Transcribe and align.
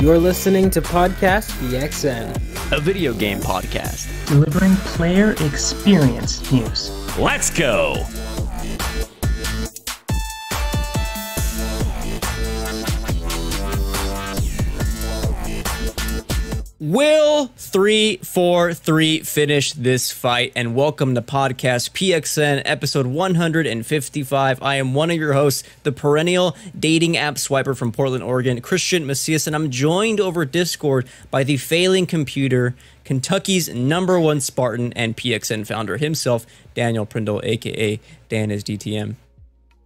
You're 0.00 0.18
listening 0.18 0.70
to 0.70 0.80
Podcast 0.80 1.50
PXN, 1.58 2.30
a 2.70 2.80
video 2.80 3.12
game 3.12 3.40
podcast 3.40 4.06
delivering 4.28 4.76
player 4.76 5.32
experience 5.40 6.52
news. 6.52 6.90
Let's 7.18 7.50
go! 7.50 8.06
Will 16.88 17.48
343 17.58 19.20
finish 19.20 19.74
this 19.74 20.10
fight? 20.10 20.52
And 20.56 20.74
welcome 20.74 21.14
to 21.16 21.20
Podcast 21.20 21.90
PXN 21.90 22.62
episode 22.64 23.04
155. 23.04 24.62
I 24.62 24.76
am 24.76 24.94
one 24.94 25.10
of 25.10 25.18
your 25.18 25.34
hosts, 25.34 25.64
the 25.82 25.92
perennial 25.92 26.56
dating 26.78 27.18
app 27.18 27.34
swiper 27.34 27.76
from 27.76 27.92
Portland, 27.92 28.24
Oregon, 28.24 28.62
Christian 28.62 29.06
Macias, 29.06 29.46
and 29.46 29.54
I'm 29.54 29.70
joined 29.70 30.18
over 30.18 30.46
Discord 30.46 31.06
by 31.30 31.44
the 31.44 31.58
failing 31.58 32.06
computer, 32.06 32.74
Kentucky's 33.04 33.68
number 33.68 34.18
one 34.18 34.40
Spartan, 34.40 34.94
and 34.94 35.14
PXN 35.14 35.66
founder 35.66 35.98
himself, 35.98 36.46
Daniel 36.72 37.04
Prindle, 37.04 37.42
aka 37.44 38.00
Dan 38.30 38.50
is 38.50 38.64
DTM. 38.64 39.16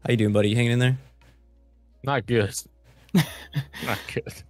How 0.06 0.12
you 0.12 0.16
doing, 0.16 0.32
buddy? 0.32 0.50
You 0.50 0.55
hanging 0.55 0.70
in 0.70 0.78
there? 0.78 0.98
Not 2.05 2.27
good. 2.27 2.55
Not 3.12 3.98
good 4.14 4.44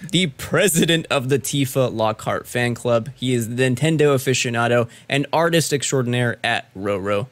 the 0.00 0.28
president 0.28 1.06
of 1.10 1.28
the 1.28 1.38
Tifa 1.38 1.92
Lockhart 1.92 2.46
fan 2.46 2.74
club. 2.74 3.10
He 3.14 3.34
is 3.34 3.56
the 3.56 3.62
Nintendo 3.64 4.14
aficionado 4.14 4.88
and 5.08 5.26
artist 5.32 5.72
extraordinaire 5.72 6.38
at 6.44 6.72
Roro. 6.74 7.28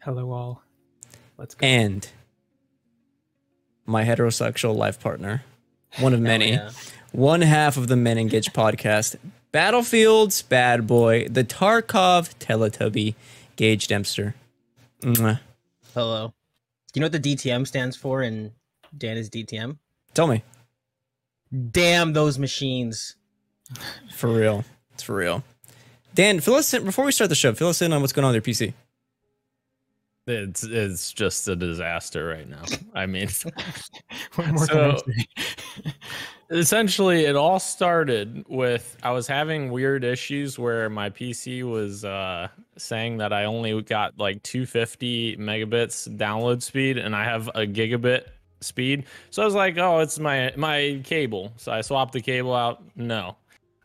Hello, 0.00 0.30
all. 0.30 0.62
Let's 1.36 1.54
go. 1.54 1.66
And 1.66 2.08
my 3.84 4.04
heterosexual 4.04 4.76
life 4.76 5.00
partner, 5.00 5.44
one 5.98 6.14
of 6.14 6.20
many, 6.20 6.52
yeah. 6.52 6.70
one 7.12 7.42
half 7.42 7.76
of 7.76 7.88
the 7.88 7.96
Men 7.96 8.18
Engage 8.18 8.52
podcast, 8.52 9.16
Battlefield's 9.52 10.42
bad 10.42 10.86
boy, 10.86 11.26
the 11.28 11.44
Tarkov 11.44 12.34
Teletubby, 12.38 13.14
Gage 13.56 13.88
Dempster. 13.88 14.34
Mwah. 15.00 15.40
Hello. 15.94 16.28
Do 16.92 16.98
you 16.98 17.00
know 17.00 17.06
what 17.06 17.22
the 17.22 17.34
DTM 17.34 17.66
stands 17.66 17.96
for 17.96 18.22
in 18.22 18.52
Dan 18.96 19.16
is 19.16 19.28
DTM? 19.28 19.78
Tell 20.14 20.26
me 20.26 20.42
damn 21.70 22.12
those 22.12 22.38
machines. 22.38 23.16
For 24.14 24.28
real. 24.28 24.64
It's 24.94 25.02
for 25.02 25.16
real. 25.16 25.42
Dan, 26.14 26.40
fill 26.40 26.54
us 26.54 26.72
in 26.72 26.84
before 26.84 27.04
we 27.04 27.12
start 27.12 27.28
the 27.28 27.36
show. 27.36 27.52
Fill 27.52 27.68
us 27.68 27.82
in 27.82 27.92
on 27.92 28.00
what's 28.00 28.12
going 28.12 28.24
on 28.24 28.32
with 28.32 28.46
your 28.46 28.54
PC. 28.54 28.72
It's 30.28 30.64
it's 30.64 31.12
just 31.12 31.46
a 31.46 31.54
disaster 31.54 32.26
right 32.26 32.48
now. 32.48 32.62
I 32.94 33.06
mean, 33.06 33.28
so, 34.66 34.96
essentially, 36.50 37.26
it 37.26 37.36
all 37.36 37.60
started 37.60 38.44
with 38.48 38.96
I 39.04 39.12
was 39.12 39.28
having 39.28 39.70
weird 39.70 40.02
issues 40.02 40.58
where 40.58 40.90
my 40.90 41.10
PC 41.10 41.62
was 41.62 42.04
uh, 42.04 42.48
saying 42.76 43.18
that 43.18 43.32
I 43.32 43.44
only 43.44 43.80
got 43.82 44.18
like 44.18 44.42
250 44.42 45.36
megabits 45.36 46.08
download 46.16 46.60
speed, 46.60 46.98
and 46.98 47.14
I 47.14 47.22
have 47.22 47.46
a 47.48 47.60
gigabit 47.64 48.24
speed. 48.60 49.04
So 49.30 49.42
I 49.42 49.44
was 49.44 49.54
like, 49.54 49.78
oh, 49.78 50.00
it's 50.00 50.18
my 50.18 50.52
my 50.56 51.00
cable. 51.04 51.52
So 51.56 51.72
I 51.72 51.80
swapped 51.80 52.12
the 52.12 52.20
cable 52.20 52.54
out. 52.54 52.82
No. 52.96 53.36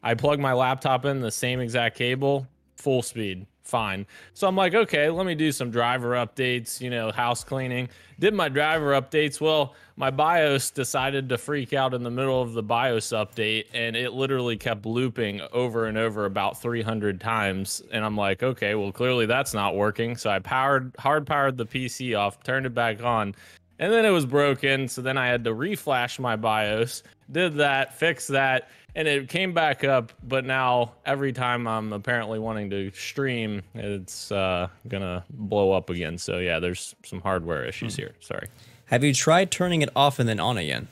I 0.04 0.16
plugged 0.16 0.42
my 0.42 0.54
laptop 0.54 1.06
in 1.06 1.22
the 1.22 1.32
same 1.32 1.60
exact 1.60 1.96
cable, 1.96 2.48
full 2.76 3.04
speed, 3.04 3.46
fine. 3.64 4.08
So 4.34 4.48
I'm 4.48 4.56
like, 4.56 4.74
okay, 4.74 5.10
let 5.10 5.28
me 5.28 5.36
do 5.36 5.52
some 5.52 5.70
driver 5.70 6.12
updates, 6.14 6.82
you 6.82 6.90
know, 6.90 7.12
house 7.12 7.44
cleaning. 7.44 7.88
Did 8.20 8.34
my 8.34 8.50
driver 8.50 9.00
updates. 9.00 9.40
Well, 9.40 9.76
my 9.96 10.10
BIOS 10.10 10.72
decided 10.72 11.30
to 11.30 11.38
freak 11.38 11.74
out 11.74 11.94
in 11.94 12.02
the 12.02 12.10
middle 12.10 12.42
of 12.42 12.54
the 12.54 12.64
BIOS 12.64 13.10
update 13.10 13.66
and 13.74 13.96
it 13.96 14.14
literally 14.14 14.58
kept 14.58 14.86
looping 14.86 15.42
over 15.54 15.86
and 15.86 15.98
over 15.98 16.26
about 16.26 16.60
300 16.60 17.22
times. 17.22 17.84
And 17.92 18.04
I'm 18.04 18.18
like, 18.18 18.42
okay, 18.42 18.74
well, 18.74 18.92
clearly 18.92 19.28
that's 19.28 19.54
not 19.54 19.76
working. 19.76 20.16
So 20.18 20.32
I 20.32 20.40
powered, 20.40 20.96
hard 20.98 21.28
powered 21.28 21.58
the 21.58 21.66
PC 21.66 22.18
off, 22.18 22.42
turned 22.44 22.66
it 22.66 22.74
back 22.74 23.04
on, 23.04 23.36
and 23.82 23.92
then 23.92 24.06
it 24.06 24.12
was 24.12 24.26
broken. 24.26 24.88
So 24.88 25.02
then 25.02 25.18
I 25.18 25.28
had 25.28 25.44
to 25.44 25.50
reflash 25.50 26.20
my 26.20 26.36
BIOS, 26.36 27.04
did 27.32 27.56
that, 27.56 27.98
fix 27.98 28.28
that, 28.28 28.70
and 28.96 29.08
it 29.08 29.28
came 29.28 29.54
back 29.54 29.84
up. 29.84 30.14
But 30.24 30.46
now 30.46 30.94
every 31.06 31.34
time 31.34 31.68
I'm 31.68 31.92
apparently 31.92 32.38
wanting 32.40 32.70
to 32.70 32.92
stream, 32.94 33.64
it's 33.74 34.32
uh, 34.32 34.68
gonna 34.88 35.26
blow 35.32 35.72
up 35.72 35.90
again. 35.90 36.18
So 36.18 36.38
yeah, 36.38 36.60
there's 36.60 36.96
some 37.04 37.20
hardware 37.20 37.66
issues 37.66 37.96
hmm. 37.96 38.04
here. 38.04 38.16
Sorry. 38.22 38.48
Have 38.86 39.04
you 39.04 39.14
tried 39.14 39.52
turning 39.52 39.82
it 39.82 39.90
off 39.96 40.20
and 40.20 40.30
then 40.30 40.40
on 40.40 40.58
again? 40.58 40.88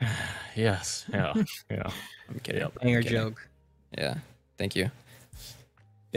yes. 0.56 1.04
Yeah. 1.12 1.34
Yeah. 1.70 1.90
I'm 2.30 2.38
kidding. 2.40 2.60
Yep. 2.60 2.80
Banger 2.80 3.02
joke. 3.02 3.48
Yeah. 3.96 4.16
Thank 4.58 4.76
you 4.76 4.90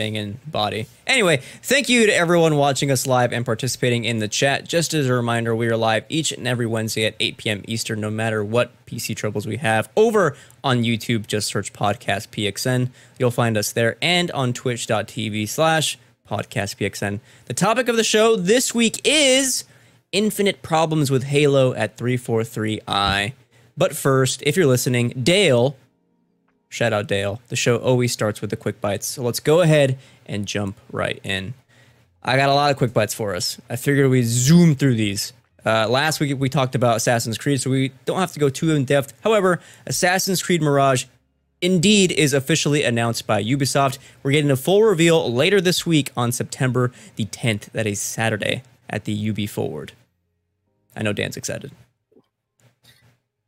banging 0.02 0.40
body. 0.48 0.86
Anyway, 1.06 1.40
thank 1.62 1.88
you 1.88 2.06
to 2.06 2.12
everyone 2.12 2.56
watching 2.56 2.90
us 2.90 3.06
live 3.06 3.32
and 3.32 3.44
participating 3.44 4.04
in 4.04 4.18
the 4.18 4.26
chat. 4.26 4.66
Just 4.66 4.94
as 4.94 5.08
a 5.08 5.12
reminder, 5.12 5.54
we 5.54 5.68
are 5.68 5.76
live 5.76 6.04
each 6.08 6.32
and 6.32 6.48
every 6.48 6.66
Wednesday 6.66 7.04
at 7.04 7.14
8 7.20 7.36
p.m. 7.36 7.62
Eastern, 7.68 8.00
no 8.00 8.10
matter 8.10 8.42
what 8.42 8.72
PC 8.84 9.14
troubles 9.14 9.46
we 9.46 9.58
have. 9.58 9.88
Over 9.96 10.36
on 10.64 10.82
YouTube, 10.82 11.28
just 11.28 11.46
search 11.46 11.72
Podcast 11.72 12.30
PXN. 12.30 12.90
You'll 13.16 13.30
find 13.30 13.56
us 13.56 13.70
there 13.70 13.96
and 14.02 14.28
on 14.32 14.52
twitch.tv 14.52 15.48
slash 15.48 15.96
Podcast 16.28 16.78
PXN. 16.78 17.20
The 17.44 17.54
topic 17.54 17.86
of 17.86 17.96
the 17.96 18.02
show 18.02 18.34
this 18.34 18.74
week 18.74 19.00
is 19.04 19.62
infinite 20.10 20.62
problems 20.62 21.12
with 21.12 21.22
Halo 21.22 21.74
at 21.74 21.96
343i. 21.96 23.34
But 23.76 23.94
first, 23.94 24.42
if 24.42 24.56
you're 24.56 24.66
listening, 24.66 25.10
Dale 25.22 25.76
Shout 26.72 26.94
out 26.94 27.06
Dale. 27.06 27.42
The 27.48 27.56
show 27.56 27.76
always 27.76 28.12
starts 28.12 28.40
with 28.40 28.48
the 28.48 28.56
quick 28.56 28.80
bites. 28.80 29.06
So 29.06 29.22
let's 29.22 29.40
go 29.40 29.60
ahead 29.60 29.98
and 30.24 30.46
jump 30.46 30.78
right 30.90 31.20
in. 31.22 31.52
I 32.22 32.38
got 32.38 32.48
a 32.48 32.54
lot 32.54 32.70
of 32.70 32.78
quick 32.78 32.94
bites 32.94 33.12
for 33.12 33.34
us. 33.34 33.60
I 33.68 33.76
figured 33.76 34.10
we 34.10 34.22
zoom 34.22 34.74
through 34.74 34.94
these. 34.94 35.34
Uh, 35.66 35.86
last 35.86 36.18
week 36.18 36.34
we 36.38 36.48
talked 36.48 36.74
about 36.74 36.96
Assassin's 36.96 37.36
Creed, 37.36 37.60
so 37.60 37.68
we 37.68 37.92
don't 38.06 38.20
have 38.20 38.32
to 38.32 38.40
go 38.40 38.48
too 38.48 38.70
in 38.70 38.86
depth. 38.86 39.12
However, 39.22 39.60
Assassin's 39.86 40.42
Creed 40.42 40.62
Mirage 40.62 41.04
indeed 41.60 42.10
is 42.10 42.32
officially 42.32 42.84
announced 42.84 43.26
by 43.26 43.44
Ubisoft. 43.44 43.98
We're 44.22 44.32
getting 44.32 44.50
a 44.50 44.56
full 44.56 44.82
reveal 44.82 45.30
later 45.30 45.60
this 45.60 45.84
week 45.84 46.10
on 46.16 46.32
September 46.32 46.90
the 47.16 47.26
10th. 47.26 47.70
That 47.72 47.86
is 47.86 48.00
Saturday 48.00 48.62
at 48.88 49.04
the 49.04 49.12
Ubi 49.12 49.46
Forward. 49.46 49.92
I 50.96 51.02
know 51.02 51.12
Dan's 51.12 51.36
excited. 51.36 51.72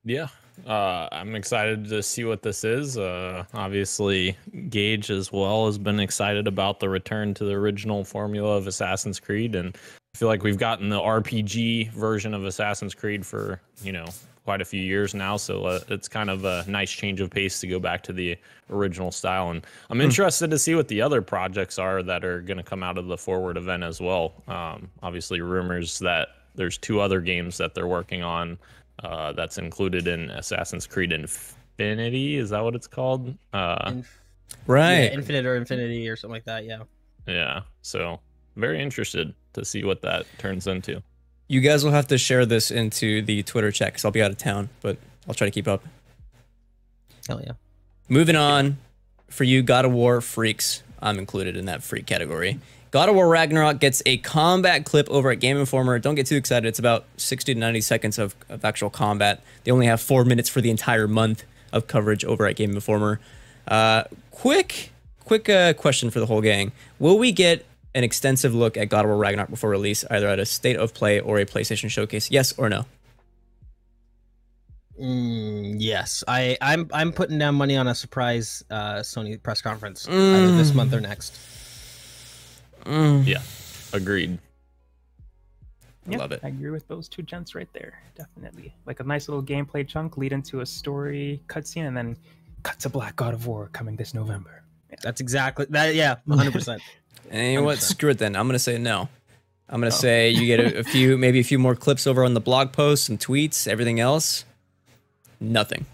Yeah, 0.05 0.29
uh, 0.67 1.09
I'm 1.13 1.35
excited 1.35 1.89
to 1.89 2.03
see 2.03 2.25
what 2.25 2.43
this 2.43 2.65
is. 2.65 2.97
Uh, 2.97 3.45
obviously, 3.55 4.37
Gage 4.69 5.11
as 5.11 5.33
well 5.33 5.67
has 5.67 5.79
been 5.79 6.01
excited 6.01 6.47
about 6.47 6.81
the 6.81 6.89
return 6.89 7.35
to 7.35 7.45
the 7.45 7.53
original 7.53 8.05
formula 8.05 8.57
of 8.57 8.67
Assassin's 8.67 9.21
Creed, 9.21 9.55
and 9.55 9.77
I 10.15 10.19
feel 10.19 10.29
like 10.29 10.43
we've 10.43 10.59
gotten 10.59 10.89
the 10.89 11.01
RPG 11.01 11.93
version 11.93 12.35
of 12.35 12.45
Assassin's 12.45 12.95
Creed 12.95 13.27
for 13.27 13.61
you 13.83 13.93
know 13.93 14.07
quite 14.45 14.61
a 14.61 14.65
few 14.65 14.81
years 14.81 15.15
now. 15.15 15.37
So 15.37 15.65
uh, 15.65 15.81
it's 15.89 16.09
kind 16.09 16.31
of 16.31 16.45
a 16.45 16.65
nice 16.69 16.91
change 16.91 17.21
of 17.21 17.31
pace 17.31 17.61
to 17.61 17.67
go 17.67 17.79
back 17.79 18.03
to 18.05 18.13
the 18.13 18.37
original 18.71 19.11
style. 19.11 19.51
And 19.51 19.67
I'm 19.91 19.99
hmm. 19.99 20.05
interested 20.05 20.51
to 20.51 20.59
see 20.59 20.75
what 20.75 20.89
the 20.89 21.01
other 21.01 21.23
projects 21.23 21.79
are 21.79 22.03
that 22.03 22.25
are 22.25 22.41
going 22.41 22.59
to 22.59 22.63
come 22.63 22.83
out 22.83 22.99
of 22.99 23.07
the 23.07 23.17
forward 23.17 23.57
event 23.57 23.83
as 23.83 24.01
well. 24.01 24.35
Um, 24.47 24.91
obviously, 25.03 25.41
rumors 25.41 25.99
that 26.01 26.29
there's 26.55 26.79
two 26.79 27.01
other 27.01 27.21
games 27.21 27.59
that 27.59 27.75
they're 27.75 27.89
working 27.89 28.23
on 28.23 28.59
uh, 29.03 29.33
that's 29.33 29.59
included 29.59 30.07
in 30.07 30.31
Assassin's 30.31 30.87
Creed 30.87 31.13
Infinity. 31.13 32.37
Is 32.37 32.51
that 32.51 32.63
what 32.63 32.75
it's 32.75 32.87
called? 32.87 33.35
Uh, 33.53 33.91
Inf- 33.93 34.21
right. 34.67 35.05
Yeah, 35.05 35.15
Infinite 35.15 35.47
or 35.47 35.57
Infinity 35.57 36.09
or 36.09 36.17
something 36.17 36.35
like 36.35 36.45
that. 36.45 36.65
Yeah. 36.65 36.83
Yeah. 37.27 37.63
So 37.83 38.21
very 38.57 38.81
interested 38.81 39.35
to 39.55 39.65
see 39.65 39.85
what 39.85 40.03
that 40.03 40.27
turns 40.39 40.67
into. 40.67 41.03
You 41.49 41.61
guys 41.61 41.85
will 41.85 41.93
have 41.93 42.07
to 42.09 42.19
share 42.19 42.47
this 42.47 42.71
into 42.71 43.23
the 43.23 43.43
Twitter 43.43 43.71
chat 43.71 43.89
because 43.89 44.05
I'll 44.05 44.11
be 44.11 44.23
out 44.23 44.31
of 44.31 44.39
town, 44.39 44.71
but 44.81 44.97
I'll 45.29 45.35
try 45.35 45.47
to 45.47 45.51
keep 45.51 45.69
up. 45.69 45.85
Hell 47.29 47.41
yeah. 47.45 47.53
Moving 48.09 48.37
on, 48.37 48.79
for 49.29 49.45
you 49.45 49.63
God 49.63 49.85
of 49.85 49.93
War 49.93 50.21
freaks, 50.21 50.83
I'm 51.01 51.19
included 51.19 51.57
in 51.57 51.67
that 51.67 51.83
freak 51.83 52.07
category. 52.07 52.61
God 52.95 53.09
of 53.09 53.17
War 53.17 53.27
Ragnarok 53.27 53.81
gets 53.81 54.05
a 54.07 54.19
combat 54.19 54.85
clip 54.85 55.11
over 55.11 55.33
at 55.33 55.41
Game 55.41 55.57
Informer. 55.57 55.99
Don't 55.99 56.15
get 56.15 56.29
too 56.29 56.37
excited. 56.37 56.69
It's 56.69 56.79
about 56.79 57.07
60 57.17 57.55
to 57.55 57.59
90 57.59 57.81
seconds 57.81 58.21
of, 58.21 58.37
of 58.49 58.65
actual 58.65 58.89
combat. 58.89 59.43
They 59.65 59.73
only 59.73 59.87
have 59.87 60.01
four 60.01 60.25
minutes 60.25 60.49
for 60.49 60.61
the 60.61 60.71
entire 60.71 61.09
month 61.09 61.43
of 61.73 61.89
coverage 61.89 62.25
over 62.25 62.47
at 62.47 62.55
Game 62.55 62.71
Informer. 62.71 63.19
Uh, 63.67 64.05
quick, 64.31 64.93
quick 65.25 65.49
uh, 65.49 65.73
question 65.73 66.09
for 66.11 66.21
the 66.21 66.27
whole 66.27 66.41
gang. 66.41 66.71
Will 67.01 67.19
we 67.19 67.33
get 67.33 67.67
an 67.97 68.05
extensive 68.05 68.55
look 68.55 68.77
at 68.77 68.91
God 68.91 69.05
of 69.05 69.09
War 69.09 69.19
Ragnarok 69.19 69.51
before 69.51 69.71
release, 69.71 70.05
either 70.09 70.29
at 70.29 70.39
a 70.39 70.47
state 70.47 70.77
of 70.77 70.95
play 70.95 71.19
or 71.19 71.41
a 71.41 71.45
PlayStation 71.45 71.91
showcase? 71.91 72.31
Yes 72.31 72.53
or 72.57 72.69
no? 72.69 72.87
Mm, 75.03 75.79
yes, 75.81 76.23
I, 76.29 76.57
I'm 76.61 76.89
I'm 76.93 77.11
putting 77.11 77.39
down 77.39 77.57
money 77.57 77.77
on 77.77 77.89
a 77.89 77.95
surprise 77.97 78.63
uh, 78.71 78.99
Sony 78.99 79.43
press 79.43 79.61
conference 79.61 80.07
mm. 80.07 80.13
either 80.13 80.57
this 80.57 80.73
month 80.73 80.95
or 80.95 81.01
next. 81.01 81.37
Mm. 82.85 83.27
Yeah, 83.27 83.43
agreed. 83.93 84.39
I 86.07 86.11
Yeah, 86.13 86.19
love 86.19 86.33
it. 86.33 86.41
I 86.43 86.49
agree 86.49 86.71
with 86.71 86.87
those 86.89 87.09
two 87.09 87.23
gents 87.23 87.55
right 87.55 87.69
there. 87.73 87.99
Definitely. 88.15 88.75
Like 88.87 89.01
a 89.01 89.05
nice 89.05 89.29
little 89.29 89.43
gameplay 89.43 89.87
chunk 89.89 90.17
lead 90.19 90.33
into 90.33 90.61
a 90.61 90.67
story 90.67 91.41
cutscene 91.49 91.87
and 91.89 91.97
then 91.97 92.17
cut 92.63 92.79
to 92.81 92.89
Black 92.91 93.17
God 93.17 93.33
of 93.35 93.47
War 93.47 93.69
coming 93.73 93.97
this 93.97 94.13
November. 94.15 94.63
That's 95.03 95.21
exactly 95.21 95.67
that. 95.71 95.95
Yeah, 95.95 96.17
100. 96.27 96.53
percent 96.53 96.83
And 97.31 97.53
you 97.53 97.59
know 97.59 97.65
what? 97.65 97.79
100%. 97.79 97.81
Screw 97.83 98.11
it 98.11 98.19
then. 98.19 98.37
I'm 98.37 98.47
gonna 98.47 98.59
say 98.59 98.77
no. 98.79 99.09
I'm 99.69 99.81
gonna 99.81 99.87
Oh. 99.87 99.91
say 99.99 100.29
you 100.31 100.47
get 100.47 100.61
a, 100.61 100.81
a 100.81 100.85
few, 100.85 101.17
maybe 101.25 101.41
a 101.41 101.45
few 101.45 101.59
more 101.59 101.75
clips 101.75 102.07
over 102.07 102.23
on 102.23 102.35
the 102.35 102.41
blog 102.41 102.73
posts, 102.73 103.07
some 103.07 103.17
tweets, 103.17 103.67
everything 103.67 103.99
else. 103.99 104.45
Nothing. 105.41 105.87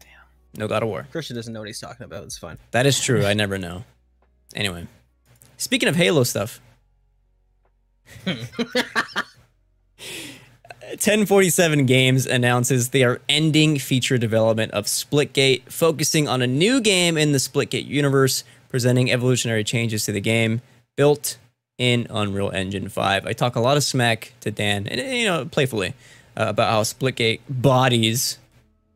Damn. 0.00 0.08
No 0.56 0.66
God 0.66 0.82
of 0.82 0.88
War. 0.88 1.06
Christian 1.12 1.36
doesn't 1.36 1.52
know 1.52 1.60
what 1.60 1.68
he's 1.68 1.78
talking 1.78 2.04
about. 2.04 2.24
It's 2.24 2.38
fine. 2.38 2.56
That 2.70 2.86
is 2.86 2.98
true. 2.98 3.24
I 3.26 3.34
never 3.34 3.58
know. 3.58 3.84
Anyway, 4.54 4.86
speaking 5.56 5.88
of 5.88 5.96
Halo 5.96 6.22
stuff, 6.24 6.60
1047 10.90 11.86
Games 11.86 12.26
announces 12.26 12.90
they 12.90 13.02
are 13.02 13.20
ending 13.28 13.78
feature 13.78 14.18
development 14.18 14.72
of 14.72 14.84
Splitgate, 14.86 15.70
focusing 15.70 16.28
on 16.28 16.42
a 16.42 16.46
new 16.46 16.80
game 16.80 17.16
in 17.16 17.32
the 17.32 17.38
Splitgate 17.38 17.86
universe, 17.86 18.44
presenting 18.68 19.10
evolutionary 19.10 19.64
changes 19.64 20.04
to 20.04 20.12
the 20.12 20.20
game 20.20 20.62
built 20.96 21.38
in 21.76 22.06
Unreal 22.08 22.50
Engine 22.50 22.88
5. 22.88 23.26
I 23.26 23.32
talk 23.32 23.56
a 23.56 23.60
lot 23.60 23.76
of 23.76 23.84
smack 23.84 24.32
to 24.40 24.50
Dan, 24.50 24.86
and 24.86 25.00
you 25.00 25.26
know, 25.26 25.44
playfully, 25.44 25.94
uh, 26.36 26.46
about 26.48 26.70
how 26.70 26.82
Splitgate 26.82 27.40
bodies 27.48 28.38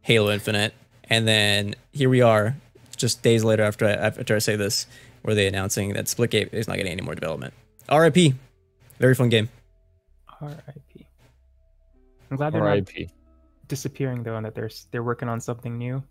Halo 0.02 0.30
Infinite, 0.30 0.72
and 1.04 1.26
then 1.26 1.74
here 1.92 2.08
we 2.08 2.22
are, 2.22 2.56
just 2.96 3.22
days 3.22 3.44
later 3.44 3.62
after 3.62 3.86
I, 3.86 3.92
after 3.92 4.36
I 4.36 4.38
say 4.38 4.56
this, 4.56 4.86
where 5.22 5.34
they 5.34 5.46
announcing 5.46 5.92
that 5.94 6.06
Splitgate 6.06 6.52
is 6.52 6.68
not 6.68 6.76
getting 6.76 6.92
any 6.92 7.02
more 7.02 7.14
development. 7.14 7.54
RIP. 7.92 8.34
Very 8.98 9.14
fun 9.14 9.28
game. 9.28 9.48
R.I.P. 10.40 11.06
I'm 12.30 12.36
glad 12.36 12.52
they're 12.52 12.60
not 12.60 12.68
R.I.P. 12.68 13.08
disappearing 13.68 14.22
though, 14.22 14.36
and 14.36 14.46
that 14.46 14.54
they're 14.54 14.70
they're 14.90 15.02
working 15.02 15.28
on 15.28 15.40
something 15.40 15.76
new. 15.76 16.02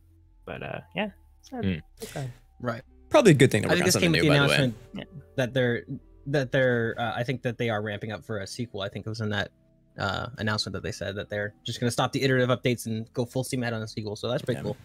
But 0.46 0.64
uh, 0.64 0.80
yeah, 0.96 1.10
it's 1.40 1.50
Mm. 1.50 1.82
okay. 2.04 2.30
Right. 2.60 2.82
Probably 3.10 3.32
a 3.32 3.36
good 3.36 3.50
thing 3.52 3.64
to 3.64 3.70
I 3.70 3.72
work 3.72 3.76
think 3.78 3.84
on 3.84 3.88
this 3.88 3.94
something 3.94 4.14
came 4.14 4.22
with 4.22 4.24
new, 4.24 4.30
the 4.30 4.38
by 4.40 4.44
the 4.44 4.50
way. 4.50 4.56
announcement 4.56 5.08
that 5.38 5.54
they're 5.54 5.84
that 6.28 6.52
they're. 6.52 6.96
Uh, 6.98 7.14
I 7.16 7.24
think 7.24 7.42
that 7.44 7.58
they 7.58 7.70
are 7.70 7.82
ramping 7.82 8.12
up 8.12 8.24
for 8.24 8.40
a 8.40 8.48
sequel. 8.48 8.82
I 8.82 8.90
think 8.90 9.06
it 9.06 9.10
was 9.10 9.22
in 9.22 9.30
that 9.30 9.50
uh, 9.98 10.28
announcement 10.38 10.74
that 10.74 10.84
they 10.84 10.92
said 10.92 11.16
that 11.16 11.30
they're 11.30 11.54
just 11.66 11.80
going 11.80 11.88
to 11.88 11.92
stop 11.92 12.12
the 12.12 12.22
iterative 12.22 12.50
updates 12.50 12.86
and 12.86 13.12
go 13.14 13.26
full 13.26 13.44
steam 13.44 13.64
ahead 13.64 13.74
on 13.74 13.82
a 13.82 13.88
sequel. 13.88 14.16
So 14.16 14.30
that's 14.30 14.44
pretty 14.44 14.60
Yeah. 14.60 14.64
cool. 14.64 14.78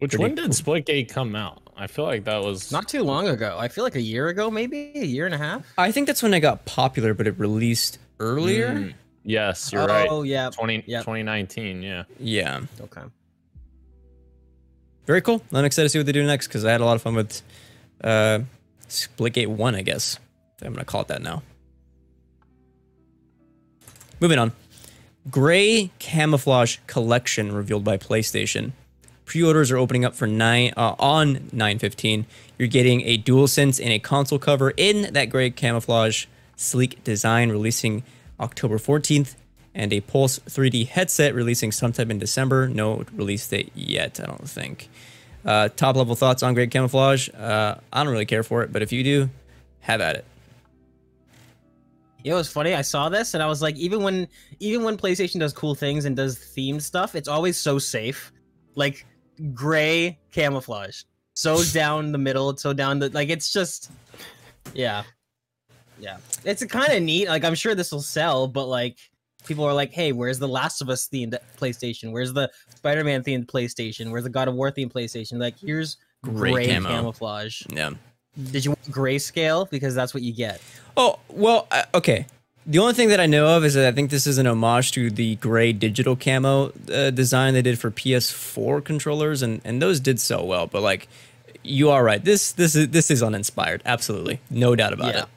Which 0.00 0.12
Pretty 0.12 0.22
when 0.24 0.34
did 0.34 0.50
Splitgate 0.52 1.08
come 1.10 1.36
out? 1.36 1.62
I 1.76 1.86
feel 1.86 2.04
like 2.06 2.24
that 2.24 2.42
was 2.42 2.72
Not 2.72 2.88
too 2.88 3.02
long 3.02 3.28
ago. 3.28 3.56
I 3.58 3.68
feel 3.68 3.84
like 3.84 3.94
a 3.96 4.00
year 4.00 4.28
ago, 4.28 4.50
maybe 4.50 4.92
a 4.94 5.04
year 5.04 5.26
and 5.26 5.34
a 5.34 5.38
half. 5.38 5.64
I 5.78 5.92
think 5.92 6.06
that's 6.06 6.22
when 6.22 6.34
it 6.34 6.40
got 6.40 6.64
popular, 6.64 7.14
but 7.14 7.26
it 7.26 7.38
released 7.38 7.98
earlier. 8.18 8.70
Mm, 8.70 8.94
yes, 9.24 9.72
you're 9.72 9.86
right. 9.86 10.08
Oh 10.10 10.22
yeah. 10.22 10.50
20, 10.50 10.84
Yep. 10.86 11.02
2019, 11.02 11.82
yeah. 11.82 12.04
Yeah. 12.18 12.60
Okay. 12.80 13.02
Very 15.06 15.20
cool. 15.22 15.42
I'm 15.52 15.64
excited 15.64 15.86
to 15.86 15.88
see 15.90 15.98
what 15.98 16.06
they 16.06 16.12
do 16.12 16.24
next 16.26 16.48
because 16.48 16.64
I 16.64 16.72
had 16.72 16.80
a 16.80 16.84
lot 16.84 16.96
of 16.96 17.02
fun 17.02 17.14
with 17.14 17.42
uh, 18.02 18.40
Splitgate 18.88 19.48
1, 19.48 19.74
I 19.74 19.82
guess. 19.82 20.18
I'm 20.62 20.68
going 20.72 20.78
to 20.78 20.84
call 20.84 21.02
it 21.02 21.08
that 21.08 21.22
now. 21.22 21.42
Moving 24.20 24.38
on. 24.38 24.52
Gray 25.30 25.90
Camouflage 25.98 26.78
Collection 26.86 27.52
revealed 27.52 27.84
by 27.84 27.96
PlayStation. 27.96 28.72
Pre-orders 29.30 29.70
are 29.70 29.76
opening 29.76 30.04
up 30.04 30.16
for 30.16 30.26
nine 30.26 30.72
uh, 30.76 30.96
on 30.98 31.36
9/15. 31.54 32.24
You're 32.58 32.66
getting 32.66 33.02
a 33.02 33.16
DualSense 33.16 33.80
and 33.80 33.92
a 33.92 34.00
console 34.00 34.40
cover 34.40 34.72
in 34.76 35.12
that 35.12 35.26
gray 35.26 35.50
camouflage 35.50 36.26
sleek 36.56 37.04
design, 37.04 37.50
releasing 37.50 38.02
October 38.40 38.76
14th, 38.76 39.36
and 39.72 39.92
a 39.92 40.00
Pulse 40.00 40.40
3D 40.40 40.88
headset 40.88 41.32
releasing 41.32 41.70
sometime 41.70 42.10
in 42.10 42.18
December. 42.18 42.68
No 42.68 43.04
release 43.12 43.46
date 43.46 43.70
yet, 43.72 44.18
I 44.18 44.26
don't 44.26 44.50
think. 44.50 44.88
Uh, 45.44 45.68
top 45.68 45.94
level 45.94 46.16
thoughts 46.16 46.42
on 46.42 46.54
Gray 46.54 46.66
Camouflage? 46.66 47.28
Uh, 47.28 47.76
I 47.92 48.02
don't 48.02 48.12
really 48.12 48.26
care 48.26 48.42
for 48.42 48.64
it, 48.64 48.72
but 48.72 48.82
if 48.82 48.90
you 48.90 49.04
do, 49.04 49.30
have 49.78 50.00
at 50.00 50.16
it. 50.16 50.24
Know, 52.24 52.38
it's 52.38 52.48
funny. 52.48 52.74
I 52.74 52.82
saw 52.82 53.08
this 53.08 53.34
and 53.34 53.44
I 53.44 53.46
was 53.46 53.62
like, 53.62 53.76
even 53.76 54.02
when 54.02 54.26
even 54.58 54.82
when 54.82 54.96
PlayStation 54.96 55.38
does 55.38 55.52
cool 55.52 55.76
things 55.76 56.04
and 56.04 56.16
does 56.16 56.36
themed 56.36 56.82
stuff, 56.82 57.14
it's 57.14 57.28
always 57.28 57.56
so 57.56 57.78
safe. 57.78 58.32
Like 58.74 59.06
gray 59.54 60.18
camouflage, 60.32 61.02
so 61.34 61.62
down 61.72 62.12
the 62.12 62.18
middle, 62.18 62.56
so 62.56 62.72
down 62.72 62.98
the 62.98 63.10
like. 63.10 63.28
It's 63.28 63.52
just, 63.52 63.90
yeah, 64.74 65.02
yeah. 65.98 66.18
It's 66.44 66.64
kind 66.64 66.92
of 66.92 67.02
neat. 67.02 67.28
Like 67.28 67.44
I'm 67.44 67.54
sure 67.54 67.74
this 67.74 67.92
will 67.92 68.02
sell, 68.02 68.46
but 68.46 68.66
like 68.66 68.98
people 69.44 69.64
are 69.64 69.74
like, 69.74 69.92
hey, 69.92 70.12
where's 70.12 70.38
the 70.38 70.48
Last 70.48 70.80
of 70.80 70.88
Us 70.88 71.08
themed 71.08 71.36
PlayStation? 71.58 72.12
Where's 72.12 72.32
the 72.32 72.50
Spider-Man 72.76 73.22
themed 73.22 73.46
PlayStation? 73.46 74.10
Where's 74.10 74.24
the 74.24 74.30
God 74.30 74.48
of 74.48 74.54
War 74.54 74.70
themed 74.70 74.92
PlayStation? 74.92 75.38
Like 75.38 75.58
here's 75.58 75.96
Gray 76.22 76.52
gray, 76.52 76.68
camo. 76.68 76.88
camouflage. 76.88 77.62
Yeah. 77.70 77.90
Did 78.50 78.64
you 78.64 78.72
want 78.72 78.82
grayscale? 78.90 79.68
Because 79.70 79.94
that's 79.94 80.14
what 80.14 80.22
you 80.22 80.32
get. 80.32 80.60
Oh, 80.96 81.18
well, 81.28 81.66
uh, 81.70 81.84
okay. 81.94 82.26
The 82.66 82.78
only 82.78 82.92
thing 82.94 83.08
that 83.08 83.20
I 83.20 83.26
know 83.26 83.56
of 83.56 83.64
is 83.64 83.74
that 83.74 83.86
I 83.86 83.92
think 83.92 84.10
this 84.10 84.26
is 84.26 84.38
an 84.38 84.46
homage 84.46 84.92
to 84.92 85.10
the 85.10 85.36
gray 85.36 85.72
digital 85.72 86.14
camo 86.14 86.72
uh, 86.92 87.10
design 87.10 87.54
they 87.54 87.62
did 87.62 87.78
for 87.78 87.90
PS4 87.90 88.84
controllers, 88.84 89.42
and, 89.42 89.60
and 89.64 89.80
those 89.80 89.98
did 89.98 90.20
so 90.20 90.44
well. 90.44 90.66
But 90.66 90.82
like, 90.82 91.08
you 91.64 91.90
are 91.90 92.04
right. 92.04 92.22
This 92.22 92.52
this 92.52 92.74
is 92.76 92.88
this 92.88 93.10
is 93.10 93.22
uninspired. 93.22 93.82
Absolutely, 93.86 94.40
no 94.50 94.76
doubt 94.76 94.92
about 94.92 95.14
Yeah. 95.14 95.22
it. 95.22 95.28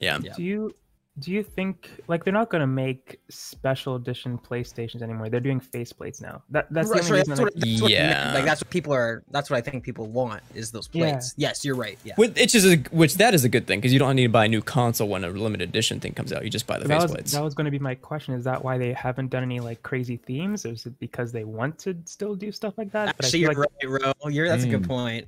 Yeah. 0.00 0.18
Yeah. 0.22 0.32
Do 0.36 0.42
you 0.42 0.74
do 1.18 1.30
you 1.30 1.42
think 1.42 1.90
like 2.08 2.24
they're 2.24 2.32
not 2.32 2.48
gonna 2.48 2.66
make 2.66 3.20
special 3.28 3.96
edition 3.96 4.38
PlayStations 4.38 5.02
anymore? 5.02 5.28
They're 5.28 5.40
doing 5.40 5.60
faceplates 5.60 6.22
now. 6.22 6.42
That 6.48 6.72
that's 6.72 6.88
Right, 6.88 7.02
the 7.02 7.02
so 7.02 7.08
only 7.14 7.18
that's 7.18 7.28
reason. 7.28 7.44
what, 7.44 7.52
I- 7.54 7.60
that's 7.68 7.82
what 7.82 7.90
it 7.92 7.98
meant. 7.98 8.10
Yeah. 8.10 8.32
like 8.34 8.44
that's 8.46 8.62
what 8.64 8.70
people 8.70 8.94
are. 8.94 9.22
That's 9.30 9.50
what 9.50 9.58
I 9.58 9.60
think 9.60 9.84
people 9.84 10.06
want 10.06 10.42
is 10.54 10.70
those 10.70 10.88
Yeah. 10.92 11.10
plates. 11.10 11.34
Yes, 11.36 11.64
you're 11.66 11.74
right. 11.74 11.98
Yeah, 12.02 12.14
Which 12.16 12.54
is 12.54 12.64
a, 12.64 12.76
which 12.92 13.16
that 13.16 13.34
is 13.34 13.44
a 13.44 13.50
good 13.50 13.66
thing 13.66 13.78
because 13.80 13.92
you 13.92 13.98
don't 13.98 14.16
need 14.16 14.22
to 14.22 14.28
buy 14.30 14.46
a 14.46 14.48
new 14.48 14.62
console 14.62 15.08
when 15.08 15.22
a 15.22 15.28
limited 15.28 15.68
edition 15.68 16.00
thing 16.00 16.12
comes 16.14 16.32
out. 16.32 16.44
You 16.44 16.50
just 16.50 16.66
buy 16.66 16.78
the 16.78 16.88
that 16.88 17.02
was 17.02 17.12
faceplates. 17.12 17.32
that 17.32 17.44
was 17.44 17.54
going 17.54 17.66
to 17.66 17.70
be 17.70 17.78
my 17.78 17.94
question. 17.94 18.32
Is 18.34 18.44
that 18.44 18.64
why 18.64 18.78
they 18.78 18.94
haven't 18.94 19.28
done 19.28 19.42
any 19.42 19.60
like 19.60 19.82
crazy 19.82 20.16
themes, 20.16 20.64
or 20.64 20.70
is 20.70 20.86
it 20.86 20.98
because 20.98 21.30
they 21.30 21.44
want 21.44 21.78
to 21.80 21.94
still 22.06 22.34
do 22.34 22.50
stuff 22.50 22.72
like 22.78 22.90
that? 22.92 23.08
actually, 23.10 23.40
you're 23.40 23.52
like, 23.52 23.58
right, 23.58 24.14
Ro. 24.22 24.30
You're 24.30 24.48
that's 24.48 24.64
a 24.64 24.68
good 24.68 24.82
Mm. 24.84 24.88
point. 24.88 25.26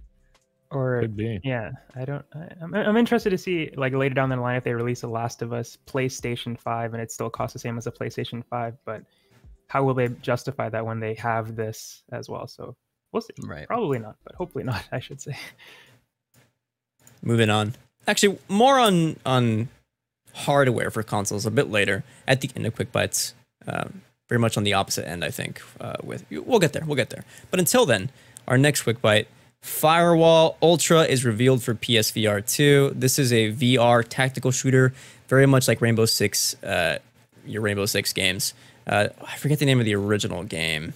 Or 0.75 1.01
Could 1.01 1.17
be. 1.17 1.41
yeah, 1.45 1.71
I 1.95 2.05
don't. 2.05 2.25
I, 2.35 2.49
I'm 2.61 2.75
I'm 2.75 2.97
interested 2.97 3.31
to 3.31 3.39
see 3.39 3.71
like 3.77 3.93
later 3.93 4.15
down 4.15 4.29
the 4.29 4.37
line 4.37 4.57
if 4.57 4.65
they 4.65 4.73
release 4.75 5.03
a 5.03 5.09
Last 5.09 5.43
of 5.43 5.53
Us 5.53 5.79
PlayStation 5.87 6.59
Five 6.59 6.95
and 6.95 7.03
it 7.03 7.11
still 7.11 7.31
costs 7.31 7.53
the 7.53 7.59
same 7.59 7.79
as 7.79 7.87
a 7.87 7.93
PlayStation 7.93 8.43
Five, 8.45 8.77
but 8.85 9.03
how 9.69 9.83
will 9.83 9.95
they 9.95 10.09
justify 10.09 10.69
that 10.69 10.85
when 10.85 11.01
they 11.01 11.15
have 11.15 11.57
this 11.57 12.03
as 12.13 12.29
well? 12.29 12.47
So 12.47 12.77
we'll 13.13 13.23
see. 13.23 13.35
Right. 13.43 13.67
Probably 13.67 13.99
not, 13.99 14.17
but 14.25 14.35
hopefully 14.35 14.65
not. 14.65 14.85
I 14.93 15.01
should 15.01 15.21
say. 15.21 15.37
Moving 17.23 17.51
on. 17.51 17.75
Actually, 18.07 18.39
more 18.49 18.79
on 18.79 19.17
on 19.25 19.69
hardware 20.35 20.91
for 20.91 21.03
consoles 21.03 21.47
a 21.47 21.51
bit 21.51 21.71
later 21.71 22.05
at 22.27 22.41
the 22.41 22.51
end 22.57 22.67
of 22.67 22.75
Quick 22.75 22.93
Bites. 22.93 23.35
Um, 23.67 24.03
very 24.29 24.39
much 24.39 24.57
on 24.57 24.65
the 24.65 24.75
opposite 24.75 25.09
end, 25.09 25.25
I 25.25 25.31
think. 25.31 25.63
Uh, 25.81 25.95
with 26.03 26.25
we'll 26.31 26.59
get 26.59 26.73
there, 26.73 26.83
we'll 26.85 26.97
get 26.97 27.11
there. 27.11 27.25
But 27.51 27.61
until 27.61 27.87
then, 27.87 28.11
our 28.49 28.59
next 28.59 28.83
Quick 28.83 29.01
Bite, 29.01 29.29
Firewall 29.65 30.59
Ultra 30.61 31.05
is 31.05 31.25
revealed 31.25 31.63
for 31.63 31.75
PSVR 31.75 32.47
2. 32.47 32.93
This 32.95 33.19
is 33.19 33.33
a 33.33 33.51
VR 33.51 34.05
tactical 34.07 34.51
shooter, 34.51 34.93
very 35.29 35.47
much 35.47 35.69
like 35.69 35.81
Rainbow 35.81 36.05
Six, 36.05 36.55
uh, 36.63 36.99
your 37.47 37.63
Rainbow 37.63 37.87
Six 37.87 38.13
games. 38.13 38.53
Uh, 38.87 39.09
I 39.27 39.37
forget 39.39 39.59
the 39.61 39.65
name 39.65 39.81
of 39.81 39.87
the 39.87 39.95
original 39.95 40.43
game. 40.45 40.93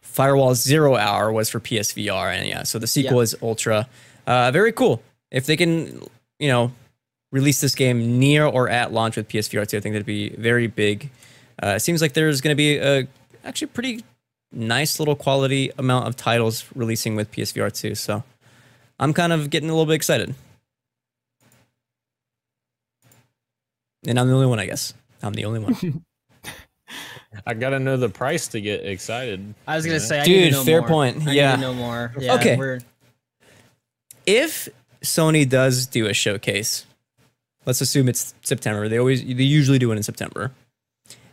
Firewall 0.00 0.54
Zero 0.54 0.96
Hour 0.96 1.30
was 1.32 1.50
for 1.50 1.60
PSVR, 1.60 2.32
and 2.34 2.48
yeah, 2.48 2.62
so 2.62 2.78
the 2.78 2.86
sequel 2.86 3.18
Yeah. 3.18 3.24
is 3.24 3.36
Ultra. 3.42 3.88
Uh, 4.26 4.50
very 4.50 4.72
cool. 4.72 5.02
If 5.30 5.44
they 5.44 5.58
can, 5.58 6.00
you 6.38 6.48
know, 6.48 6.72
release 7.30 7.60
this 7.60 7.74
game 7.74 8.18
near 8.18 8.46
or 8.46 8.70
at 8.70 8.90
launch 8.90 9.16
with 9.18 9.28
PSVR 9.28 9.66
2, 9.68 9.76
I 9.76 9.80
think 9.80 9.92
that'd 9.92 10.06
be 10.06 10.30
very 10.30 10.66
big. 10.66 11.10
Uh, 11.62 11.74
it 11.76 11.80
seems 11.80 12.00
like 12.00 12.14
there's 12.14 12.40
going 12.40 12.52
to 12.52 12.56
be 12.56 12.78
a 12.78 13.06
actually 13.44 13.66
pretty 13.68 14.02
nice 14.52 14.98
little 14.98 15.16
quality 15.16 15.70
amount 15.78 16.08
of 16.08 16.16
titles 16.16 16.64
releasing 16.74 17.16
with 17.16 17.30
PSVR 17.32 17.72
2, 17.72 17.94
so 17.94 18.22
I'm 18.98 19.12
kind 19.12 19.32
of 19.32 19.50
getting 19.50 19.68
a 19.70 19.72
little 19.72 19.86
bit 19.86 19.94
excited. 19.94 20.34
And 24.06 24.18
I'm 24.18 24.28
the 24.28 24.34
only 24.34 24.46
one, 24.46 24.58
I 24.58 24.66
guess. 24.66 24.94
I'm 25.22 25.34
the 25.34 25.44
only 25.44 25.60
one. 25.60 26.02
I 27.46 27.54
gotta 27.54 27.78
know 27.78 27.96
the 27.96 28.08
price 28.08 28.48
to 28.48 28.60
get 28.60 28.84
excited. 28.84 29.54
I 29.66 29.76
was 29.76 29.84
gonna 29.84 29.98
Yeah. 29.98 30.04
say, 30.04 30.20
I 30.20 30.24
need 30.24 30.32
to 30.34 30.40
Dude, 30.44 30.52
know 30.52 30.64
fair 30.64 30.80
more. 30.80 30.88
point. 30.88 31.28
I 31.28 31.32
Yeah. 31.32 31.56
no 31.56 31.72
more. 31.74 32.12
Yeah, 32.18 32.34
Okay. 32.34 32.56
We're, 32.56 32.80
if 34.26 34.68
Sony 35.02 35.48
does 35.48 35.86
do 35.86 36.06
a 36.06 36.12
showcase, 36.14 36.86
let's 37.66 37.80
assume 37.80 38.08
it's 38.08 38.34
September. 38.42 38.88
They 38.88 38.98
always 38.98 39.22
they 39.22 39.44
usually 39.44 39.78
do 39.78 39.92
it 39.92 39.96
in 39.96 40.02
September. 40.02 40.50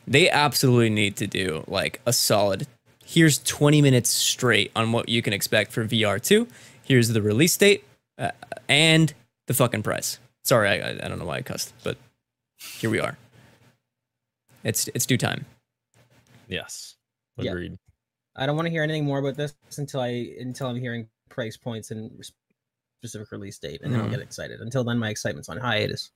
They 0.06 0.30
absolutely 0.30 0.90
need 0.90 1.16
to 1.18 1.28
do 1.28 1.64
like 1.68 2.00
a 2.06 2.14
solid. 2.14 2.68
Here's 3.10 3.40
20 3.40 3.82
minutes 3.82 4.10
straight 4.10 4.70
on 4.76 4.92
what 4.92 5.08
you 5.08 5.22
can 5.22 5.32
expect 5.32 5.72
for 5.72 5.86
VR2. 5.86 6.46
Here's 6.84 7.08
the 7.08 7.22
release 7.22 7.56
date 7.56 7.86
uh, 8.18 8.32
and 8.68 9.14
the 9.46 9.54
fucking 9.54 9.82
price. 9.84 10.20
Sorry, 10.44 10.68
I, 10.70 10.90
I 10.90 10.92
I 10.92 11.08
don't 11.08 11.18
know 11.18 11.26
why 11.26 11.38
I 11.38 11.42
cussed, 11.42 11.74
but 11.86 11.96
here 12.58 12.90
we 12.90 13.00
are. 13.00 13.18
It's 14.66 14.90
it's 14.90 15.06
due 15.06 15.18
time. 15.18 15.46
Yes. 16.50 16.96
Yeah. 17.38 17.52
Agreed. 17.52 17.78
I 18.36 18.46
don't 18.46 18.58
want 18.58 18.66
to 18.66 18.70
hear 18.72 18.84
anything 18.84 19.06
more 19.06 19.20
about 19.20 19.36
this 19.38 19.54
until 19.78 20.02
I 20.02 20.34
until 20.40 20.68
I'm 20.68 20.76
hearing 20.76 21.08
price 21.30 21.56
points 21.56 21.92
and 21.92 22.12
specific 23.02 23.32
release 23.32 23.58
date, 23.58 23.80
and 23.84 23.94
then 23.94 24.02
I'll 24.02 24.08
Mhm. 24.08 24.12
get 24.12 24.20
excited. 24.20 24.60
Until 24.60 24.84
then, 24.84 25.00
my 25.00 25.10
excitement's 25.10 25.48
on 25.48 25.58
hiatus. 25.58 26.12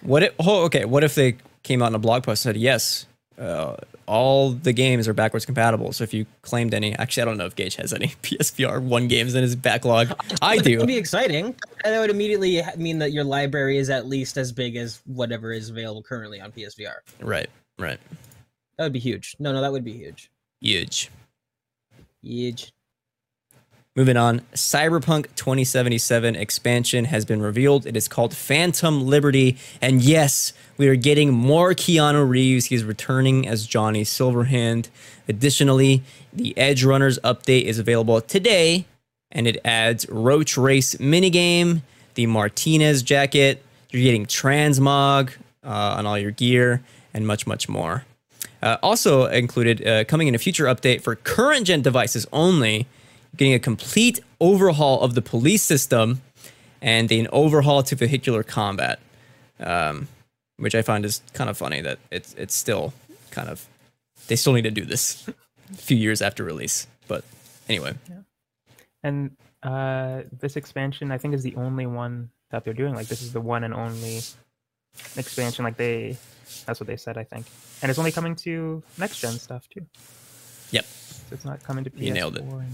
What 0.00 0.24
if? 0.24 0.34
Oh, 0.40 0.64
okay. 0.64 0.84
What 0.84 1.04
if 1.04 1.14
they 1.14 1.36
came 1.62 1.80
out 1.80 1.88
in 1.88 1.94
a 1.94 2.00
blog 2.00 2.24
post 2.24 2.44
and 2.44 2.54
said 2.54 2.60
yes, 2.60 3.06
uh, 3.38 3.76
all 4.06 4.50
the 4.50 4.72
games 4.72 5.08
are 5.08 5.14
backwards 5.14 5.46
compatible. 5.46 5.92
So 5.92 6.04
if 6.04 6.12
you 6.14 6.26
claimed 6.42 6.74
any, 6.74 6.94
actually, 6.94 7.22
I 7.22 7.24
don't 7.26 7.38
know 7.38 7.46
if 7.46 7.56
Gage 7.56 7.76
has 7.76 7.92
any 7.92 8.08
PSVR 8.22 8.82
one 8.82 9.08
games 9.08 9.34
in 9.34 9.42
his 9.42 9.56
backlog. 9.56 10.12
I 10.40 10.58
do. 10.58 10.72
It 10.72 10.78
would 10.78 10.86
be 10.86 10.96
exciting. 10.96 11.54
And 11.84 11.94
that 11.94 12.00
would 12.00 12.10
immediately 12.10 12.62
mean 12.76 12.98
that 12.98 13.12
your 13.12 13.24
library 13.24 13.78
is 13.78 13.90
at 13.90 14.06
least 14.06 14.36
as 14.36 14.52
big 14.52 14.76
as 14.76 15.00
whatever 15.06 15.52
is 15.52 15.70
available 15.70 16.02
currently 16.02 16.40
on 16.40 16.52
PSVR. 16.52 16.96
Right. 17.20 17.48
Right. 17.78 17.98
That 18.76 18.84
would 18.84 18.92
be 18.92 18.98
huge. 18.98 19.36
No, 19.38 19.52
no, 19.52 19.60
that 19.60 19.72
would 19.72 19.84
be 19.84 19.92
huge. 19.92 20.30
Huge. 20.60 21.10
Huge. 22.22 22.72
Moving 23.94 24.16
on, 24.16 24.40
Cyberpunk 24.54 25.26
2077 25.36 26.34
expansion 26.34 27.04
has 27.04 27.26
been 27.26 27.42
revealed. 27.42 27.84
It 27.84 27.94
is 27.94 28.08
called 28.08 28.34
Phantom 28.34 29.06
Liberty. 29.06 29.58
And 29.82 30.00
yes, 30.00 30.54
we 30.78 30.88
are 30.88 30.96
getting 30.96 31.30
more 31.30 31.74
Keanu 31.74 32.26
Reeves. 32.26 32.66
He's 32.66 32.84
returning 32.84 33.46
as 33.46 33.66
Johnny 33.66 34.02
Silverhand. 34.02 34.88
Additionally, 35.28 36.02
the 36.32 36.54
Edgerunners 36.56 37.18
update 37.20 37.64
is 37.64 37.78
available 37.78 38.18
today, 38.22 38.86
and 39.30 39.46
it 39.46 39.58
adds 39.62 40.08
Roach 40.08 40.56
Race 40.56 40.94
minigame, 40.94 41.82
the 42.14 42.24
Martinez 42.24 43.02
jacket. 43.02 43.62
You're 43.90 44.02
getting 44.02 44.24
Transmog 44.24 45.32
uh, 45.62 45.96
on 45.98 46.06
all 46.06 46.18
your 46.18 46.30
gear, 46.30 46.82
and 47.12 47.26
much, 47.26 47.46
much 47.46 47.68
more. 47.68 48.06
Uh, 48.62 48.78
also 48.82 49.26
included, 49.26 49.86
uh, 49.86 50.04
coming 50.04 50.28
in 50.28 50.34
a 50.34 50.38
future 50.38 50.64
update 50.64 51.02
for 51.02 51.14
current 51.14 51.66
gen 51.66 51.82
devices 51.82 52.26
only, 52.32 52.86
getting 53.36 53.54
a 53.54 53.58
complete 53.58 54.20
overhaul 54.40 55.00
of 55.00 55.14
the 55.14 55.22
police 55.22 55.62
system 55.62 56.20
and 56.80 57.10
an 57.12 57.28
overhaul 57.32 57.82
to 57.84 57.96
vehicular 57.96 58.42
combat, 58.42 58.98
um, 59.60 60.08
which 60.56 60.74
I 60.74 60.82
find 60.82 61.04
is 61.04 61.22
kind 61.32 61.48
of 61.48 61.56
funny 61.56 61.80
that 61.80 61.98
it's 62.10 62.34
it's 62.34 62.54
still 62.54 62.92
kind 63.30 63.48
of 63.48 63.66
they 64.28 64.36
still 64.36 64.52
need 64.52 64.62
to 64.62 64.70
do 64.70 64.84
this 64.84 65.28
a 65.28 65.76
few 65.76 65.96
years 65.96 66.20
after 66.22 66.44
release. 66.44 66.86
But 67.08 67.24
anyway, 67.68 67.94
yeah. 68.08 68.16
And 69.02 69.36
uh, 69.62 70.22
this 70.40 70.56
expansion, 70.56 71.10
I 71.10 71.18
think, 71.18 71.34
is 71.34 71.42
the 71.42 71.54
only 71.56 71.86
one 71.86 72.30
that 72.50 72.64
they're 72.64 72.74
doing. 72.74 72.94
Like, 72.94 73.08
this 73.08 73.22
is 73.22 73.32
the 73.32 73.40
one 73.40 73.64
and 73.64 73.74
only 73.74 74.20
expansion. 75.16 75.64
Like, 75.64 75.76
they, 75.76 76.16
that's 76.66 76.78
what 76.80 76.86
they 76.86 76.96
said, 76.96 77.16
I 77.18 77.24
think. 77.24 77.46
And 77.82 77.90
it's 77.90 77.98
only 77.98 78.12
coming 78.12 78.36
to 78.36 78.82
next 78.98 79.20
gen 79.20 79.32
stuff 79.32 79.68
too. 79.68 79.84
Yep. 80.70 80.84
So 80.84 81.34
it's 81.34 81.44
not 81.44 81.62
coming 81.62 81.84
to 81.84 81.90
PS4 81.90 82.02
You 82.02 82.12
nailed 82.12 82.36
it. 82.36 82.42
and 82.42 82.70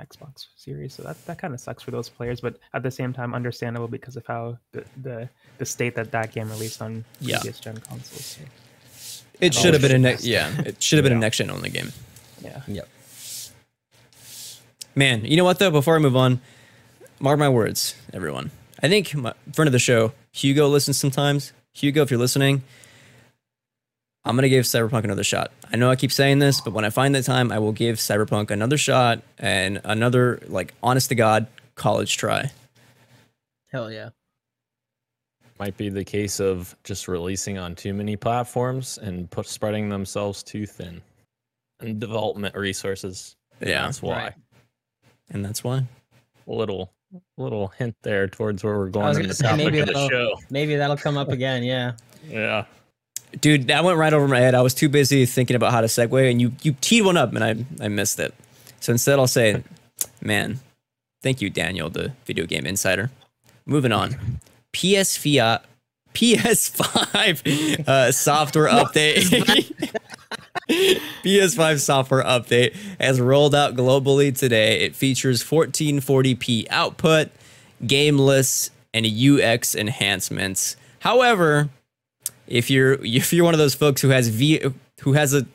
Xbox 0.00 0.46
Series. 0.56 0.94
So 0.94 1.02
that, 1.02 1.24
that 1.26 1.38
kind 1.38 1.54
of 1.54 1.60
sucks 1.60 1.82
for 1.82 1.90
those 1.90 2.08
players, 2.08 2.40
but 2.40 2.58
at 2.74 2.82
the 2.82 2.90
same 2.90 3.12
time, 3.12 3.34
understandable 3.34 3.88
because 3.88 4.16
of 4.16 4.26
how 4.26 4.58
the 4.72 4.84
the, 5.02 5.28
the 5.58 5.66
state 5.66 5.94
that 5.96 6.10
that 6.12 6.32
game 6.32 6.48
released 6.50 6.80
on 6.82 7.04
Yeah. 7.20 7.38
previous 7.38 7.60
gen 7.60 7.76
consoles. 7.78 8.24
So, 8.24 8.40
it 9.40 9.52
should 9.54 9.74
have 9.74 9.82
been 9.82 9.90
a 10.04 10.10
should 10.16 10.22
ne- 10.22 10.22
be 10.22 10.30
yeah, 10.30 10.62
it 10.64 10.82
should 10.82 10.96
have 10.98 11.04
been 11.04 11.12
a 11.12 11.18
next 11.20 11.38
gen 11.38 11.50
only 11.50 11.70
game. 11.70 11.92
yeah. 12.42 12.62
Yep. 12.66 12.88
Man, 14.94 15.24
you 15.24 15.36
know 15.36 15.44
what 15.44 15.58
though? 15.58 15.70
Before 15.70 15.96
I 15.96 15.98
move 15.98 16.16
on, 16.16 16.40
mark 17.20 17.38
my 17.38 17.48
words, 17.48 17.94
everyone. 18.12 18.50
I 18.82 18.88
think 18.88 19.14
my 19.14 19.34
friend 19.52 19.68
of 19.68 19.72
the 19.72 19.78
show, 19.78 20.12
Hugo, 20.32 20.68
listens 20.68 20.98
sometimes. 20.98 21.52
Hugo, 21.72 22.02
if 22.02 22.10
you're 22.10 22.20
listening, 22.20 22.62
I'm 24.26 24.34
gonna 24.36 24.48
give 24.48 24.64
Cyberpunk 24.64 25.04
another 25.04 25.24
shot. 25.24 25.52
I 25.72 25.76
know 25.76 25.90
I 25.90 25.96
keep 25.96 26.12
saying 26.12 26.40
this, 26.40 26.60
but 26.60 26.72
when 26.72 26.84
I 26.84 26.90
find 26.90 27.14
the 27.14 27.22
time, 27.22 27.52
I 27.52 27.58
will 27.58 27.72
give 27.72 27.96
Cyberpunk 27.96 28.50
another 28.50 28.76
shot 28.76 29.22
and 29.38 29.80
another 29.84 30.40
like 30.48 30.74
honest 30.82 31.08
to 31.10 31.14
god 31.14 31.46
college 31.76 32.16
try. 32.16 32.50
Hell 33.70 33.90
yeah. 33.90 34.10
Might 35.58 35.76
be 35.76 35.88
the 35.88 36.04
case 36.04 36.40
of 36.40 36.76
just 36.84 37.08
releasing 37.08 37.56
on 37.56 37.74
too 37.74 37.94
many 37.94 38.16
platforms 38.16 38.98
and 38.98 39.30
put 39.30 39.46
spreading 39.46 39.88
themselves 39.88 40.42
too 40.42 40.66
thin. 40.66 41.00
And 41.80 41.98
development 42.00 42.54
resources. 42.54 43.36
Yeah, 43.60 43.84
That's 43.84 44.02
why. 44.02 44.16
Right. 44.16 44.32
and 45.30 45.44
that's 45.44 45.62
why. 45.64 45.84
Little 46.46 46.92
little 47.38 47.68
hint 47.68 47.94
there 48.02 48.26
towards 48.26 48.64
where 48.64 48.76
we're 48.76 48.88
going 48.88 49.06
was 49.06 49.16
in 49.18 49.22
gonna 49.22 49.28
the 49.28 49.34
say, 49.34 49.44
topic 49.48 49.64
maybe 49.64 49.78
of 49.80 49.86
the 49.86 49.92
that'll- 49.92 50.08
show. 50.10 50.34
Maybe 50.50 50.76
that'll 50.76 50.96
come 50.96 51.16
up 51.16 51.28
again. 51.38 51.62
Yeah. 51.62 51.92
Yeah. 52.28 52.64
Dude, 53.40 53.66
that 53.68 53.84
went 53.84 53.98
right 53.98 54.12
over 54.12 54.26
my 54.26 54.40
head. 54.40 54.54
I 54.54 54.62
was 54.62 54.74
too 54.74 54.88
busy 54.88 55.26
thinking 55.26 55.56
about 55.56 55.72
how 55.72 55.80
to 55.80 55.86
segue, 55.86 56.30
and 56.30 56.40
you 56.40 56.52
you 56.62 56.74
teed 56.80 57.02
one 57.02 57.16
up, 57.16 57.34
and 57.34 57.44
I 57.44 57.84
I 57.84 57.88
missed 57.88 58.18
it. 58.18 58.34
So 58.80 58.92
instead, 58.92 59.18
I'll 59.18 59.26
say, 59.26 59.62
man, 60.22 60.60
thank 61.22 61.40
you, 61.40 61.50
Daniel, 61.50 61.90
the 61.90 62.12
video 62.24 62.46
game 62.46 62.66
insider. 62.66 63.10
Moving 63.66 63.92
on, 63.92 64.40
PS5 64.72 65.60
PS5 66.16 67.86
uh, 67.86 68.10
software 68.10 68.68
update. 68.68 69.70
PS5 71.22 71.80
software 71.80 72.24
update 72.24 72.74
has 72.98 73.20
rolled 73.20 73.54
out 73.54 73.74
globally 73.74 74.36
today. 74.36 74.80
It 74.80 74.96
features 74.96 75.44
1440p 75.44 76.68
output, 76.70 77.28
game 77.86 78.18
lists, 78.18 78.70
and 78.94 79.06
UX 79.06 79.74
enhancements. 79.74 80.76
However, 81.00 81.68
if 82.46 82.70
you're 82.70 82.94
if 83.04 83.32
you're 83.32 83.44
one 83.44 83.54
of 83.54 83.58
those 83.58 83.74
folks 83.74 84.00
who 84.00 84.08
has 84.10 84.28
V 84.28 84.62
who 85.00 85.12
has 85.12 85.34
a 85.34 85.46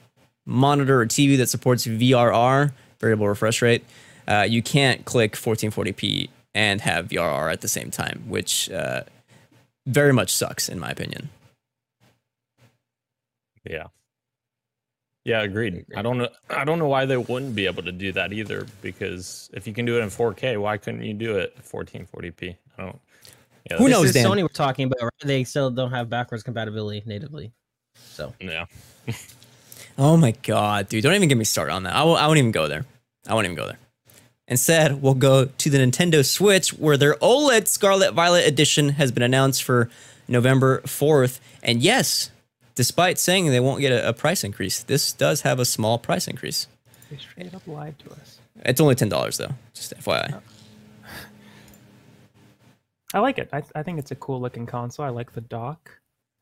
monitor 0.45 1.01
or 1.01 1.05
TV 1.05 1.38
that 1.38 1.48
supports 1.48 1.86
VRR 1.86 2.71
variable 3.00 3.27
refresh 3.27 3.62
rate, 3.62 3.83
uh, 4.27 4.45
you 4.48 4.62
can't 4.62 5.05
click 5.05 5.33
1440p 5.33 6.29
and 6.53 6.81
have 6.81 7.07
VRR 7.07 7.51
at 7.51 7.62
the 7.62 7.67
same 7.67 7.91
time, 7.91 8.24
which 8.27 8.69
uh, 8.71 9.03
very 9.86 10.13
much 10.13 10.31
sucks 10.31 10.69
in 10.69 10.79
my 10.79 10.89
opinion. 10.89 11.29
Yeah. 13.63 13.88
Yeah, 15.24 15.43
agreed. 15.43 15.86
I 15.95 16.01
don't 16.01 16.17
know. 16.17 16.29
I 16.50 16.63
don't 16.63 16.79
know 16.79 16.88
why 16.88 17.05
they 17.05 17.17
wouldn't 17.17 17.55
be 17.55 17.67
able 17.67 17.83
to 17.83 17.91
do 17.91 18.12
that 18.13 18.33
either. 18.33 18.65
Because 18.81 19.51
if 19.53 19.67
you 19.67 19.74
can 19.74 19.86
do 19.86 20.00
it 20.00 20.01
in 20.01 20.10
4K, 20.10 20.60
why 20.60 20.77
couldn't 20.77 21.03
you 21.03 21.13
do 21.13 21.38
it 21.38 21.55
1440p? 21.63 22.55
I 22.77 22.81
don't. 22.81 23.00
Yeah, 23.70 23.77
Who 23.77 23.84
that's- 23.86 23.89
knows, 23.91 24.01
This 24.13 24.15
is 24.18 24.24
Dan? 24.24 24.32
Sony 24.32 24.41
we're 24.41 24.48
talking 24.50 24.86
about. 24.86 25.01
Right? 25.01 25.12
They 25.24 25.44
still 25.44 25.70
don't 25.70 25.91
have 25.91 26.10
backwards 26.10 26.44
compatibility 26.44 27.03
natively. 27.06 27.51
So 27.96 28.34
Yeah. 28.39 28.65
Oh 29.98 30.15
my 30.15 30.32
god, 30.32 30.88
dude! 30.88 31.03
Don't 31.03 31.13
even 31.13 31.27
get 31.27 31.38
me 31.38 31.44
started 31.44 31.74
on 31.74 31.84
that. 31.84 31.94
I 31.94 32.03
won't, 32.03 32.20
I 32.22 32.25
won't 32.25 32.39
even 32.39 32.51
go 32.51 32.68
there. 32.70 32.86
I 33.27 33.34
won't 33.34 33.46
even 33.46 33.58
go 33.58 33.68
there. 33.68 33.77
Instead, 34.48 35.01
we'll 35.01 35.13
go 35.13 35.46
to 35.46 35.70
the 35.70 35.77
Nintendo 35.77 36.25
Switch, 36.25 36.70
where 36.72 36.96
their 36.98 37.15
OLED 37.15 37.68
Scarlet 37.68 38.13
Violet 38.13 38.48
edition 38.48 38.89
has 38.91 39.12
been 39.12 39.22
announced 39.22 39.63
for 39.63 39.89
November 40.30 40.80
4th. 40.82 41.39
And 41.62 41.82
yes, 41.84 42.32
despite 42.74 43.20
saying 43.20 43.48
they 43.48 43.60
won't 43.60 43.82
get 43.82 43.91
a, 43.91 44.10
a 44.10 44.13
price 44.13 44.44
increase, 44.46 44.82
this 44.82 45.12
does 45.12 45.41
have 45.41 45.60
a 45.60 45.65
small 45.65 45.98
price 46.00 46.27
increase. 46.27 46.68
They 47.10 47.18
straight 47.18 47.53
up 47.53 47.68
lied 47.68 48.00
to 48.00 48.12
us. 48.12 48.39
It's 48.63 48.80
only 48.82 48.96
ten 48.96 49.10
dollars 49.10 49.38
though, 49.38 49.51
just 49.74 49.94
FYI. 49.98 50.36
Oh. 50.36 50.41
I 53.13 53.20
like 53.20 53.39
it. 53.39 53.50
I, 53.51 53.62
I 53.75 53.84
think 53.84 54.00
it's 54.00 54.12
a 54.12 54.15
cool 54.15 54.39
looking 54.39 54.65
console. 54.65 55.06
I 55.06 55.10
like 55.10 55.34
the 55.34 55.41
dock. 55.41 55.91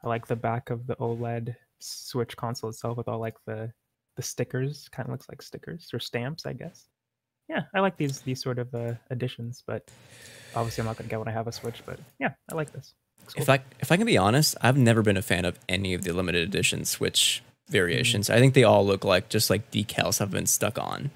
I 0.04 0.08
like 0.08 0.28
the 0.28 0.36
back 0.36 0.70
of 0.70 0.88
the 0.88 0.96
OLED 0.98 1.56
Switch 1.80 2.36
console 2.36 2.70
itself 2.70 2.98
with 2.98 3.08
all 3.08 3.20
like 3.20 3.36
the 3.46 3.72
the 4.16 4.22
stickers. 4.22 4.88
Kind 4.90 5.08
of 5.08 5.12
looks 5.12 5.30
like 5.30 5.42
stickers 5.42 5.90
or 5.94 6.00
stamps, 6.00 6.46
I 6.46 6.54
guess. 6.54 6.88
Yeah, 7.48 7.64
I 7.74 7.80
like 7.80 7.98
these 7.98 8.22
these 8.22 8.42
sort 8.42 8.60
of 8.60 8.74
uh, 8.76 8.94
additions, 9.10 9.64
but 9.66 9.90
obviously 10.56 10.82
I'm 10.82 10.86
not 10.86 10.98
gonna 10.98 11.10
get 11.10 11.20
when 11.20 11.28
I 11.28 11.32
have 11.32 11.48
a 11.48 11.52
Switch. 11.52 11.82
But 11.86 12.00
yeah, 12.20 12.34
I 12.52 12.56
like 12.56 12.72
this. 12.72 12.94
Cool. 13.34 13.42
If 13.42 13.50
I 13.50 13.60
if 13.80 13.92
I 13.92 13.98
can 13.98 14.06
be 14.06 14.18
honest, 14.18 14.56
I've 14.62 14.78
never 14.78 15.02
been 15.02 15.18
a 15.18 15.22
fan 15.22 15.46
of 15.46 15.58
any 15.68 15.94
of 15.94 16.04
the 16.04 16.14
limited 16.14 16.44
edition 16.44 16.86
Switch 16.86 17.42
variations. 17.70 18.30
I 18.30 18.40
think 18.40 18.54
they 18.54 18.64
all 18.64 18.86
look 18.86 19.04
like 19.04 19.30
just 19.30 19.50
like 19.50 19.72
decals 19.72 20.20
have 20.20 20.32
been 20.32 20.46
stuck 20.46 20.78
on. 20.78 21.12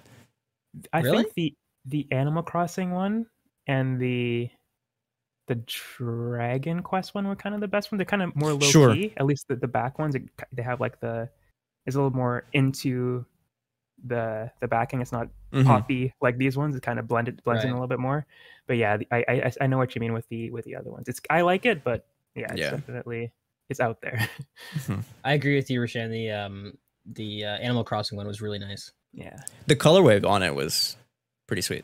I 0.92 1.02
Really? 1.02 1.24
think 1.24 1.34
the 1.36 1.54
the 1.86 2.08
Animal 2.12 2.44
Crossing 2.44 2.92
one 2.92 3.28
and 3.68 4.00
the 4.00 4.50
the 5.48 5.56
Dragon 5.56 6.82
Quest 6.82 7.14
one 7.14 7.28
were 7.28 7.36
kind 7.36 7.54
of 7.56 7.62
the 7.62 7.68
best 7.68 7.92
one. 7.92 7.98
They're 7.98 8.06
kind 8.06 8.22
of 8.22 8.36
more 8.36 8.54
low 8.54 8.60
Sure. 8.68 8.94
key. 8.96 9.14
At 9.18 9.26
least 9.26 9.48
the, 9.48 9.56
the 9.56 9.68
back 9.68 10.00
ones, 10.00 10.16
it, 10.16 10.24
they 10.52 10.64
have 10.64 10.80
like 10.80 11.00
the 11.00 11.30
is 11.86 11.96
a 11.96 11.98
little 12.00 12.16
more 12.16 12.46
into 12.54 13.26
the 14.06 14.52
the 14.62 14.68
backing. 14.68 15.02
It's 15.02 15.12
not 15.12 15.28
Mhm. 15.52 15.66
poppy 15.66 16.14
like 16.22 16.38
these 16.38 16.58
ones. 16.58 16.76
It 16.76 16.82
kind 16.84 16.98
of 17.00 17.08
blended 17.08 17.44
blends 17.44 17.64
in 17.64 17.70
a 17.70 17.74
little 17.74 17.88
bit 17.88 18.00
more. 18.00 18.26
But 18.68 18.78
yeah, 18.78 18.98
I, 19.12 19.26
I 19.28 19.52
I 19.62 19.68
know 19.68 19.78
what 19.78 19.94
you 19.96 20.00
mean 20.02 20.14
with 20.14 20.28
the 20.30 20.50
with 20.52 20.66
the 20.66 20.76
other 20.76 20.90
ones. 20.90 21.08
It's 21.08 21.22
I 21.30 21.42
like 21.42 21.66
it, 21.66 21.84
but 21.84 22.06
yeah, 22.36 22.52
it's 22.52 22.60
Yeah. 22.62 22.72
definitely 22.72 23.32
it's 23.70 23.80
out 23.80 24.02
there. 24.02 24.28
I 25.24 25.34
agree 25.34 25.56
with 25.56 25.70
you, 25.70 25.80
Rashan. 25.82 26.10
The 26.10 26.32
um 26.32 26.78
the 27.06 27.44
uh, 27.46 27.58
Animal 27.58 27.84
Crossing 27.84 28.18
one 28.18 28.28
was 28.28 28.42
really 28.42 28.60
nice. 28.60 28.92
yeah. 29.14 29.38
The 29.68 29.76
color 29.76 30.02
colorway 30.02 30.26
on 30.26 30.42
it 30.42 30.56
was 30.56 30.96
pretty 31.48 31.62
sweet. 31.62 31.84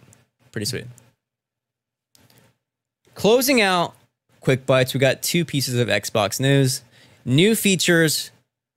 Pretty 0.51 0.65
sweet. 0.65 0.85
Closing 3.15 3.61
out 3.61 3.95
quick 4.39 4.65
bites, 4.65 4.93
we 4.93 4.99
got 4.99 5.21
two 5.21 5.45
pieces 5.45 5.79
of 5.79 5.87
Xbox 5.87 6.39
news. 6.39 6.83
New 7.25 7.55
features 7.55 8.31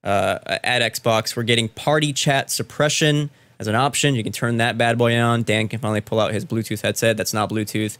uh, 0.04 0.38
at 0.46 0.82
Xbox. 0.82 1.36
We're 1.36 1.44
getting 1.44 1.68
party 1.68 2.12
chat 2.12 2.50
suppression 2.50 3.30
as 3.58 3.68
an 3.68 3.74
option. 3.74 4.14
You 4.14 4.24
can 4.24 4.32
turn 4.32 4.56
that 4.56 4.76
bad 4.76 4.98
boy 4.98 5.18
on. 5.18 5.42
Dan 5.44 5.68
can 5.68 5.78
finally 5.78 6.00
pull 6.00 6.20
out 6.20 6.32
his 6.32 6.44
Bluetooth 6.44 6.82
headset. 6.82 7.16
That's 7.16 7.32
not 7.32 7.50
Bluetooth. 7.50 7.96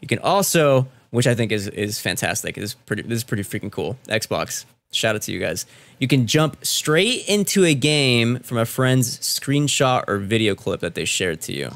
You 0.00 0.08
can 0.08 0.18
also, 0.18 0.86
which 1.10 1.26
I 1.26 1.34
think 1.34 1.50
is 1.50 1.68
is 1.68 1.98
fantastic. 1.98 2.58
Is 2.58 2.74
pretty. 2.74 3.02
This 3.02 3.18
is 3.18 3.24
pretty 3.24 3.42
freaking 3.42 3.72
cool. 3.72 3.96
Xbox. 4.08 4.64
Shout 4.90 5.14
out 5.14 5.22
to 5.22 5.32
you 5.32 5.38
guys. 5.38 5.66
You 5.98 6.08
can 6.08 6.26
jump 6.26 6.64
straight 6.64 7.28
into 7.28 7.64
a 7.64 7.74
game 7.74 8.38
from 8.40 8.56
a 8.56 8.64
friend's 8.64 9.18
screenshot 9.18 10.04
or 10.08 10.16
video 10.16 10.54
clip 10.54 10.80
that 10.80 10.94
they 10.94 11.04
shared 11.04 11.42
to 11.42 11.52
you. 11.52 11.70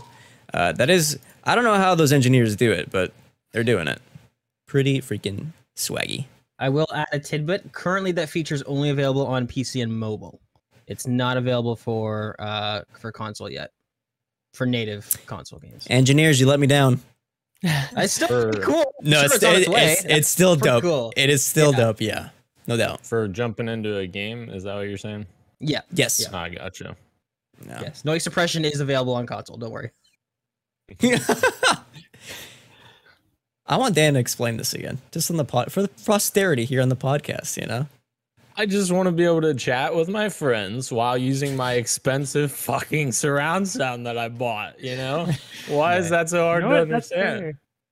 Uh, 0.54 0.72
that 0.72 0.88
is, 0.88 1.18
I 1.44 1.54
don't 1.54 1.64
know 1.64 1.74
how 1.74 1.94
those 1.94 2.10
engineers 2.10 2.56
do 2.56 2.72
it, 2.72 2.90
but 2.90 3.12
they're 3.52 3.64
doing 3.64 3.88
it. 3.88 4.00
Pretty 4.66 5.00
freaking 5.00 5.48
swaggy. 5.76 6.26
I 6.58 6.68
will 6.68 6.86
add 6.94 7.08
a 7.12 7.18
tidbit. 7.18 7.72
Currently, 7.72 8.12
that 8.12 8.28
feature 8.28 8.54
is 8.54 8.62
only 8.64 8.90
available 8.90 9.26
on 9.26 9.46
PC 9.46 9.82
and 9.82 9.92
mobile. 9.98 10.40
It's 10.86 11.06
not 11.06 11.36
available 11.36 11.76
for 11.76 12.36
uh 12.38 12.82
for 12.98 13.10
console 13.12 13.50
yet. 13.50 13.70
For 14.54 14.66
native 14.66 15.16
console 15.26 15.58
games. 15.58 15.86
Engineers, 15.88 16.38
you 16.40 16.46
let 16.46 16.60
me 16.60 16.66
down. 16.66 17.00
It's 17.96 18.14
still 18.14 18.28
For- 18.28 18.52
cool. 18.60 18.92
No, 19.02 19.22
Sure, 19.22 19.34
it's 19.34 19.44
on 19.44 19.54
it's, 19.56 19.68
it's, 19.68 20.04
it's 20.04 20.28
still 20.28 20.56
dope. 20.56 20.82
cool. 20.82 21.12
It 21.16 21.30
is 21.30 21.44
still 21.44 21.70
Yeah. 21.72 21.78
dope. 21.78 22.00
Yeah, 22.00 22.28
no 22.66 22.76
doubt. 22.76 23.06
For 23.06 23.28
jumping 23.28 23.68
into 23.68 23.98
a 23.98 24.06
game, 24.06 24.48
is 24.50 24.64
that 24.64 24.74
what 24.74 24.82
you're 24.88 24.98
saying? 24.98 25.26
yeah. 25.60 25.82
Yes. 25.92 26.20
Yeah. 26.20 26.36
I 26.36 26.48
gotcha. 26.50 26.96
No. 27.64 27.78
Yes. 27.80 28.04
Noise 28.04 28.24
suppression 28.24 28.64
is 28.64 28.80
available 28.80 29.14
on 29.14 29.26
console. 29.26 29.56
Don't 29.56 29.70
worry. 29.70 29.90
I 33.72 33.76
want 33.78 33.94
Dan 33.94 34.14
to 34.14 34.20
explain 34.20 34.56
this 34.58 34.74
again, 34.74 34.98
just 35.12 35.30
on 35.30 35.36
the 35.38 35.44
pod 35.44 35.72
for 35.72 35.82
the 35.82 35.88
posterity 36.04 36.64
here 36.64 36.82
on 36.82 36.88
the 36.90 36.96
podcast. 36.96 37.60
You 37.60 37.66
know, 37.66 37.86
I 38.56 38.66
just 38.66 38.92
want 38.92 39.06
to 39.06 39.12
be 39.12 39.24
able 39.24 39.40
to 39.42 39.54
chat 39.54 39.94
with 39.94 40.08
my 40.08 40.28
friends 40.28 40.92
while 40.92 41.16
using 41.16 41.56
my 41.56 41.74
expensive 41.74 42.52
fucking 42.52 43.12
surround 43.12 43.66
sound 43.68 44.06
that 44.06 44.18
I 44.18 44.28
bought. 44.28 44.78
You 44.80 44.96
know, 44.96 45.28
why 45.68 45.96
is 45.96 46.10
that 46.10 46.28
so 46.28 46.42
hard 46.44 46.62
You 46.64 46.68
know 46.68 46.74
to 46.74 46.80
what? 46.80 46.88
That's 46.90 47.12
understand? 47.12 47.40
fair. 47.40 47.48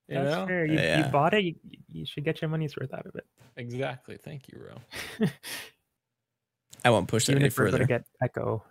You 0.09 0.15
That's 0.25 0.37
know, 0.37 0.47
fair. 0.47 0.67
You, 0.67 0.75
Yeah. 0.75 1.07
you 1.07 1.13
bought 1.13 1.35
it. 1.35 1.45
You, 1.45 1.55
you 1.89 2.05
should 2.05 2.25
get 2.25 2.43
your 2.43 2.51
money's 2.51 2.77
worth 2.77 2.93
out 2.93 3.07
of 3.07 3.15
it. 3.15 3.25
exactly. 3.57 4.17
Thank 4.23 4.49
you, 4.49 4.61
Ro. 5.21 5.29
I 6.85 6.91
won't 6.91 7.09
push 7.09 7.29
it 7.29 7.33
Even 7.33 7.43
any 7.43 7.49
if 7.49 7.59
we're 7.59 7.67
further. 7.67 7.79
going 7.79 7.89
to 7.89 7.95
get 7.95 8.05
echo 8.23 8.63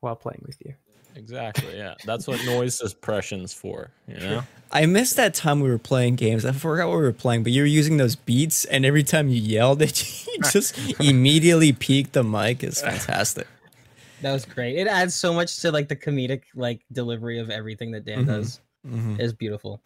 while 0.00 0.16
playing 0.16 0.42
with 0.46 0.56
you. 0.64 0.74
Exactly. 1.16 1.76
Yeah, 1.76 1.94
that's 2.04 2.26
what 2.26 2.44
noise 2.44 2.76
suppression's 2.78 3.52
for. 3.52 3.90
You 4.08 4.18
know. 4.18 4.42
I 4.72 4.86
missed 4.86 5.16
that 5.16 5.34
time 5.34 5.60
we 5.60 5.68
were 5.68 5.78
playing 5.78 6.14
games. 6.16 6.44
I 6.44 6.52
forgot 6.52 6.88
what 6.88 6.96
we 6.98 7.02
were 7.02 7.12
playing, 7.12 7.42
but 7.42 7.52
you 7.52 7.62
were 7.62 7.66
using 7.66 7.96
those 7.96 8.14
beats, 8.16 8.64
and 8.64 8.84
every 8.86 9.02
time 9.02 9.28
you 9.28 9.40
yelled, 9.40 9.82
it 9.82 10.26
you 10.26 10.38
just 10.50 10.78
immediately 11.00 11.72
peaked 11.72 12.12
the 12.12 12.22
mic. 12.24 12.62
It's 12.62 12.80
fantastic. 12.82 13.46
That 14.22 14.32
was 14.32 14.44
great. 14.44 14.76
It 14.76 14.86
adds 14.86 15.14
so 15.14 15.32
much 15.32 15.58
to 15.60 15.72
like 15.72 15.88
the 15.88 15.96
comedic 15.96 16.42
like 16.54 16.82
delivery 16.92 17.38
of 17.38 17.50
everything 17.50 17.90
that 17.92 18.04
Dan 18.04 18.24
Mhm. 18.24 18.26
does. 18.26 18.60
Mhm. 18.86 19.18
It's 19.18 19.32
beautiful. 19.32 19.80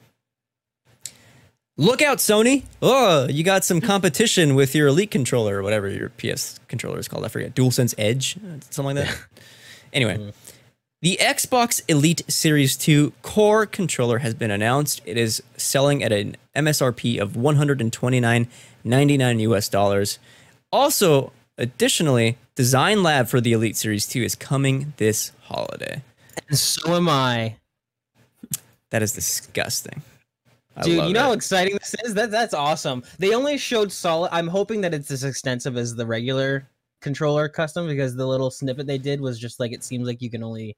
Look 1.76 2.02
out, 2.02 2.18
Sony! 2.18 2.62
Oh, 2.80 3.26
you 3.28 3.42
got 3.42 3.64
some 3.64 3.80
competition 3.92 4.54
with 4.54 4.74
your 4.76 4.86
Elite 4.88 5.10
controller 5.10 5.58
or 5.58 5.62
whatever 5.62 5.88
your 5.88 6.08
PS 6.10 6.60
controller 6.68 6.98
is 7.00 7.08
called. 7.08 7.24
I 7.24 7.28
forget. 7.28 7.54
DualSense 7.54 7.94
Edge, 7.98 8.36
something 8.70 8.96
like 8.96 9.06
that. 9.06 9.18
anyway, 9.92 10.18
Mhm. 10.18 10.32
The 11.04 11.16
Xbox 11.20 11.80
Elite 11.86 12.22
Series 12.28 12.76
2 12.78 13.12
Core 13.20 13.66
controller 13.66 14.20
has 14.20 14.32
been 14.32 14.50
announced. 14.50 15.02
It 15.04 15.18
is 15.18 15.42
selling 15.54 16.02
at 16.02 16.12
an 16.12 16.38
MSRP 16.56 17.20
of 17.20 17.32
129.99 17.32 19.40
US 19.40 19.68
dollars. 19.68 20.18
Also, 20.72 21.30
additionally, 21.58 22.38
Design 22.54 23.02
Lab 23.02 23.28
for 23.28 23.42
the 23.42 23.52
Elite 23.52 23.76
Series 23.76 24.06
2 24.06 24.22
is 24.22 24.34
coming 24.34 24.94
this 24.96 25.32
holiday. 25.42 26.00
And 26.48 26.58
so 26.58 26.94
am 26.94 27.10
I. 27.10 27.56
That 28.88 29.02
is 29.02 29.12
disgusting. 29.12 30.00
I 30.74 30.84
Dude, 30.84 31.04
you 31.04 31.12
know 31.12 31.20
how 31.20 31.32
exciting 31.32 31.74
this 31.74 31.94
is? 32.02 32.14
That 32.14 32.30
that's 32.30 32.54
awesome. 32.54 33.02
They 33.18 33.34
only 33.34 33.58
showed 33.58 33.92
solid 33.92 34.30
I'm 34.32 34.48
hoping 34.48 34.80
that 34.80 34.94
it's 34.94 35.10
as 35.10 35.22
extensive 35.22 35.76
as 35.76 35.94
the 35.94 36.06
regular 36.06 36.66
controller 37.02 37.50
custom 37.50 37.86
because 37.86 38.16
the 38.16 38.26
little 38.26 38.50
snippet 38.50 38.86
they 38.86 38.96
did 38.96 39.20
was 39.20 39.38
just 39.38 39.60
like 39.60 39.72
it 39.72 39.84
seems 39.84 40.06
like 40.06 40.22
you 40.22 40.30
can 40.30 40.42
only 40.42 40.74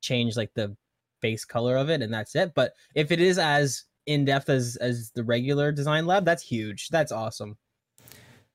change 0.00 0.36
like 0.36 0.52
the 0.54 0.76
base 1.20 1.44
color 1.44 1.76
of 1.76 1.90
it 1.90 2.02
and 2.02 2.12
that's 2.12 2.34
it. 2.34 2.52
But 2.54 2.72
if 2.94 3.10
it 3.12 3.20
is 3.20 3.38
as 3.38 3.84
in 4.06 4.24
depth 4.24 4.48
as 4.48 4.76
as 4.76 5.10
the 5.14 5.24
regular 5.24 5.72
design 5.72 6.06
lab, 6.06 6.24
that's 6.24 6.42
huge. 6.42 6.88
That's 6.88 7.12
awesome. 7.12 7.56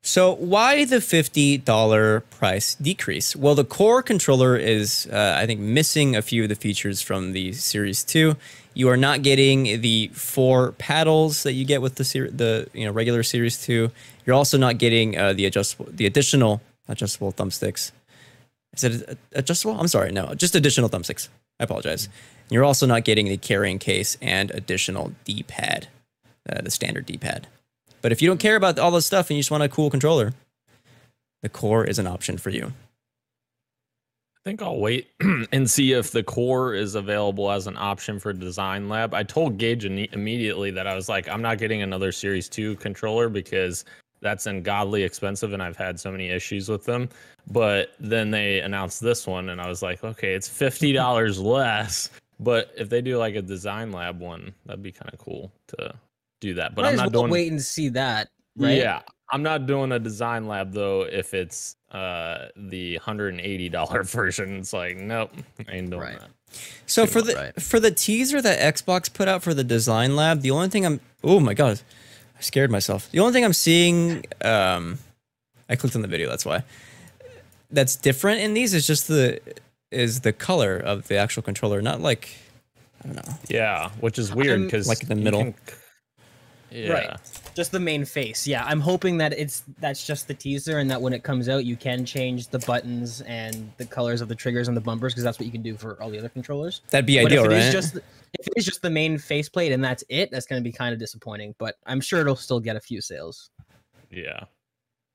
So 0.01 0.35
why 0.35 0.85
the 0.85 1.01
fifty 1.01 1.57
dollar 1.57 2.19
price 2.19 2.75
decrease? 2.75 3.35
Well, 3.35 3.55
the 3.55 3.65
core 3.65 4.03
controller 4.03 4.55
is, 4.55 5.07
uh, 5.11 5.35
I 5.35 5.47
think, 5.47 5.59
missing 5.59 6.15
a 6.15 6.21
few 6.21 6.43
of 6.43 6.49
the 6.49 6.55
features 6.55 7.01
from 7.01 7.31
the 7.31 7.53
Series 7.53 8.03
Two. 8.03 8.35
You 8.75 8.89
are 8.89 8.97
not 8.97 9.23
getting 9.23 9.81
the 9.81 10.11
four 10.13 10.73
paddles 10.73 11.41
that 11.41 11.53
you 11.53 11.65
get 11.65 11.81
with 11.81 11.95
the 11.95 12.03
ser- 12.03 12.29
the 12.29 12.67
you 12.73 12.85
know 12.85 12.91
regular 12.91 13.23
Series 13.23 13.59
Two. 13.59 13.89
You're 14.25 14.35
also 14.35 14.59
not 14.59 14.77
getting 14.77 15.17
uh, 15.17 15.33
the 15.33 15.47
adjustable, 15.47 15.87
the 15.89 16.05
additional 16.05 16.61
adjustable 16.87 17.33
thumbsticks. 17.33 17.91
Is 18.75 18.83
it 18.83 19.17
adjustable? 19.33 19.79
I'm 19.79 19.87
sorry, 19.87 20.11
no, 20.11 20.33
just 20.35 20.55
additional 20.55 20.89
thumbsticks. 20.89 21.29
I 21.59 21.63
apologize. 21.63 22.09
You're 22.49 22.65
also 22.65 22.85
not 22.85 23.05
getting 23.05 23.27
the 23.27 23.37
carrying 23.37 23.79
case 23.79 24.17
and 24.21 24.51
additional 24.51 25.13
D-pad, 25.23 25.87
uh, 26.49 26.61
the 26.61 26.71
standard 26.71 27.05
D-pad. 27.05 27.47
But 28.01 28.11
if 28.11 28.21
you 28.21 28.27
don't 28.27 28.39
care 28.39 28.55
about 28.55 28.77
all 28.77 28.91
this 28.91 29.05
stuff 29.05 29.29
and 29.29 29.37
you 29.37 29.41
just 29.41 29.51
want 29.51 29.63
a 29.63 29.69
cool 29.69 29.89
controller, 29.89 30.33
the 31.41 31.49
core 31.49 31.85
is 31.85 31.97
an 31.97 32.07
option 32.07 32.37
for 32.37 32.49
you. 32.49 32.73
I 34.37 34.49
think 34.49 34.61
I'll 34.61 34.79
wait 34.79 35.07
and 35.51 35.69
see 35.69 35.93
if 35.93 36.11
the 36.11 36.21
core 36.21 36.75
is 36.75 36.93
available 36.93 37.49
as 37.49 37.65
an 37.65 37.77
option 37.77 38.19
for 38.19 38.31
Design 38.31 38.89
Lab. 38.89 39.15
I 39.15 39.23
told 39.23 39.57
Gage 39.57 39.85
immediately 39.85 40.69
that 40.71 40.85
I 40.85 40.93
was 40.93 41.09
like, 41.09 41.27
I'm 41.27 41.41
not 41.41 41.57
getting 41.57 41.81
another 41.81 42.11
Series 42.11 42.47
2 42.47 42.75
controller 42.75 43.27
because 43.27 43.85
that's 44.25 44.47
ungodly 44.47 45.03
expensive 45.03 45.53
and 45.53 45.61
I've 45.61 45.77
had 45.77 45.99
so 45.99 46.11
many 46.11 46.29
issues 46.29 46.67
with 46.67 46.83
them. 46.83 47.07
But 47.51 47.91
then 47.99 48.31
they 48.31 48.59
announced 48.59 48.99
this 49.01 49.27
one 49.27 49.49
and 49.49 49.61
I 49.61 49.67
was 49.69 49.81
like, 49.83 50.03
okay, 50.03 50.33
it's 50.33 50.49
$50 50.49 51.39
less. 51.43 52.09
But 52.39 52.73
if 52.75 52.89
they 52.89 53.01
do 53.01 53.17
like 53.17 53.35
a 53.35 53.41
Design 53.41 53.91
Lab 53.91 54.19
one, 54.19 54.51
that'd 54.65 54.81
be 54.83 54.91
kind 54.91 55.13
of 55.13 55.19
cool 55.19 55.51
to 55.67 55.93
do 56.41 56.55
that. 56.55 56.73
But 56.75 56.81
Might 56.81 56.89
I'm 56.89 56.95
not 56.97 57.13
well 57.13 57.21
doing 57.21 57.31
wait 57.31 57.51
and 57.51 57.61
see 57.61 57.87
that, 57.89 58.29
right? 58.57 58.75
yeah, 58.77 59.01
I'm 59.31 59.43
not 59.43 59.67
doing 59.67 59.91
a 59.93 59.99
design 59.99 60.47
lab 60.47 60.73
though. 60.73 61.03
If 61.03 61.33
it's 61.33 61.77
uh 61.91 62.47
the 62.57 62.97
hundred 62.97 63.33
and 63.35 63.41
eighty 63.41 63.69
dollar 63.69 64.03
version, 64.19 64.57
it's 64.57 64.73
like 64.73 64.97
nope, 64.97 65.31
I 65.69 65.73
ain't 65.77 65.89
doing 65.91 66.01
Right. 66.01 66.19
that. 66.19 66.29
So 66.87 67.05
Too 67.05 67.11
for 67.11 67.21
the 67.21 67.35
right. 67.35 67.61
for 67.61 67.79
the 67.79 67.91
teaser 67.91 68.41
that 68.41 68.75
Xbox 68.75 69.11
put 69.11 69.27
out 69.29 69.41
for 69.43 69.53
the 69.53 69.63
design 69.63 70.15
lab, 70.17 70.41
the 70.41 70.51
only 70.51 70.67
thing 70.69 70.85
I'm 70.85 70.99
oh 71.23 71.39
my 71.39 71.53
god, 71.53 71.79
I 72.37 72.41
scared 72.41 72.69
myself. 72.71 73.09
The 73.11 73.19
only 73.19 73.33
thing 73.33 73.45
I'm 73.45 73.53
seeing, 73.53 74.25
um, 74.41 74.97
I 75.69 75.75
clicked 75.75 75.95
on 75.95 76.01
the 76.01 76.07
video. 76.07 76.29
That's 76.29 76.45
why. 76.45 76.63
That's 77.71 77.95
different 77.95 78.41
in 78.41 78.53
these 78.53 78.73
is 78.73 78.85
just 78.85 79.07
the 79.07 79.39
is 79.91 80.21
the 80.21 80.33
color 80.33 80.77
of 80.77 81.07
the 81.07 81.17
actual 81.17 81.41
controller, 81.43 81.81
not 81.81 82.01
like 82.01 82.29
I 83.03 83.07
don't 83.07 83.15
know. 83.15 83.33
Yeah, 83.47 83.89
which 83.99 84.19
is 84.19 84.33
weird 84.33 84.63
because 84.63 84.87
Like 84.87 85.01
in 85.03 85.09
the 85.09 85.15
middle. 85.15 85.53
yeah, 86.71 86.91
Right. 86.91 87.19
Just 87.55 87.71
the 87.71 87.79
main 87.79 88.05
face. 88.05 88.45
Yeah, 88.45 88.63
I'm 88.65 88.81
hoping 88.81 89.17
that 89.19 89.33
it's 89.33 89.63
that's 89.79 90.05
just 90.05 90.27
the 90.27 90.33
teaser 90.33 90.77
and 90.77 90.91
that 90.91 91.01
when 91.01 91.13
it 91.13 91.23
comes 91.23 91.47
out 91.49 91.63
you 91.65 91.75
can 91.77 92.05
change 92.05 92.49
the 92.49 92.59
buttons 92.59 93.21
and 93.21 93.71
the 93.77 93.85
colors 93.85 94.19
of 94.21 94.27
the 94.27 94.35
triggers 94.35 94.67
and 94.67 94.75
the 94.75 94.81
bumpers 94.81 95.13
because 95.13 95.23
that's 95.23 95.39
what 95.39 95.45
you 95.45 95.51
can 95.51 95.61
do 95.61 95.75
for 95.77 96.01
all 96.03 96.09
the 96.09 96.19
other 96.19 96.29
controllers. 96.29 96.81
That'd 96.89 97.05
be 97.05 97.17
but 97.17 97.27
ideal, 97.31 97.45
if 97.45 97.51
it 97.51 97.53
right? 97.55 97.63
is 97.63 97.73
just 97.73 97.95
if 97.95 98.47
it 98.47 98.53
is 98.57 98.65
just 98.65 98.81
the 98.81 98.89
main 98.89 99.17
faceplate 99.17 99.71
and 99.71 99.81
that's 99.83 100.03
it, 100.09 100.29
that's 100.31 100.45
going 100.45 100.61
to 100.61 100.69
be 100.69 100.73
kind 100.73 100.93
of 100.93 100.99
disappointing, 100.99 101.55
but 101.57 101.75
I'm 101.85 102.01
sure 102.01 102.19
it'll 102.19 102.35
still 102.35 102.59
get 102.59 102.75
a 102.75 102.81
few 102.81 102.99
sales. 103.01 103.49
yeah. 104.11 104.41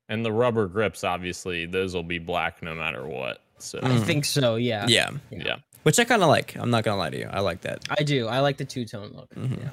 And 0.08 0.24
the 0.24 0.32
rubber 0.32 0.66
grips, 0.66 1.04
obviously, 1.04 1.66
those 1.66 1.94
will 1.94 2.02
be 2.02 2.18
black 2.18 2.62
no 2.64 2.74
matter 2.74 3.06
what. 3.06 3.42
So 3.58 3.78
I 3.82 3.90
Mm. 3.90 4.04
think 4.06 4.24
so, 4.24 4.56
yeah. 4.56 4.86
yeah, 4.88 5.10
yeah, 5.30 5.56
which 5.84 6.00
I 6.00 6.04
kind 6.04 6.22
of 6.22 6.28
like. 6.28 6.56
I'm 6.56 6.70
not 6.70 6.82
gonna 6.82 6.96
lie 6.96 7.10
to 7.10 7.18
you. 7.18 7.28
I 7.30 7.38
like 7.40 7.60
that. 7.60 7.84
I 7.90 8.02
do. 8.02 8.26
I 8.26 8.40
like 8.40 8.56
the 8.56 8.64
two-tone 8.64 9.12
look. 9.14 9.28
Mhm. 9.36 9.60
Yeah. 9.62 9.68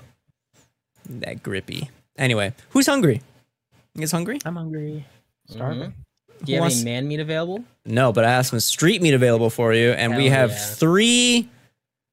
That 1.21 1.41
grippy. 1.41 1.89
Anyway, 2.17 2.53
who's 2.69 2.85
hungry? 2.87 3.21
You 3.93 4.01
guys 4.01 4.11
hungry? 4.11 4.39
I'm 4.45 4.55
hungry. 4.55 5.05
Starving. 5.49 5.89
Do 5.89 6.45
Who 6.45 6.51
you 6.51 6.53
have 6.55 6.61
wants- 6.61 6.75
any 6.81 6.85
man 6.85 7.07
meat 7.07 7.19
available? 7.19 7.63
No, 7.85 8.11
but 8.11 8.25
I 8.25 8.31
have 8.31 8.45
some 8.45 8.59
street 8.59 9.01
meat 9.01 9.13
available 9.13 9.49
for 9.49 9.73
you, 9.73 9.91
and 9.91 10.15
we 10.15 10.25
Hell 10.27 10.39
have 10.41 10.51
yeah. 10.51 10.57
three 10.57 11.49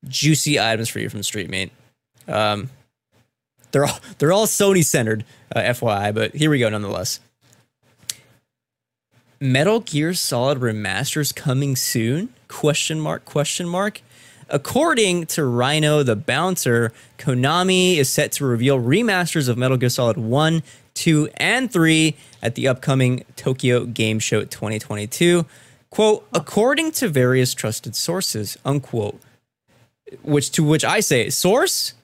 juicy 0.08 0.60
items 0.60 0.88
for 0.88 0.98
you 1.00 1.08
from 1.08 1.22
street 1.22 1.50
meat. 1.50 1.72
Um, 2.28 2.70
they're 3.72 3.84
all 3.84 3.98
they're 4.18 4.32
all 4.32 4.46
Sony 4.46 4.84
centered, 4.84 5.24
uh, 5.54 5.60
FYI, 5.60 6.14
but 6.14 6.34
here 6.34 6.48
we 6.50 6.58
go 6.58 6.68
nonetheless. 6.68 7.20
Metal 9.40 9.80
Gear 9.80 10.14
Solid 10.14 10.58
remasters 10.60 11.34
coming 11.34 11.76
soon? 11.76 12.32
Question 12.48 13.00
mark? 13.00 13.24
Question 13.24 13.68
mark? 13.68 14.00
According 14.54 15.26
to 15.26 15.44
Rhino 15.44 16.04
the 16.04 16.14
Bouncer, 16.14 16.92
Konami 17.18 17.96
is 17.96 18.08
set 18.08 18.30
to 18.32 18.44
reveal 18.46 18.78
remasters 18.80 19.48
of 19.48 19.58
Metal 19.58 19.76
Gear 19.76 19.88
Solid 19.88 20.16
1, 20.16 20.62
2, 20.94 21.28
and 21.38 21.72
3 21.72 22.14
at 22.40 22.54
the 22.54 22.68
upcoming 22.68 23.24
Tokyo 23.34 23.84
Game 23.84 24.20
Show 24.20 24.44
2022. 24.44 25.44
quote 25.90 26.24
according 26.32 26.92
to 26.92 27.08
various 27.08 27.52
trusted 27.52 27.96
sources 27.96 28.56
unquote. 28.64 29.20
Which 30.22 30.52
to 30.52 30.62
which 30.62 30.84
i 30.84 31.00
say 31.00 31.30
source? 31.30 31.94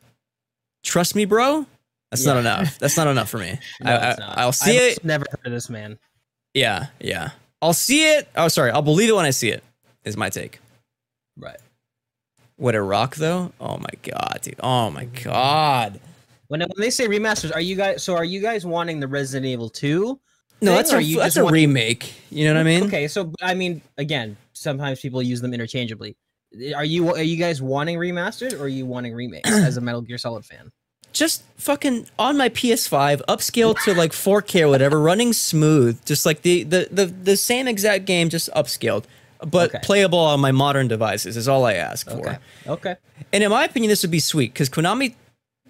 Trust 0.82 1.14
me 1.14 1.26
bro? 1.26 1.66
That's 2.10 2.26
not 2.26 2.36
enough. 2.36 2.80
That's 2.80 2.96
not 2.96 3.06
enough 3.06 3.30
for 3.30 3.38
me. 3.38 3.60
No, 3.80 3.92
I, 3.92 4.10
I, 4.10 4.16
I'll 4.38 4.50
see 4.50 4.76
I've 4.76 4.96
it 4.96 5.04
Never 5.04 5.24
heard 5.30 5.46
of 5.46 5.52
this 5.52 5.70
man. 5.70 6.00
yeah 6.54 6.86
yeah. 6.98 7.30
I'll 7.62 7.74
see 7.74 8.10
it. 8.10 8.28
Oh 8.34 8.48
sorry. 8.48 8.72
I'll 8.72 8.82
believe 8.82 9.08
it 9.08 9.14
when 9.14 9.24
i 9.24 9.30
see 9.30 9.50
it 9.50 9.62
is 10.04 10.16
my 10.16 10.30
take. 10.30 10.58
Right. 11.38 11.58
Would 12.60 12.74
it 12.74 12.80
rock 12.82 13.16
though 13.16 13.52
oh 13.60 13.76
my 13.78 13.88
god 14.02 14.38
dude 14.42 14.54
oh 14.62 14.90
my 14.90 15.04
god 15.06 15.98
When, 16.48 16.60
when 16.60 16.70
they 16.78 16.90
say 16.90 17.06
remasters, 17.08 17.54
are 17.54 17.60
you 17.60 17.74
guys 17.76 18.02
so 18.02 18.14
are 18.16 18.24
you 18.24 18.40
guys 18.40 18.64
wanting 18.66 19.00
the 19.00 19.08
Resident 19.08 19.46
Evil 19.46 19.68
2? 19.68 20.20
no 20.62 20.72
that's 20.74 20.92
a, 20.92 21.02
you 21.02 21.16
that's 21.18 21.36
a 21.36 21.42
want- 21.44 21.54
remake 21.54 22.12
you 22.30 22.44
know 22.44 22.52
what 22.54 22.60
i 22.60 22.64
mean 22.64 22.84
Okay, 22.84 23.08
so 23.08 23.32
I 23.42 23.54
mean, 23.54 23.80
again, 23.98 24.36
sometimes 24.52 25.00
people 25.00 25.22
use 25.22 25.40
them 25.40 25.54
interchangeably. 25.54 26.16
Are 26.76 26.84
you 26.84 27.08
are 27.14 27.22
you 27.22 27.36
guys 27.36 27.62
wanting 27.62 27.96
remasters 27.98 28.52
or 28.58 28.64
are 28.64 28.68
you 28.68 28.84
wanting 28.84 29.14
remakes 29.14 29.48
as 29.68 29.76
a 29.76 29.80
Metal 29.80 30.02
Gear 30.02 30.18
Solid 30.18 30.44
fan? 30.44 30.70
just 31.12 31.42
fucking 31.56 32.06
on 32.20 32.36
my 32.36 32.48
PS5, 32.48 33.20
upscale 33.28 33.76
to 33.82 33.92
like 33.94 34.12
4K 34.12 34.62
or 34.62 34.68
whatever, 34.68 35.00
running 35.00 35.32
smooth, 35.32 35.98
just 36.04 36.24
like 36.24 36.42
the 36.42 36.62
the 36.62 36.88
the, 36.90 37.06
the 37.06 37.36
same 37.36 37.66
exact 37.66 38.04
game, 38.04 38.28
just 38.28 38.48
upscaled, 38.54 39.04
but 39.46 39.70
Okay. 39.70 39.78
playable 39.82 40.18
on 40.18 40.40
my 40.40 40.52
modern 40.52 40.88
devices 40.88 41.36
is 41.36 41.48
all 41.48 41.64
I 41.64 41.74
ask 41.74 42.08
for. 42.08 42.18
Okay. 42.18 42.38
Okay. 42.66 42.96
And 43.32 43.42
in 43.44 43.50
my 43.50 43.64
opinion, 43.64 43.88
this 43.90 44.02
would 44.02 44.10
be 44.10 44.20
sweet 44.20 44.52
because 44.52 44.68
Konami, 44.68 45.14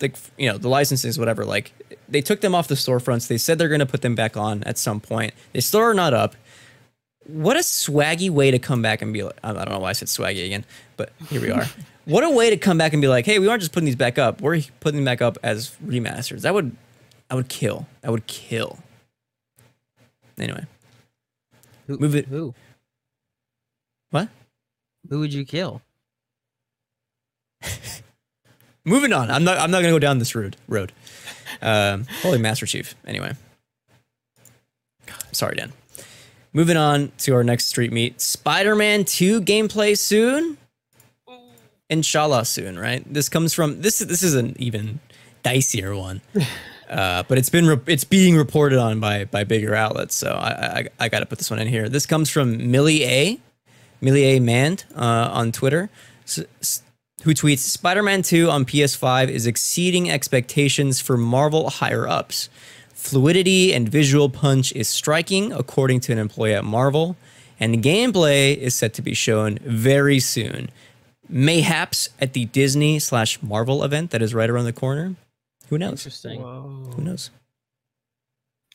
like 0.01 0.17
you 0.39 0.51
know, 0.51 0.59
the 0.59 0.69
licenses, 0.69 1.19
whatever, 1.19 1.45
like 1.45 1.73
they 2.09 2.21
took 2.23 2.41
them 2.41 2.55
off 2.55 2.69
the 2.69 2.75
storefronts. 2.75 3.29
They 3.29 3.39
said 3.39 3.59
they're 3.59 3.69
gonna 3.69 3.87
put 3.87 4.03
them 4.03 4.15
back 4.15 4.37
on 4.37 4.63
at 4.65 4.79
some 4.79 5.01
point. 5.01 5.35
They 5.53 5.61
still 5.61 5.81
are 5.81 5.95
not 5.95 6.15
up. 6.15 6.35
What 7.27 7.57
a 7.57 7.61
swaggy 7.61 8.31
way 8.31 8.51
to 8.51 8.59
come 8.59 8.83
back 8.83 9.03
and 9.03 9.13
be 9.13 9.23
like, 9.23 9.39
I 9.45 9.53
don't 9.53 9.69
know 9.69 9.79
why 9.79 9.91
I 9.91 9.93
said 9.93 10.09
swaggy 10.09 10.45
again, 10.47 10.65
but 10.97 11.13
here 11.29 11.41
we 11.41 11.51
are. 11.51 11.67
what 12.07 12.25
a 12.25 12.31
way 12.31 12.51
to 12.51 12.57
come 12.57 12.79
back 12.79 12.93
and 12.93 13.01
be 13.03 13.09
like, 13.09 13.27
hey, 13.27 13.39
we 13.39 13.47
aren't 13.47 13.61
just 13.61 13.73
putting 13.73 13.85
these 13.85 13.95
back 13.95 14.19
up. 14.19 14.41
We're 14.41 14.63
putting 14.81 14.97
them 14.97 15.05
back 15.05 15.21
up 15.23 15.37
as 15.43 15.77
remasters. 15.85 16.41
That 16.43 16.55
would, 16.55 16.75
I 17.31 17.35
would 17.37 17.49
kill. 17.49 17.87
That 18.01 18.11
would 18.11 18.27
kill. 18.27 18.79
Anyway, 20.39 20.65
Who, 21.87 21.99
Move 21.99 22.15
it- 22.17 22.27
Who? 22.27 22.55
What? 24.11 24.29
Who 25.09 25.21
would 25.21 25.33
you 25.33 25.45
kill? 25.45 25.83
Moving 28.85 29.13
on. 29.13 29.31
I'm 29.31 29.45
not. 29.45 29.59
I'm 29.59 29.71
not 29.71 29.81
gonna 29.81 29.93
go 29.93 29.99
down 29.99 30.19
this 30.19 30.35
road. 30.35 30.57
Road. 30.69 30.93
Um, 31.63 32.07
holy 32.23 32.39
Master 32.39 32.67
Chief. 32.67 32.95
Anyway. 33.07 33.33
Sorry, 35.33 35.57
Dan. 35.57 35.73
Moving 36.53 36.77
on 36.77 37.13
to 37.19 37.35
our 37.35 37.45
next 37.45 37.67
street 37.67 37.93
meat. 37.93 38.21
Spider-Man 38.21 39.05
2 39.05 39.43
gameplay 39.43 39.97
soon. 39.97 40.59
Inshallah 41.89 42.45
soon, 42.45 42.79
right? 42.79 43.05
This 43.13 43.29
comes 43.29 43.53
from 43.55 43.83
this. 43.83 43.99
This 43.99 44.23
is 44.23 44.35
an 44.35 44.55
even 44.59 45.01
dicier 45.45 45.99
one, 45.99 46.21
uh, 46.89 47.25
but 47.29 47.37
it's 47.37 47.51
been 47.51 47.67
re- 47.67 47.81
it's 47.87 48.05
being 48.05 48.37
reported 48.37 48.79
on 48.79 49.01
by 49.01 49.25
by 49.25 49.43
bigger 49.43 49.75
outlets. 49.75 50.15
So 50.15 50.33
I 50.33 50.51
I, 50.51 50.89
I 51.01 51.09
got 51.09 51.21
to 51.21 51.27
put 51.27 51.39
this 51.39 51.51
one 51.51 51.59
in 51.59 51.67
here. 51.67 51.89
This 51.89 52.07
comes 52.07 52.31
from 52.31 52.71
Millie 52.71 53.05
A. 53.05 53.41
Millie 54.01 54.25
A. 54.37 54.41
Mand 54.41 54.85
uh, 54.97 55.31
on 55.33 55.53
Twitter. 55.53 55.91
S- 56.25 56.45
s- 56.61 56.83
who 57.25 57.35
tweets 57.35 57.59
Spider-Man 57.59 58.23
2 58.23 58.49
on 58.51 58.65
PS5 58.65 59.29
is 59.29 59.47
exceeding 59.47 60.11
expectations 60.11 61.01
for 61.01 61.17
Marvel 61.19 61.69
higher 61.69 62.09
ups. 62.09 62.49
Fluidity 62.95 63.75
and 63.75 63.89
visual 63.89 64.29
punch 64.31 64.73
is 64.73 64.89
striking, 64.89 65.53
according 65.53 66.01
to 66.01 66.13
an 66.13 66.19
employee 66.19 66.55
at 66.55 66.65
Marvel, 66.65 67.17
and 67.59 67.75
the 67.75 67.79
gameplay 67.79 68.57
is 68.57 68.75
set 68.75 68.95
to 68.95 69.03
be 69.03 69.13
shown 69.15 69.59
very 69.59 70.19
soon. 70.19 70.71
Mayhaps 71.29 72.09
at 72.21 72.33
the 72.33 72.47
Disney 72.47 72.99
slash 72.99 73.41
Marvel 73.43 73.85
event 73.85 74.11
that 74.13 74.23
is 74.23 74.35
right 74.35 74.49
around 74.51 74.65
the 74.65 74.73
corner. 74.73 75.15
Who 75.69 75.79
knows? 75.79 75.93
Interesting. 75.93 76.41
Whoa. 76.43 76.91
Who 76.97 77.03
knows? 77.03 77.31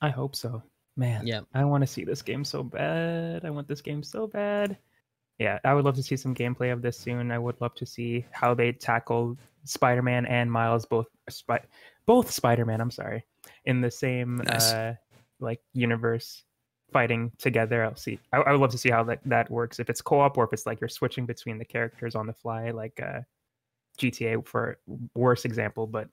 I 0.01 0.09
hope 0.09 0.35
so. 0.35 0.61
Man, 0.97 1.25
Yeah. 1.27 1.41
I 1.53 1.65
want 1.65 1.81
to 1.81 1.87
see 1.87 2.05
this 2.05 2.21
game 2.21 2.45
so 2.45 2.63
bad. 2.63 3.43
I 3.43 3.49
want 3.49 3.67
this 3.67 3.81
game 3.81 4.03
so 4.03 4.27
bad. 4.27 4.77
Yeah, 5.37 5.59
I 5.65 5.73
would 5.73 5.83
love 5.83 5.95
to 5.95 6.03
see 6.03 6.15
some 6.15 6.33
gameplay 6.33 6.71
of 6.71 6.81
this 6.81 6.97
soon. 6.97 7.31
I 7.31 7.37
would 7.37 7.59
love 7.59 7.75
to 7.75 7.85
see 7.85 8.25
how 8.31 8.53
they 8.53 8.71
tackle 8.71 9.37
Spider-Man 9.65 10.25
and 10.25 10.49
Miles 10.51 10.85
both 10.85 11.07
both 12.05 12.31
Spider-Man, 12.31 12.79
I'm 12.79 12.91
sorry, 12.91 13.25
in 13.65 13.81
the 13.81 13.91
same 13.91 14.37
Nice. 14.37 14.71
uh 14.71 14.95
like 15.39 15.59
universe 15.73 16.43
fighting 16.93 17.31
together. 17.37 17.83
I'll 17.83 17.95
see. 17.95 18.19
I, 18.31 18.37
I 18.37 18.51
would 18.51 18.61
love 18.61 18.71
to 18.71 18.77
see 18.77 18.89
how 18.89 19.03
that, 19.03 19.19
that 19.25 19.51
works. 19.51 19.79
If 19.79 19.89
it's 19.89 20.01
co-op 20.01 20.37
or 20.37 20.45
if 20.45 20.53
it's 20.53 20.65
like 20.65 20.79
you're 20.79 20.87
switching 20.87 21.25
between 21.25 21.57
the 21.57 21.65
characters 21.65 22.15
on 22.15 22.27
the 22.27 22.33
fly, 22.33 22.71
like 22.71 23.01
uh 23.01 23.21
GTA 23.97 24.47
for 24.47 24.77
worse 25.13 25.43
example, 25.45 25.87
but 25.87 26.07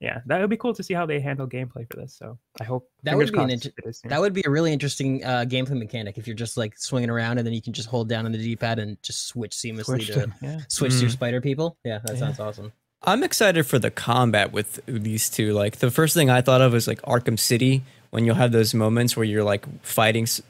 yeah, 0.00 0.20
that 0.26 0.40
would 0.40 0.50
be 0.50 0.56
cool 0.56 0.74
to 0.74 0.82
see 0.82 0.94
how 0.94 1.04
they 1.06 1.20
handle 1.20 1.46
gameplay 1.46 1.86
for 1.90 1.96
this. 2.00 2.14
So 2.14 2.38
I 2.60 2.64
hope 2.64 2.88
That 3.02 3.16
would 3.16 3.30
be 3.32 3.38
an 3.38 3.50
inter- 3.50 3.70
it 3.76 3.84
is 3.88 3.98
soon. 3.98 4.08
That 4.08 4.20
would 4.20 4.32
be 4.32 4.42
a 4.46 4.50
really 4.50 4.72
interesting 4.72 5.22
uh, 5.24 5.44
gameplay 5.46 5.78
mechanic 5.78 6.16
if 6.18 6.26
you're 6.26 6.36
just 6.36 6.56
like 6.56 6.78
swinging 6.78 7.10
around 7.10 7.38
and 7.38 7.46
then 7.46 7.52
you 7.54 7.62
can 7.62 7.72
just 7.72 7.88
hold 7.88 8.08
down 8.08 8.24
on 8.26 8.32
the 8.32 8.38
D-pad 8.38 8.78
and 8.78 9.00
just 9.02 9.26
switch 9.26 9.52
seamlessly 9.52 9.84
Switch 9.84 10.06
to 10.08 10.12
to- 10.14 10.32
yeah. 10.42 10.58
switch 10.68 10.94
to 10.94 11.00
your 11.00 11.10
Mm. 11.10 11.12
spider 11.12 11.40
people. 11.40 11.76
Yeah, 11.84 11.98
that 12.04 12.14
Yeah. 12.14 12.18
sounds 12.18 12.40
awesome. 12.40 12.72
I'm 13.02 13.22
excited 13.22 13.64
for 13.66 13.78
the 13.78 13.90
combat 13.90 14.52
with 14.52 14.80
these 14.86 15.30
two. 15.30 15.52
Like 15.54 15.76
the 15.76 15.90
first 15.90 16.14
thing 16.14 16.28
I 16.30 16.40
thought 16.42 16.60
of 16.60 16.72
was 16.72 16.86
like 16.86 17.00
Arkham 17.02 17.38
City 17.38 17.82
when 18.10 18.24
you'll 18.24 18.34
have 18.34 18.52
those 18.52 18.74
moments 18.74 19.16
where 19.16 19.24
you're 19.24 19.44
like 19.44 19.64
fighting 19.82 20.24
s- 20.24 20.42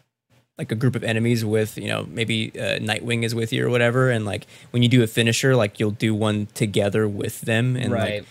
like 0.59 0.71
a 0.73 0.75
group 0.75 0.95
of 0.97 1.03
enemies 1.05 1.45
with 1.45 1.79
you 1.79 1.87
know 1.89 2.07
maybe 2.11 2.51
uh, 2.59 2.79
Nightwing 2.81 3.23
is 3.25 3.35
with 3.35 3.53
you 3.53 3.65
or 3.67 3.71
whatever, 3.71 4.11
and 4.11 4.25
like 4.27 4.47
when 4.73 4.83
you 4.83 4.89
do 4.89 5.03
a 5.03 5.07
finisher, 5.07 5.55
like 5.57 5.79
you'll 5.81 5.91
do 5.93 6.15
one 6.15 6.49
together 6.55 7.09
with 7.09 7.41
them, 7.43 7.77
and 7.77 7.93
right. 7.93 8.15
like, 8.23 8.25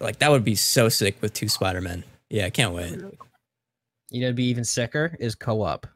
like 0.00 0.18
that 0.18 0.30
would 0.30 0.44
be 0.44 0.54
so 0.54 0.88
sick 0.88 1.20
with 1.20 1.32
two 1.32 1.48
Spider 1.48 1.80
Men. 1.80 2.04
Yeah, 2.30 2.46
I 2.46 2.50
can't 2.50 2.74
wait. 2.74 2.92
You 4.10 4.20
know, 4.20 4.26
it'd 4.26 4.36
be 4.36 4.44
even 4.44 4.64
sicker 4.64 5.16
is 5.18 5.34
co-op 5.34 5.86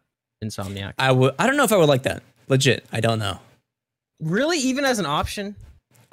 Insomniac. 0.43 0.95
I 0.99 1.13
would. 1.13 1.35
I 1.39 1.47
don't 1.47 1.57
know 1.57 1.65
if 1.65 1.73
I 1.73 1.77
would 1.77 1.89
like 1.89 2.05
that. 2.05 2.23
Legit, 2.49 2.85
I 2.93 3.01
don't 3.01 3.19
know. 3.19 3.39
Really, 4.21 4.59
even 4.59 4.85
as 4.85 4.99
an 4.99 5.07
option? 5.07 5.55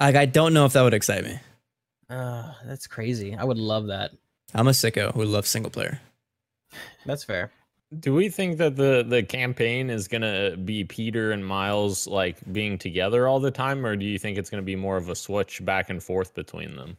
Like 0.00 0.16
I 0.16 0.26
don't 0.26 0.54
know 0.54 0.64
if 0.64 0.72
that 0.74 0.82
would 0.82 0.94
excite 0.94 1.24
me. 1.24 1.38
Uh, 2.08 2.52
that's 2.64 2.86
crazy. 2.86 3.36
I 3.36 3.44
would 3.44 3.58
love 3.58 3.88
that. 3.88 4.12
I'm 4.54 4.68
a 4.68 4.72
sicko 4.72 5.12
who 5.12 5.24
loves 5.24 5.48
single 5.48 5.70
player. 5.70 6.00
That's 7.04 7.24
fair. 7.24 7.50
Do 7.98 8.14
we 8.14 8.28
think 8.28 8.58
that 8.58 8.76
the 8.76 9.04
the 9.06 9.22
campaign 9.22 9.88
is 9.88 10.08
gonna 10.08 10.56
be 10.56 10.84
Peter 10.84 11.32
and 11.32 11.44
Miles 11.44 12.06
like 12.06 12.36
being 12.52 12.78
together 12.78 13.26
all 13.26 13.40
the 13.40 13.50
time, 13.50 13.84
or 13.84 13.96
do 13.96 14.04
you 14.04 14.18
think 14.18 14.36
it's 14.36 14.50
gonna 14.50 14.62
be 14.62 14.76
more 14.76 14.96
of 14.96 15.08
a 15.08 15.14
switch 15.16 15.64
back 15.64 15.88
and 15.90 16.02
forth 16.02 16.34
between 16.34 16.76
them? 16.76 16.96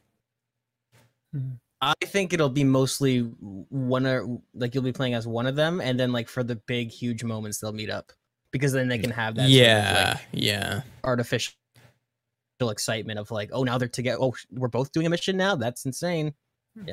Hmm. 1.34 1.52
I 1.82 1.94
think 2.06 2.34
it'll 2.34 2.50
be 2.50 2.66
mostly 2.66 3.20
one 3.20 4.06
or 4.06 4.42
like 4.54 4.76
you'll 4.76 4.84
be 4.84 4.92
playing 4.92 5.14
as 5.14 5.26
one 5.26 5.48
of 5.48 5.56
them, 5.56 5.80
and 5.80 6.00
then 6.00 6.12
like 6.12 6.28
for 6.28 6.44
the 6.44 6.56
big 6.56 6.92
huge 6.92 7.24
moments 7.24 7.60
they'll 7.60 7.72
meet 7.72 7.90
up 7.90 8.12
because 8.52 8.74
then 8.74 8.90
they 8.90 8.98
can 8.98 9.12
have 9.12 9.36
that 9.36 9.44
sort 9.44 9.52
of, 9.52 9.56
yeah, 9.56 10.14
like, 10.16 10.28
yeah. 10.34 10.82
artificial 11.04 11.54
excitement 12.62 13.18
of 13.18 13.32
like 13.32 13.50
oh 13.54 13.64
now 13.64 13.78
they're 13.78 13.88
together 13.88 14.18
oh 14.20 14.34
we're 14.52 14.68
both 14.68 14.92
doing 14.92 15.08
a 15.08 15.10
mission 15.10 15.38
now 15.38 15.56
that's 15.56 15.86
insane 15.86 16.34
hmm. 16.78 16.90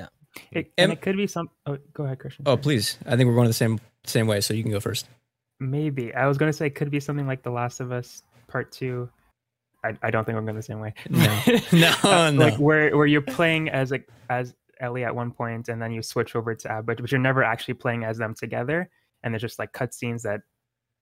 It, 0.53 0.73
Em- 0.79 0.91
and 0.91 0.93
it 0.93 1.01
could 1.01 1.17
be 1.17 1.27
some. 1.27 1.51
Oh, 1.67 1.79
go 1.93 2.05
ahead, 2.05 2.19
Christian. 2.19 2.45
Oh 2.47 2.57
please, 2.57 2.99
I 3.07 3.17
think 3.17 3.29
we're 3.29 3.35
going 3.35 3.47
the 3.47 3.55
same 3.55 3.81
same 4.05 4.27
way, 4.27 4.41
so 4.41 4.55
you 4.55 4.63
can 4.63 4.73
go 4.73 4.81
first. 4.81 5.07
Maybe 5.61 6.15
I 6.15 6.27
was 6.27 6.39
gonna 6.39 6.53
say 6.53 6.67
it 6.67 6.75
could 6.75 6.91
be 6.91 7.01
something 7.01 7.27
like 7.27 7.43
The 7.43 7.51
Last 7.51 7.81
of 7.81 7.93
Us 7.93 8.23
Part 8.49 8.73
Two. 8.73 9.09
I, 9.87 10.07
I 10.07 10.11
don't 10.11 10.25
think 10.25 10.37
we're 10.37 10.43
going 10.43 10.57
the 10.57 10.63
same 10.63 10.81
way. 10.81 10.95
No. 11.11 11.41
No, 11.73 11.95
Uh, 12.03 12.31
no. 12.31 12.45
Like 12.47 12.57
where 12.59 12.97
where 12.97 13.07
you're 13.07 13.21
playing 13.23 13.69
as 13.71 13.93
a 13.93 14.01
as 14.31 14.55
Ellie 14.81 15.05
at 15.05 15.15
one 15.15 15.31
point, 15.31 15.69
and 15.69 15.81
then 15.81 15.93
you 15.93 16.03
switch 16.03 16.37
over 16.37 16.55
to 16.55 16.71
Ab, 16.71 16.87
but, 16.87 17.01
but 17.01 17.11
you're 17.11 17.21
never 17.21 17.43
actually 17.43 17.75
playing 17.75 18.05
as 18.05 18.19
them 18.19 18.35
together, 18.35 18.91
and 19.23 19.33
there's 19.33 19.43
just 19.43 19.59
like 19.59 19.73
cutscenes 19.73 20.23
that 20.23 20.41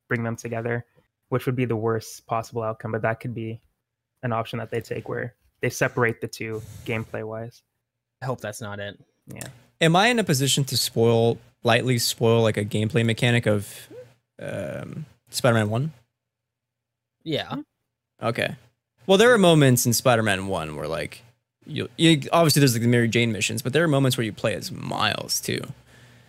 bring 0.09 0.23
them 0.23 0.37
together, 0.37 0.85
which 1.31 1.47
would 1.47 1.57
be 1.57 1.65
the 1.65 1.77
worst 1.77 2.27
possible 2.27 2.63
outcome. 2.63 2.93
But 2.93 3.03
that 3.03 3.19
could 3.21 3.35
be 3.35 3.61
an 4.23 4.33
option 4.33 4.59
that 4.61 4.71
they 4.71 4.81
take 4.81 5.09
where 5.09 5.35
they 5.61 5.71
separate 5.71 6.21
the 6.21 6.29
two 6.29 6.63
gameplay 6.87 7.25
wise. 7.25 7.63
i 8.23 8.27
hope 8.27 8.41
that's 8.41 8.61
not 8.61 8.79
it 8.81 8.99
Yeah. 9.27 9.49
Am 9.81 9.97
I 9.97 10.07
in 10.09 10.19
a 10.19 10.25
position 10.25 10.65
to 10.65 10.77
spoil 10.77 11.39
lightly 11.63 11.99
spoil 11.99 12.43
like 12.43 12.57
a 12.57 12.65
gameplay 12.65 13.05
mechanic 13.05 13.47
of 13.47 13.89
um, 14.41 15.05
Spider-Man 15.31 15.69
One? 15.71 15.93
yeah 17.25 17.57
Okay. 18.23 18.55
Well, 19.07 19.19
there 19.19 19.33
are 19.33 19.39
moments 19.39 19.87
in 19.87 19.93
Spider-Man 19.93 20.47
One 20.47 20.77
where 20.77 20.89
like 20.89 21.23
you, 21.67 21.89
you 21.97 22.23
obviously 22.33 22.61
there's 22.61 22.75
like 22.75 22.83
the 22.83 22.89
Mary 22.89 23.09
Jane 23.09 23.33
missions, 23.33 23.63
but 23.63 23.73
there 23.73 23.85
are 23.85 23.89
moments 23.89 24.17
where 24.17 24.25
you 24.25 24.33
play 24.33 24.55
as 24.55 24.71
Miles 24.71 25.41
too, 25.41 25.61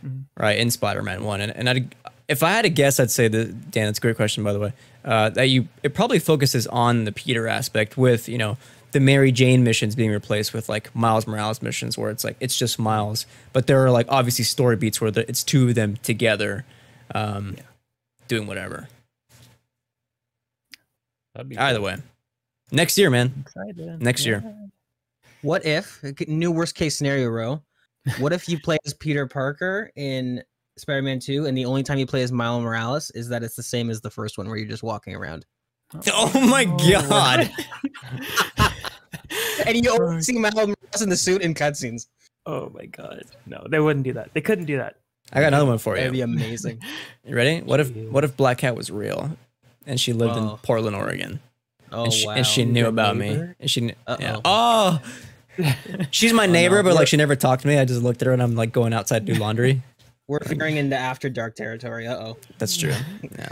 Mhm. 0.06 0.24
right? 0.38 0.58
In 0.58 0.72
Spider-Man 0.72 1.24
One, 1.24 1.42
and 1.42 1.52
and 1.56 1.70
I'd, 1.70 1.96
if 2.28 2.42
I 2.44 2.52
had 2.52 2.64
to 2.64 2.70
guess, 2.70 3.00
I'd 3.00 3.12
say 3.12 3.28
that 3.28 3.72
Dan, 3.72 3.86
that's 3.86 4.00
a 4.00 4.02
great 4.02 4.16
question 4.16 4.44
by 4.44 4.54
the 4.54 4.60
way. 4.60 4.74
Uh, 5.04 5.30
that 5.32 5.48
you 5.50 5.68
it 5.84 5.94
probably 5.94 6.20
focuses 6.20 6.68
on 6.68 7.04
the 7.06 7.12
Peter 7.12 7.48
aspect 7.48 7.98
with 7.98 8.28
you 8.28 8.38
know 8.38 8.58
the 8.92 9.00
Mary 9.00 9.32
Jane 9.32 9.64
missions 9.64 9.94
being 9.96 10.10
replaced 10.12 10.54
with 10.54 10.68
like 10.70 10.94
Miles 10.96 11.28
Morales 11.28 11.62
missions 11.62 11.98
where 11.98 12.10
it's 12.12 12.24
like 12.24 12.38
it's 12.40 12.58
just 12.58 12.80
Miles, 12.80 13.26
but 13.54 13.68
there 13.68 13.84
are 13.86 13.92
like 13.92 14.06
obviously 14.10 14.44
story 14.46 14.76
beats 14.78 15.00
where 15.02 15.12
the, 15.12 15.28
it's 15.30 15.44
two 15.44 15.70
of 15.70 15.76
them 15.76 15.98
together, 15.98 16.66
um, 17.14 17.56
doing 18.28 18.48
whatever. 18.48 18.88
Either 21.38 21.78
cool. 21.80 21.86
way, 21.86 21.98
next 22.72 22.98
year, 22.98 23.10
man. 23.10 23.34
Excited. 23.42 24.02
Next 24.02 24.26
year. 24.26 24.44
What 25.42 25.66
if 25.66 26.02
new 26.28 26.52
worst 26.52 26.76
case 26.76 26.96
scenario, 26.98 27.28
row? 27.30 27.62
What 28.20 28.34
if 28.34 28.48
you 28.48 28.60
play 28.60 28.78
as 28.86 28.94
Peter 28.94 29.26
Parker 29.26 29.92
in 29.96 30.44
Spider-Man 30.78 31.20
2, 31.20 31.46
and 31.48 31.58
the 31.58 31.66
only 31.66 31.82
time 31.82 31.98
you 31.98 32.06
play 32.06 32.22
as 32.22 32.32
Miles 32.32 32.62
Morales 32.64 33.10
is 33.12 33.28
that 33.30 33.42
it's 33.42 33.56
the 33.56 33.64
same 33.64 33.90
as 33.90 34.00
the 34.02 34.12
first 34.12 34.38
one, 34.38 34.48
where 34.48 34.58
you're 34.58 34.68
just 34.68 34.84
walking 34.84 35.16
around, 35.16 35.44
Oh 36.14 36.48
my 36.48 36.66
oh. 36.70 36.92
god. 36.92 37.50
and 39.66 39.84
you 39.84 39.90
only 39.92 40.22
see 40.22 40.38
Miles 40.38 40.54
Morales 40.56 41.02
in 41.02 41.10
the 41.10 41.18
suit 41.18 41.42
in 41.42 41.54
cutscenes. 41.54 42.08
oh 42.46 42.70
my 42.76 42.86
god. 42.86 43.24
No, 43.48 43.66
they 43.70 43.80
wouldn't 43.80 44.04
do 44.06 44.14
that. 44.14 44.32
They 44.34 44.42
couldn't 44.42 44.66
do 44.66 44.78
that. 44.78 44.98
I 45.34 45.40
got 45.42 45.48
another 45.48 45.66
one 45.66 45.80
for 45.80 45.96
you. 45.96 46.02
That'd 46.02 46.14
be 46.14 46.22
amazing. 46.22 46.82
You 47.26 47.36
ready? 47.36 47.62
What 47.62 47.80
if 47.80 47.90
what 47.96 48.24
if 48.24 48.38
Black 48.38 48.60
Cat 48.60 48.76
was 48.76 48.92
real, 48.92 49.36
and 49.88 50.00
she 50.00 50.14
lived 50.14 50.38
in 50.38 50.44
Oh. 50.44 50.60
Portland, 50.62 50.96
Oregon, 50.96 51.40
Oh 51.92 52.06
and, 52.06 52.14
she, 52.14 52.28
wow! 52.28 52.34
and 52.34 52.46
she 52.46 52.66
knew 52.66 52.88
about 52.88 53.16
me, 53.16 53.40
and 53.60 53.70
she 53.70 53.82
kn- 53.82 53.96
yeah. 54.20 54.40
Oh. 54.44 55.02
She's 56.12 56.34
my 56.34 56.48
neighbor, 56.48 56.78
no. 56.78 56.84
but 56.84 56.96
like 56.96 57.08
she 57.08 57.18
never 57.18 57.36
talked 57.36 57.62
to 57.62 57.68
me. 57.68 57.78
I 57.78 57.86
just 57.86 58.02
looked 58.02 58.22
at 58.22 58.26
her 58.26 58.34
and 58.34 58.44
I'm 58.44 58.56
like 58.56 58.74
going 58.74 58.94
outside 58.94 59.26
to 59.26 59.34
do 59.34 59.40
laundry. 59.40 59.82
We're 60.28 60.40
veering 60.44 60.78
into 60.78 60.98
After 60.98 61.30
Dark 61.30 61.56
territory. 61.56 62.08
Uh 62.08 62.16
oh. 62.16 62.38
That's 62.58 62.76
true. 62.76 62.94
Yeah. 63.22 63.50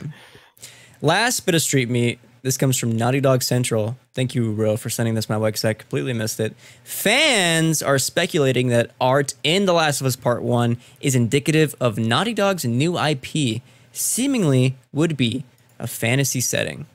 Last 1.01 1.41
bit 1.45 1.55
of 1.55 1.61
street 1.61 1.89
meat. 1.89 2.19
This 2.41 2.57
comes 2.57 2.77
from 2.77 2.97
Naughty 2.97 3.21
Dog 3.21 3.41
Central. 3.41 3.97
Thank 4.13 4.35
you, 4.35 4.51
Ro, 4.51 4.75
for 4.75 4.89
sending 4.89 5.13
this 5.13 5.29
my 5.29 5.37
way 5.37 5.47
because 5.47 5.63
I 5.63 5.73
completely 5.73 6.11
missed 6.11 6.41
it. 6.41 6.53
Fans 6.83 7.81
are 7.81 7.97
speculating 7.97 8.67
that 8.67 8.91
art 8.99 9.33
in 9.43 9.65
The 9.65 9.71
Last 9.71 10.01
of 10.01 10.07
Us 10.07 10.17
Part 10.17 10.43
1 10.43 10.77
is 10.99 11.15
indicative 11.15 11.73
of 11.79 11.97
Naughty 11.97 12.33
Dog's 12.33 12.65
new 12.65 12.99
IP, 12.99 13.61
seemingly 13.93 14.75
would 14.91 15.15
be 15.15 15.45
a 15.79 15.87
fantasy 15.87 16.41
setting. 16.41 16.85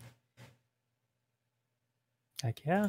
Heck 2.42 2.64
yeah. 2.64 2.88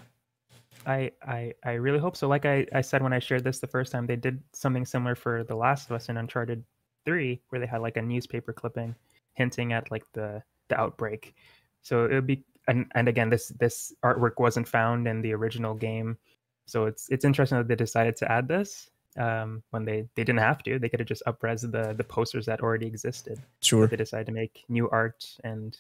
I, 0.85 1.11
I 1.23 1.53
I 1.63 1.71
really 1.73 1.99
hope 1.99 2.15
so. 2.15 2.27
Like 2.27 2.45
I, 2.45 2.65
I 2.73 2.81
said 2.81 3.03
when 3.03 3.13
I 3.13 3.19
shared 3.19 3.43
this 3.43 3.59
the 3.59 3.67
first 3.67 3.91
time, 3.91 4.05
they 4.05 4.15
did 4.15 4.41
something 4.53 4.85
similar 4.85 5.15
for 5.15 5.43
The 5.43 5.55
Last 5.55 5.89
of 5.89 5.95
Us 5.95 6.09
in 6.09 6.17
Uncharted 6.17 6.63
3, 7.05 7.41
where 7.49 7.59
they 7.59 7.67
had 7.67 7.81
like 7.81 7.97
a 7.97 8.01
newspaper 8.01 8.53
clipping 8.53 8.95
hinting 9.33 9.73
at 9.73 9.91
like 9.91 10.05
the 10.13 10.41
the 10.69 10.79
outbreak. 10.79 11.35
So 11.81 12.05
it 12.05 12.13
would 12.13 12.27
be 12.27 12.43
and, 12.67 12.85
and 12.95 13.07
again 13.07 13.29
this 13.29 13.49
this 13.59 13.93
artwork 14.03 14.39
wasn't 14.39 14.67
found 14.67 15.07
in 15.07 15.21
the 15.21 15.33
original 15.33 15.73
game. 15.73 16.17
So 16.65 16.85
it's 16.85 17.09
it's 17.09 17.25
interesting 17.25 17.57
that 17.57 17.67
they 17.67 17.75
decided 17.75 18.15
to 18.17 18.31
add 18.31 18.47
this 18.47 18.89
um, 19.17 19.63
when 19.71 19.85
they, 19.85 20.07
they 20.15 20.23
didn't 20.23 20.39
have 20.39 20.61
to. 20.63 20.77
They 20.77 20.87
could 20.87 20.99
have 20.99 21.07
just 21.07 21.23
upres 21.25 21.61
the 21.61 21.93
the 21.93 22.03
posters 22.03 22.45
that 22.45 22.61
already 22.61 22.85
existed. 22.87 23.41
Sure. 23.61 23.87
They 23.87 23.97
decided 23.97 24.27
to 24.27 24.33
make 24.33 24.63
new 24.69 24.89
art 24.89 25.25
and 25.43 25.75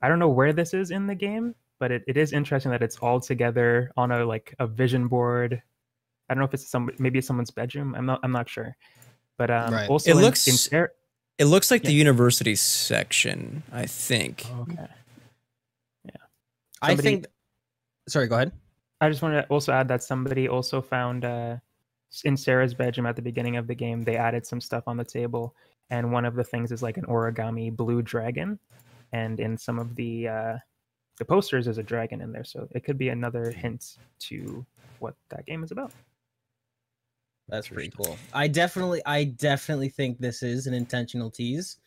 I 0.00 0.08
don't 0.08 0.20
know 0.20 0.28
where 0.28 0.52
this 0.52 0.74
is 0.74 0.92
in 0.92 1.06
the 1.08 1.14
game, 1.14 1.54
but 1.80 1.90
it, 1.90 2.02
it 2.06 2.16
is 2.16 2.32
interesting 2.32 2.70
that 2.72 2.82
it's 2.82 2.96
all 2.98 3.20
together 3.20 3.90
on 3.96 4.10
a 4.12 4.24
like 4.24 4.54
a 4.58 4.66
vision 4.66 5.08
board. 5.08 5.62
I 6.28 6.34
don't 6.34 6.40
know 6.40 6.46
if 6.46 6.54
it's 6.54 6.68
some 6.68 6.90
maybe 6.98 7.18
it's 7.18 7.26
someone's 7.28 7.50
bedroom. 7.50 7.94
I'm 7.94 8.06
not 8.06 8.20
I'm 8.22 8.32
not 8.32 8.48
sure. 8.48 8.76
But 9.36 9.50
um 9.50 9.72
Right. 9.72 9.88
also 9.88 10.10
It 10.10 10.16
in- 10.16 10.22
looks- 10.22 10.46
in 10.48 10.54
Sar- 10.54 10.92
It 11.38 11.44
looks 11.46 11.70
like 11.70 11.82
the 11.84 11.92
university 11.92 12.56
section, 12.56 13.62
I 13.72 13.86
think. 13.86 14.44
okay. 14.62 14.88
Yeah. 16.04 16.16
I 16.82 16.96
think. 16.96 17.26
Sorry, 18.08 18.26
go 18.26 18.34
ahead. 18.36 18.52
I 19.00 19.08
just 19.08 19.22
wanted 19.22 19.42
to 19.42 19.48
also 19.48 19.70
add 19.72 19.86
that 19.88 20.02
somebody 20.02 20.48
also 20.48 20.82
found 20.82 21.24
uh, 21.24 21.58
in 22.24 22.36
Sarah's 22.36 22.74
bedroom 22.74 23.06
at 23.06 23.14
the 23.14 23.22
beginning 23.22 23.56
of 23.56 23.68
the 23.68 23.74
game, 23.76 24.02
they 24.02 24.16
added 24.16 24.44
some 24.46 24.60
stuff 24.60 24.82
on 24.88 24.96
the 24.96 25.04
table, 25.04 25.54
and 25.90 26.10
one 26.10 26.24
of 26.24 26.34
the 26.34 26.42
things 26.42 26.72
is 26.72 26.82
like 26.82 26.96
an 26.96 27.04
origami 27.06 27.70
blue 27.70 28.02
dragon, 28.02 28.58
and 29.12 29.38
in 29.38 29.56
some 29.56 29.78
of 29.78 29.94
the 29.94 30.26
uh, 30.26 30.56
the 31.18 31.24
posters, 31.24 31.64
there's 31.64 31.78
a 31.78 31.82
dragon 31.82 32.20
in 32.20 32.32
there, 32.32 32.44
so 32.44 32.68
it 32.72 32.84
could 32.84 32.98
be 32.98 33.08
another 33.08 33.50
hint 33.50 33.96
to 34.20 34.64
what 34.98 35.14
that 35.30 35.46
game 35.46 35.62
is 35.62 35.70
about. 35.70 35.92
That's 37.48 37.68
pretty 37.68 37.90
cool. 37.96 38.16
I 38.32 38.46
definitely, 38.48 39.00
I 39.06 39.24
definitely 39.24 39.88
think 39.88 40.18
this 40.18 40.42
is 40.42 40.66
an 40.66 40.74
intentional 40.74 41.30
tease, 41.30 41.78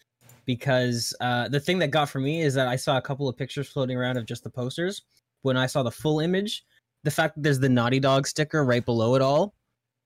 because 0.46 1.14
uh, 1.22 1.48
the 1.48 1.60
thing 1.60 1.78
that 1.80 1.92
got 1.92 2.10
for 2.10 2.20
me 2.20 2.42
is 2.42 2.54
that 2.56 2.68
I 2.68 2.76
saw 2.76 2.98
a 2.98 3.02
couple 3.02 3.30
of 3.30 3.38
pictures 3.38 3.68
floating 3.70 3.98
around 3.98 4.18
of 4.18 4.26
just 4.26 4.44
the 4.44 4.50
posters. 4.50 5.04
When 5.44 5.58
I 5.58 5.68
saw 5.68 5.84
the 5.84 5.92
full 5.92 6.20
image, 6.20 6.66
the 7.04 7.12
fact 7.12 7.36
that 7.36 7.44
there's 7.44 7.60
the 7.60 7.70
Naughty 7.70 8.00
Dog 8.00 8.28
sticker 8.28 8.66
right 8.66 8.84
below 8.84 9.16
it 9.16 9.22
all 9.22 9.54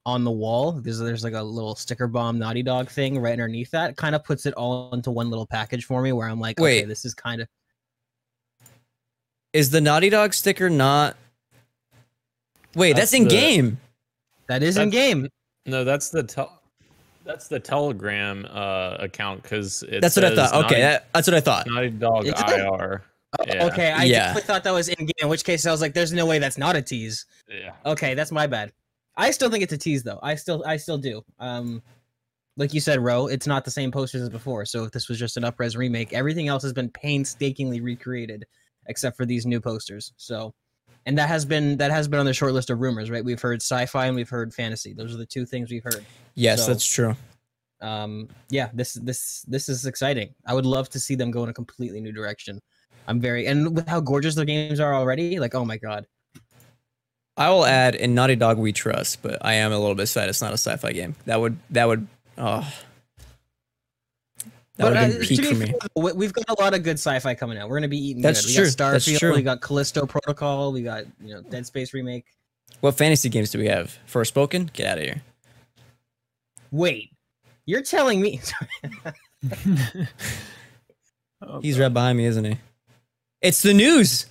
on 0.06 0.24
the 0.24 0.32
wall, 0.32 0.74
there's 0.74 1.00
there's 1.00 1.24
like 1.24 1.34
a 1.34 1.42
little 1.42 1.76
sticker 1.76 2.08
bomb 2.08 2.38
Naughty 2.38 2.62
Dog 2.62 2.90
thing 2.90 3.20
right 3.20 3.32
underneath 3.32 3.72
that, 3.72 3.98
kind 3.98 4.14
of 4.14 4.24
puts 4.24 4.46
it 4.46 4.54
all 4.54 4.94
into 4.94 5.10
one 5.10 5.30
little 5.30 5.48
package 5.48 5.86
for 5.86 6.02
me. 6.02 6.12
Where 6.12 6.28
I'm 6.28 6.40
like, 6.40 6.60
okay, 6.60 6.82
Wait. 6.82 6.88
this 6.88 7.06
is 7.06 7.14
kind 7.14 7.42
of 7.42 7.48
Is 9.56 9.70
the 9.70 9.80
Naughty 9.80 10.10
Dog 10.10 10.34
sticker 10.34 10.70
not. 10.70 11.16
Wait, 12.76 12.92
that's, 12.92 13.12
That's 13.12 13.14
in 13.14 13.24
the- 13.24 13.30
game. 13.30 13.80
that 14.48 14.62
is 14.62 14.76
in 14.78 14.90
game. 14.90 15.30
No, 15.66 15.86
that's 15.86 16.10
the 16.10 16.24
tel- 16.24 16.62
that's 17.24 17.48
the 17.48 17.60
Telegram 17.60 18.46
uh, 18.52 18.98
account 19.00 19.42
because 19.44 19.82
it's 19.84 20.02
That's 20.02 20.16
what 20.18 20.26
I 20.26 20.36
thought. 20.36 20.54
Okay, 20.54 20.62
Naughty, 20.62 20.82
that, 20.82 21.08
that's 21.14 21.28
what 21.28 21.36
I 21.36 21.40
thought. 21.40 21.68
Naughty 21.68 21.90
Dog 21.90 22.26
Is 22.28 22.34
it? 22.38 22.50
IR. 22.50 23.02
Oh, 23.40 23.44
Yeah. 23.48 23.66
Okay, 23.68 23.92
I 23.92 24.04
Yeah. 24.04 24.20
definitely 24.28 24.42
thought 24.48 24.64
that 24.66 24.72
was 24.74 24.90
in 24.90 25.06
game. 25.06 25.14
In 25.22 25.30
which 25.30 25.46
case, 25.46 25.66
I 25.66 25.72
was 25.72 25.80
like, 25.82 25.94
"There's 25.94 26.12
no 26.14 26.26
way 26.26 26.38
that's 26.40 26.58
not 26.58 26.76
a 26.76 26.82
tease." 26.82 27.26
Yeah. 27.50 27.72
Okay, 27.86 28.14
that's 28.14 28.32
my 28.34 28.48
bad. 28.48 28.74
I 29.16 29.32
still 29.32 29.50
think 29.50 29.64
it's 29.64 29.74
a 29.74 29.78
tease 29.78 30.04
though. 30.04 30.20
I 30.22 30.36
still 30.36 30.64
I 30.68 30.76
still 30.78 30.98
do. 30.98 31.24
Um 31.40 31.82
like 32.58 32.74
you 32.74 32.80
said, 32.82 33.00
Ro, 33.00 33.28
it's 33.28 33.48
not 33.48 33.64
the 33.66 33.72
same 33.72 33.90
posters 33.92 34.22
as 34.22 34.30
before. 34.30 34.66
So 34.66 34.84
if 34.84 34.92
this 34.92 35.08
was 35.10 35.18
just 35.18 35.36
an 35.38 35.44
upres 35.44 35.76
remake, 35.78 36.12
everything 36.14 36.48
else 36.50 36.64
has 36.64 36.74
been 36.74 36.90
painstakingly 36.90 37.80
recreated 37.82 38.46
except 38.88 39.18
for 39.18 39.26
these 39.26 39.46
new 39.46 39.60
posters. 39.62 40.14
So 40.18 40.54
and 41.06 41.18
that 41.18 41.30
has 41.30 41.46
been 41.46 41.78
that 41.78 41.92
has 41.92 42.08
been 42.08 42.20
on 42.20 42.26
the 42.26 42.34
short 42.34 42.54
list 42.54 42.70
of 42.70 42.80
rumors, 42.80 43.10
right? 43.12 43.24
We've 43.24 43.42
heard 43.42 43.62
sci-fi 43.62 44.08
and 44.08 44.16
we've 44.16 44.30
heard 44.30 44.54
fantasy. 44.54 44.94
Those 44.94 45.14
are 45.14 45.18
the 45.18 45.26
two 45.26 45.46
things 45.46 45.70
we've 45.70 45.84
heard. 45.84 46.04
Yes, 46.36 46.62
So- 46.62 46.68
that's 46.72 46.86
true. 46.86 47.16
Um 47.82 48.30
yeah, 48.50 48.70
this 48.74 48.94
this 48.94 49.44
this 49.48 49.70
is 49.70 49.86
exciting. 49.86 50.34
I 50.48 50.54
would 50.54 50.66
love 50.66 50.90
to 50.92 51.00
see 51.00 51.16
them 51.16 51.30
go 51.30 51.44
in 51.44 51.50
a 51.50 51.54
completely 51.54 52.00
new 52.02 52.12
direction. 52.12 52.62
I'm 53.08 53.20
very 53.20 53.46
and 53.48 53.76
with 53.76 53.88
how 53.88 54.00
gorgeous 54.00 54.34
their 54.36 54.46
games 54.46 54.80
are 54.80 54.96
already, 54.96 55.40
like 55.40 55.54
oh 55.56 55.66
my 55.66 55.78
god. 55.78 56.08
I 57.38 57.50
will 57.50 57.66
add 57.66 57.96
in 57.96 58.16
Naughty 58.16 58.38
Dog 58.38 58.58
we 58.58 58.72
trust, 58.72 59.22
but 59.22 59.46
I 59.46 59.56
am 59.56 59.74
a 59.74 59.78
little 59.78 59.94
bit 59.96 60.08
sad 60.08 60.30
it's 60.30 60.42
not 60.42 60.52
a 60.52 60.58
sci-fi 60.58 60.94
game. 60.94 61.16
That 61.26 61.42
would 61.42 61.58
that 61.72 61.86
would 61.86 62.08
oh 62.38 62.74
that 64.78 64.84
would 64.86 64.94
uh, 64.94 65.00
have 65.02 65.12
been 65.12 65.22
to 65.22 65.28
be 65.38 65.44
for 65.44 65.54
me. 65.56 65.66
fair, 65.68 65.76
we- 65.96 66.12
We've 66.14 66.34
got 66.34 66.46
a 66.50 66.62
lot 66.62 66.74
of 66.74 66.84
good 66.84 66.96
sci-fi 67.00 67.34
coming 67.36 67.58
out. 67.58 67.70
We're 67.70 67.78
gonna 67.78 67.88
be 67.88 67.98
eating. 68.10 68.22
That's 68.22 68.42
good. 68.46 68.50
We 68.50 68.56
true, 68.56 68.72
got 68.78 68.92
that's 68.92 69.20
true. 69.20 69.34
We 69.36 69.42
got 69.42 69.62
Callisto 69.62 70.06
Protocol. 70.06 70.72
We 70.74 70.82
got 70.84 71.06
you 71.24 71.34
know 71.34 71.42
Dead 71.42 71.66
Space 71.66 71.94
remake. 71.94 72.26
What 72.82 72.96
fantasy 72.96 73.30
games 73.30 73.52
do 73.52 73.60
we 73.60 73.68
have? 73.68 73.98
Forspoken? 74.12 74.72
Get 74.74 74.88
out 74.88 74.98
of 74.98 75.04
here. 75.06 75.22
Wait, 76.72 77.12
you're 77.66 77.82
telling 77.84 78.22
me? 78.22 78.42
Oh, 81.42 81.60
He's 81.62 81.76
God. 81.78 81.84
right 81.84 81.94
behind 81.94 82.18
me, 82.18 82.26
isn't 82.26 82.44
he? 82.46 82.58
It's 83.42 83.62
the 83.62 83.74
news. 83.74 84.26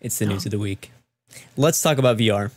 It's 0.00 0.18
the 0.18 0.26
news 0.26 0.44
of 0.46 0.50
the 0.52 0.58
week. 0.58 0.90
Let's 1.56 1.82
talk 1.82 1.98
about 1.98 2.16
VR. 2.16 2.50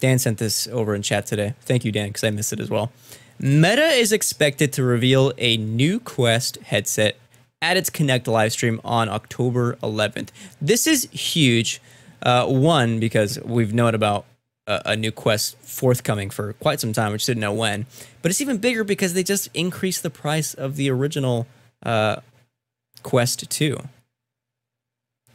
Dan 0.00 0.18
sent 0.18 0.38
this 0.38 0.66
over 0.68 0.94
in 0.94 1.02
chat 1.02 1.26
today. 1.26 1.54
Thank 1.60 1.84
you, 1.84 1.92
Dan, 1.92 2.08
because 2.08 2.24
I 2.24 2.30
missed 2.30 2.52
it 2.52 2.58
as 2.60 2.68
well. 2.70 2.90
Meta 3.38 3.88
is 3.88 4.12
expected 4.12 4.72
to 4.72 4.82
reveal 4.82 5.32
a 5.36 5.58
new 5.58 6.00
Quest 6.00 6.56
headset 6.58 7.16
at 7.60 7.76
its 7.76 7.90
Connect 7.90 8.26
livestream 8.26 8.80
on 8.82 9.08
October 9.08 9.74
11th. 9.82 10.28
This 10.60 10.86
is 10.86 11.04
huge. 11.10 11.80
Uh, 12.22 12.46
one, 12.46 12.98
because 12.98 13.38
we've 13.44 13.74
known 13.74 13.94
about 13.94 14.24
a, 14.66 14.82
a 14.86 14.96
new 14.96 15.12
Quest 15.12 15.58
forthcoming 15.58 16.30
for 16.30 16.54
quite 16.54 16.80
some 16.80 16.94
time, 16.94 17.12
which 17.12 17.26
didn't 17.26 17.42
know 17.42 17.52
when. 17.52 17.84
But 18.22 18.30
it's 18.30 18.40
even 18.40 18.56
bigger 18.56 18.84
because 18.84 19.12
they 19.12 19.22
just 19.22 19.48
increased 19.52 20.02
the 20.02 20.10
price 20.10 20.54
of 20.54 20.76
the 20.76 20.90
original 20.90 21.46
uh, 21.82 22.16
Quest 23.02 23.50
2. 23.50 23.78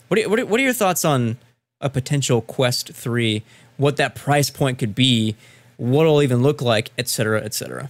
What 0.08 0.20
are, 0.20 0.30
what, 0.30 0.40
are, 0.40 0.46
what 0.48 0.60
are 0.60 0.64
your 0.64 0.74
thoughts 0.74 1.06
on 1.06 1.38
a 1.80 1.90
potential 1.90 2.42
Quest 2.42 2.94
3? 2.94 3.44
What 3.78 3.98
that 3.98 4.16
price 4.16 4.50
point 4.50 4.80
could 4.80 4.96
be, 4.96 5.36
what 5.82 6.04
it'll 6.04 6.22
even 6.22 6.44
look 6.44 6.62
like, 6.62 6.92
etc., 7.00 7.42
etc. 7.42 7.90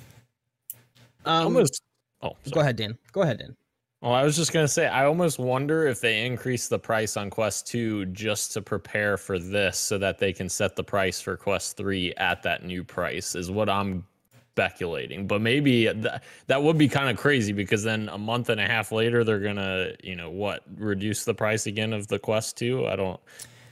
Um, 1.25 1.43
almost. 1.43 1.81
Oh, 2.21 2.37
Go 2.51 2.61
ahead, 2.61 2.77
Dan. 2.77 2.97
Go 3.11 3.21
ahead, 3.21 3.39
Dan. 3.39 3.55
Well, 3.99 4.13
I 4.13 4.23
was 4.23 4.35
just 4.35 4.53
gonna 4.53 4.67
say, 4.67 4.87
I 4.87 5.05
almost 5.05 5.37
wonder 5.37 5.87
if 5.87 5.99
they 5.99 6.25
increase 6.25 6.67
the 6.67 6.79
price 6.79 7.17
on 7.17 7.29
Quest 7.29 7.67
Two 7.67 8.05
just 8.07 8.53
to 8.53 8.61
prepare 8.61 9.17
for 9.17 9.37
this, 9.37 9.77
so 9.77 9.97
that 9.97 10.19
they 10.19 10.31
can 10.31 10.47
set 10.47 10.75
the 10.75 10.83
price 10.83 11.19
for 11.19 11.35
Quest 11.35 11.75
Three 11.75 12.13
at 12.15 12.41
that 12.43 12.63
new 12.63 12.83
price. 12.83 13.35
Is 13.35 13.51
what 13.51 13.69
I'm 13.69 14.05
speculating. 14.53 15.27
But 15.27 15.41
maybe 15.41 15.85
th- 15.85 16.21
that 16.47 16.63
would 16.63 16.77
be 16.77 16.87
kind 16.87 17.09
of 17.09 17.17
crazy 17.17 17.51
because 17.51 17.83
then 17.83 18.09
a 18.09 18.17
month 18.17 18.49
and 18.49 18.61
a 18.61 18.65
half 18.65 18.91
later, 18.91 19.23
they're 19.25 19.39
gonna, 19.39 19.91
you 20.01 20.15
know, 20.15 20.29
what 20.29 20.63
reduce 20.77 21.25
the 21.25 21.33
price 21.33 21.67
again 21.67 21.91
of 21.91 22.07
the 22.07 22.19
Quest 22.19 22.57
Two. 22.57 22.87
I 22.87 22.95
don't, 22.95 23.19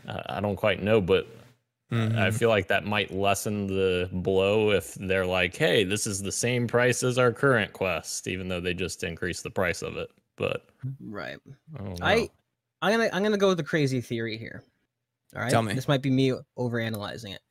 uh, 0.08 0.22
I 0.28 0.42
don't 0.42 0.58
quite 0.58 0.84
know, 0.84 1.00
but 1.00 1.26
Mm-hmm. 1.92 2.20
I 2.20 2.30
feel 2.30 2.50
like 2.50 2.68
that 2.68 2.86
might 2.86 3.12
lessen 3.12 3.66
the 3.66 4.10
blow 4.12 4.72
if 4.72 4.94
they're 4.96 5.26
like, 5.26 5.56
"Hey, 5.56 5.84
this 5.84 6.06
is 6.06 6.22
the 6.22 6.32
same 6.32 6.68
price 6.68 7.02
as 7.02 7.18
our 7.18 7.32
current 7.32 7.74
Quest," 7.74 8.28
even 8.28 8.48
though 8.48 8.60
they 8.60 8.76
just 8.76 9.04
increased 9.04 9.42
the 9.44 9.50
price 9.50 9.82
of 9.82 9.98
it. 9.98 10.12
But 10.38 10.68
Right. 11.02 11.38
I, 12.02 12.14
I 12.14 12.30
I'm 12.82 12.92
gonna 13.00 13.10
I'm 13.12 13.24
gonna 13.24 13.38
go 13.38 13.48
with 13.50 13.58
the 13.58 13.64
crazy 13.64 14.02
theory 14.02 14.38
here. 14.38 14.64
All 15.36 15.42
right. 15.42 15.50
Tell 15.50 15.64
me. 15.64 15.74
This 15.74 15.88
might 15.88 16.02
be 16.04 16.12
me 16.12 16.34
overanalyzing 16.58 17.34
it. 17.34 17.42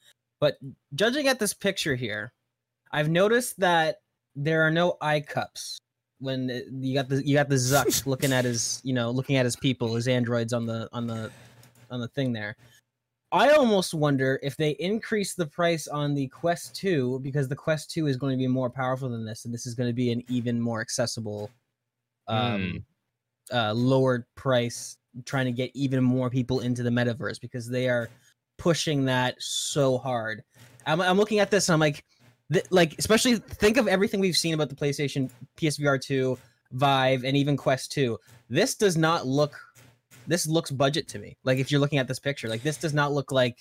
But 0.41 0.57
judging 0.95 1.27
at 1.27 1.41
this 1.41 1.53
picture 1.53 1.97
here, 1.97 2.33
I've 2.93 3.09
noticed 3.11 3.59
that 3.59 4.03
there 4.37 4.63
are 4.63 4.71
no 4.71 4.97
eye 5.01 5.21
cups 5.21 5.79
when 6.21 6.49
it- 6.49 6.67
you 6.79 6.95
got 6.95 7.09
the 7.09 7.27
you 7.27 7.35
got 7.35 7.49
the 7.49 7.57
Zuck 7.57 8.07
looking 8.07 8.33
at 8.33 8.45
his 8.45 8.81
you 8.85 8.95
know 8.95 9.11
looking 9.11 9.35
at 9.37 9.45
his 9.45 9.57
people 9.57 9.97
his 9.97 10.07
androids 10.07 10.53
on 10.53 10.65
the 10.65 10.89
on 10.93 11.09
the 11.09 11.31
on 11.91 12.01
the 12.01 12.09
thing 12.09 12.33
there. 12.33 12.57
I 13.31 13.51
almost 13.51 13.93
wonder 13.93 14.41
if 14.43 14.57
they 14.57 14.71
increase 14.73 15.35
the 15.35 15.47
price 15.47 15.87
on 15.87 16.15
the 16.15 16.29
Quest 16.29 16.75
2 16.77 17.21
because 17.21 17.47
the 17.47 17.57
Quest 17.57 17.91
2 17.91 18.07
is 18.07 18.17
going 18.17 18.33
to 18.33 18.39
be 18.39 18.47
more 18.47 18.71
powerful 18.71 19.09
than 19.09 19.25
this, 19.25 19.45
and 19.45 19.53
this 19.53 19.67
is 19.67 19.75
going 19.75 19.89
to 19.89 19.95
be 19.95 20.13
an 20.13 20.23
even 20.29 20.59
more 20.61 20.81
accessible, 20.81 21.51
um, 22.27 22.85
uh, 23.53 23.75
lowered 23.75 24.25
price, 24.35 24.97
trying 25.27 25.45
to 25.45 25.53
get 25.53 25.71
even 25.75 26.03
more 26.03 26.31
people 26.31 26.61
into 26.61 26.83
the 26.83 26.91
metaverse 26.91 27.41
because 27.41 27.69
they 27.69 27.89
are 27.89 28.09
pushing 28.57 29.05
that 29.05 29.35
so 29.39 29.99
hard. 29.99 30.43
I'm, 30.87 31.01
I'm 31.01 31.19
looking 31.19 31.39
at 31.39 31.51
this 31.51 31.69
and 31.69 31.75
I'm 31.75 31.81
like, 31.81 32.05
th- 32.53 32.67
like 32.71 32.99
especially 32.99 33.37
think 33.37 33.77
of 33.77 33.89
everything 33.89 34.21
we've 34.21 34.37
seen 34.37 34.55
about 34.55 34.71
the 34.71 34.75
PlayStation, 34.75 35.31
PSVR 35.59 36.01
2, 36.01 36.39
Vive, 36.73 37.25
and 37.25 37.37
even 37.37 37.57
Quest 37.57 37.93
2. 37.93 38.19
This 38.49 38.75
does 38.75 38.97
not 38.97 39.27
look. 39.27 39.59
This 40.29 40.47
looks 40.47 40.71
budget 40.71 41.09
to 41.09 41.19
me. 41.19 41.37
Like 41.43 41.59
if 41.59 41.73
you're 41.73 41.81
looking 41.81 41.99
at 41.99 42.07
this 42.07 42.21
picture, 42.21 42.49
like 42.49 42.63
this 42.63 42.77
does 42.77 42.95
not 42.95 43.13
look 43.13 43.33
like 43.33 43.57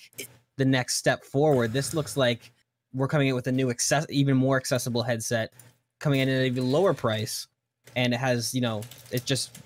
the 0.58 0.64
next 0.64 0.96
step 0.96 1.24
forward. 1.24 1.72
This 1.72 1.94
looks 1.94 2.16
like 2.16 2.52
we're 2.94 3.08
coming 3.08 3.28
in 3.28 3.34
with 3.34 3.46
a 3.48 3.52
new 3.52 3.70
access, 3.70 4.06
even 4.10 4.36
more 4.36 4.56
accessible 4.56 5.02
headset, 5.02 5.52
coming 5.98 6.20
in 6.20 6.28
at 6.28 6.40
an 6.40 6.44
even 6.46 6.70
lower 6.70 6.94
price, 6.94 7.48
and 7.96 8.14
it 8.14 8.18
has 8.18 8.54
you 8.54 8.60
know 8.60 8.82
it's 9.10 9.24
just 9.24 9.58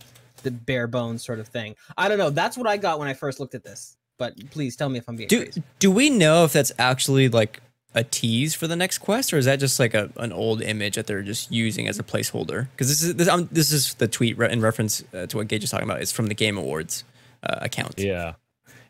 the 0.44 0.50
bare 0.50 0.86
bones 0.86 1.24
sort 1.24 1.38
of 1.40 1.48
thing. 1.48 1.74
I 1.98 2.08
don't 2.08 2.18
know. 2.18 2.30
That's 2.30 2.56
what 2.56 2.66
I 2.66 2.76
got 2.76 2.98
when 2.98 3.08
I 3.08 3.14
first 3.14 3.40
looked 3.40 3.54
at 3.54 3.64
this. 3.64 3.96
But 4.18 4.34
please 4.50 4.76
tell 4.76 4.88
me 4.88 4.98
if 4.98 5.08
I'm 5.08 5.16
being 5.16 5.28
Do 5.28 5.42
crazy. 5.42 5.62
do 5.80 5.90
we 5.90 6.08
know 6.08 6.44
if 6.44 6.52
that's 6.52 6.70
actually 6.78 7.28
like 7.28 7.60
a 7.94 8.02
tease 8.04 8.54
for 8.54 8.66
the 8.66 8.76
next 8.76 8.98
quest, 8.98 9.32
or 9.32 9.38
is 9.38 9.44
that 9.44 9.56
just 9.60 9.78
like 9.78 9.94
a 9.94 10.10
an 10.16 10.32
old 10.32 10.62
image 10.62 10.96
that 10.96 11.06
they're 11.06 11.22
just 11.22 11.50
using 11.52 11.88
as 11.88 11.98
a 11.98 12.02
placeholder? 12.02 12.68
Because 12.72 12.88
this 12.88 13.02
is 13.02 13.14
this, 13.16 13.28
um, 13.28 13.48
this 13.52 13.70
is 13.72 13.94
the 13.94 14.08
tweet 14.08 14.38
re- 14.38 14.50
in 14.50 14.60
reference 14.60 15.04
uh, 15.14 15.26
to 15.26 15.36
what 15.38 15.48
Gage 15.48 15.64
is 15.64 15.70
talking 15.70 15.88
about. 15.88 16.00
It's 16.00 16.12
from 16.12 16.26
the 16.26 16.34
Game 16.34 16.56
Awards 16.56 17.04
uh, 17.42 17.56
account. 17.60 17.98
Yeah. 17.98 18.34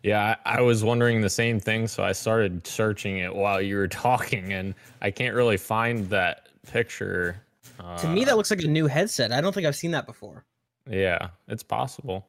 Yeah, 0.05 0.35
I, 0.45 0.59
I 0.59 0.61
was 0.63 0.83
wondering 0.83 1.21
the 1.21 1.31
same 1.31 1.61
thing, 1.61 1.87
so 1.87 2.03
I 2.03 2.11
started 2.11 2.67
searching 2.67 3.19
it 3.19 3.33
while 3.33 3.63
you 3.63 3.77
were 3.77 3.87
talking, 4.09 4.53
and 4.53 4.75
I 5.01 5.13
can't 5.13 5.35
really 5.35 5.57
find 5.57 6.09
that 6.11 6.49
picture. 6.67 7.41
Uh, 7.79 7.97
To 7.99 8.09
me, 8.09 8.25
that 8.25 8.37
looks 8.37 8.51
like 8.51 8.63
a 8.63 8.67
new 8.67 8.89
headset. 8.89 9.31
I 9.31 9.41
don't 9.41 9.53
think 9.53 9.65
I've 9.67 9.77
seen 9.77 9.93
that 9.93 10.07
before. 10.07 10.45
yeah, 10.91 11.29
it's 11.47 11.63
possible. 11.63 12.27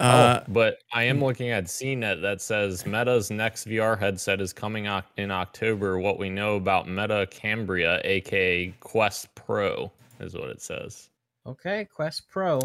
Uh, 0.00 0.40
oh, 0.40 0.44
but 0.52 0.78
I 0.94 1.02
am 1.04 1.22
looking 1.22 1.50
at 1.50 1.64
CNET 1.64 2.22
that 2.22 2.40
says 2.40 2.86
Meta's 2.86 3.30
next 3.30 3.66
VR 3.66 3.98
headset 3.98 4.40
is 4.40 4.52
coming 4.52 4.86
oc- 4.88 5.04
in 5.16 5.30
October. 5.30 5.98
What 5.98 6.18
we 6.18 6.30
know 6.30 6.56
about 6.56 6.88
Meta 6.88 7.28
Cambria, 7.30 8.00
aka 8.04 8.72
Quest 8.80 9.34
Pro, 9.34 9.92
is 10.18 10.34
what 10.34 10.48
it 10.48 10.62
says. 10.62 11.10
Okay, 11.46 11.86
Quest 11.94 12.28
Pro. 12.30 12.60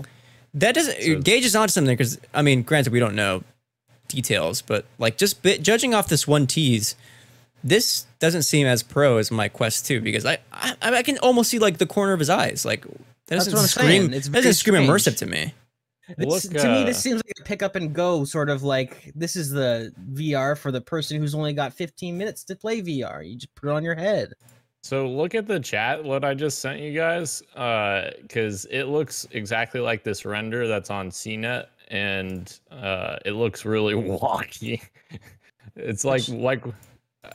That 0.53 0.75
doesn't 0.75 1.01
So- 1.01 1.19
Gage 1.21 1.43
is 1.45 1.55
on 1.55 1.67
something 1.69 1.95
because 1.97 2.19
I 2.33 2.41
mean, 2.41 2.61
granted, 2.63 2.93
we 2.93 2.99
don't 2.99 3.15
know 3.15 3.43
details, 4.07 4.61
but 4.61 4.85
like 4.97 5.17
just 5.17 5.41
bit, 5.41 5.61
judging 5.61 5.93
off 5.93 6.07
this 6.07 6.25
one 6.27 6.47
tease, 6.47 6.95
this 7.63 8.05
doesn't 8.19 8.43
seem 8.43 8.65
as 8.67 8.81
pro 8.83 9.17
as 9.17 9.31
my 9.31 9.49
Quest 9.49 9.85
Two 9.85 9.99
because 9.99 10.25
I 10.25 10.37
I, 10.53 10.75
I 10.81 11.03
can 11.03 11.17
almost 11.17 11.49
see 11.49 11.59
like 11.59 11.79
the 11.79 11.85
corner 11.85 12.13
of 12.13 12.19
his 12.19 12.29
eyes. 12.29 12.63
Like 12.63 12.85
that 13.27 13.35
doesn't 13.35 13.51
what 13.53 13.61
I'm 13.63 13.67
scream. 13.67 13.87
saying. 13.87 14.13
It's 14.13 14.27
that 14.27 14.31
very 14.31 14.43
doesn't 14.43 14.53
scream 14.59 14.83
strange. 14.85 14.89
immersive 14.89 15.17
to 15.17 15.25
me. 15.25 15.53
Look, 16.17 16.43
to 16.43 16.69
me, 16.71 16.83
this 16.83 16.97
uh, 16.97 17.01
seems 17.01 17.21
like 17.25 17.33
a 17.39 17.43
pick 17.43 17.63
up 17.63 17.75
and 17.75 17.93
go 17.93 18.23
sort 18.25 18.49
of 18.49 18.63
like 18.63 19.11
this 19.15 19.35
is 19.35 19.49
the 19.49 19.91
VR 20.13 20.57
for 20.57 20.71
the 20.71 20.81
person 20.81 21.19
who's 21.19 21.33
only 21.33 21.53
got 21.53 21.73
15 21.73 22.17
minutes 22.17 22.43
to 22.45 22.55
play 22.55 22.81
VR. 22.81 23.27
You 23.27 23.35
just 23.35 23.53
put 23.55 23.69
it 23.69 23.73
on 23.73 23.83
your 23.83 23.95
head. 23.95 24.33
So 24.83 25.07
look 25.07 25.33
at 25.33 25.47
the 25.47 25.59
chat, 25.59 26.03
what 26.03 26.23
I 26.23 26.35
just 26.35 26.59
sent 26.59 26.79
you 26.79 26.93
guys, 26.93 27.41
because 28.21 28.65
it 28.65 28.83
looks 28.83 29.27
exactly 29.31 29.79
like 29.79 30.03
this 30.03 30.25
render 30.25 30.67
that's 30.67 30.91
on 30.91 31.09
CNET, 31.09 31.65
and 31.87 32.59
uh, 32.69 33.15
it 33.25 33.31
looks 33.31 33.65
really 33.65 33.93
wonky. 33.95 34.79
it's 35.75 36.05
like 36.05 36.27
like 36.29 36.63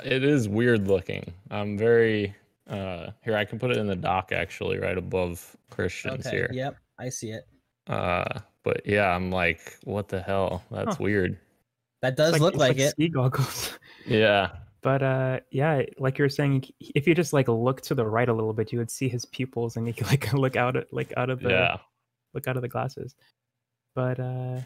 it 0.04 0.22
is 0.22 0.48
weird 0.48 0.87
looking. 0.87 1.33
I'm 1.50 1.76
very 1.76 2.33
uh, 2.68 3.11
here. 3.24 3.37
I 3.37 3.44
can 3.44 3.59
put 3.59 3.72
it 3.72 3.78
in 3.78 3.88
the 3.88 3.96
dock 3.96 4.30
actually, 4.30 4.78
right 4.78 4.96
above 4.96 5.56
Christians 5.70 6.24
Okay. 6.28 6.37
here. 6.37 6.50
Yep, 6.52 6.76
I 7.00 7.09
see 7.09 7.33
it. 7.33 7.48
Uh, 7.88 8.38
but 8.64 8.83
yeah, 8.87 9.09
I'm 9.14 9.31
like, 9.31 9.79
what 9.85 10.09
the 10.09 10.20
hell? 10.20 10.62
That's 10.70 10.96
Huh. 10.96 11.05
weird. 11.05 11.38
That 12.03 12.16
does 12.16 12.35
It's 12.35 12.40
look 12.40 12.55
it's 12.55 12.61
like, 12.61 12.79
it. 12.79 12.90
Ski 12.90 13.09
goggles. 13.09 13.79
Yeah. 14.07 14.51
But 14.83 15.03
uh, 15.03 15.40
yeah, 15.51 15.83
like 15.99 16.16
you 16.18 16.25
were 16.25 16.31
saying, 16.31 16.64
if 16.81 17.07
you 17.07 17.14
just 17.14 17.35
like 17.35 17.49
look 17.49 17.83
to 17.83 17.94
the 17.94 18.07
right 18.07 18.29
a 18.29 18.33
little 18.33 18.55
bit, 18.55 18.73
you 18.73 18.79
would 18.79 18.90
see 18.90 19.09
his 19.11 19.27
pupils, 19.27 19.77
and 19.77 19.87
you 19.87 19.92
could 19.92 20.07
like 20.11 20.33
look 20.33 20.57
out 20.57 20.77
at 20.77 20.90
like 20.92 21.12
out 21.18 21.29
of 21.29 21.40
the 21.40 21.51
Yeah. 21.51 21.77
look 22.33 22.49
out 22.49 22.57
of 22.57 22.62
the 22.62 22.68
glasses. 22.68 23.14
But 23.94 24.18
uh, 24.18 24.61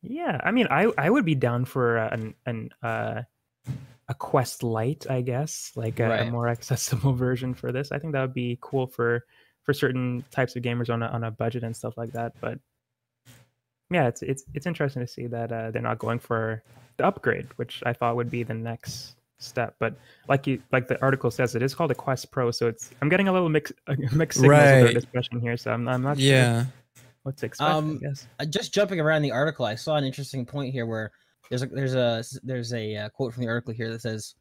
yeah, 0.00 0.40
I 0.42 0.50
mean, 0.50 0.66
I 0.70 0.90
I 0.96 1.10
would 1.10 1.26
be 1.26 1.34
down 1.34 1.66
for 1.66 1.98
uh, 1.98 2.08
an 2.10 2.34
an 2.46 2.70
uh, 2.82 3.22
a 4.08 4.14
Quest 4.14 4.62
Lite, 4.62 5.10
I 5.10 5.20
guess, 5.20 5.72
like 5.76 6.00
a, 6.00 6.20
a 6.22 6.30
more 6.30 6.48
accessible 6.56 7.12
version 7.12 7.52
for 7.52 7.70
this. 7.70 7.92
I 7.92 7.98
think 7.98 8.14
that 8.14 8.22
would 8.22 8.34
be 8.34 8.56
cool 8.62 8.86
for 8.86 9.24
for 9.64 9.74
certain 9.74 10.24
types 10.30 10.56
of 10.56 10.62
gamers 10.62 10.88
on 10.88 11.02
a 11.02 11.06
on 11.08 11.22
a 11.24 11.30
budget 11.30 11.64
and 11.64 11.76
stuff 11.76 11.98
like 11.98 12.12
that. 12.12 12.32
But 12.40 12.58
yeah, 13.94 14.08
it's 14.08 14.22
it's 14.22 14.42
it's 14.54 14.66
interesting 14.66 15.02
to 15.02 15.06
see 15.06 15.28
that 15.28 15.52
uh, 15.52 15.70
they're 15.70 15.80
not 15.80 16.00
going 16.00 16.18
for 16.18 16.62
the 16.96 17.06
upgrade, 17.06 17.46
which 17.56 17.80
I 17.86 17.92
thought 17.92 18.16
would 18.16 18.28
be 18.28 18.42
the 18.42 18.52
next 18.54 19.14
step. 19.38 19.76
But 19.78 19.94
like 20.28 20.48
you 20.48 20.60
like 20.72 20.88
the 20.88 21.00
article 21.00 21.30
says, 21.30 21.54
it 21.54 21.62
is 21.62 21.76
called 21.76 21.92
a 21.92 21.94
Quest 21.94 22.32
Pro, 22.32 22.50
so 22.50 22.66
it's 22.66 22.90
I'm 23.00 23.08
getting 23.08 23.28
a 23.28 23.32
little 23.32 23.48
mix 23.48 23.72
mixed 24.12 24.40
signals 24.40 24.72
with 24.72 24.82
Right. 24.82 24.82
our 24.82 24.92
discussion 24.92 25.40
here. 25.40 25.56
So 25.56 25.70
I'm 25.70 25.88
I'm 25.88 26.02
not 26.02 26.18
sure 26.18 26.26
Yeah. 26.26 26.64
what 27.22 27.36
to 27.36 27.46
expect. 27.46 27.70
Um, 27.70 28.00
I 28.02 28.08
guess. 28.08 28.26
Uh, 28.40 28.44
just 28.46 28.74
jumping 28.74 28.98
around 28.98 29.22
the 29.22 29.30
article, 29.30 29.64
I 29.64 29.76
saw 29.76 29.94
an 29.94 30.02
interesting 30.04 30.44
point 30.44 30.72
here 30.72 30.86
where 30.86 31.12
there's 31.50 31.62
a 31.62 31.66
there's 31.66 31.94
a 31.94 32.24
there's 32.42 32.72
a 32.74 32.96
uh, 32.96 33.08
quote 33.10 33.32
from 33.32 33.44
the 33.44 33.48
article 33.48 33.74
here 33.74 33.90
that 33.92 34.02
says, 34.02 34.34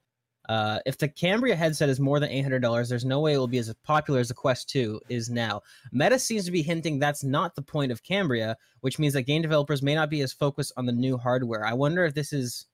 uh, 0.49 0.79
"If 0.85 0.97
the 0.97 1.07
Cambria 1.07 1.55
headset 1.55 1.89
is 1.89 1.99
more 1.99 2.19
than 2.19 2.29
eight 2.29 2.41
hundred 2.41 2.61
dollars, 2.61 2.89
there's 2.89 3.05
no 3.05 3.19
way 3.19 3.33
it 3.33 3.37
will 3.37 3.47
be 3.47 3.57
as 3.57 3.73
popular 3.83 4.19
as 4.19 4.27
the 4.27 4.33
Quest 4.33 4.69
Two 4.69 4.99
is 5.09 5.29
now." 5.29 5.61
Meta 5.91 6.19
seems 6.19 6.45
to 6.45 6.51
be 6.51 6.61
hinting 6.61 6.99
that's 6.99 7.23
not 7.23 7.55
the 7.55 7.61
point 7.61 7.91
of 7.91 8.03
Cambria, 8.03 8.57
which 8.81 8.99
means 8.99 9.13
that 9.13 9.23
game 9.23 9.41
developers 9.41 9.81
may 9.81 9.95
not 9.95 10.09
be 10.09 10.21
as 10.21 10.33
focused 10.33 10.73
on 10.77 10.85
the 10.85 10.91
new 10.91 11.17
hardware. 11.17 11.65
I 11.65 11.73
wonder 11.73 12.05
if 12.05 12.13
this 12.13 12.33
is 12.33 12.67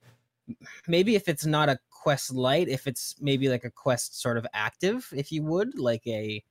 maybe 0.88 1.16
if 1.16 1.28
it's 1.28 1.46
not 1.46 1.70
a 1.70 1.80
Quest 1.90 2.34
Lite, 2.34 2.70
if 2.70 2.88
it's 2.88 3.16
maybe 3.20 3.50
like 3.50 3.66
a 3.66 3.72
Quest 3.72 4.20
sort 4.22 4.38
of 4.38 4.48
active, 4.54 5.08
if 5.16 5.32
you 5.32 5.44
would, 5.44 5.78
like 5.78 6.06
a 6.08 6.44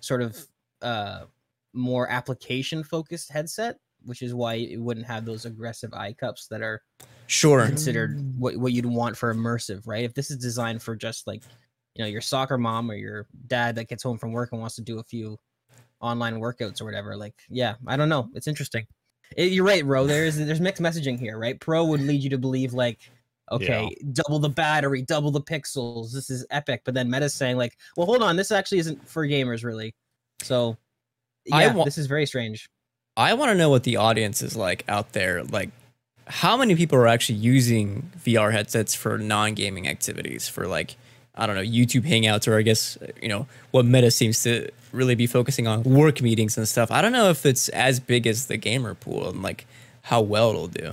sort 0.00 0.22
of 0.22 0.46
uh 0.82 1.24
more 1.72 2.08
application 2.10 2.82
focused 2.82 3.30
headset, 3.30 3.78
which 4.06 4.22
is 4.22 4.32
why 4.34 4.54
it 4.54 4.80
wouldn't 4.80 5.06
have 5.06 5.24
those 5.24 5.44
aggressive 5.44 5.92
eye 5.92 6.12
cups 6.12 6.46
that 6.48 6.62
are 6.62 6.82
Sure. 7.26 7.66
considered 7.66 8.20
what, 8.38 8.56
what 8.56 8.72
you'd 8.72 8.86
want 8.86 9.16
for 9.16 9.34
immersive, 9.34 9.86
right? 9.86 10.04
If 10.04 10.14
this 10.14 10.30
is 10.30 10.36
designed 10.38 10.82
for 10.82 10.94
just 10.96 11.26
like, 11.26 11.42
you 11.94 12.04
know, 12.04 12.08
your 12.08 12.20
soccer 12.20 12.56
mom 12.56 12.90
or 12.90 12.94
your 12.94 13.26
dad 13.48 13.74
that 13.76 13.88
gets 13.88 14.02
home 14.02 14.18
from 14.18 14.32
work 14.32 14.50
and 14.52 14.60
wants 14.60 14.76
to 14.76 14.82
do 14.82 14.98
a 15.00 15.02
few 15.02 15.38
online 16.00 16.40
workouts 16.40 16.80
or 16.80 16.84
whatever, 16.84 17.16
like, 17.16 17.34
yeah, 17.48 17.74
I 17.86 17.96
don't 17.96 18.08
know. 18.08 18.28
It's 18.34 18.46
interesting. 18.46 18.86
It- 19.36 19.52
you're 19.52 19.64
right, 19.64 19.84
Ro. 19.84 20.06
There's 20.06 20.36
there's 20.36 20.60
mixed 20.60 20.80
messaging 20.82 21.18
here, 21.18 21.36
right? 21.38 21.58
Pro 21.58 21.84
would 21.86 22.00
lead 22.00 22.22
you 22.22 22.30
to 22.30 22.38
believe 22.38 22.74
like, 22.74 23.00
okay, 23.50 23.88
double 24.12 24.38
the 24.38 24.48
battery, 24.48 25.02
double 25.02 25.30
the 25.32 25.40
pixels. 25.40 26.12
This 26.12 26.30
is 26.30 26.46
epic. 26.50 26.82
But 26.84 26.94
then 26.94 27.10
Meta's 27.10 27.34
saying 27.34 27.56
like, 27.56 27.76
well, 27.96 28.06
hold 28.06 28.22
on, 28.22 28.36
this 28.36 28.52
actually 28.52 28.78
isn't 28.78 29.08
for 29.08 29.26
gamers 29.26 29.64
really. 29.64 29.94
So, 30.42 30.76
I 31.52 31.62
yeah, 31.64 31.74
wa- 31.74 31.84
this 31.84 31.98
is 31.98 32.06
very 32.06 32.26
strange. 32.26 32.68
I 33.16 33.34
want 33.34 33.50
to 33.50 33.54
know 33.54 33.70
what 33.70 33.84
the 33.84 33.96
audience 33.96 34.42
is 34.42 34.56
like 34.56 34.84
out 34.88 35.12
there. 35.12 35.42
Like, 35.44 35.70
how 36.26 36.56
many 36.56 36.74
people 36.74 36.98
are 36.98 37.06
actually 37.06 37.38
using 37.38 38.10
VR 38.24 38.52
headsets 38.52 38.94
for 38.94 39.16
non-gaming 39.16 39.88
activities? 39.88 40.48
For 40.48 40.66
like, 40.66 40.96
I 41.34 41.46
don't 41.46 41.56
know, 41.56 41.62
YouTube 41.62 42.02
Hangouts, 42.02 42.46
or 42.48 42.58
I 42.58 42.62
guess 42.62 42.98
you 43.22 43.28
know 43.28 43.46
what 43.70 43.86
Meta 43.86 44.10
seems 44.10 44.42
to 44.42 44.70
really 44.92 45.14
be 45.14 45.26
focusing 45.26 45.66
on 45.66 45.82
work 45.84 46.20
meetings 46.20 46.56
and 46.58 46.68
stuff. 46.68 46.90
I 46.90 47.00
don't 47.00 47.12
know 47.12 47.30
if 47.30 47.46
it's 47.46 47.68
as 47.70 48.00
big 48.00 48.26
as 48.26 48.46
the 48.46 48.56
gamer 48.56 48.94
pool 48.94 49.28
and 49.28 49.42
like 49.42 49.66
how 50.02 50.20
well 50.20 50.50
it'll 50.50 50.68
do. 50.68 50.92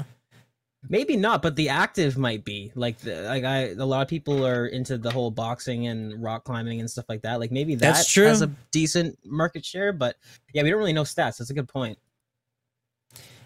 Maybe 0.90 1.16
not, 1.16 1.42
but 1.42 1.56
the 1.56 1.70
active 1.70 2.18
might 2.18 2.44
be 2.44 2.72
like 2.76 2.98
the, 2.98 3.22
like 3.22 3.46
I 3.46 3.70
a 3.70 3.86
lot 3.86 4.02
of 4.02 4.10
people 4.10 4.46
are 4.46 4.68
into 4.68 4.98
the 4.98 5.10
whole 5.10 5.32
boxing 5.32 5.88
and 5.88 6.22
rock 6.22 6.44
climbing 6.44 6.82
and 6.82 6.92
stuff 6.92 7.06
like 7.08 7.22
that. 7.22 7.40
Like 7.40 7.52
maybe 7.52 7.76
that 7.76 7.94
That's 7.94 8.16
has 8.16 8.40
true. 8.40 8.48
a 8.48 8.52
decent 8.72 9.18
market 9.26 9.64
share, 9.64 9.94
but 9.94 10.18
yeah, 10.54 10.62
we 10.62 10.70
don't 10.70 10.80
really 10.80 10.92
know 10.92 11.04
stats. 11.04 11.38
That's 11.38 11.52
a 11.52 11.54
good 11.54 11.70
point. 11.70 11.98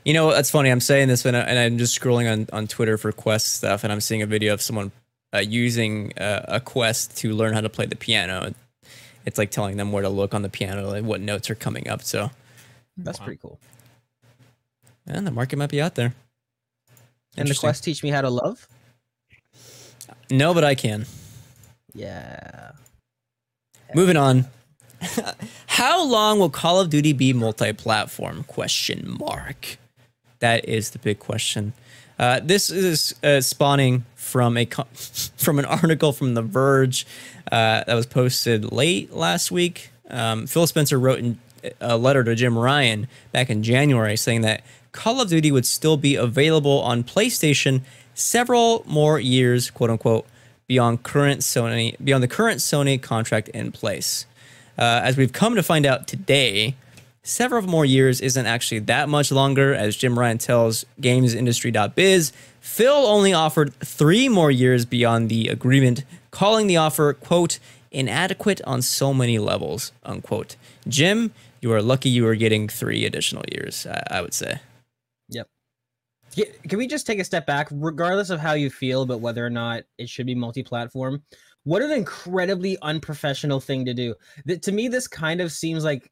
You 0.08 0.14
know, 0.14 0.32
that's 0.32 0.50
funny. 0.50 0.70
I'm 0.70 0.80
saying 0.80 1.10
this 1.10 1.26
when 1.26 1.36
I, 1.36 1.42
and 1.42 1.60
I'm 1.60 1.78
just 1.78 2.00
scrolling 2.00 2.32
on, 2.32 2.48
on 2.54 2.66
Twitter 2.66 2.98
for 2.98 3.12
Quest 3.12 3.56
stuff, 3.56 3.84
and 3.84 3.92
I'm 3.92 4.00
seeing 4.00 4.22
a 4.22 4.26
video 4.26 4.54
of 4.54 4.62
someone 4.62 4.94
uh, 5.34 5.40
using 5.40 6.18
uh, 6.18 6.46
a 6.48 6.62
Quest 6.62 7.18
to 7.18 7.34
learn 7.34 7.54
how 7.54 7.60
to 7.60 7.68
play 7.68 7.88
the 7.88 7.98
piano. 7.98 8.54
It's 9.26 9.38
like 9.38 9.52
telling 9.52 9.76
them 9.76 9.92
where 9.92 10.04
to 10.04 10.08
look 10.08 10.34
on 10.34 10.44
the 10.44 10.50
piano, 10.50 10.88
like 10.88 11.04
what 11.04 11.20
notes 11.20 11.50
are 11.50 11.56
coming 11.56 11.90
up. 11.90 12.04
So 12.04 12.32
That's 12.96 13.20
Wow. 13.20 13.26
pretty 13.26 13.40
cool. 13.42 13.60
And 15.06 15.28
the 15.28 15.32
market 15.32 15.58
might 15.58 15.70
be 15.72 15.82
out 15.82 15.96
there. 15.96 16.14
And 17.36 17.50
the 17.50 17.56
quest 17.56 17.84
teach 17.84 18.02
me 18.02 18.10
how 18.10 18.22
to 18.22 18.30
love. 18.30 18.66
No, 20.32 20.54
but 20.54 20.64
I 20.64 20.74
can. 20.74 21.06
Yeah. 21.94 22.72
Moving 23.94 24.16
on. 24.16 24.46
How 25.68 26.02
long 26.04 26.40
will 26.40 26.50
Call 26.50 26.80
of 26.80 26.90
Duty 26.90 27.12
be 27.12 27.34
multi-platform? 27.34 28.46
Question 28.46 29.18
mark. 29.20 29.78
That 30.40 30.66
is 30.66 30.92
the 30.92 31.00
big 31.00 31.20
question. 31.20 31.74
Uh, 32.20 32.40
this 32.44 32.70
is 32.70 33.14
uh, 33.24 33.42
spawning 33.42 34.06
from 34.16 34.58
a 34.58 34.66
from 35.38 35.60
an 35.60 35.66
article 35.66 36.14
from 36.14 36.34
The 36.34 36.42
Verge 36.42 37.06
uh, 37.52 37.84
that 37.86 37.94
was 37.94 38.06
posted 38.06 38.72
late 38.72 39.14
last 39.14 39.52
week. 39.52 39.92
Um, 40.10 40.48
Phil 40.48 40.68
Spencer 40.68 41.00
wrote 41.00 41.20
in 41.20 41.40
a 41.82 41.98
letter 41.98 42.24
to 42.24 42.36
Jim 42.36 42.58
Ryan 42.58 43.08
back 43.32 43.50
in 43.50 43.64
January 43.64 44.16
saying 44.16 44.42
that 44.42 44.64
Call 44.92 45.22
of 45.22 45.30
Duty 45.30 45.52
would 45.52 45.66
still 45.66 45.98
be 45.98 46.16
available 46.16 46.80
on 46.82 47.04
PlayStation 47.04 47.82
several 48.14 48.84
more 48.88 49.20
years, 49.20 49.70
quote 49.70 49.90
unquote, 49.90 50.26
beyond 50.68 51.04
current 51.04 51.42
Sony 51.42 51.96
beyond 52.04 52.24
the 52.24 52.28
current 52.28 52.60
Sony 52.60 53.02
contract 53.02 53.50
in 53.50 53.72
place. 53.72 54.26
Uh, 54.78 55.02
as 55.04 55.18
we've 55.18 55.34
come 55.34 55.56
to 55.56 55.64
find 55.64 55.86
out 55.86 56.08
today, 56.08 56.76
several 57.28 57.62
more 57.64 57.86
years 57.86 58.22
isn't 58.22 58.46
actually 58.46 58.80
that 58.80 59.10
much 59.10 59.32
longer. 59.32 59.74
As 59.74 59.96
Jim 59.96 60.18
Ryan 60.18 60.38
tells 60.38 60.86
GamesIndustry.biz, 61.02 62.32
Phil 62.60 62.94
only 62.94 63.34
offered 63.34 63.74
three 63.76 64.30
more 64.30 64.52
years 64.52 64.86
beyond 64.86 65.30
the 65.30 65.48
agreement, 65.50 66.04
calling 66.32 66.68
the 66.68 66.78
offer 66.78 67.14
quote 67.14 67.60
inadequate 67.92 68.62
on 68.66 68.82
so 68.82 69.14
many 69.14 69.40
levels 69.40 69.92
unquote. 70.04 70.56
Jim, 70.88 71.32
you 71.62 71.72
are 71.74 71.82
lucky 71.82 72.10
you 72.10 72.28
are 72.28 72.36
getting 72.36 72.68
three 72.68 73.06
additional 73.06 73.44
years. 73.52 73.86
I, 73.88 74.18
I 74.18 74.22
would 74.22 74.34
say. 74.34 74.60
Yep. 75.30 75.48
Can 76.68 76.78
we 76.78 76.88
just 76.88 77.08
take 77.08 77.20
a 77.20 77.24
step 77.24 77.48
back, 77.48 77.68
regardless 77.72 78.30
of 78.30 78.40
how 78.40 78.54
you 78.54 78.70
feel 78.70 79.02
about 79.02 79.22
whether 79.22 79.46
or 79.46 79.50
not 79.50 79.84
it 79.98 80.08
should 80.08 80.28
be 80.28 80.36
multi-platform? 80.36 81.24
What 81.64 81.82
an 81.82 81.92
incredibly 81.92 82.78
unprofessional 82.82 83.60
thing 83.60 83.86
to 83.86 83.94
do. 83.94 84.14
That 84.46 84.62
to 84.64 84.72
me, 84.72 84.88
this 84.88 85.08
kind 85.08 85.42
of 85.42 85.52
seems 85.52 85.84
like 85.84 86.12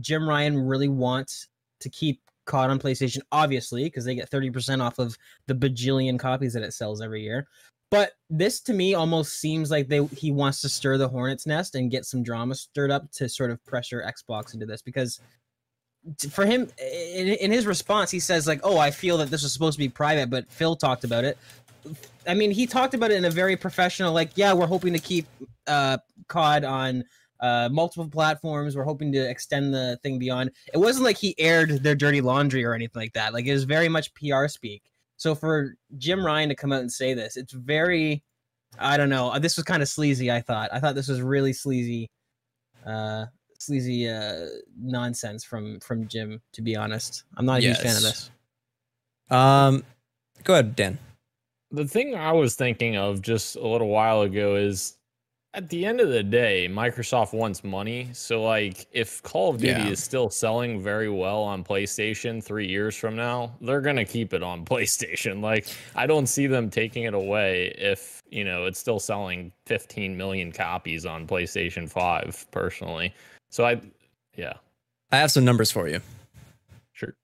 Jim 0.00 0.28
Ryan 0.28 0.58
really 0.58 0.88
wants 0.88 1.48
to 1.80 1.90
keep 1.90 2.20
COD 2.46 2.70
on 2.70 2.78
PlayStation, 2.78 3.20
obviously, 3.30 3.84
because 3.84 4.04
they 4.04 4.14
get 4.14 4.30
30% 4.30 4.82
off 4.82 4.98
of 4.98 5.16
the 5.46 5.54
bajillion 5.54 6.18
copies 6.18 6.52
that 6.54 6.62
it 6.62 6.72
sells 6.72 7.00
every 7.00 7.22
year. 7.22 7.46
But 7.90 8.12
this 8.28 8.60
to 8.62 8.74
me 8.74 8.94
almost 8.94 9.40
seems 9.40 9.70
like 9.70 9.88
they 9.88 10.04
he 10.06 10.30
wants 10.30 10.60
to 10.60 10.68
stir 10.68 10.98
the 10.98 11.08
hornet's 11.08 11.46
nest 11.46 11.74
and 11.74 11.90
get 11.90 12.04
some 12.04 12.22
drama 12.22 12.54
stirred 12.54 12.90
up 12.90 13.10
to 13.12 13.28
sort 13.28 13.50
of 13.50 13.64
pressure 13.64 14.04
Xbox 14.06 14.52
into 14.52 14.66
this 14.66 14.82
because 14.82 15.20
for 16.30 16.46
him 16.46 16.68
in, 16.78 17.28
in 17.28 17.50
his 17.50 17.66
response 17.66 18.10
he 18.10 18.20
says 18.20 18.46
like 18.46 18.60
oh 18.62 18.78
i 18.78 18.90
feel 18.90 19.18
that 19.18 19.30
this 19.30 19.42
was 19.42 19.52
supposed 19.52 19.76
to 19.76 19.78
be 19.78 19.88
private 19.88 20.30
but 20.30 20.48
phil 20.50 20.76
talked 20.76 21.04
about 21.04 21.24
it 21.24 21.36
i 22.26 22.34
mean 22.34 22.50
he 22.50 22.66
talked 22.66 22.94
about 22.94 23.10
it 23.10 23.16
in 23.16 23.24
a 23.24 23.30
very 23.30 23.56
professional 23.56 24.12
like 24.12 24.30
yeah 24.36 24.52
we're 24.52 24.66
hoping 24.66 24.92
to 24.92 24.98
keep 24.98 25.26
uh 25.66 25.98
cod 26.28 26.64
on 26.64 27.04
uh 27.40 27.68
multiple 27.70 28.08
platforms. 28.08 28.76
We're 28.76 28.84
hoping 28.84 29.12
to 29.12 29.30
extend 29.30 29.72
the 29.72 29.98
thing 30.02 30.18
beyond. 30.18 30.50
It 30.72 30.78
wasn't 30.78 31.04
like 31.04 31.16
he 31.16 31.34
aired 31.38 31.82
their 31.82 31.94
dirty 31.94 32.20
laundry 32.20 32.64
or 32.64 32.74
anything 32.74 33.00
like 33.00 33.12
that. 33.14 33.32
Like 33.32 33.46
it 33.46 33.52
was 33.52 33.64
very 33.64 33.88
much 33.88 34.12
pr 34.14 34.46
speak. 34.48 34.82
So 35.16 35.34
for 35.34 35.76
jim 35.96 36.24
ryan 36.24 36.48
to 36.48 36.54
come 36.54 36.72
out 36.72 36.80
and 36.80 36.92
say 36.92 37.14
this 37.14 37.36
it's 37.36 37.52
very 37.52 38.22
i 38.78 38.96
don't 38.96 39.08
know. 39.08 39.38
This 39.38 39.56
was 39.56 39.64
kind 39.64 39.82
of 39.82 39.88
sleazy 39.88 40.30
i 40.30 40.40
thought. 40.40 40.70
I 40.72 40.80
thought 40.80 40.94
this 40.94 41.08
was 41.08 41.20
really 41.22 41.52
sleazy 41.52 42.10
uh 42.86 43.26
sleazy 43.58 44.08
uh 44.08 44.46
nonsense 44.80 45.44
from 45.44 45.80
from 45.80 46.06
Jim 46.08 46.40
to 46.52 46.62
be 46.62 46.76
honest. 46.76 47.24
I'm 47.36 47.46
not 47.46 47.58
a 47.58 47.62
huge 47.62 47.78
fan 47.78 47.96
of 47.96 48.02
this. 48.02 48.30
Um, 49.30 49.84
go 50.44 50.54
ahead, 50.54 50.76
Dan. 50.76 50.98
The 51.70 51.86
thing 51.86 52.14
I 52.14 52.32
was 52.32 52.54
thinking 52.54 52.96
of 52.96 53.20
just 53.20 53.56
a 53.56 53.66
little 53.66 53.88
while 53.88 54.22
ago 54.22 54.56
is 54.56 54.94
at 55.54 55.68
the 55.70 55.86
end 55.86 56.00
of 56.00 56.10
the 56.10 56.22
day, 56.22 56.68
Microsoft 56.70 57.32
wants 57.32 57.64
money. 57.64 58.10
So, 58.12 58.42
like, 58.42 58.86
if 58.92 59.22
Call 59.22 59.50
of 59.50 59.58
Duty 59.60 59.80
Yeah. 59.80 59.88
is 59.88 60.02
still 60.02 60.28
selling 60.28 60.82
very 60.82 61.08
well 61.08 61.42
on 61.42 61.64
PlayStation 61.64 62.44
three 62.44 62.66
years 62.68 62.94
from 62.94 63.16
now, 63.16 63.54
they're 63.62 63.80
going 63.80 63.96
to 63.96 64.04
keep 64.04 64.34
it 64.34 64.42
on 64.42 64.64
PlayStation. 64.66 65.40
Like, 65.40 65.66
I 65.94 66.06
don't 66.06 66.26
see 66.26 66.46
them 66.46 66.68
taking 66.70 67.04
it 67.04 67.14
away 67.14 67.74
if, 67.78 68.22
you 68.30 68.44
know, 68.44 68.66
it's 68.66 68.78
still 68.78 69.00
selling 69.00 69.50
15 69.66 70.16
million 70.16 70.52
copies 70.52 71.06
on 71.06 71.26
PlayStation 71.26 71.88
5, 71.90 72.46
personally. 72.50 73.14
So, 73.48 73.64
I, 73.64 73.80
yeah, 74.36 74.52
I 75.10 75.16
have 75.16 75.30
some 75.30 75.44
numbers 75.46 75.70
for 75.70 75.88
you. 75.88 76.00
sure. 76.92 77.14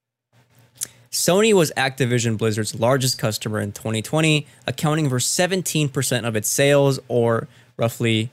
Sony 1.12 1.52
was 1.52 1.70
Activision 1.76 2.38
Blizzard's 2.38 2.74
largest 2.74 3.18
customer 3.18 3.60
in 3.60 3.72
2020, 3.72 4.46
accounting 4.66 5.10
for 5.10 5.18
17% 5.18 6.26
of 6.26 6.34
its 6.34 6.48
sales, 6.48 6.98
or 7.08 7.46
roughly 7.76 8.30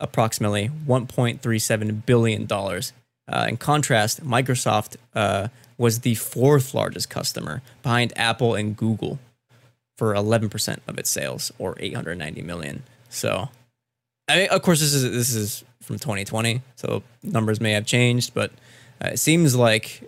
approximately 0.00 0.70
$1.37 0.86 2.06
billion. 2.06 2.48
Uh, 2.50 3.46
in 3.48 3.56
contrast, 3.56 4.24
Microsoft 4.24 4.96
uh, 5.14 5.48
was 5.78 6.00
the 6.00 6.14
fourth 6.16 6.74
largest 6.74 7.08
customer 7.08 7.62
behind 7.82 8.12
Apple 8.16 8.54
and 8.54 8.76
Google 8.76 9.18
for 9.96 10.14
11% 10.14 10.78
of 10.88 10.98
its 10.98 11.10
sales, 11.10 11.52
or 11.58 11.76
890 11.78 12.42
million. 12.42 12.82
So, 13.08 13.48
I 14.28 14.36
mean, 14.36 14.48
of 14.48 14.62
course, 14.62 14.80
this 14.80 14.94
is 14.94 15.02
this 15.02 15.34
is 15.34 15.64
from 15.80 15.98
2020, 15.98 16.62
so 16.76 17.02
numbers 17.22 17.60
may 17.60 17.72
have 17.72 17.86
changed, 17.86 18.34
but 18.34 18.50
uh, 19.04 19.10
it 19.12 19.18
seems 19.18 19.54
like 19.54 20.02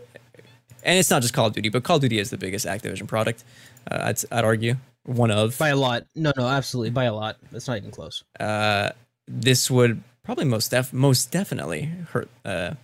and 0.84 0.98
it's 0.98 1.10
not 1.10 1.22
just 1.22 1.34
Call 1.34 1.46
of 1.46 1.54
Duty, 1.54 1.70
but 1.70 1.82
Call 1.82 1.96
of 1.96 2.02
Duty 2.02 2.18
is 2.18 2.30
the 2.30 2.38
biggest 2.38 2.66
Activision 2.66 3.08
product. 3.08 3.42
Uh, 3.90 4.02
I'd, 4.04 4.18
I'd 4.30 4.44
argue 4.44 4.76
one 5.04 5.30
of. 5.30 5.56
By 5.58 5.68
a 5.70 5.76
lot. 5.76 6.06
No, 6.14 6.32
no, 6.36 6.46
absolutely 6.46 6.90
by 6.90 7.04
a 7.04 7.14
lot. 7.14 7.36
That's 7.52 7.68
not 7.68 7.76
even 7.76 7.90
close. 7.90 8.24
Uh, 8.40 8.90
this 9.28 9.70
would 9.70 10.02
probably 10.24 10.44
most 10.44 10.70
def- 10.70 10.92
most 10.92 11.30
definitely 11.30 11.90
hurt 12.10 12.28
uh, 12.44 12.74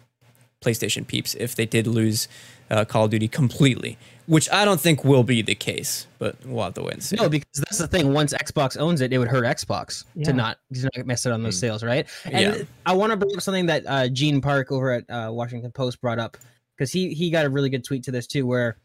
PlayStation 0.63 1.07
peeps 1.07 1.35
if 1.35 1.55
they 1.55 1.67
did 1.67 1.87
lose 1.87 2.29
uh, 2.71 2.85
Call 2.85 3.07
of 3.07 3.11
Duty 3.11 3.27
completely, 3.29 3.99
which 4.27 4.51
I 4.53 4.65
don't 4.65 4.81
think 4.81 5.05
will 5.05 5.25
be 5.25 5.43
the 5.43 5.55
case. 5.55 6.07
But 6.19 6.37
we'll 6.45 6.63
have 6.65 6.75
to 6.75 6.83
wait 6.83 6.95
and 6.95 7.03
see. 7.03 7.17
No, 7.17 7.29
because 7.29 7.47
that's 7.57 7.79
the 7.79 7.89
thing. 7.89 8.13
Once 8.13 8.33
Xbox 8.35 8.79
owns 8.79 9.01
it, 9.01 9.13
it 9.13 9.19
would 9.19 9.29
hurt 9.29 9.45
Xbox 9.45 10.05
Yeah. 10.15 10.27
to 10.27 10.33
not 10.35 10.59
to 10.75 10.89
not 10.97 11.07
miss 11.07 11.27
it 11.27 11.33
on 11.33 11.43
those 11.43 11.57
Mm. 11.57 11.61
sales, 11.61 11.83
right? 11.83 12.07
And 12.27 12.57
Yeah. 12.57 12.63
I 12.87 12.93
want 12.95 13.11
to 13.11 13.17
bring 13.17 13.35
up 13.35 13.43
something 13.43 13.67
that 13.67 13.85
uh, 13.87 14.09
Gene 14.09 14.41
Park 14.41 14.71
over 14.71 14.93
at 14.93 15.05
uh, 15.11 15.31
Washington 15.33 15.73
Post 15.73 16.01
brought 16.01 16.19
up 16.19 16.37
because 16.77 16.93
he 16.93 17.13
he 17.15 17.31
got 17.31 17.45
a 17.47 17.51
really 17.51 17.71
good 17.71 17.85
tweet 17.85 18.05
to 18.05 18.11
this 18.11 18.27
too, 18.27 18.47
where 18.47 18.77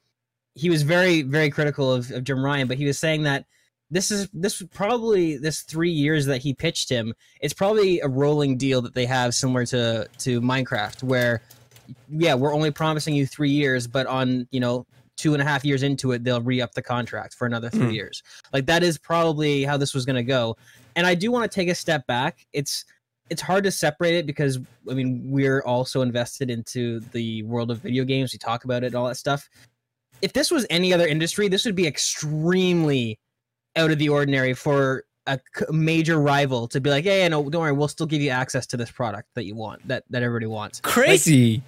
he 0.55 0.69
was 0.69 0.81
very 0.81 1.21
very 1.21 1.49
critical 1.49 1.91
of, 1.91 2.09
of 2.11 2.23
Jim 2.23 2.43
Ryan, 2.43 2.67
but 2.67 2.77
he 2.77 2.85
was 2.85 2.97
saying 2.97 3.23
that 3.23 3.45
this 3.91 4.09
is 4.09 4.27
this 4.33 4.63
probably 4.73 5.37
this 5.37 5.61
three 5.61 5.91
years 5.91 6.25
that 6.25 6.41
he 6.41 6.53
pitched 6.53 6.89
him. 6.89 7.13
It's 7.41 7.53
probably 7.53 7.99
a 7.99 8.07
rolling 8.07 8.57
deal 8.57 8.81
that 8.81 8.93
they 8.95 9.05
have 9.05 9.35
similar 9.35 9.65
to 9.67 10.07
to 10.19 10.41
Minecraft, 10.41 11.03
where 11.03 11.41
yeah, 12.09 12.33
we're 12.33 12.53
only 12.53 12.71
promising 12.71 13.13
you 13.13 13.27
three 13.27 13.51
years, 13.51 13.85
but 13.85 14.07
on 14.07 14.47
you 14.51 14.59
know 14.59 14.85
two 15.17 15.33
and 15.33 15.41
a 15.41 15.45
half 15.45 15.63
years 15.63 15.83
into 15.83 16.11
it, 16.11 16.23
they'll 16.23 16.41
re 16.41 16.61
up 16.61 16.73
the 16.73 16.81
contract 16.81 17.33
for 17.35 17.45
another 17.45 17.69
three 17.69 17.87
Mm. 17.87 17.93
years. 17.93 18.23
Like 18.51 18.65
that 18.65 18.83
is 18.83 18.97
probably 18.97 19.63
how 19.63 19.77
this 19.77 19.93
was 19.93 20.05
going 20.05 20.17
to 20.17 20.23
go. 20.23 20.57
And 20.95 21.05
I 21.07 21.15
do 21.15 21.31
want 21.31 21.49
to 21.49 21.53
take 21.55 21.69
a 21.69 21.75
step 21.75 22.05
back. 22.07 22.45
It's 22.53 22.85
it's 23.29 23.41
hard 23.41 23.63
to 23.63 23.71
separate 23.71 24.15
it 24.15 24.25
because 24.25 24.59
I 24.89 24.93
mean 24.93 25.21
we're 25.25 25.61
also 25.61 26.01
invested 26.01 26.49
into 26.49 26.99
the 27.11 27.43
world 27.43 27.71
of 27.71 27.79
video 27.79 28.03
games. 28.03 28.33
We 28.33 28.39
talk 28.39 28.65
about 28.65 28.83
it, 28.83 28.95
all 28.95 29.07
that 29.07 29.15
stuff. 29.15 29.47
If 30.21 30.33
this 30.33 30.51
was 30.51 30.65
any 30.69 30.93
other 30.93 31.07
industry, 31.07 31.47
this 31.47 31.65
would 31.65 31.75
be 31.75 31.87
extremely 31.87 33.19
out 33.75 33.91
of 33.91 33.99
the 33.99 34.09
ordinary 34.09 34.53
for 34.53 35.03
a 35.27 35.39
major 35.71 36.19
rival 36.19 36.67
to 36.67 36.79
be 36.79 36.89
like, 36.89 37.03
"Yeah, 37.05 37.17
yeah, 37.17 37.27
no, 37.29 37.49
don't 37.49 37.61
worry, 37.61 37.71
we'll 37.71 37.87
still 37.87 38.05
give 38.05 38.21
you 38.21 38.29
access 38.29 38.67
to 38.67 38.77
this 38.77 38.91
product 38.91 39.29
that 39.33 39.45
you 39.45 39.55
want, 39.55 39.87
that 39.87 40.03
that 40.09 40.23
everybody 40.23 40.45
wants." 40.45 40.79
Crazy. 40.81 41.61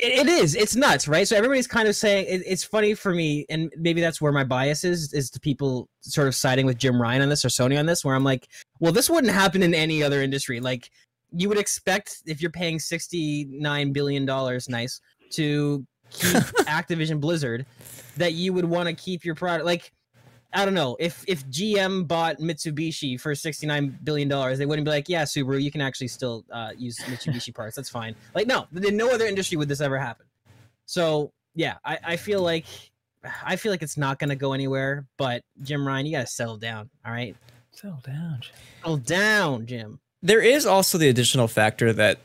it, 0.00 0.20
it 0.20 0.28
is 0.28 0.54
it's 0.54 0.74
nuts 0.74 1.06
right 1.06 1.28
so 1.28 1.36
everybody's 1.36 1.66
kind 1.66 1.86
of 1.86 1.94
saying 1.94 2.26
it, 2.28 2.42
it's 2.46 2.64
funny 2.64 2.94
for 2.94 3.12
me 3.12 3.44
and 3.50 3.70
maybe 3.76 4.00
that's 4.00 4.20
where 4.20 4.32
my 4.32 4.44
bias 4.44 4.82
is 4.84 5.12
is 5.12 5.30
to 5.30 5.38
people 5.38 5.88
sort 6.00 6.26
of 6.26 6.34
siding 6.34 6.66
with 6.66 6.78
jim 6.78 7.00
ryan 7.00 7.22
on 7.22 7.28
this 7.28 7.44
or 7.44 7.48
sony 7.48 7.78
on 7.78 7.86
this 7.86 8.04
where 8.04 8.14
i'm 8.14 8.24
like 8.24 8.48
well 8.80 8.92
this 8.92 9.10
wouldn't 9.10 9.32
happen 9.32 9.62
in 9.62 9.74
any 9.74 10.02
other 10.02 10.22
industry 10.22 10.58
like 10.60 10.90
you 11.32 11.48
would 11.48 11.58
expect 11.58 12.22
if 12.26 12.40
you're 12.40 12.50
paying 12.50 12.78
69 12.78 13.92
billion 13.92 14.24
dollars 14.24 14.68
nice 14.68 15.00
to 15.32 15.86
keep 16.10 16.30
activision 16.66 17.20
blizzard 17.20 17.66
that 18.16 18.34
you 18.34 18.52
would 18.52 18.64
want 18.64 18.88
to 18.88 18.94
keep 18.94 19.24
your 19.24 19.34
product 19.34 19.64
like 19.64 19.92
I 20.52 20.64
don't 20.64 20.74
know 20.74 20.96
if 20.98 21.24
if 21.28 21.46
GM 21.46 22.08
bought 22.08 22.38
Mitsubishi 22.38 23.20
for 23.20 23.34
sixty 23.34 23.66
nine 23.66 23.96
billion 24.02 24.28
dollars, 24.28 24.58
they 24.58 24.66
wouldn't 24.66 24.84
be 24.84 24.90
like, 24.90 25.08
yeah, 25.08 25.22
Subaru, 25.22 25.62
you 25.62 25.70
can 25.70 25.80
actually 25.80 26.08
still 26.08 26.44
uh, 26.50 26.70
use 26.76 26.98
Mitsubishi 26.98 27.54
parts. 27.54 27.76
That's 27.76 27.88
fine. 27.88 28.16
Like, 28.34 28.48
no, 28.48 28.66
in 28.82 28.96
no 28.96 29.10
other 29.10 29.26
industry 29.26 29.56
would 29.56 29.68
this 29.68 29.80
ever 29.80 29.96
happen. 29.96 30.26
So 30.86 31.32
yeah, 31.54 31.76
I, 31.84 31.98
I 32.02 32.16
feel 32.16 32.42
like 32.42 32.66
I 33.44 33.54
feel 33.54 33.70
like 33.70 33.82
it's 33.82 33.96
not 33.96 34.18
gonna 34.18 34.34
go 34.34 34.52
anywhere. 34.52 35.06
But 35.18 35.42
Jim 35.62 35.86
Ryan, 35.86 36.06
you 36.06 36.12
gotta 36.12 36.26
settle 36.26 36.56
down. 36.56 36.90
All 37.06 37.12
right, 37.12 37.36
Settle 37.70 38.00
down. 38.04 38.38
Jim. 38.40 38.54
settle 38.80 38.96
down, 38.96 39.66
Jim. 39.66 40.00
There 40.22 40.40
is 40.42 40.66
also 40.66 40.98
the 40.98 41.08
additional 41.08 41.46
factor 41.46 41.92
that 41.92 42.18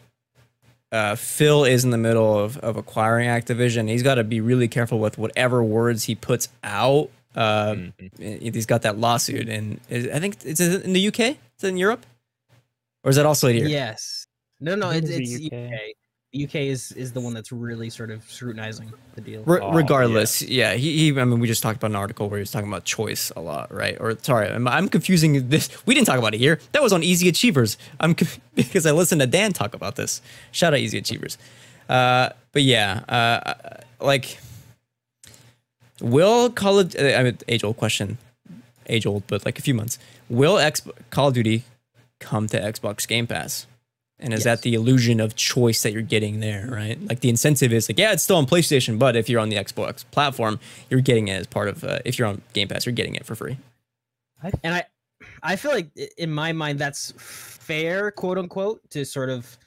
uh, 0.91 1.15
Phil 1.15 1.65
is 1.65 1.83
in 1.83 1.89
the 1.91 1.97
middle 1.97 2.37
of, 2.37 2.57
of 2.57 2.77
acquiring 2.77 3.27
Activision. 3.27 3.89
He's 3.89 4.03
got 4.03 4.15
to 4.15 4.23
be 4.23 4.39
really 4.41 4.67
careful 4.67 4.99
with 4.99 5.17
whatever 5.17 5.63
words 5.63 6.05
he 6.05 6.15
puts 6.15 6.47
out. 6.63 7.09
Uh, 7.35 7.75
Mhm. 7.75 8.53
He's 8.53 8.65
got 8.65 8.83
that 8.83 8.97
lawsuit, 8.97 9.49
and 9.49 9.79
is, 9.89 10.07
I 10.07 10.19
think 10.19 10.37
it's 10.45 10.61
in 10.61 10.93
the 10.93 11.07
UK. 11.07 11.19
Is 11.19 11.63
it 11.63 11.67
in 11.67 11.77
Europe, 11.77 12.05
or 13.03 13.09
is 13.09 13.17
that 13.17 13.25
also 13.25 13.49
here? 13.49 13.67
Yes. 13.67 14.25
No, 14.61 14.75
no, 14.75 14.89
it's, 14.91 15.09
it's 15.09 15.31
it's 15.31 15.45
UK. 15.47 15.53
UK. 15.53 15.79
The 16.35 16.43
UK 16.43 16.55
is 16.55 16.91
is 16.91 17.13
the 17.13 17.21
one 17.21 17.33
that's 17.33 17.53
really 17.53 17.89
sort 17.89 18.11
of 18.11 18.29
scrutinizing 18.29 18.91
the 19.13 19.21
deal. 19.21 19.41
Re- 19.43 19.61
Oh, 19.61 19.71
regardless, 19.71 20.41
yeah. 20.41 20.73
he, 20.73 20.97
he. 21.11 21.17
I 21.17 21.23
mean, 21.23 21.39
we 21.39 21.47
just 21.47 21.63
talked 21.63 21.77
about 21.77 21.91
an 21.91 21.95
article 21.95 22.27
where 22.27 22.39
he 22.39 22.41
was 22.41 22.51
talking 22.51 22.67
about 22.67 22.83
choice 22.83 23.31
a 23.37 23.39
lot, 23.41 23.73
right? 23.73 23.95
Or 24.01 24.17
sorry, 24.21 24.49
I'm, 24.49 24.67
I'm 24.67 24.89
confusing 24.89 25.47
this. 25.47 25.69
We 25.85 25.93
didn't 25.95 26.07
talk 26.07 26.19
about 26.19 26.33
it 26.33 26.39
here. 26.39 26.59
That 26.73 26.83
was 26.83 26.91
on 26.91 27.03
Easy 27.03 27.29
Achievers. 27.29 27.77
I'm 28.01 28.17
because 28.55 28.85
I 28.85 28.91
listened 28.91 29.21
to 29.21 29.27
Dan 29.27 29.53
talk 29.53 29.73
about 29.73 29.95
this. 29.95 30.21
Shout 30.51 30.73
out 30.73 30.79
Easy 30.79 30.97
Achievers. 30.97 31.37
Uh, 31.87 32.29
but 32.51 32.63
yeah, 32.63 33.03
uh, 33.07 33.53
like, 34.01 34.37
will 36.01 36.49
Call 36.49 36.79
of 36.79 36.93
I 36.99 37.23
mean, 37.23 37.37
age 37.47 37.63
old 37.63 37.77
question, 37.77 38.17
age 38.87 39.05
old, 39.05 39.23
but 39.27 39.45
like 39.45 39.57
a 39.57 39.61
few 39.61 39.73
months. 39.73 39.99
Will 40.29 40.57
X 40.57 40.81
Call 41.11 41.29
of 41.29 41.33
Duty 41.35 41.63
come 42.19 42.47
to 42.47 42.59
Xbox 42.59 43.07
Game 43.07 43.25
Pass? 43.25 43.67
And 44.17 44.33
is 44.33 44.39
Yes. 44.39 44.43
that 44.45 44.61
the 44.61 44.73
illusion 44.75 45.19
of 45.19 45.35
choice 45.35 45.83
that 45.83 45.91
you're 45.91 46.01
getting 46.01 46.39
there, 46.39 46.69
right? 46.71 47.01
Like 47.05 47.19
the 47.19 47.27
incentive 47.29 47.73
is 47.73 47.89
like, 47.89 47.99
yeah, 47.99 48.13
it's 48.13 48.23
still 48.23 48.37
on 48.37 48.45
PlayStation, 48.45 48.97
but 48.97 49.15
if 49.17 49.27
you're 49.27 49.41
on 49.41 49.49
the 49.49 49.57
Xbox 49.57 50.05
platform, 50.11 50.59
you're 50.89 51.01
getting 51.01 51.27
it 51.27 51.33
as 51.33 51.47
part 51.47 51.67
of. 51.67 51.83
Uh, 51.83 51.99
if 52.05 52.17
you're 52.17 52.27
on 52.27 52.41
Game 52.53 52.69
Pass, 52.69 52.85
you're 52.85 52.93
getting 52.93 53.15
it 53.15 53.25
for 53.25 53.35
free. 53.35 53.57
and 54.63 54.73
I, 54.75 54.85
I 55.43 55.55
feel 55.57 55.71
like 55.71 55.89
in 56.17 56.31
my 56.31 56.53
mind 56.53 56.79
that's 56.79 57.13
fair, 57.17 58.09
quote 58.11 58.37
unquote, 58.37 58.89
to 58.91 59.03
sort 59.03 59.29
of, 59.29 59.57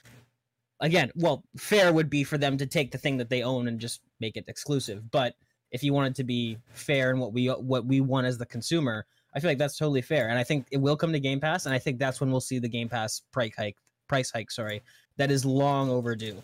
again, 0.80 1.10
well, 1.14 1.44
fair 1.58 1.92
would 1.92 2.08
be 2.08 2.24
for 2.24 2.38
them 2.38 2.56
to 2.56 2.66
take 2.66 2.90
the 2.90 2.98
thing 2.98 3.18
that 3.18 3.28
they 3.28 3.42
own 3.42 3.68
and 3.68 3.78
just 3.78 4.00
make 4.18 4.36
it 4.36 4.44
exclusive. 4.48 5.10
But 5.10 5.34
if 5.72 5.82
you 5.82 5.92
want 5.92 6.08
it 6.08 6.14
to 6.16 6.24
be 6.24 6.56
fair 6.72 7.10
and 7.10 7.20
what 7.20 7.34
we 7.34 7.48
what 7.48 7.84
we 7.84 8.00
want 8.00 8.26
as 8.26 8.38
the 8.38 8.46
consumer, 8.46 9.04
I 9.34 9.40
feel 9.40 9.50
like 9.50 9.58
that's 9.58 9.76
totally 9.76 10.00
fair. 10.00 10.30
And 10.30 10.38
I 10.38 10.44
think 10.44 10.66
it 10.70 10.78
will 10.78 10.96
come 10.96 11.12
to 11.12 11.20
Game 11.20 11.40
Pass, 11.40 11.66
and 11.66 11.74
I 11.74 11.78
think 11.78 11.98
that's 11.98 12.18
when 12.20 12.30
we'll 12.30 12.40
see 12.40 12.58
the 12.58 12.68
Game 12.68 12.88
Pass 12.88 13.20
price 13.30 13.52
hike. 13.56 13.76
Price 14.08 14.30
hike, 14.30 14.50
sorry, 14.50 14.82
that 15.16 15.30
is 15.30 15.44
long 15.44 15.90
overdue. 15.90 16.40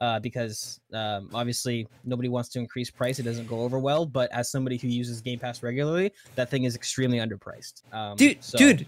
Uh, 0.00 0.18
because 0.20 0.80
um, 0.92 1.30
obviously 1.32 1.86
nobody 2.04 2.28
wants 2.28 2.48
to 2.50 2.58
increase 2.58 2.90
price; 2.90 3.18
it 3.20 3.22
doesn't 3.22 3.46
go 3.46 3.60
over 3.60 3.78
well. 3.78 4.04
But 4.04 4.30
as 4.32 4.50
somebody 4.50 4.76
who 4.76 4.88
uses 4.88 5.20
Game 5.22 5.38
Pass 5.38 5.62
regularly, 5.62 6.12
that 6.34 6.50
thing 6.50 6.64
is 6.64 6.74
extremely 6.74 7.18
underpriced. 7.18 7.82
Um, 7.92 8.16
dude, 8.16 8.42
so- 8.44 8.58
dude, 8.58 8.86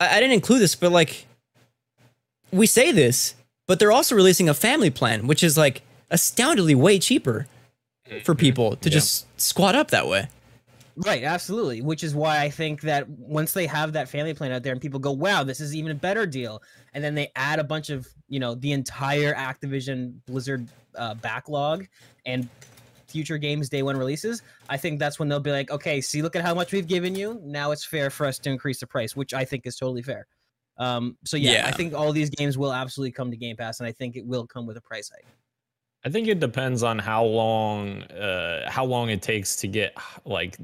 I, 0.00 0.16
I 0.16 0.20
didn't 0.20 0.32
include 0.32 0.60
this, 0.62 0.74
but 0.74 0.90
like, 0.92 1.26
we 2.52 2.66
say 2.66 2.92
this, 2.92 3.34
but 3.66 3.78
they're 3.78 3.92
also 3.92 4.14
releasing 4.14 4.48
a 4.48 4.54
family 4.54 4.90
plan, 4.90 5.26
which 5.26 5.42
is 5.42 5.58
like 5.58 5.82
astoundingly 6.10 6.76
way 6.76 6.98
cheaper 6.98 7.46
for 8.24 8.34
people 8.34 8.76
to 8.76 8.88
Yeah. 8.88 8.94
just 8.94 9.26
squat 9.40 9.74
up 9.74 9.90
that 9.90 10.06
way. 10.06 10.28
Right, 10.96 11.24
absolutely. 11.24 11.80
Which 11.80 12.04
is 12.04 12.14
why 12.14 12.40
I 12.40 12.50
think 12.50 12.82
that 12.82 13.08
once 13.08 13.52
they 13.52 13.66
have 13.66 13.94
that 13.94 14.08
family 14.08 14.34
plan 14.34 14.52
out 14.52 14.62
there 14.62 14.72
and 14.72 14.80
people 14.80 15.00
go, 15.00 15.12
wow, 15.12 15.42
this 15.42 15.60
is 15.60 15.74
even 15.74 15.90
a 15.90 15.94
better 15.94 16.26
deal. 16.26 16.62
And 16.92 17.02
then 17.02 17.14
they 17.14 17.30
add 17.34 17.58
a 17.58 17.64
bunch 17.64 17.88
of, 17.88 18.06
you 18.28 18.38
know, 18.38 18.54
the 18.54 18.72
entire 18.72 19.34
Activision 19.34 20.14
Blizzard 20.26 20.68
uh, 20.96 21.14
backlog 21.14 21.86
and 22.26 22.48
future 23.12 23.38
games 23.38 23.68
day 23.68 23.82
one 23.82 23.96
releases, 23.96 24.42
I 24.68 24.78
think 24.78 24.98
that's 24.98 25.18
when 25.18 25.28
they'll 25.28 25.38
be 25.38 25.52
like, 25.52 25.70
okay, 25.70 26.00
see, 26.00 26.22
look 26.22 26.34
at 26.34 26.42
how 26.42 26.54
much 26.54 26.72
we've 26.72 26.86
given 26.86 27.14
you. 27.14 27.40
Now 27.44 27.70
it's 27.70 27.84
fair 27.84 28.10
for 28.10 28.26
us 28.26 28.38
to 28.40 28.50
increase 28.50 28.80
the 28.80 28.86
price, 28.86 29.14
which 29.14 29.34
I 29.34 29.44
think 29.44 29.66
is 29.66 29.76
totally 29.76 30.02
fair. 30.02 30.26
Um, 30.78 31.18
so 31.24 31.36
yeah, 31.36 31.66
I 31.66 31.70
think 31.70 31.94
all 31.94 32.12
these 32.12 32.30
games 32.30 32.56
will 32.56 32.72
absolutely 32.72 33.12
come 33.12 33.30
to 33.30 33.36
Game 33.36 33.56
Pass, 33.56 33.78
and 33.80 33.86
I 33.86 33.92
think 33.92 34.16
it 34.16 34.26
will 34.26 34.46
come 34.46 34.66
with 34.66 34.78
a 34.78 34.80
price 34.80 35.10
hike. 35.14 35.26
I 36.04 36.10
think 36.10 36.26
it 36.28 36.40
depends 36.40 36.82
on 36.82 36.98
how 36.98 37.24
long 37.24 38.02
uh 38.02 38.70
how 38.70 38.84
long 38.84 39.10
it 39.10 39.22
takes 39.22 39.56
to 39.56 39.68
get 39.68 39.96
like 40.24 40.56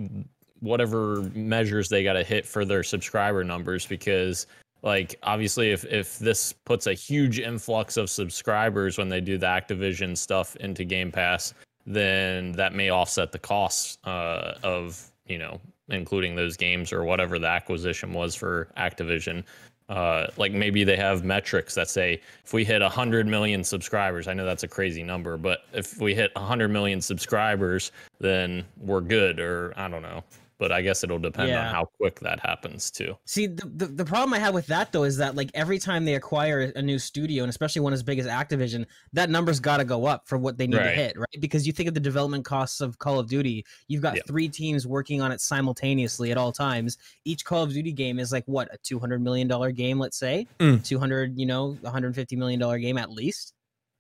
whatever 0.61 1.23
measures 1.35 1.89
they 1.89 2.03
got 2.03 2.15
to 2.15 2.25
hit 2.25 2.45
for 2.45 2.65
their 2.65 2.83
subscriber 2.83 3.45
numbers 3.45 3.87
because 3.87 4.47
like 4.83 5.17
obviously 5.23 5.71
if 5.71 5.85
if 5.85 6.19
this 6.19 6.53
puts 6.53 6.87
a 6.87 6.95
huge 6.95 7.39
influx 7.39 7.97
of 7.97 8.11
subscribers 8.11 8.99
when 8.99 9.09
they 9.09 9.21
do 9.21 9.39
the 9.39 9.47
Activision 9.47 10.17
stuff 10.17 10.57
into 10.57 10.85
Game 10.85 11.13
Pass 11.13 11.55
then 11.87 12.53
that 12.53 12.75
may 12.75 12.91
offset 12.91 13.31
the 13.31 13.39
costs 13.39 13.99
uh 14.05 14.55
of 14.63 15.11
you 15.27 15.39
know 15.39 15.61
including 15.91 16.35
those 16.35 16.57
games 16.57 16.93
or 16.93 17.05
whatever 17.05 17.39
the 17.39 17.47
acquisition 17.47 18.13
was 18.13 18.35
for 18.35 18.69
Activision 18.77 19.45
uh, 19.89 20.27
like 20.37 20.53
maybe 20.53 20.85
they 20.85 20.97
have 20.97 21.25
metrics 21.25 21.75
that 21.75 21.89
say 21.89 22.21
if 22.45 22.53
we 22.53 22.65
hit 22.65 22.83
100 22.83 23.27
million 23.27 23.65
subscribers 23.65 24.29
i 24.29 24.35
know 24.35 24.45
that's 24.45 24.63
a 24.63 24.69
crazy 24.69 25.03
number 25.03 25.37
but 25.37 25.61
if 25.73 25.99
we 25.99 26.15
hit 26.15 26.31
100 26.35 26.69
million 26.69 27.01
subscribers 27.01 27.93
then 28.21 28.65
we're 28.81 29.01
good 29.01 29.41
or 29.41 29.73
i 29.77 29.89
don't 29.89 30.03
know 30.03 30.23
but 30.59 30.73
i 30.73 30.83
guess 30.83 31.03
it'll 31.05 31.19
depend 31.19 31.49
Yeah. 31.51 31.67
on 31.69 31.75
how 31.75 31.85
quick 31.85 32.21
that 32.21 32.41
happens 32.41 32.91
too 32.91 33.17
See, 33.25 33.47
the, 33.47 33.67
the 33.67 33.87
the 33.87 34.05
problem 34.05 34.33
I 34.35 34.39
have 34.39 34.55
with 34.55 34.67
that 34.69 34.91
though 34.93 35.05
is 35.05 35.17
that 35.19 35.35
like 35.37 35.51
every 35.55 35.79
time 35.79 36.05
they 36.05 36.15
acquire 36.15 36.73
a 36.75 36.83
new 36.83 36.99
studio, 36.99 37.43
and 37.45 37.51
especially 37.51 37.81
one 37.81 37.93
as 37.93 38.03
big 38.03 38.19
as 38.19 38.27
Activision, 38.27 38.87
that 39.13 39.29
number's 39.31 39.61
got 39.61 39.77
to 39.79 39.85
go 39.85 40.07
up 40.07 40.27
for 40.27 40.39
what 40.39 40.57
they 40.59 40.67
need 40.67 40.77
to 40.79 40.91
hit, 40.91 41.17
right? 41.19 41.41
Because 41.41 41.67
you 41.67 41.73
think 41.73 41.89
of 41.89 41.95
the 41.95 42.01
development 42.01 42.45
costs 42.45 42.81
of 42.81 42.99
Call 42.99 43.19
of 43.19 43.29
Duty, 43.29 43.65
you've 43.89 44.03
got 44.03 44.17
Yeah. 44.17 44.23
three 44.27 44.49
teams 44.49 44.87
working 44.87 45.21
on 45.21 45.31
it 45.33 45.41
simultaneously 45.41 46.31
at 46.33 46.39
all 46.39 46.53
times. 46.53 46.97
Each 47.25 47.45
Call 47.45 47.63
of 47.65 47.73
Duty 47.73 47.93
game 47.93 48.19
is 48.19 48.33
like 48.33 48.45
what 48.47 48.73
a 48.73 48.79
two 48.79 48.99
hundred 48.99 49.21
million 49.23 49.47
dollar 49.49 49.71
game, 49.73 49.99
let's 49.99 50.17
say, 50.19 50.47
Mm. 50.59 50.83
two 50.85 50.99
hundred, 50.99 51.39
you 51.39 51.47
know, 51.47 51.77
one 51.81 51.93
hundred 51.93 52.15
fifty 52.15 52.35
million 52.37 52.59
dollar 52.59 52.79
game 52.79 52.97
at 52.99 53.11
least. 53.11 53.53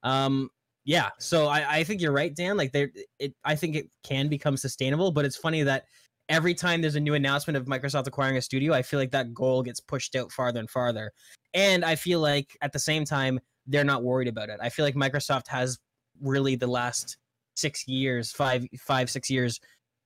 Um, 0.02 0.50
yeah, 0.84 1.10
so 1.18 1.46
I, 1.48 1.78
I 1.78 1.84
think 1.84 2.00
you're 2.00 2.12
right, 2.12 2.34
Dan. 2.34 2.56
Like 2.56 2.72
there, 2.72 2.90
it 3.18 3.34
I 3.44 3.54
think 3.56 3.76
it 3.76 3.90
can 4.02 4.28
become 4.28 4.56
sustainable, 4.56 5.12
but 5.12 5.24
it's 5.26 5.36
funny 5.36 5.62
that 5.64 5.84
every 6.28 6.54
time 6.54 6.80
there's 6.80 6.96
a 6.96 7.00
new 7.00 7.14
announcement 7.14 7.56
of 7.56 7.66
Microsoft 7.66 8.06
acquiring 8.06 8.36
a 8.36 8.42
studio, 8.42 8.72
I 8.72 8.82
feel 8.82 9.00
like 9.00 9.10
that 9.12 9.32
goal 9.32 9.62
gets 9.62 9.80
pushed 9.80 10.14
out 10.16 10.30
farther 10.32 10.60
and 10.60 10.70
farther. 10.70 11.12
And 11.54 11.84
I 11.84 11.96
feel 11.96 12.20
like 12.20 12.56
at 12.60 12.72
the 12.72 12.78
same 12.78 13.04
time, 13.04 13.40
they're 13.66 13.84
not 13.84 14.02
worried 14.02 14.28
about 14.28 14.48
it. 14.48 14.58
I 14.62 14.68
feel 14.68 14.84
like 14.84 14.94
Microsoft 14.94 15.48
has 15.48 15.78
really 16.20 16.56
the 16.56 16.66
last 16.66 17.16
six 17.54 17.86
years, 17.88 18.30
five, 18.30 18.66
five, 18.78 19.10
six 19.10 19.28
years, 19.30 19.60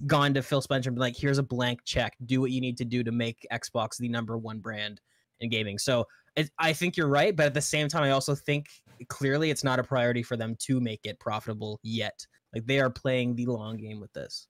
gone 0.07 0.35
to 0.35 0.43
Phil 0.43 0.61
Spencer 0.61 0.89
and 0.89 0.97
been 0.97 1.01
like, 1.01 1.16
here's 1.16 1.39
a 1.39 1.43
blank 1.43 1.81
check. 1.85 2.14
Do 2.25 2.41
what 2.41 2.51
you 2.51 2.61
need 2.61 2.77
to 2.79 2.85
do 2.85 3.05
to 3.05 3.12
make 3.12 3.47
Xbox 3.53 3.99
the 3.99 4.09
number 4.09 4.37
one 4.37 4.59
brand 4.59 5.01
in 5.41 5.51
gaming. 5.51 5.79
So 5.79 6.07
it, 6.35 6.51
I 6.59 6.73
think 6.73 6.97
you're 6.97 7.09
right, 7.09 7.37
but 7.37 7.47
at 7.47 7.55
the 7.55 7.61
same 7.61 7.89
time, 7.89 8.03
I 8.03 8.11
also 8.11 8.35
think 8.35 8.66
clearly 9.09 9.51
it's 9.51 9.64
not 9.64 9.79
a 9.79 9.85
priority 9.85 10.23
for 10.23 10.37
them 10.37 10.57
to 10.61 10.81
make 10.81 11.01
it 11.05 11.20
profitable 11.20 11.79
yet. 11.83 12.27
Like 12.55 12.66
they 12.66 12.81
are 12.81 12.91
playing 12.91 13.37
the 13.37 13.47
long 13.47 13.77
game 13.77 14.01
with 14.01 14.12
this. 14.12 14.49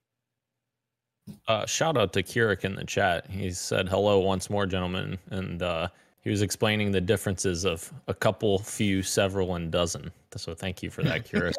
Uh 1.48 1.64
shout 1.66 1.96
out 1.96 2.12
to 2.12 2.22
Kirik 2.22 2.64
in 2.64 2.74
the 2.74 2.84
chat 2.84 3.28
he 3.30 3.50
said 3.52 3.88
hello 3.88 4.18
once 4.20 4.50
more 4.50 4.66
gentlemen 4.66 5.18
and 5.30 5.62
uh 5.62 5.88
he 6.20 6.30
was 6.30 6.42
explaining 6.42 6.92
the 6.92 7.00
differences 7.00 7.64
of 7.64 7.92
a 8.08 8.14
couple 8.14 8.58
few 8.58 9.02
several 9.02 9.54
and 9.56 9.70
dozen 9.70 10.10
so 10.36 10.54
thank 10.54 10.82
you 10.82 10.90
for 10.90 11.02
that 11.02 11.24
Kirik 11.30 11.54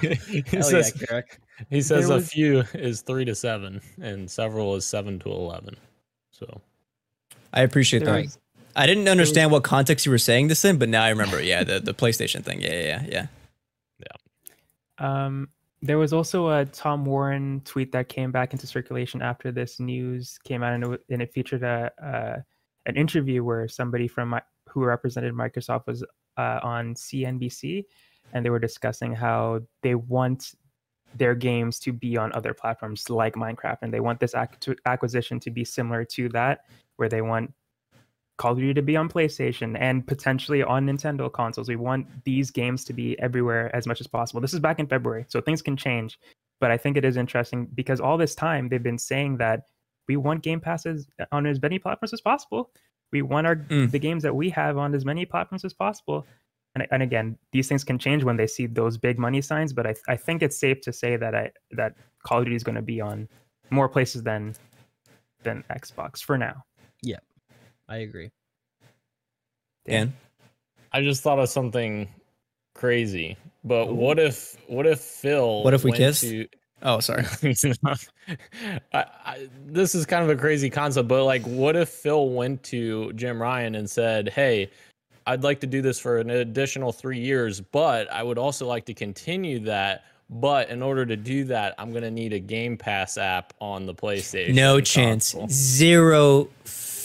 he 0.26 0.42
Hell 0.56 0.62
says, 0.62 0.92
yeah, 1.00 1.06
Kirik. 1.06 1.38
He 1.70 1.82
says 1.82 2.08
There 2.08 2.16
a 2.16 2.20
few 2.20 2.60
is 2.74 3.02
three 3.02 3.24
to 3.26 3.34
seven, 3.34 3.80
and 4.00 4.30
several 4.30 4.74
is 4.76 4.86
seven 4.86 5.18
to 5.20 5.30
eleven. 5.30 5.76
So 6.30 6.60
I 7.52 7.60
appreciate 7.62 8.04
There 8.04 8.14
that. 8.14 8.22
was- 8.22 8.38
I 8.76 8.86
didn't 8.86 9.08
understand 9.08 9.50
what 9.50 9.62
context 9.64 10.06
you 10.06 10.12
were 10.12 10.16
saying 10.18 10.48
this 10.48 10.64
in, 10.64 10.78
but 10.78 10.88
now 10.88 11.02
I 11.02 11.08
remember. 11.10 11.42
Yeah, 11.42 11.64
the, 11.64 11.80
the 11.80 11.92
PlayStation 11.92 12.42
thing. 12.44 12.60
Yeah, 12.62 12.70
yeah, 12.80 13.04
yeah, 13.08 13.26
yeah. 13.98 14.06
Um, 15.26 15.48
there 15.82 15.98
was 15.98 16.12
also 16.12 16.50
a 16.50 16.64
Tom 16.66 17.04
Warren 17.04 17.62
tweet 17.64 17.92
that 17.92 18.08
came 18.08 18.30
back 18.30 18.52
into 18.52 18.66
circulation 18.66 19.22
after 19.22 19.50
this 19.50 19.80
news 19.80 20.38
came 20.44 20.62
out, 20.62 20.74
and 20.74 20.84
it, 20.84 21.00
and 21.08 21.22
it 21.22 21.32
featured 21.32 21.62
a, 21.62 22.44
an 22.86 22.96
interview 22.96 23.42
where 23.42 23.66
somebody 23.66 24.06
from 24.06 24.38
who 24.68 24.84
represented 24.84 25.32
Microsoft 25.34 25.86
was 25.86 26.04
uh, 26.36 26.60
on 26.62 26.94
CNBC, 26.94 27.84
and 28.32 28.44
they 28.44 28.50
were 28.50 28.58
discussing 28.58 29.14
how 29.14 29.60
they 29.82 29.94
want 29.94 30.52
their 31.16 31.34
games 31.34 31.78
to 31.80 31.92
be 31.92 32.16
on 32.16 32.32
other 32.34 32.54
platforms 32.54 33.08
like 33.08 33.34
Minecraft, 33.34 33.78
and 33.82 33.92
they 33.92 34.00
want 34.00 34.20
this 34.20 34.34
ac- 34.34 34.76
acquisition 34.86 35.40
to 35.40 35.50
be 35.50 35.64
similar 35.64 36.04
to 36.04 36.28
that, 36.28 36.66
where 36.96 37.08
they 37.08 37.22
want 37.22 37.52
Call 38.40 38.52
of 38.52 38.58
Duty 38.58 38.72
to 38.72 38.82
be 38.82 38.96
on 38.96 39.06
PlayStation 39.06 39.76
and 39.78 40.06
potentially 40.06 40.62
on 40.62 40.86
Nintendo 40.86 41.30
consoles. 41.30 41.68
We 41.68 41.76
want 41.76 42.06
these 42.24 42.50
games 42.50 42.84
to 42.86 42.94
be 42.94 43.18
everywhere 43.20 43.74
as 43.76 43.86
much 43.86 44.00
as 44.00 44.06
possible. 44.06 44.40
This 44.40 44.54
is 44.54 44.60
back 44.60 44.78
in 44.78 44.86
February, 44.86 45.26
so 45.28 45.42
things 45.42 45.60
can 45.60 45.76
change. 45.76 46.18
But 46.58 46.70
I 46.70 46.78
think 46.78 46.96
it 46.96 47.04
is 47.04 47.18
interesting 47.18 47.68
because 47.74 48.00
all 48.00 48.16
this 48.16 48.34
time 48.34 48.70
they've 48.70 48.82
been 48.82 48.96
saying 48.96 49.36
that 49.38 49.64
we 50.08 50.16
want 50.16 50.42
Game 50.42 50.58
Passes 50.58 51.06
on 51.30 51.46
as 51.46 51.60
many 51.60 51.78
platforms 51.78 52.14
as 52.14 52.22
possible. 52.22 52.70
We 53.12 53.20
want 53.20 53.46
our 53.46 53.56
Mm. 53.56 53.90
the 53.90 53.98
games 53.98 54.22
that 54.22 54.34
we 54.34 54.48
have 54.50 54.78
on 54.78 54.94
as 54.94 55.04
many 55.04 55.26
platforms 55.26 55.64
as 55.64 55.74
possible. 55.74 56.26
And, 56.74 56.86
and 56.90 57.02
again, 57.02 57.36
these 57.52 57.68
things 57.68 57.84
can 57.84 57.98
change 57.98 58.24
when 58.24 58.36
they 58.38 58.46
see 58.46 58.66
those 58.66 58.96
big 58.96 59.18
money 59.18 59.42
signs. 59.42 59.74
But 59.74 59.86
I, 59.86 59.94
I 60.08 60.16
think 60.16 60.42
it's 60.42 60.58
safe 60.58 60.80
to 60.82 60.92
say 60.94 61.16
that 61.16 61.34
I, 61.34 61.50
that 61.72 61.94
Call 62.22 62.38
of 62.38 62.44
Duty 62.44 62.56
is 62.56 62.64
going 62.64 62.76
to 62.76 62.82
be 62.82 63.02
on 63.02 63.28
more 63.68 63.88
places 63.88 64.22
than 64.22 64.54
than 65.42 65.62
Xbox 65.70 66.22
for 66.22 66.38
now. 66.38 66.64
I 67.90 67.98
agree. 67.98 68.30
Dan. 69.86 70.14
I 70.92 71.02
just 71.02 71.22
thought 71.22 71.38
of 71.38 71.48
something 71.48 72.08
crazy. 72.74 73.36
But 73.64 73.92
what 73.92 74.18
if 74.18 74.56
what 74.68 74.86
if 74.86 75.00
Phil 75.00 75.62
What 75.62 75.74
if 75.74 75.84
we 75.84 75.92
kiss? 75.92 76.20
to- 76.22 76.48
Oh, 76.82 76.98
sorry. 77.00 77.24
I, 78.94 79.04
I, 79.24 79.48
this 79.66 79.94
is 79.94 80.06
kind 80.06 80.24
of 80.24 80.30
a 80.30 80.40
crazy 80.40 80.70
concept, 80.70 81.08
but 81.08 81.24
like, 81.26 81.42
what 81.42 81.76
if 81.76 81.90
Phil 81.90 82.30
went 82.30 82.62
to 82.64 83.12
Jim 83.12 83.40
Ryan 83.42 83.74
and 83.74 83.90
said, 83.90 84.30
"Hey, 84.30 84.70
I'd 85.26 85.42
like 85.42 85.60
to 85.60 85.66
do 85.66 85.82
this 85.82 85.98
for 85.98 86.16
an 86.18 86.30
additional 86.30 86.90
three 86.90 87.18
years, 87.18 87.60
but 87.60 88.10
I 88.10 88.22
would 88.22 88.38
also 88.38 88.66
like 88.66 88.86
to 88.86 88.94
continue 88.94 89.58
that. 89.60 90.04
But 90.30 90.70
in 90.70 90.80
order 90.82 91.04
to 91.04 91.16
do 91.16 91.44
that, 91.44 91.74
I'm 91.76 91.92
gonna 91.92 92.10
need 92.10 92.32
a 92.32 92.38
Game 92.38 92.78
Pass 92.78 93.18
app 93.18 93.52
on 93.60 93.84
the 93.84 93.94
PlayStation." 93.94 94.54
No 94.54 94.80
chance. 94.80 95.32
console." 95.32 95.48
Zero 95.50 96.48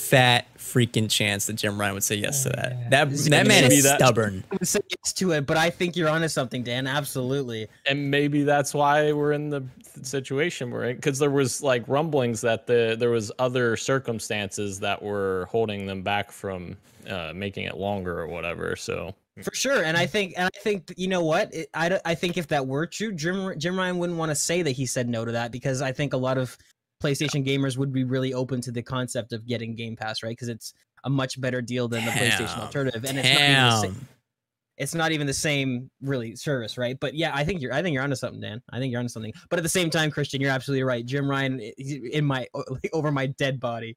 fat 0.09 0.47
freaking 0.57 1.09
chance 1.09 1.45
that 1.45 1.53
Jim 1.53 1.79
Ryan 1.79 1.93
would 1.93 2.03
say 2.03 2.15
yes 2.15 2.43
to 2.43 2.49
that. 2.49 2.89
That 2.89 3.09
that 3.11 3.47
man 3.47 3.63
Maybe 3.63 3.75
is 3.75 3.83
that- 3.83 3.99
stubborn. 3.99 4.43
I 4.51 4.55
would 4.55 4.67
say 4.67 4.79
yes 4.89 5.13
to 5.13 5.31
it, 5.31 5.45
but 5.45 5.57
I 5.57 5.69
think 5.69 5.95
you're 5.95 6.09
onto 6.09 6.27
something, 6.27 6.63
Dan. 6.63 6.87
Absolutely. 6.87 7.67
and 7.87 8.09
maybe 8.11 8.43
that's 8.43 8.73
why 8.73 9.11
we're 9.13 9.31
in 9.33 9.49
the 9.49 9.63
situation 10.03 10.71
we're 10.71 10.85
in 10.89 10.95
because 10.97 11.19
there 11.19 11.31
was 11.31 11.61
like 11.61 11.87
rumblings 11.87 12.41
that 12.41 12.67
the 12.67 12.97
there 12.99 13.09
was 13.11 13.31
other 13.39 13.77
circumstances 13.77 14.79
that 14.81 15.01
were 15.01 15.47
holding 15.49 15.85
them 15.85 16.01
back 16.01 16.31
from 16.31 16.75
uh, 17.09 17.31
making 17.33 17.63
it 17.65 17.77
longer 17.77 18.19
or 18.19 18.27
whatever. 18.27 18.75
So 18.75 19.15
For 19.41 19.53
sure, 19.53 19.83
and 19.83 19.95
I 19.97 20.05
think, 20.05 20.33
and 20.37 20.49
I 20.53 20.59
think, 20.59 20.93
you 20.97 21.07
know 21.07 21.23
what? 21.23 21.53
It, 21.53 21.69
I, 21.73 21.99
I 22.03 22.15
think 22.15 22.37
if 22.37 22.47
that 22.47 22.65
were 22.67 22.85
true, 22.87 23.13
Jim 23.13 23.57
Jim 23.57 23.77
Ryan 23.77 23.97
wouldn't 23.97 24.17
want 24.19 24.31
to 24.31 24.35
say 24.35 24.61
that 24.63 24.71
he 24.71 24.85
said 24.85 25.07
no 25.07 25.23
to 25.25 25.31
that 25.33 25.51
because 25.51 25.81
I 25.81 25.91
think 25.91 26.13
a 26.13 26.17
lot 26.17 26.37
of 26.37 26.57
PlayStation 27.05 27.45
gamers 27.45 27.77
would 27.77 27.93
be 27.93 28.03
really 28.03 28.33
open 28.33 28.61
to 28.61 28.71
the 28.71 28.81
concept 28.81 29.33
of 29.33 29.45
getting 29.45 29.75
Game 29.75 29.95
Pass, 29.95 30.23
right? 30.23 30.31
Because 30.31 30.49
it's 30.49 30.73
a 31.03 31.09
much 31.09 31.39
better 31.39 31.61
deal 31.61 31.87
than 31.87 32.03
the 32.05 32.11
PlayStation 32.11 32.57
alternative, 32.59 33.05
and 33.05 33.17
it's 33.19 33.29
not 33.29 33.41
even 33.41 33.63
the 33.69 33.81
same. 33.81 34.07
It's 34.77 34.95
not 34.95 35.11
even 35.13 35.27
the 35.27 35.33
same 35.33 35.89
really 36.01 36.35
service, 36.35 36.77
right? 36.77 36.99
But 36.99 37.13
yeah, 37.13 37.31
I 37.33 37.45
think 37.45 37.61
you're, 37.61 37.71
I 37.73 37.81
think 37.81 37.93
you're 37.93 38.03
onto 38.03 38.15
something, 38.15 38.41
Dan. 38.41 38.61
I 38.71 38.79
think 38.79 38.91
you're 38.91 38.99
onto 38.99 39.09
something. 39.09 39.31
But 39.49 39.57
at 39.57 39.63
the 39.63 39.69
same 39.69 39.89
time, 39.89 40.11
Christian, 40.11 40.41
you're 40.41 40.51
absolutely 40.51 40.83
right. 40.83 41.05
Jim 41.05 41.29
Ryan 41.29 41.59
in 41.59 42.25
my 42.25 42.47
over 42.93 43.11
my 43.11 43.27
dead 43.27 43.59
body. 43.59 43.95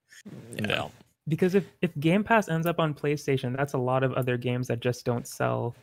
yeah, 0.55 0.89
Because 1.27 1.57
if, 1.57 1.65
if 1.83 1.99
Game 1.99 2.23
Pass 2.23 2.49
ends 2.49 2.67
up 2.67 2.79
on 2.79 2.95
PlayStation, 2.95 3.57
that's 3.57 3.73
a 3.73 3.79
lot 3.79 4.05
of 4.05 4.13
other 4.13 4.37
games 4.37 4.69
that 4.69 4.79
just 4.79 5.05
don't 5.05 5.27
sell 5.27 5.75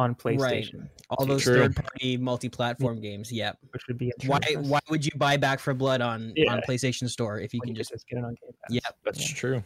on 0.00 0.14
PlayStation, 0.14 0.88
All 1.10 1.26
those 1.26 1.42
True. 1.42 1.54
third-party 1.56 2.16
multi-platform 2.16 3.00
games. 3.00 3.30
Yep. 3.30 3.58
which 3.72 3.86
would 3.86 3.98
be 3.98 4.12
Why 4.26 4.36
interesting 4.38 4.68
why 4.70 4.80
would 4.88 5.04
you 5.04 5.12
buy 5.16 5.36
Back 5.36 5.60
for 5.60 5.74
Blood 5.74 6.00
on 6.00 6.32
on 6.48 6.60
PlayStation 6.66 7.08
Store 7.08 7.38
if 7.38 7.52
you 7.52 7.60
when 7.60 7.68
can 7.68 7.74
could 7.76 7.86
just 7.90 8.06
get 8.08 8.18
it 8.18 8.24
on 8.24 8.30
Game 8.40 8.52
Pass. 8.62 8.70
Yeah. 8.70 8.80
that's 9.04 9.28
true. 9.32 9.62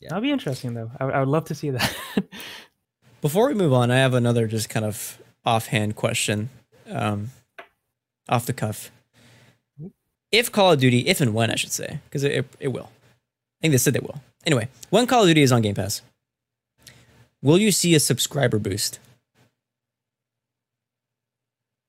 Yeah. 0.00 0.08
That'll 0.10 0.22
be 0.22 0.30
interesting 0.30 0.74
though. 0.74 0.90
I, 1.00 1.04
would- 1.06 1.14
I 1.14 1.20
would 1.20 1.28
love 1.28 1.46
to 1.46 1.54
see 1.54 1.70
that. 1.70 1.96
Before 3.22 3.48
we 3.48 3.54
move 3.54 3.72
on, 3.72 3.90
I 3.90 3.96
have 3.96 4.12
another 4.12 4.46
just 4.46 4.68
kind 4.68 4.84
of 4.84 5.18
offhand 5.46 5.96
question, 5.96 6.50
um, 6.90 7.30
off 8.28 8.44
the 8.44 8.52
cuff. 8.52 8.90
If 10.30 10.52
Call 10.52 10.72
of 10.72 10.80
Duty, 10.80 11.06
if 11.06 11.20
and 11.22 11.32
when 11.32 11.50
I 11.50 11.54
should 11.54 11.72
say, 11.72 12.00
because 12.04 12.24
it, 12.24 12.32
it, 12.32 12.46
it 12.60 12.68
will. 12.68 12.90
I 12.90 13.58
think 13.62 13.72
they 13.72 13.78
said 13.78 13.94
they 13.94 14.00
will. 14.00 14.20
Anyway, 14.44 14.68
when 14.90 15.06
Call 15.06 15.22
of 15.22 15.28
Duty 15.28 15.40
is 15.40 15.52
on 15.52 15.62
Game 15.62 15.74
Pass, 15.74 16.02
will 17.40 17.56
you 17.56 17.70
see 17.72 17.94
a 17.94 18.00
subscriber 18.00 18.58
boost? 18.58 18.98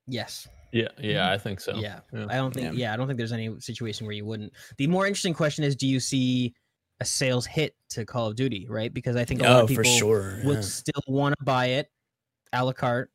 Yes. 0.06 0.48
Yeah, 0.72 0.88
yeah, 0.98 1.26
mm. 1.28 1.30
I 1.30 1.38
think 1.38 1.60
so. 1.60 1.76
Yeah. 1.76 2.00
Yeah. 2.12 2.26
I 2.28 2.34
don't 2.34 2.52
think 2.52 2.66
Yeah. 2.66 2.72
yeah. 2.88 2.92
I 2.92 2.96
don't 2.96 3.06
think 3.06 3.16
there's 3.18 3.32
any 3.32 3.58
situation 3.60 4.06
where 4.06 4.14
you 4.14 4.24
wouldn't. 4.26 4.52
The 4.78 4.86
more 4.88 5.06
interesting 5.06 5.32
question 5.34 5.64
is 5.64 5.74
do 5.76 5.86
you 5.86 6.00
see 6.00 6.54
a 7.00 7.04
sales 7.04 7.46
hit 7.46 7.74
to 7.90 8.04
Call 8.04 8.26
of 8.26 8.36
Duty, 8.36 8.66
right? 8.68 8.92
Because 8.92 9.16
I 9.16 9.24
think 9.24 9.40
a 9.40 9.44
lot 9.44 9.52
Oh, 9.52 9.62
of 9.64 9.68
people 9.68 9.84
for 9.84 9.90
sure. 9.90 10.40
would 10.44 10.56
yeah. 10.56 10.60
still 10.62 11.02
want 11.06 11.34
to 11.38 11.44
buy 11.44 11.66
it 11.66 11.90
a 12.52 12.64
la 12.64 12.72
carte. 12.72 13.10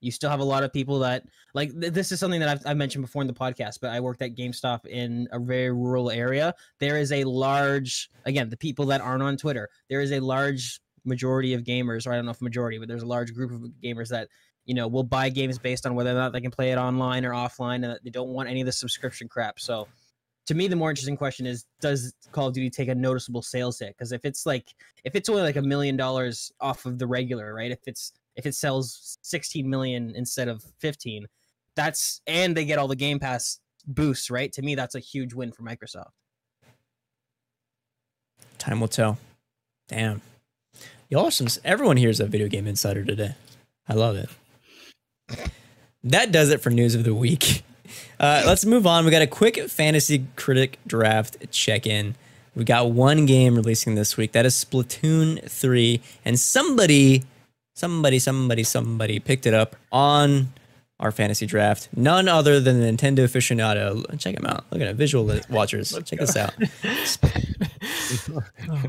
You 0.00 0.10
still 0.10 0.30
have 0.30 0.40
a 0.40 0.44
lot 0.44 0.62
of 0.62 0.72
people 0.72 0.98
that 1.00 1.24
like 1.54 1.78
th- 1.78 1.92
this 1.92 2.12
is 2.12 2.20
something 2.20 2.40
that 2.40 2.48
I've, 2.48 2.66
I've 2.66 2.76
mentioned 2.76 3.02
before 3.04 3.22
in 3.22 3.28
the 3.28 3.34
podcast, 3.34 3.78
but 3.80 3.90
I 3.90 4.00
worked 4.00 4.22
at 4.22 4.34
GameStop 4.36 4.86
in 4.86 5.28
a 5.32 5.38
very 5.38 5.70
rural 5.72 6.10
area. 6.10 6.54
There 6.80 6.98
is 6.98 7.12
a 7.12 7.24
large, 7.24 8.08
again, 8.24 8.48
the 8.48 8.56
people 8.56 8.86
that 8.86 9.00
aren't 9.00 9.22
on 9.22 9.36
Twitter, 9.36 9.68
there 9.90 10.00
is 10.00 10.12
a 10.12 10.20
large 10.20 10.80
majority 11.04 11.54
of 11.54 11.62
gamers, 11.62 12.06
or 12.06 12.12
I 12.12 12.16
don't 12.16 12.24
know 12.26 12.32
if 12.32 12.42
majority, 12.42 12.78
but 12.78 12.88
there's 12.88 13.02
a 13.02 13.06
large 13.06 13.32
group 13.32 13.50
of 13.52 13.60
gamers 13.82 14.08
that 14.08 14.28
you 14.66 14.74
know 14.74 14.86
will 14.86 15.02
buy 15.02 15.28
games 15.28 15.58
based 15.58 15.86
on 15.86 15.94
whether 15.94 16.10
or 16.10 16.14
not 16.14 16.32
they 16.32 16.40
can 16.40 16.50
play 16.50 16.72
it 16.72 16.76
online 16.76 17.24
or 17.24 17.30
offline, 17.30 17.84
and 17.84 17.98
they 18.04 18.10
don't 18.10 18.28
want 18.28 18.48
any 18.48 18.60
of 18.60 18.66
the 18.66 18.72
subscription 18.72 19.28
crap. 19.28 19.58
So, 19.58 19.88
to 20.46 20.54
me, 20.54 20.68
the 20.68 20.76
more 20.76 20.90
interesting 20.90 21.16
question 21.16 21.46
is: 21.46 21.64
Does 21.80 22.12
Call 22.32 22.48
of 22.48 22.54
Duty 22.54 22.68
take 22.68 22.88
a 22.88 22.94
noticeable 22.94 23.42
sales 23.42 23.78
hit? 23.78 23.94
Because 23.96 24.12
if 24.12 24.24
it's 24.24 24.44
like 24.44 24.74
if 25.04 25.14
it's 25.14 25.28
only 25.28 25.42
like 25.42 25.56
a 25.56 25.62
million 25.62 25.96
dollars 25.96 26.52
off 26.60 26.84
of 26.84 26.98
the 26.98 27.06
regular, 27.06 27.54
right? 27.54 27.70
If 27.70 27.80
it's 27.86 28.12
if 28.34 28.44
it 28.44 28.54
sells 28.54 29.18
16 29.22 29.68
million 29.68 30.12
instead 30.14 30.48
of 30.48 30.62
15, 30.80 31.26
that's 31.74 32.20
and 32.26 32.56
they 32.56 32.64
get 32.64 32.78
all 32.78 32.88
the 32.88 32.96
Game 32.96 33.18
Pass 33.18 33.60
boosts, 33.86 34.30
right? 34.30 34.52
To 34.52 34.62
me, 34.62 34.74
that's 34.74 34.94
a 34.94 35.00
huge 35.00 35.32
win 35.32 35.52
for 35.52 35.62
Microsoft. 35.62 36.10
Time 38.58 38.80
will 38.80 38.88
tell. 38.88 39.18
Damn. 39.88 40.22
Y'all 41.08 41.26
are. 41.26 41.46
Everyone 41.64 41.96
here 41.96 42.10
is 42.10 42.18
a 42.18 42.26
video 42.26 42.48
game 42.48 42.66
insider 42.66 43.04
today. 43.04 43.34
I 43.88 43.94
love 43.94 44.16
it. 44.16 44.28
That 46.04 46.30
does 46.30 46.50
it 46.50 46.60
for 46.60 46.70
news 46.70 46.94
of 46.94 47.04
the 47.04 47.14
week. 47.14 47.62
Uh, 48.18 48.42
let's 48.46 48.64
move 48.64 48.86
on. 48.86 49.04
We 49.04 49.10
got 49.10 49.22
a 49.22 49.26
quick 49.26 49.68
fantasy 49.68 50.26
critic 50.36 50.78
draft 50.86 51.36
check 51.50 51.86
in. 51.86 52.14
We 52.54 52.64
got 52.64 52.90
one 52.90 53.26
game 53.26 53.54
releasing 53.54 53.94
this 53.94 54.16
week. 54.16 54.32
That 54.32 54.46
is 54.46 54.54
Splatoon 54.54 55.48
3. 55.48 56.00
And 56.24 56.38
somebody, 56.40 57.24
somebody, 57.74 58.18
somebody, 58.18 58.62
somebody 58.62 59.18
picked 59.18 59.46
it 59.46 59.52
up 59.52 59.76
on 59.92 60.52
our 60.98 61.10
fantasy 61.12 61.44
draft. 61.46 61.88
None 61.94 62.26
other 62.28 62.58
than 62.60 62.80
the 62.80 62.86
Nintendo 62.86 63.18
aficionado. 63.24 64.18
Check 64.18 64.36
him 64.38 64.46
out. 64.46 64.64
Look 64.70 64.80
at 64.80 64.88
it. 64.88 64.96
Visual 64.96 65.40
watchers. 65.50 65.96
Check 66.04 66.20
this 66.20 66.36
out. 66.36 66.54
Oh, 68.70 68.82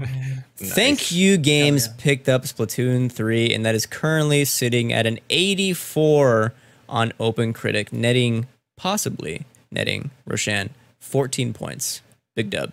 Thank 0.57 1.11
you 1.11 1.37
Games 1.37 1.87
picked 1.97 2.29
up 2.29 2.43
Splatoon 2.43 3.11
3 3.11 3.51
and 3.53 3.65
that 3.65 3.73
is 3.73 3.85
currently 3.87 4.45
sitting 4.45 4.93
at 4.93 5.05
an 5.07 5.19
84 5.29 6.53
on 6.87 7.13
Open 7.19 7.51
Critic, 7.53 7.91
netting 7.91 8.45
possibly 8.75 9.45
netting 9.71 10.11
Roshan 10.25 10.69
14 10.99 11.53
points. 11.53 12.01
Big 12.35 12.49
dub. 12.51 12.71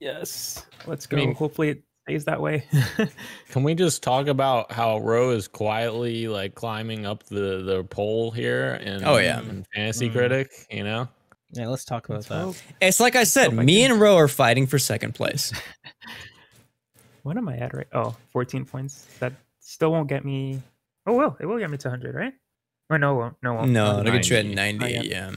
yes. 0.00 0.64
Let's 0.86 1.06
I 1.06 1.10
go. 1.10 1.16
mean- 1.18 1.34
Hopefully 1.34 1.68
it 1.70 1.82
stays 2.04 2.24
that 2.26 2.40
way. 2.40 2.64
Can 3.50 3.62
we 3.62 3.74
just 3.74 4.02
talk 4.02 4.26
about 4.26 4.70
how 4.70 4.98
Ro 4.98 5.30
is 5.30 5.48
quietly 5.48 6.28
like 6.28 6.54
climbing 6.54 7.06
up 7.06 7.22
the 7.24 7.62
the 7.62 7.84
pole 7.84 8.30
here 8.30 8.74
in 8.74 9.04
Oh, 9.04 9.16
yeah. 9.16 9.40
in 9.40 9.64
Fantasy 9.74 10.08
Mm. 10.08 10.12
Critic? 10.12 10.50
You 10.70 10.84
know, 10.84 11.08
Yeah, 11.52 11.68
let's 11.68 11.84
talk 11.84 12.06
about 12.06 12.16
Let's 12.16 12.28
that. 12.28 12.40
hope. 12.42 12.56
It's 12.80 13.00
like 13.00 13.16
I 13.16 13.24
said, 13.24 13.52
my 13.54 13.64
me 13.64 13.84
and 13.84 14.00
Ro 14.00 14.16
are 14.16 14.28
fighting 14.28 14.66
for 14.66 14.78
second 14.78 15.14
place. 15.14 15.52
What 17.22 17.38
am 17.38 17.48
I 17.48 17.56
at 17.56 17.72
right? 17.72 17.86
Oh, 17.94 18.14
14 18.32 18.66
points. 18.66 19.06
That 19.18 19.32
still 19.60 19.90
won't 19.90 20.10
get 20.10 20.26
me. 20.26 20.60
Oh, 21.06 21.14
well, 21.14 21.38
it 21.40 21.46
will 21.46 21.58
get 21.58 21.70
me 21.70 21.78
to 21.78 21.88
100, 21.88 22.14
right? 22.14 22.34
Or 22.90 22.98
no, 22.98 23.12
it 23.14 23.16
won't. 23.16 23.36
No, 23.42 23.52
it 23.52 23.56
won't. 23.56 23.70
No, 23.70 24.00
it'll 24.00 24.12
get 24.12 24.28
you 24.28 24.36
at 24.36 24.44
90. 24.44 24.78
90. 24.78 24.98
Oh, 24.98 25.02
yeah. 25.02 25.30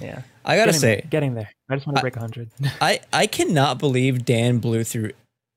Yeah. 0.00 0.22
I 0.46 0.56
gotta 0.56 0.68
getting 0.68 0.80
say, 0.80 0.94
there, 1.02 1.04
getting 1.10 1.34
there. 1.34 1.50
I 1.68 1.74
just 1.74 1.86
want 1.86 1.96
to 1.98 2.00
break 2.00 2.16
100. 2.16 2.48
I, 2.80 3.00
I 3.12 3.26
cannot 3.26 3.78
believe 3.78 4.24
Dan 4.24 4.56
blew 4.56 4.84
through 4.84 5.12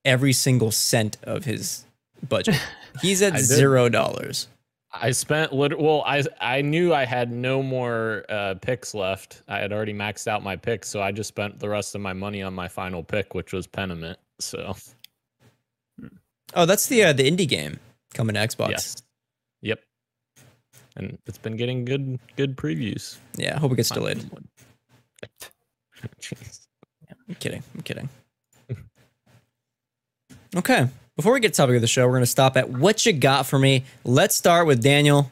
every 0.05 0.33
single 0.33 0.71
cent 0.71 1.17
of 1.23 1.45
his 1.45 1.85
budget. 2.27 2.55
He's 3.01 3.21
at 3.21 3.37
zero 3.39 3.89
dollars. 3.89 4.47
I 4.93 5.11
spent 5.11 5.53
lit- 5.53 5.79
well. 5.79 6.03
I 6.05 6.23
I 6.41 6.61
knew 6.61 6.93
I 6.93 7.05
had 7.05 7.31
no 7.31 7.63
more 7.63 8.25
uh, 8.27 8.55
picks 8.61 8.93
left. 8.93 9.41
I 9.47 9.59
had 9.59 9.71
already 9.71 9.93
maxed 9.93 10.27
out 10.27 10.43
my 10.43 10.57
picks, 10.57 10.89
so 10.89 11.01
I 11.01 11.13
just 11.13 11.29
spent 11.29 11.59
the 11.59 11.69
rest 11.69 11.95
of 11.95 12.01
my 12.01 12.11
money 12.11 12.41
on 12.41 12.53
my 12.53 12.67
final 12.67 13.01
pick, 13.01 13.33
which 13.33 13.53
was 13.53 13.65
Pentiment. 13.67 14.17
So 14.39 14.75
Oh, 16.53 16.65
that's 16.65 16.87
the 16.87 17.03
uh, 17.05 17.13
the 17.13 17.23
indie 17.29 17.47
game 17.47 17.79
coming 18.13 18.33
to 18.33 18.41
Xbox. 18.41 18.69
yes, 18.71 18.95
yep. 19.61 19.79
And 20.97 21.17
it's 21.25 21.37
been 21.37 21.55
getting 21.55 21.85
good 21.85 22.19
good 22.35 22.57
previews. 22.57 23.17
Yeah, 23.37 23.55
I 23.55 23.59
hope 23.59 23.71
it 23.71 23.75
gets 23.77 23.89
delayed. 23.91 24.29
Jeez. 26.19 26.67
I'm 27.29 27.35
kidding. 27.35 27.63
I'm 27.73 27.81
kidding. 27.83 28.09
Okay. 30.55 30.87
Before 31.15 31.33
we 31.33 31.39
get 31.39 31.53
to 31.53 31.61
the 31.61 31.63
topic 31.63 31.75
of 31.75 31.81
the 31.81 31.87
show, 31.87 32.05
we're 32.05 32.13
going 32.13 32.23
to 32.23 32.27
stop 32.27 32.57
at 32.57 32.69
what 32.69 33.05
you 33.05 33.13
got 33.13 33.45
for 33.45 33.57
me. 33.57 33.85
Let's 34.03 34.35
start 34.35 34.67
with 34.67 34.83
Daniel. 34.83 35.31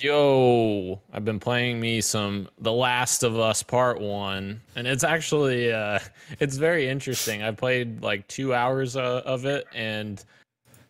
Yo, 0.00 1.00
I've 1.12 1.24
been 1.24 1.38
playing 1.38 1.78
me 1.78 2.00
some 2.00 2.48
The 2.58 2.72
Last 2.72 3.22
of 3.22 3.38
Us 3.38 3.62
Part 3.62 4.00
1 4.00 4.60
and 4.74 4.86
it's 4.86 5.04
actually 5.04 5.72
uh 5.72 6.00
it's 6.40 6.56
very 6.56 6.88
interesting. 6.88 7.44
I 7.44 7.52
played 7.52 8.02
like 8.02 8.26
2 8.26 8.52
hours 8.52 8.96
uh, 8.96 9.22
of 9.24 9.44
it 9.44 9.66
and 9.72 10.24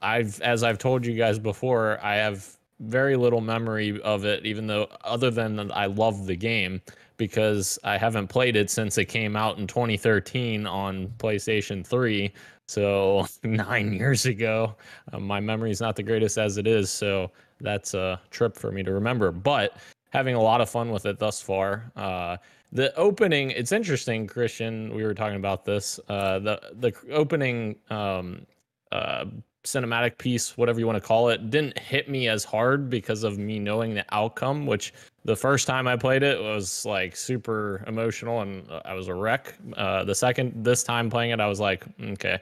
I've 0.00 0.40
as 0.40 0.62
I've 0.62 0.78
told 0.78 1.04
you 1.04 1.14
guys 1.14 1.38
before, 1.38 1.98
I 2.02 2.14
have 2.14 2.56
very 2.80 3.16
little 3.16 3.42
memory 3.42 4.00
of 4.00 4.24
it 4.24 4.46
even 4.46 4.66
though 4.66 4.88
other 5.04 5.30
than 5.30 5.70
I 5.72 5.86
love 5.86 6.24
the 6.24 6.36
game 6.36 6.80
because 7.18 7.78
I 7.84 7.98
haven't 7.98 8.28
played 8.28 8.56
it 8.56 8.70
since 8.70 8.96
it 8.96 9.04
came 9.04 9.36
out 9.36 9.58
in 9.58 9.66
2013 9.66 10.66
on 10.66 11.08
PlayStation 11.18 11.86
3 11.86 12.32
So 12.68 13.26
nine 13.42 13.92
years 13.92 14.26
ago, 14.26 14.74
uh, 15.12 15.18
my 15.18 15.40
memory 15.40 15.70
is 15.70 15.80
not 15.80 15.96
the 15.96 16.02
greatest 16.02 16.38
as 16.38 16.58
it 16.58 16.66
is. 16.66 16.90
So 16.90 17.30
that's 17.60 17.94
a 17.94 18.20
trip 18.30 18.56
for 18.56 18.72
me 18.72 18.82
to 18.82 18.92
remember. 18.92 19.30
But 19.32 19.76
having 20.10 20.34
a 20.34 20.40
lot 20.40 20.60
of 20.60 20.68
fun 20.68 20.90
with 20.90 21.06
it 21.06 21.18
thus 21.18 21.40
far. 21.40 21.90
Uh, 21.96 22.36
the 22.72 22.94
opening, 22.96 23.50
it's 23.50 23.72
interesting, 23.72 24.26
Christian. 24.26 24.94
We 24.94 25.04
were 25.04 25.14
talking 25.14 25.36
about 25.36 25.64
this. 25.64 26.00
Uh, 26.08 26.38
the 26.38 26.60
the 26.74 26.92
opening 27.10 27.76
um, 27.90 28.46
uh, 28.90 29.26
cinematic 29.64 30.18
piece, 30.18 30.56
whatever 30.56 30.80
you 30.80 30.86
want 30.86 30.96
to 30.96 31.06
call 31.06 31.28
it, 31.28 31.50
didn't 31.50 31.78
hit 31.78 32.08
me 32.08 32.28
as 32.28 32.44
hard 32.44 32.90
because 32.90 33.22
of 33.22 33.38
me 33.38 33.58
knowing 33.58 33.94
the 33.94 34.04
outcome. 34.12 34.66
Which 34.66 34.92
the 35.24 35.36
first 35.36 35.66
time 35.66 35.86
I 35.86 35.96
played 35.96 36.22
it 36.22 36.40
was 36.40 36.84
like 36.84 37.16
super 37.16 37.84
emotional 37.86 38.40
and 38.40 38.68
uh, 38.70 38.82
I 38.84 38.94
was 38.94 39.08
a 39.08 39.14
wreck. 39.14 39.54
Uh, 39.76 40.04
the 40.04 40.14
second 40.14 40.64
this 40.64 40.82
time 40.82 41.08
playing 41.10 41.30
it, 41.30 41.40
I 41.40 41.46
was 41.46 41.60
like, 41.60 41.84
okay, 42.00 42.38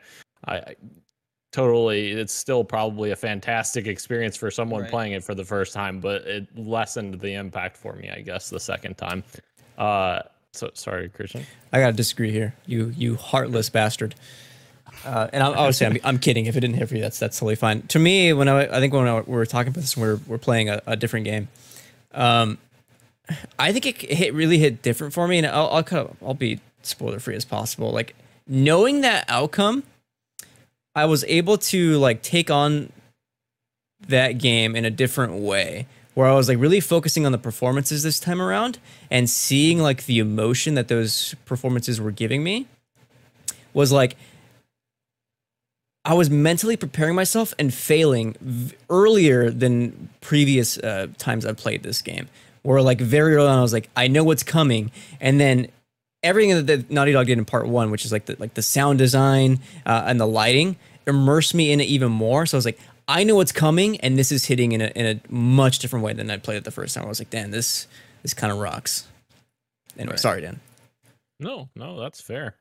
I, 0.46 0.56
I 0.56 0.74
totally. 1.52 2.12
It's 2.12 2.32
still 2.32 2.64
probably 2.64 3.10
a 3.10 3.16
fantastic 3.16 3.86
experience 3.86 4.36
for 4.36 4.50
someone 4.50 4.82
Right. 4.82 4.90
playing 4.90 5.12
it 5.12 5.24
for 5.24 5.34
the 5.34 5.44
first 5.44 5.74
time, 5.74 6.00
but 6.00 6.22
it 6.22 6.46
lessened 6.56 7.20
the 7.20 7.34
impact 7.34 7.76
for 7.76 7.94
me, 7.94 8.10
I 8.10 8.20
guess, 8.20 8.48
the 8.50 8.60
second 8.60 8.96
time. 8.96 9.22
Uh, 9.76 10.20
so 10.52 10.70
sorry, 10.74 11.08
Christian. 11.10 11.46
I 11.72 11.80
gotta 11.80 11.92
disagree 11.92 12.32
here. 12.32 12.54
You 12.66 12.92
you 12.96 13.16
heartless 13.16 13.68
bastard. 13.68 14.14
Uh, 15.04 15.28
and 15.32 15.42
I, 15.42 15.46
obviously, 15.46 15.86
I'm, 15.86 15.98
I'm 16.04 16.18
kidding. 16.18 16.46
If 16.46 16.56
it 16.56 16.60
didn't 16.60 16.76
hit 16.76 16.88
for 16.88 16.94
you, 16.94 17.02
that's 17.02 17.18
that's 17.18 17.38
totally 17.38 17.56
fine. 17.56 17.82
To 17.88 17.98
me, 17.98 18.32
when 18.32 18.48
I, 18.48 18.76
I 18.76 18.80
think 18.80 18.92
when 18.92 19.06
I, 19.06 19.20
we 19.20 19.34
were 19.34 19.46
talking 19.46 19.68
about 19.68 19.80
this, 19.80 19.96
we 19.96 20.02
we're 20.02 20.20
we're 20.26 20.38
playing 20.38 20.68
a, 20.68 20.82
a 20.86 20.96
different 20.96 21.24
game. 21.24 21.48
Um, 22.12 22.58
I 23.58 23.72
think 23.72 23.86
it 23.86 24.12
hit 24.12 24.34
really 24.34 24.58
hit 24.58 24.82
different 24.82 25.14
for 25.14 25.26
me, 25.26 25.38
and 25.38 25.46
I'll 25.46 25.68
I'll, 25.68 25.82
kind 25.82 26.08
of, 26.08 26.16
I'll 26.22 26.34
be 26.34 26.60
spoiler 26.82 27.18
free 27.18 27.36
as 27.36 27.44
possible. 27.44 27.90
Like 27.92 28.14
knowing 28.46 29.00
that 29.00 29.24
outcome, 29.28 29.84
I 30.94 31.06
was 31.06 31.24
able 31.24 31.56
to 31.58 31.98
like 31.98 32.22
take 32.22 32.50
on 32.50 32.92
that 34.08 34.32
game 34.38 34.74
in 34.74 34.84
a 34.84 34.90
different 34.90 35.34
way 35.34 35.86
where 36.14 36.26
I 36.26 36.34
was 36.34 36.48
like 36.48 36.58
really 36.58 36.80
focusing 36.80 37.24
on 37.24 37.32
the 37.32 37.38
performances 37.38 38.02
this 38.02 38.18
time 38.18 38.42
around 38.42 38.78
and 39.10 39.30
seeing 39.30 39.78
like 39.78 40.06
the 40.06 40.18
emotion 40.18 40.74
that 40.74 40.88
those 40.88 41.34
performances 41.44 42.00
were 42.00 42.10
giving 42.10 42.42
me 42.42 42.66
was 43.72 43.92
like 43.92 44.16
I 46.10 46.14
was 46.14 46.28
mentally 46.28 46.76
preparing 46.76 47.14
myself 47.14 47.54
and 47.56 47.72
failing 47.72 48.34
v- 48.40 48.74
earlier 48.90 49.48
than 49.48 50.08
previous 50.20 50.76
uh, 50.76 51.06
times 51.18 51.46
I've 51.46 51.56
played 51.56 51.84
this 51.84 52.02
game. 52.02 52.26
Where 52.62 52.82
like 52.82 53.00
very 53.00 53.36
early 53.36 53.46
on, 53.46 53.56
I 53.60 53.62
was 53.62 53.72
like, 53.72 53.88
I 53.96 54.08
know 54.08 54.24
what's 54.24 54.42
coming, 54.42 54.90
and 55.20 55.38
then 55.40 55.68
everything 56.24 56.56
that 56.56 56.66
the 56.66 56.84
Naughty 56.92 57.12
Dog 57.12 57.26
did 57.28 57.38
in 57.38 57.44
part 57.44 57.68
one, 57.68 57.92
which 57.92 58.04
is 58.04 58.10
like 58.10 58.26
the 58.26 58.34
like 58.40 58.54
the 58.54 58.62
sound 58.62 58.98
design 58.98 59.60
uh, 59.86 60.02
and 60.04 60.20
the 60.20 60.26
lighting, 60.26 60.74
immersed 61.06 61.54
me 61.54 61.70
in 61.70 61.80
it 61.80 61.84
even 61.84 62.10
more. 62.10 62.44
So 62.44 62.56
I 62.56 62.58
was 62.58 62.64
like, 62.64 62.80
I 63.06 63.22
know 63.22 63.36
what's 63.36 63.52
coming, 63.52 64.00
and 64.00 64.18
this 64.18 64.32
is 64.32 64.46
hitting 64.46 64.72
in 64.72 64.80
a 64.80 64.86
in 64.96 65.06
a 65.06 65.32
much 65.32 65.78
different 65.78 66.04
way 66.04 66.12
than 66.12 66.28
I 66.28 66.38
played 66.38 66.56
it 66.56 66.64
the 66.64 66.72
first 66.72 66.96
time. 66.96 67.04
I 67.04 67.08
was 67.08 67.20
like, 67.20 67.30
damn, 67.30 67.52
this 67.52 67.86
this 68.22 68.34
kind 68.34 68.52
of 68.52 68.58
rocks. 68.58 69.06
Anyway, 69.96 70.14
Right. 70.14 70.20
sorry, 70.20 70.40
Dan. 70.40 70.58
No, 71.38 71.68
no, 71.76 72.00
that's 72.00 72.20
fair. 72.20 72.56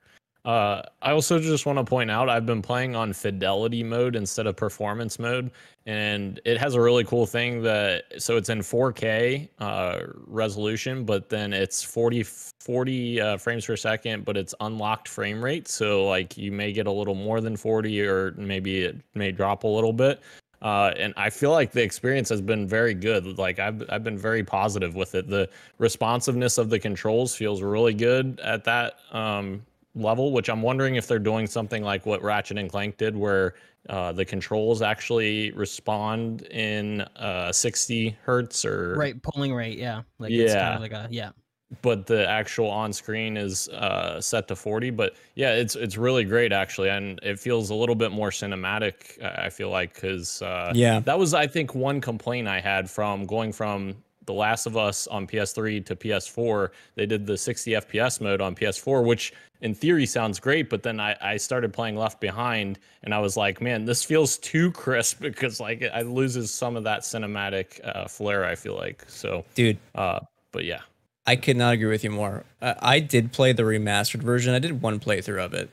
Uh, 0.46 0.82
I 1.02 1.12
also 1.12 1.38
just 1.40 1.66
want 1.66 1.80
to 1.80 1.84
point 1.84 2.10
out 2.10 2.30
I've 2.30 2.46
been 2.46 2.62
playing 2.62 2.96
on 2.96 3.12
fidelity 3.12 3.84
mode 3.84 4.16
instead 4.16 4.48
of 4.48 4.56
performance 4.56 5.20
mode, 5.20 5.52
and 5.86 6.40
it 6.46 6.58
has 6.58 6.76
a 6.76 6.82
really 6.82 7.04
cool 7.04 7.26
thing 7.26 7.62
that 7.64 8.06
so 8.18 8.38
it's 8.38 8.48
in 8.48 8.60
4K 8.60 9.50
uh, 9.60 10.00
resolution, 10.26 11.04
but 11.04 11.28
then 11.30 11.52
it's 11.52 11.84
40 11.84 12.24
40 12.24 13.22
uh, 13.22 13.38
frames 13.38 13.66
per 13.66 13.76
second, 13.76 14.24
but 14.24 14.38
it's 14.38 14.56
unlocked 14.62 15.10
frame 15.10 15.44
rate. 15.44 15.68
So 15.68 16.06
like 16.06 16.38
you 16.38 16.54
may 16.54 16.72
get 16.72 16.88
a 16.88 16.92
little 16.92 17.16
more 17.16 17.42
than 17.42 17.58
40, 17.58 18.02
or 18.08 18.32
maybe 18.38 18.84
it 18.86 18.96
may 19.16 19.32
drop 19.34 19.66
a 19.66 19.68
little 19.68 19.94
bit. 19.94 20.22
Uh, 20.62 20.94
and 20.98 21.14
I 21.16 21.30
feel 21.30 21.52
like 21.52 21.72
the 21.72 21.82
experience 21.82 22.30
has 22.30 22.42
been 22.42 22.68
very 22.68 22.94
good. 22.94 23.38
Like 23.38 23.60
I've 23.60 23.84
I've 23.90 24.04
been 24.04 24.18
very 24.18 24.44
positive 24.44 24.96
with 24.96 25.16
it. 25.16 25.28
The 25.28 25.50
responsiveness 25.80 26.58
of 26.58 26.70
the 26.70 26.80
controls 26.80 27.36
feels 27.36 27.62
really 27.62 27.94
good 27.94 28.40
at 28.42 28.64
that 28.66 29.00
um, 29.12 29.64
level, 29.96 30.32
which 30.32 30.50
I'm 30.50 30.62
wondering 30.62 30.96
if 30.96 31.08
they're 31.08 31.20
doing 31.20 31.48
something 31.48 31.84
like 31.84 32.06
what 32.06 32.22
Ratchet 32.22 32.58
and 32.58 32.70
Clank 32.70 32.98
did, 32.98 33.16
where 33.16 33.56
uh, 33.90 34.12
the 34.12 34.26
controls 34.26 34.82
actually 34.82 35.52
respond 35.52 36.44
in 36.44 37.02
uh, 37.16 37.52
60 37.52 38.18
hertz 38.24 38.66
or 38.66 38.96
Right, 38.96 39.22
polling 39.22 39.54
rate, 39.54 39.78
yeah. 39.78 40.02
Like 40.20 40.32
it's 40.32 40.54
kind 40.54 40.62
Yeah. 40.68 40.76
of 40.76 40.82
like 40.82 40.92
a 40.92 41.08
yeah. 41.10 41.32
but 41.82 42.06
the 42.08 42.28
actual 42.28 42.68
on 42.68 42.92
screen 42.94 43.38
is 43.38 43.70
uh, 43.70 44.20
set 44.20 44.48
to 44.48 44.56
40 44.56 44.90
but 44.90 45.14
yeah 45.36 45.52
it's 45.54 45.76
it's 45.76 45.98
really 45.98 46.24
great 46.24 46.52
actually 46.52 46.90
and 46.90 47.20
it 47.22 47.40
feels 47.40 47.70
a 47.70 47.76
little 47.76 47.94
bit 47.96 48.12
more 48.12 48.32
cinematic 48.32 49.22
i 49.24 49.46
I 49.46 49.50
feel 49.52 49.70
like 49.70 49.94
because 49.94 50.42
uh, 50.42 50.72
Yeah. 50.76 51.00
that 51.02 51.18
was 51.20 51.34
i 51.36 51.46
think 51.48 51.76
one 51.76 52.02
complaint 52.02 52.48
i 52.48 52.60
had 52.60 52.90
from 52.90 53.26
going 53.28 53.52
from 53.54 53.96
the 54.30 54.34
last 54.34 54.68
of 54.68 54.78
us 54.78 55.08
on 55.08 55.26
ps3 55.26 55.84
to 55.84 55.96
ps4 55.96 56.70
they 56.94 57.08
did 57.08 57.26
the 57.26 57.36
60 57.36 57.72
fps 57.72 58.22
mode 58.22 58.42
on 58.42 58.54
ps4 58.54 59.04
which 59.04 59.34
in 59.62 59.74
theory 59.74 60.06
sounds 60.06 60.40
great 60.40 60.70
but 60.70 60.84
then 60.84 61.00
i, 61.00 61.16
I 61.20 61.38
started 61.38 61.74
playing 61.74 61.96
left 61.96 62.22
behind 62.22 62.78
and 63.02 63.12
i 63.12 63.18
was 63.18 63.36
like 63.36 63.60
man 63.60 63.86
this 63.86 64.04
feels 64.04 64.38
too 64.38 64.72
crisp 64.72 65.20
because 65.22 65.60
like 65.60 65.82
it, 65.82 66.06
loses 66.06 66.54
some 66.54 66.78
of 66.78 66.84
that 66.84 67.02
cinematic 67.02 67.84
uh, 67.84 68.08
flair 68.08 68.46
i 68.46 68.54
feel 68.54 68.76
like 68.76 69.04
so 69.08 69.44
Dude, 69.56 69.80
uh, 69.96 70.20
but 70.52 70.64
yeah 70.64 70.82
I 71.26 71.36
could 71.36 71.58
not 71.58 71.74
agree 71.74 71.90
with 71.90 72.04
you 72.04 72.10
more. 72.10 72.44
Uh, 72.60 72.74
I 72.80 73.00
did 73.00 73.32
play 73.32 73.54
the 73.54 73.62
remastered 73.62 74.24
version. 74.24 74.56
I 74.56 74.60
did 74.60 74.82
one 74.82 75.00
playthrough 75.00 75.46
of 75.46 75.54
it, 75.54 75.70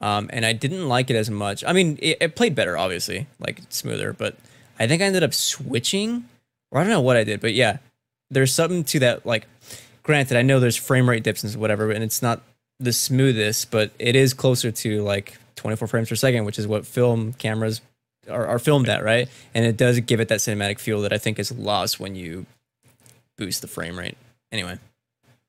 um, 0.00 0.30
and 0.32 0.46
I 0.46 0.54
didn't 0.54 0.88
like 0.88 1.10
it 1.10 1.16
as 1.16 1.28
much. 1.28 1.62
I 1.62 1.74
mean, 1.74 1.98
it, 2.00 2.16
it 2.22 2.36
played 2.36 2.54
better, 2.54 2.78
obviously, 2.78 3.26
like 3.38 3.60
smoother. 3.68 4.14
But 4.14 4.36
I 4.78 4.86
think 4.86 5.02
I 5.02 5.04
ended 5.04 5.22
up 5.22 5.34
switching, 5.34 6.26
or 6.70 6.80
I 6.80 6.84
don't 6.84 6.90
know 6.90 7.02
what 7.02 7.18
I 7.18 7.24
did. 7.24 7.42
But 7.42 7.52
yeah, 7.52 7.78
there's 8.34 8.52
something 8.52 8.84
to 8.84 8.98
that. 9.00 9.24
Like, 9.24 9.46
granted, 10.02 10.36
I 10.36 10.42
know 10.42 10.60
there's 10.60 10.76
frame 10.76 11.08
rate 11.08 11.22
dips 11.22 11.42
and 11.42 11.54
whatever, 11.56 11.90
and 11.90 12.04
it's 12.04 12.22
not 12.22 12.42
the 12.80 12.92
smoothest, 12.92 13.70
but 13.70 13.92
it 13.98 14.16
is 14.16 14.34
closer 14.34 14.70
to 14.70 15.02
like 15.02 15.38
24 15.56 15.88
frames 15.88 16.08
per 16.08 16.14
second, 16.14 16.44
which 16.44 16.58
is 16.58 16.66
what 16.66 16.86
film 16.86 17.32
cameras 17.34 17.80
are, 18.28 18.46
are 18.46 18.58
filmed 18.58 18.88
at, 18.88 19.02
right? 19.04 19.28
And 19.54 19.64
it 19.64 19.76
does 19.76 19.98
give 20.00 20.20
it 20.20 20.28
that 20.28 20.40
cinematic 20.40 20.78
feel 20.78 21.00
that 21.02 21.12
I 21.12 21.18
think 21.18 21.38
is 21.38 21.52
lost 21.52 22.00
when 22.00 22.14
you 22.14 22.46
boost 23.36 23.62
the 23.62 23.68
frame 23.68 23.98
rate. 23.98 24.16
Anyway. 24.52 24.78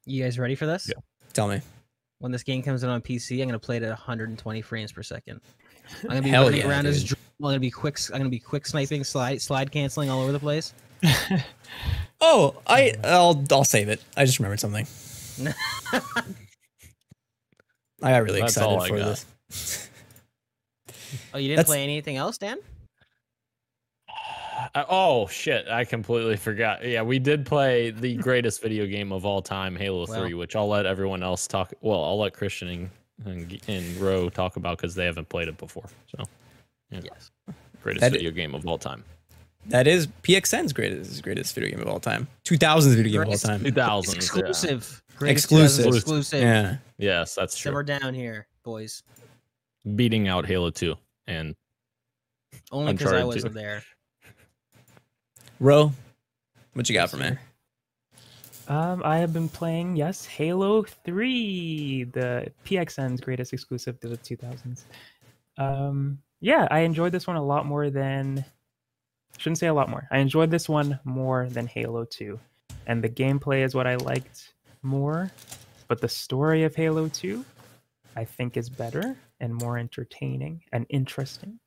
You 0.05 0.23
guys 0.23 0.38
ready 0.38 0.55
for 0.55 0.65
this? 0.65 0.88
Yeah. 0.88 1.01
Tell 1.33 1.47
me. 1.47 1.61
When 2.19 2.31
this 2.31 2.43
game 2.43 2.63
comes 2.63 2.83
out 2.83 2.89
on 2.89 3.01
PC, 3.01 3.41
I'm 3.41 3.47
gonna 3.47 3.59
play 3.59 3.77
it 3.77 3.83
at 3.83 3.89
120 3.89 4.61
frames 4.61 4.91
per 4.91 5.03
second. 5.03 5.41
I'm 6.03 6.09
gonna 6.09 6.21
be 6.21 6.29
Hell 6.29 6.45
running 6.45 6.61
yeah, 6.61 6.69
around 6.69 6.86
as 6.86 7.01
dude. 7.01 7.09
dr- 7.09 7.19
I'm 7.39 7.43
gonna 7.45 7.59
be 7.59 7.71
quick. 7.71 7.99
I'm 8.11 8.19
gonna 8.19 8.29
be 8.29 8.39
quick 8.39 8.65
sniping, 8.65 9.03
slide 9.03 9.41
slide 9.41 9.71
canceling 9.71 10.09
all 10.09 10.21
over 10.21 10.31
the 10.31 10.39
place. 10.39 10.73
Oh, 12.21 12.55
I 12.65 12.93
I'll 13.03 13.43
I'll 13.51 13.65
save 13.65 13.89
it. 13.89 14.01
I 14.15 14.23
just 14.25 14.39
remembered 14.39 14.59
something. 14.61 14.87
I 18.01 18.11
got 18.11 18.23
really 18.23 18.39
That's 18.39 18.53
excited 18.53 18.67
all 18.73 18.81
I 18.81 18.87
for 18.87 18.97
got. 18.97 19.25
this. 19.57 19.89
Oh, 21.33 21.37
you 21.37 21.49
didn't 21.49 21.57
That's- 21.57 21.67
play 21.67 21.83
anything 21.83 22.15
else, 22.17 22.37
Dan? 22.37 22.57
Uh, 24.73 24.83
oh 24.89 25.27
shit! 25.27 25.67
I 25.67 25.83
completely 25.85 26.37
forgot. 26.37 26.83
Yeah, 26.85 27.01
we 27.01 27.19
did 27.19 27.45
play 27.45 27.91
the 27.91 28.15
greatest 28.27 28.61
video 28.61 28.85
game 28.85 29.11
of 29.11 29.25
all 29.25 29.41
time, 29.41 29.75
Halo 29.75 30.05
Well. 30.07 30.21
Three, 30.21 30.33
which 30.33 30.55
I'll 30.55 30.67
let 30.67 30.85
everyone 30.85 31.21
else 31.23 31.47
talk. 31.47 31.73
Well, 31.81 32.03
I'll 32.03 32.17
let 32.19 32.33
Christian 32.33 32.69
and, 32.69 32.89
and, 33.25 33.61
and 33.67 33.95
Ro 33.97 34.29
talk 34.29 34.55
about 34.55 34.77
because 34.77 34.95
they 34.95 35.05
haven't 35.05 35.29
played 35.29 35.47
it 35.47 35.57
before. 35.57 35.85
So, 36.07 36.23
yeah, 36.89 37.01
Yes. 37.03 37.31
greatest 37.83 38.01
That- 38.01 38.11
video 38.13 38.31
game 38.31 38.55
of 38.55 38.65
all 38.67 38.77
time. 38.77 39.03
That 39.68 39.88
is 39.88 40.07
PXN's 40.24 40.74
greatest 40.74 41.24
greatest 41.24 41.55
video 41.55 41.72
game 41.72 41.82
of 41.82 41.88
all 41.88 41.99
time. 41.99 42.28
2000's 42.45 42.93
video 42.95 43.11
game 43.11 43.22
of 43.22 43.28
all 43.30 43.38
time. 43.38 43.61
Two 43.61 43.68
It's 43.68 43.76
thousand 43.76 44.16
exclusive. 44.18 45.01
Greatest 45.18 45.45
Exclusive. 45.45 45.86
Exclusive. 45.95 46.41
Yeah. 46.41 46.78
Yes, 46.97 47.36
that's 47.36 47.57
true. 47.57 47.74
We're 47.74 47.84
down 47.84 48.13
here, 48.13 48.47
boys. 48.63 49.01
Beating 49.95 50.28
out 50.28 50.45
Halo 50.45 50.70
Two 50.70 50.95
and 51.28 51.55
Only 52.72 52.93
because 52.93 53.13
I 53.13 53.24
wasn't 53.24 53.53
2. 53.53 53.59
there. 53.59 53.84
Ro, 55.59 55.91
what 56.74 56.89
you 56.89 56.93
got 56.93 57.09
for 57.09 57.18
me? 57.18 57.32
Um, 58.68 59.01
I 59.05 59.20
have 59.20 59.32
been 59.32 59.47
playing 59.47 59.95
yes, 59.95 60.26
Halo 60.26 60.84
Three, 60.84 62.03
the 62.03 62.51
PXN's 62.66 63.22
greatest 63.22 63.53
exclusive 63.53 63.99
to 64.01 64.09
the 64.09 64.18
2000s. 64.18 64.84
Um, 65.57 66.20
yeah, 66.41 66.68
I 66.72 66.80
enjoyed 66.80 67.11
this 67.13 67.26
one 67.26 67.36
a 67.38 67.43
lot 67.43 67.66
more 67.66 67.89
than. 67.89 68.43
Shouldn't 69.38 69.57
say 69.57 69.67
a 69.67 69.73
lot 69.73 69.89
more. 69.89 70.07
I 70.11 70.19
enjoyed 70.19 70.51
this 70.51 70.69
one 70.69 70.99
more 71.03 71.47
than 71.49 71.67
Halo 71.67 72.05
2, 72.05 72.39
and 72.88 73.03
the 73.03 73.09
gameplay 73.09 73.63
is 73.63 73.75
what 73.75 73.88
I 73.88 73.95
liked 73.97 74.53
more. 74.81 75.31
But 75.88 76.01
the 76.01 76.09
story 76.09 76.63
of 76.63 76.75
Halo 76.75 77.07
2, 77.09 77.45
I 78.15 78.25
think, 78.25 78.57
is 78.57 78.69
better 78.69 79.17
and 79.39 79.53
more 79.53 79.77
entertaining 79.77 80.63
and 80.71 80.86
interesting 80.89 81.59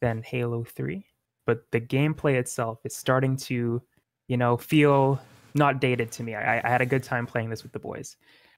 than 0.00 0.22
Halo 0.22 0.64
3. 0.64 1.04
But 1.46 1.70
the 1.72 1.80
gameplay 1.80 2.34
itself 2.34 2.80
is 2.84 2.96
starting 2.96 3.36
to, 3.36 3.82
you 4.28 4.36
know, 4.36 4.56
feel 4.56 5.20
not 5.54 5.80
dated 5.80 6.12
to 6.12 6.22
me. 6.22 6.34
I, 6.34 6.58
I 6.58 6.68
had 6.68 6.80
a 6.80 6.86
good 6.86 7.02
time 7.02 7.26
playing 7.26 7.50
this 7.50 7.62
with 7.62 7.72
the 7.72 7.78
boys. 7.78 8.16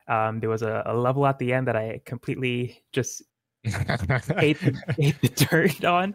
Um, 0.08 0.40
there 0.40 0.50
was 0.50 0.62
a, 0.62 0.82
a 0.86 0.94
level 0.94 1.26
at 1.26 1.38
the 1.38 1.52
end 1.52 1.68
that 1.68 1.76
I 1.76 2.00
completely 2.04 2.82
just 2.92 3.22
ate 3.64 4.58
the, 4.60 4.94
ate 4.98 5.20
the 5.20 5.28
dirt 5.28 5.84
on, 5.84 6.14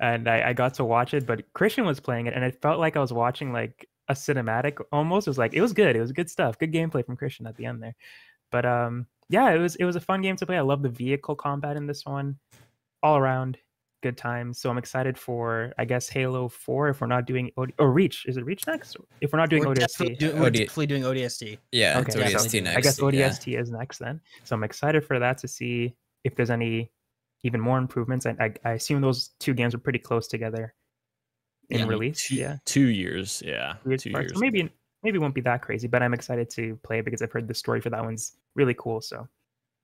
and 0.00 0.28
I, 0.28 0.50
I 0.50 0.52
got 0.52 0.74
to 0.74 0.84
watch 0.84 1.14
it. 1.14 1.26
But 1.26 1.50
Christian 1.54 1.84
was 1.84 2.00
playing 2.00 2.26
it, 2.26 2.34
and 2.34 2.44
it 2.44 2.60
felt 2.60 2.78
like 2.78 2.96
I 2.96 3.00
was 3.00 3.12
watching 3.12 3.52
like 3.52 3.88
a 4.08 4.14
cinematic 4.14 4.78
almost. 4.92 5.26
It 5.26 5.30
was 5.30 5.38
like 5.38 5.54
it 5.54 5.60
was 5.62 5.72
good. 5.72 5.96
It 5.96 6.00
was 6.00 6.12
good 6.12 6.30
stuff. 6.30 6.58
Good 6.58 6.72
gameplay 6.72 7.04
from 7.04 7.16
Christian 7.16 7.46
at 7.46 7.56
the 7.56 7.66
end 7.66 7.82
there. 7.82 7.94
But 8.50 8.66
um, 8.66 9.06
yeah, 9.28 9.50
it 9.52 9.58
was 9.58 9.76
it 9.76 9.84
was 9.84 9.96
a 9.96 10.00
fun 10.00 10.22
game 10.22 10.36
to 10.36 10.46
play. 10.46 10.58
I 10.58 10.62
love 10.62 10.82
the 10.82 10.88
vehicle 10.90 11.34
combat 11.34 11.76
in 11.76 11.86
this 11.86 12.04
one, 12.04 12.38
all 13.02 13.16
around 13.16 13.58
good 14.02 14.18
times. 14.18 14.58
So 14.58 14.68
I'm 14.68 14.78
excited 14.78 15.16
for 15.16 15.72
I 15.78 15.84
guess 15.84 16.08
Halo 16.08 16.48
Four 16.48 16.88
if 16.90 17.00
we're 17.00 17.06
not 17.06 17.24
doing 17.24 17.50
OD- 17.56 17.72
or 17.78 17.90
Reach. 17.92 18.26
Is 18.26 18.36
it 18.36 18.44
Reach 18.44 18.66
next? 18.66 18.96
If 19.20 19.32
we're 19.32 19.38
not 19.38 19.48
doing 19.48 19.64
we're 19.64 19.74
ODST. 19.74 19.78
definitely, 19.78 20.14
do- 20.16 20.34
we're 20.34 20.46
OD 20.46 20.52
definitely 20.52 20.86
doing 20.86 21.02
ODST. 21.04 21.58
Yeah, 21.70 21.98
Okay, 22.00 22.20
it's 22.20 22.34
ODST 22.34 22.50
so 22.50 22.60
next. 22.60 22.76
I 22.76 22.80
guess 22.80 22.98
yeah. 23.00 23.28
ODST 23.28 23.60
is 23.60 23.70
next 23.70 23.98
then. 23.98 24.20
So 24.44 24.54
I'm 24.54 24.64
excited 24.64 25.04
for 25.06 25.18
that 25.18 25.38
to 25.38 25.48
see 25.48 25.94
if 26.24 26.34
there's 26.36 26.50
any 26.50 26.90
even 27.44 27.60
more 27.60 27.78
improvements. 27.78 28.24
I, 28.26 28.36
I, 28.40 28.54
I 28.64 28.70
assume 28.72 29.00
those 29.00 29.30
two 29.40 29.54
games 29.54 29.74
are 29.74 29.78
pretty 29.78 29.98
close 29.98 30.28
together 30.28 30.74
in 31.70 31.80
Yeah, 31.80 31.86
release. 31.86 32.28
two, 32.28 32.36
yeah, 32.36 32.56
two 32.64 32.86
years. 32.88 33.42
Yeah, 33.44 33.74
Years 33.86 34.02
two 34.02 34.10
years. 34.10 34.32
So 34.34 34.38
maybe 34.40 34.70
maybe 35.02 35.16
it 35.16 35.20
won't 35.20 35.34
be 35.34 35.40
that 35.42 35.62
crazy, 35.62 35.88
but 35.88 36.02
I'm 36.02 36.14
excited 36.14 36.48
to 36.50 36.76
play 36.84 37.00
it 37.00 37.04
because 37.04 37.22
I've 37.22 37.32
heard 37.32 37.48
the 37.48 37.54
story 37.54 37.80
for 37.80 37.90
that 37.90 38.04
one's 38.04 38.36
really 38.54 38.74
cool. 38.74 39.00
So 39.00 39.26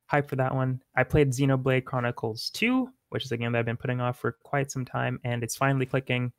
hype 0.07 0.29
for 0.29 0.37
that 0.37 0.55
one. 0.55 0.81
I 0.97 1.03
played 1.05 1.31
Xenoblade 1.33 1.85
Chronicles 1.85 2.51
2, 2.51 2.89
which 3.11 3.25
is 3.25 3.33
a 3.33 3.37
game 3.37 3.53
that 3.53 3.59
I've 3.59 3.67
been 3.67 3.77
putting 3.77 4.01
off 4.01 4.19
for 4.21 4.33
quite 4.45 4.71
some 4.71 4.85
time, 4.85 5.19
and 5.25 5.43
it's 5.43 5.57
finally 5.57 5.87
clicking. 5.87 6.33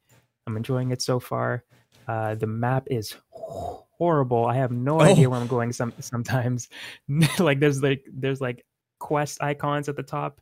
I'm 0.48 0.56
enjoying 0.58 0.92
it 0.92 1.02
so 1.02 1.20
far. 1.20 1.64
Uh, 2.08 2.34
the 2.36 2.48
map 2.48 2.88
is 2.90 3.16
horrible. 3.32 4.46
I 4.46 4.56
have 4.56 4.72
no 4.72 5.02
idea 5.02 5.28
Oh. 5.28 5.32
where 5.32 5.40
I'm 5.42 5.48
going. 5.48 5.72
Some 5.74 5.94
sometimes, 6.00 6.70
like 7.40 7.60
there's 7.60 7.84
like 7.84 8.06
there's 8.12 8.42
like 8.42 8.66
quest 9.00 9.42
icons 9.42 9.90
at 9.90 9.96
the 9.96 10.04
top. 10.04 10.42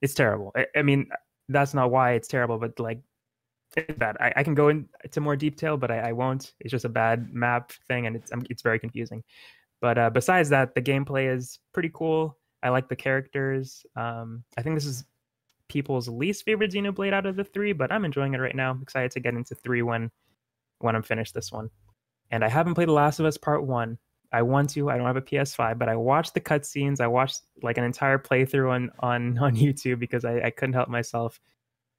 It's 0.00 0.14
terrible. 0.14 0.52
I, 0.56 0.66
I 0.76 0.82
mean, 0.82 1.08
that's 1.48 1.74
not 1.74 1.90
why 1.90 2.12
it's 2.12 2.28
terrible, 2.28 2.58
but 2.58 2.78
like 2.78 3.00
it's 3.76 3.98
bad. 3.98 4.16
I, 4.20 4.32
I 4.36 4.42
can 4.42 4.54
go 4.54 4.68
into 4.68 5.20
more 5.20 5.36
detail, 5.36 5.76
but 5.76 5.90
I, 5.90 5.98
I 5.98 6.12
won't. 6.12 6.52
It's 6.60 6.70
just 6.70 6.84
a 6.84 6.90
bad 6.90 7.32
map 7.32 7.72
thing, 7.86 8.06
and 8.06 8.16
it's 8.16 8.32
um, 8.32 8.44
it's 8.50 8.62
very 8.62 8.78
confusing. 8.78 9.22
But 9.80 9.98
uh, 9.98 10.10
besides 10.10 10.48
that, 10.50 10.74
the 10.74 10.82
gameplay 10.82 11.34
is 11.34 11.58
pretty 11.72 11.90
cool. 11.92 12.36
I 12.62 12.70
like 12.70 12.88
the 12.88 12.96
characters. 12.96 13.84
Um, 13.96 14.42
I 14.56 14.62
think 14.62 14.76
this 14.76 14.86
is 14.86 15.04
people's 15.68 16.08
least 16.08 16.44
favorite 16.44 16.72
Xenoblade 16.72 17.12
out 17.12 17.26
of 17.26 17.36
the 17.36 17.44
three, 17.44 17.72
but 17.72 17.92
I'm 17.92 18.04
enjoying 18.04 18.34
it 18.34 18.38
right 18.38 18.56
now. 18.56 18.70
I'm 18.70 18.82
excited 18.82 19.12
to 19.12 19.20
get 19.20 19.34
into 19.34 19.54
three 19.54 19.82
when 19.82 20.10
when 20.80 20.96
I'm 20.96 21.02
finished 21.02 21.34
this 21.34 21.52
one. 21.52 21.70
And 22.30 22.44
I 22.44 22.48
haven't 22.48 22.74
played 22.74 22.88
The 22.88 22.92
Last 22.92 23.20
of 23.20 23.26
Us 23.26 23.36
Part 23.36 23.64
One. 23.64 23.98
I 24.32 24.42
want 24.42 24.70
to. 24.70 24.90
I 24.90 24.96
don't 24.96 25.06
have 25.06 25.16
a 25.16 25.22
PS5, 25.22 25.78
but 25.78 25.88
I 25.88 25.96
watched 25.96 26.34
the 26.34 26.40
cutscenes. 26.40 27.00
I 27.00 27.06
watched 27.06 27.40
like 27.62 27.78
an 27.78 27.84
entire 27.84 28.18
playthrough 28.18 28.70
on 28.70 28.90
on 29.00 29.38
on 29.46 29.56
YouTube 29.56 29.98
because 29.98 30.24
I, 30.24 30.40
I 30.40 30.50
couldn't 30.50 30.74
help 30.74 30.88
myself. 30.88 31.40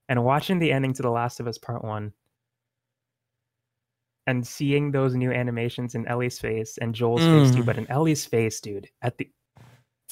And 0.07 0.23
watching 0.23 0.59
the 0.59 0.71
ending 0.71 0.93
to 0.93 1.01
The 1.03 1.09
Last 1.11 1.39
of 1.39 1.47
Us 1.47 1.57
Part 1.59 1.83
One, 1.83 2.13
and 4.27 4.45
seeing 4.45 4.91
those 4.91 5.15
new 5.15 5.31
animations 5.31 5.95
in 5.95 6.07
Ellie's 6.07 6.39
face 6.39 6.77
and 6.79 6.93
Joel's 6.95 7.21
face 7.21 7.51
too, 7.55 7.63
Mm. 7.63 7.65
but 7.65 7.77
in 7.77 7.89
Ellie's 7.89 8.25
face, 8.25 8.59
dude, 8.59 8.87
at 9.01 9.17
the 9.17 9.29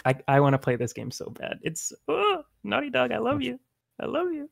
I, 0.06 0.16
I 0.28 0.40
want 0.40 0.54
to 0.54 0.60
play 0.60 0.76
this 0.76 0.94
game 0.94 1.10
so 1.12 1.30
bad. 1.32 1.60
It's 1.64 1.92
oh, 2.08 2.44
Naughty 2.64 2.90
Dog, 2.92 3.12
I 3.12 3.18
love 3.18 3.42
you. 3.42 3.60
I 4.00 4.06
love 4.06 4.32
you. 4.32 4.50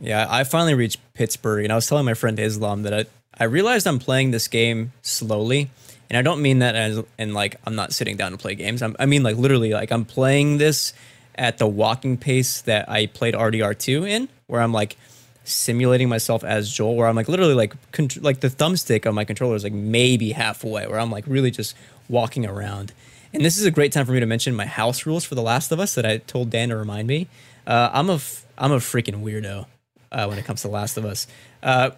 Yeah, 0.00 0.26
I 0.30 0.44
finally 0.44 0.74
reached 0.74 1.00
Pittsburgh, 1.12 1.64
and 1.64 1.72
I 1.72 1.76
was 1.76 1.86
telling 1.86 2.04
my 2.06 2.14
friend 2.14 2.38
Islam 2.38 2.84
that 2.84 2.94
I, 2.94 3.04
I 3.38 3.44
realized 3.44 3.86
I'm 3.86 3.98
playing 3.98 4.30
this 4.30 4.48
game 4.48 4.92
slowly, 5.02 5.70
and 6.08 6.16
I 6.16 6.22
don't 6.22 6.40
mean 6.40 6.60
that 6.60 6.74
as 6.74 7.02
in 7.18 7.34
like 7.34 7.56
I'm 7.66 7.74
not 7.74 7.92
sitting 7.92 8.16
down 8.16 8.32
to 8.32 8.38
play 8.38 8.54
games. 8.54 8.82
I'm, 8.82 8.96
I 8.98 9.06
mean 9.06 9.22
like 9.22 9.36
literally 9.36 9.72
like 9.72 9.92
I'm 9.92 10.04
playing 10.04 10.58
this 10.58 10.92
at 11.34 11.58
the 11.58 11.66
walking 11.66 12.16
pace 12.16 12.62
that 12.62 12.88
I 12.88 13.06
played 13.06 13.34
RDR2 13.34 14.08
in, 14.08 14.28
where 14.46 14.60
I'm 14.60 14.72
like 14.72 14.96
simulating 15.44 16.08
myself 16.08 16.44
as 16.44 16.70
Joel, 16.70 16.96
where 16.96 17.06
I'm 17.06 17.16
like 17.16 17.28
literally 17.28 17.54
like 17.54 17.74
contr- 17.92 18.22
like 18.22 18.40
the 18.40 18.48
thumbstick 18.48 19.06
on 19.06 19.14
my 19.14 19.24
controller 19.24 19.56
is 19.56 19.64
like 19.64 19.72
maybe 19.72 20.32
halfway, 20.32 20.86
where 20.86 20.98
I'm 20.98 21.10
like 21.10 21.24
really 21.26 21.50
just 21.50 21.76
walking 22.08 22.46
around. 22.46 22.92
And 23.32 23.44
this 23.44 23.58
is 23.58 23.66
a 23.66 23.70
great 23.70 23.92
time 23.92 24.06
for 24.06 24.12
me 24.12 24.20
to 24.20 24.26
mention 24.26 24.54
my 24.56 24.66
house 24.66 25.04
rules 25.04 25.24
for 25.24 25.34
The 25.34 25.42
Last 25.42 25.70
of 25.70 25.78
Us 25.80 25.94
that 25.94 26.06
I 26.06 26.18
told 26.18 26.50
Dan 26.50 26.70
to 26.70 26.76
remind 26.76 27.06
me. 27.08 27.28
Uh, 27.66 27.90
I'm 27.92 28.08
a 28.08 28.14
f- 28.14 28.46
I'm 28.56 28.72
a 28.72 28.78
freaking 28.78 29.22
weirdo 29.22 29.66
uh, 30.10 30.26
when 30.26 30.38
it 30.38 30.44
comes 30.44 30.62
to 30.62 30.68
The 30.68 30.74
Last 30.74 30.96
of 30.96 31.04
Us. 31.04 31.26
Uh, 31.62 31.90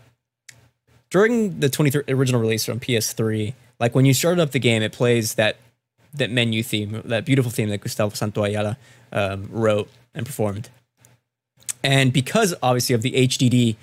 during 1.10 1.60
the 1.60 1.68
23 1.68 2.04
original 2.08 2.40
release 2.40 2.68
on 2.68 2.80
PS3, 2.80 3.54
like 3.80 3.94
when 3.94 4.04
you 4.04 4.14
started 4.14 4.40
up 4.40 4.52
the 4.52 4.60
game, 4.60 4.82
it 4.82 4.92
plays 4.92 5.34
that 5.34 5.56
that 6.12 6.30
menu 6.30 6.62
theme, 6.62 7.02
that 7.04 7.24
beautiful 7.24 7.50
theme 7.50 7.68
that 7.70 7.80
Gustavo 7.80 8.14
Santaolalla 8.14 8.76
um, 9.12 9.48
wrote 9.50 9.88
and 10.14 10.26
performed. 10.26 10.68
And 11.82 12.12
because 12.12 12.54
obviously 12.62 12.94
of 12.94 13.02
the 13.02 13.12
HDD, 13.12 13.76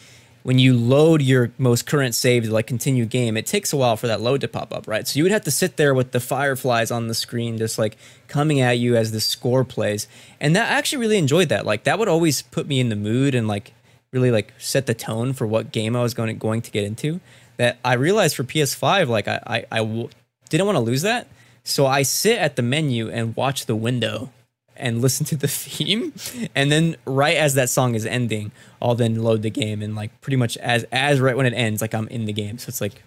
when 0.43 0.59
you 0.59 0.73
load 0.73 1.21
your 1.21 1.51
most 1.57 1.85
current 1.85 2.15
save 2.15 2.43
to 2.45 2.53
like 2.53 2.67
continue 2.67 3.05
game, 3.05 3.35
it 3.35 3.45
takes 3.45 3.73
a 3.73 3.77
while 3.77 3.97
for 3.97 4.07
that 4.07 4.21
load 4.21 4.41
to 4.41 4.47
pop 4.47 4.73
up, 4.73 4.87
right? 4.87 5.07
So 5.07 5.17
you 5.17 5.23
would 5.23 5.31
have 5.31 5.43
to 5.43 5.51
sit 5.51 5.77
there 5.77 5.93
with 5.93 6.11
the 6.11 6.19
fireflies 6.19 6.91
on 6.91 7.07
the 7.07 7.13
screen, 7.13 7.57
just 7.57 7.77
like 7.77 7.97
coming 8.27 8.61
at 8.61 8.77
you 8.77 8.95
as 8.95 9.11
the 9.11 9.19
score 9.19 9.65
plays. 9.65 10.07
And 10.39 10.55
that 10.55 10.71
I 10.71 10.75
actually 10.75 10.99
really 10.99 11.17
enjoyed 11.17 11.49
that. 11.49 11.65
Like 11.65 11.83
that 11.83 11.99
would 11.99 12.07
always 12.07 12.43
put 12.43 12.67
me 12.67 12.79
in 12.79 12.89
the 12.89 12.95
mood 12.95 13.35
and 13.35 13.47
like 13.47 13.73
really 14.11 14.31
like 14.31 14.53
set 14.57 14.85
the 14.85 14.93
tone 14.93 15.33
for 15.33 15.45
what 15.45 15.71
game 15.71 15.95
I 15.95 16.03
was 16.03 16.13
going 16.13 16.27
to, 16.27 16.33
going 16.33 16.61
to 16.61 16.71
get 16.71 16.85
into. 16.85 17.19
That 17.57 17.79
I 17.83 17.93
realized 17.93 18.35
for 18.35 18.43
PS5, 18.43 19.07
like 19.07 19.27
I 19.27 19.41
I, 19.45 19.65
I 19.71 19.77
w- 19.77 20.09
didn't 20.49 20.65
want 20.65 20.77
to 20.77 20.81
lose 20.81 21.01
that, 21.01 21.27
so 21.63 21.85
I 21.85 22.03
sit 22.03 22.37
at 22.37 22.55
the 22.55 22.61
menu 22.61 23.09
and 23.09 23.35
watch 23.35 23.65
the 23.65 23.75
window 23.75 24.31
and 24.75 25.01
listen 25.01 25.25
to 25.27 25.35
the 25.35 25.47
theme. 25.47 26.13
And 26.55 26.71
then 26.71 26.95
right 27.05 27.35
as 27.37 27.55
that 27.55 27.69
song 27.69 27.95
is 27.95 28.05
ending 28.05 28.51
i'll 28.81 28.95
then 28.95 29.23
load 29.23 29.41
the 29.41 29.49
game 29.49 29.81
and 29.81 29.95
like 29.95 30.21
pretty 30.21 30.37
much 30.37 30.55
as 30.57 30.85
as 30.91 31.19
right 31.19 31.35
when 31.35 31.47
it 31.47 31.53
ends 31.53 31.81
like 31.81 31.93
i'm 31.93 32.07
in 32.09 32.25
the 32.25 32.33
game. 32.33 32.57
So 32.57 32.69
it's 32.69 32.81
like 32.81 33.01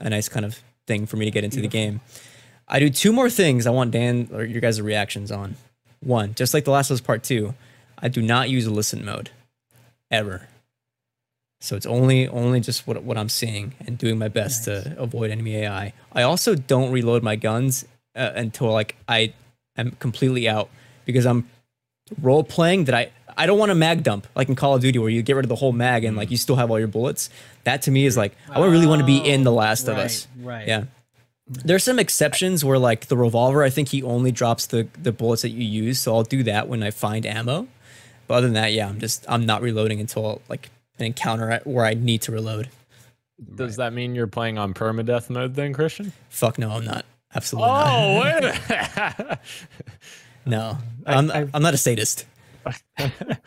a 0.00 0.10
nice 0.10 0.28
kind 0.28 0.44
of 0.44 0.60
thing 0.86 1.06
for 1.06 1.16
me 1.16 1.24
to 1.24 1.30
get 1.30 1.44
into 1.44 1.60
the 1.60 1.68
game. 1.68 2.00
I 2.68 2.78
do 2.80 2.90
two 2.90 3.12
more 3.12 3.30
things 3.30 3.66
i 3.66 3.70
want 3.70 3.92
dan 3.92 4.28
or 4.32 4.44
your 4.44 4.60
guys' 4.60 4.80
reactions 4.80 5.30
on. 5.30 5.56
One 6.00 6.34
just 6.34 6.54
like 6.54 6.64
the 6.64 6.72
last 6.72 6.90
of 6.90 6.96
us 6.96 7.00
part 7.00 7.22
two 7.22 7.54
i 7.98 8.08
do 8.08 8.20
not 8.20 8.50
use 8.50 8.66
a 8.66 8.70
listen 8.70 9.04
mode. 9.04 9.30
Ever 10.10 10.48
so 11.62 11.76
it's 11.76 11.86
only 11.86 12.28
only 12.28 12.60
just 12.60 12.86
what, 12.86 13.02
what 13.02 13.16
i'm 13.16 13.28
seeing 13.28 13.74
and 13.86 13.98
doing 13.98 14.18
my 14.18 14.28
best 14.28 14.64
to 14.64 14.94
avoid 14.98 15.30
enemy 15.30 15.56
ai 15.56 15.92
i 16.12 16.22
also 16.22 16.54
don't 16.54 16.90
reload 16.90 17.22
my 17.22 17.36
guns 17.36 17.84
uh, 18.16 18.32
until 18.34 18.70
like 18.70 18.96
i 19.08 19.32
am 19.76 19.92
completely 19.92 20.48
out 20.48 20.68
because 21.04 21.26
I'm 21.26 21.48
role 22.20 22.44
playing 22.44 22.84
that 22.84 22.94
I 22.94 23.10
I 23.34 23.46
don't 23.46 23.58
want 23.58 23.72
a 23.72 23.74
mag 23.74 24.02
dump 24.02 24.26
like 24.34 24.48
in 24.48 24.54
Call 24.54 24.74
of 24.74 24.82
Duty 24.82 24.98
where 24.98 25.08
you 25.08 25.22
get 25.22 25.36
rid 25.36 25.44
of 25.44 25.48
the 25.48 25.56
whole 25.56 25.72
mag 25.72 26.04
and 26.04 26.16
like 26.16 26.30
you 26.30 26.36
still 26.36 26.56
have 26.56 26.70
all 26.70 26.78
your 26.78 26.88
bullets. 26.88 27.30
That 27.64 27.82
to 27.82 27.90
me 27.90 28.04
is 28.04 28.16
like 28.16 28.36
I 28.50 28.60
would 28.60 28.70
really 28.70 28.86
want 28.86 29.00
to 29.00 29.06
be 29.06 29.18
in 29.18 29.44
The 29.44 29.52
Last 29.52 29.88
of 29.88 29.96
Us. 29.96 30.28
Right. 30.40 30.68
Yeah. 30.68 30.84
There's 31.48 31.84
some 31.84 31.98
exceptions 31.98 32.64
where 32.64 32.78
like 32.78 33.06
the 33.06 33.16
revolver, 33.16 33.62
I 33.62 33.70
think 33.70 33.88
he 33.88 34.02
only 34.02 34.32
drops 34.32 34.66
the 34.66 34.88
the 35.02 35.12
bullets 35.12 35.42
that 35.42 35.50
you 35.50 35.64
use, 35.64 36.00
so 36.00 36.14
I'll 36.14 36.22
do 36.22 36.42
that 36.44 36.68
when 36.68 36.82
I 36.82 36.90
find 36.90 37.26
ammo. 37.26 37.68
But 38.26 38.34
other 38.34 38.46
than 38.46 38.54
that, 38.54 38.72
yeah, 38.72 38.88
I'm 38.88 39.00
just 39.00 39.24
I'm 39.28 39.44
not 39.44 39.62
reloading 39.62 40.00
until 40.00 40.40
like 40.48 40.70
an 41.02 41.06
encounter 41.06 41.60
where 41.64 41.84
I 41.84 41.94
need 41.94 42.22
to 42.22 42.32
reload. 42.32 42.68
Does 43.56 43.76
that 43.76 43.92
mean 43.92 44.14
you're 44.14 44.28
playing 44.28 44.56
on 44.56 44.72
permadeath 44.72 45.28
mode 45.28 45.54
then, 45.54 45.72
Christian? 45.72 46.12
Fuck 46.28 46.58
no, 46.58 46.70
I'm 46.70 46.84
not. 46.84 47.04
Absolutely 47.34 47.70
Oh, 47.70 47.74
not. 47.74 48.24
wait 48.24 48.44
a 48.44 49.14
minute. 49.18 49.38
No, 50.46 50.78
I- 51.06 51.14
I'm 51.14 51.30
I've- 51.30 51.50
I'm 51.54 51.62
not 51.62 51.74
a 51.74 51.78
sadist. 51.78 52.26
I 52.96 53.40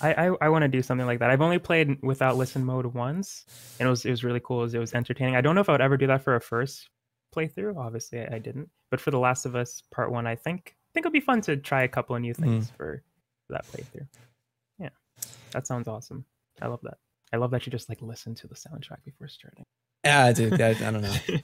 I, 0.00 0.30
I 0.40 0.48
want 0.48 0.62
to 0.62 0.68
do 0.68 0.80
something 0.80 1.06
like 1.06 1.18
that. 1.18 1.30
I've 1.30 1.42
only 1.42 1.58
played 1.58 2.00
without 2.02 2.36
listen 2.36 2.64
mode 2.64 2.86
once, 2.86 3.44
and 3.78 3.86
it 3.86 3.90
was 3.90 4.04
it 4.04 4.10
was 4.10 4.24
really 4.24 4.40
cool. 4.40 4.60
It 4.60 4.64
was, 4.64 4.74
it 4.74 4.78
was 4.78 4.94
entertaining. 4.94 5.36
I 5.36 5.40
don't 5.40 5.54
know 5.54 5.60
if 5.60 5.68
I 5.68 5.72
would 5.72 5.80
ever 5.80 5.96
do 5.96 6.06
that 6.06 6.22
for 6.22 6.36
a 6.36 6.40
first 6.40 6.88
playthrough. 7.34 7.76
Obviously, 7.76 8.20
I, 8.20 8.36
I 8.36 8.38
didn't. 8.38 8.70
But 8.90 9.00
for 9.00 9.10
The 9.10 9.18
Last 9.18 9.44
of 9.44 9.56
Us 9.56 9.82
Part 9.90 10.10
One, 10.12 10.26
I 10.26 10.36
think 10.36 10.76
I 10.88 10.90
think 10.94 11.04
it'll 11.04 11.12
be 11.12 11.20
fun 11.20 11.40
to 11.42 11.56
try 11.56 11.82
a 11.82 11.88
couple 11.88 12.14
of 12.16 12.22
new 12.22 12.32
mm. 12.32 12.40
things 12.40 12.70
for 12.76 13.02
that 13.50 13.66
playthrough. 13.66 14.06
Yeah, 15.48 15.60
that 15.60 15.66
sounds 15.66 15.88
awesome. 15.88 16.24
I 16.60 16.66
love 16.66 16.80
that. 16.82 16.98
I 17.32 17.36
love 17.36 17.50
that 17.50 17.66
you 17.66 17.72
just 17.72 17.88
like 17.88 18.00
listen 18.02 18.34
to 18.36 18.46
the 18.46 18.54
soundtrack 18.54 19.04
before 19.04 19.28
starting. 19.28 19.64
Yeah, 20.04 20.32
dude, 20.32 20.60
I, 20.60 20.70
I 20.70 20.72
don't 20.90 21.02
know. 21.02 21.14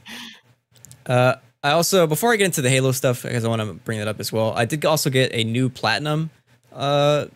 Uh, 1.07 1.37
I 1.63 1.73
also 1.73 2.07
before 2.07 2.33
I 2.33 2.37
get 2.37 2.47
into 2.47 2.63
the 2.63 2.71
Halo 2.71 2.91
stuff, 2.93 3.23
because 3.23 3.45
I 3.45 3.49
want 3.49 3.61
to 3.61 3.75
bring 3.75 3.99
that 3.99 4.09
up 4.09 4.21
as 4.21 4.33
well. 4.33 4.55
I 4.55 4.65
did 4.65 4.85
also 4.87 5.11
get 5.11 5.33
a 5.35 5.45
new 5.45 5.69
platinum 5.69 6.31
uh, 6.73 7.27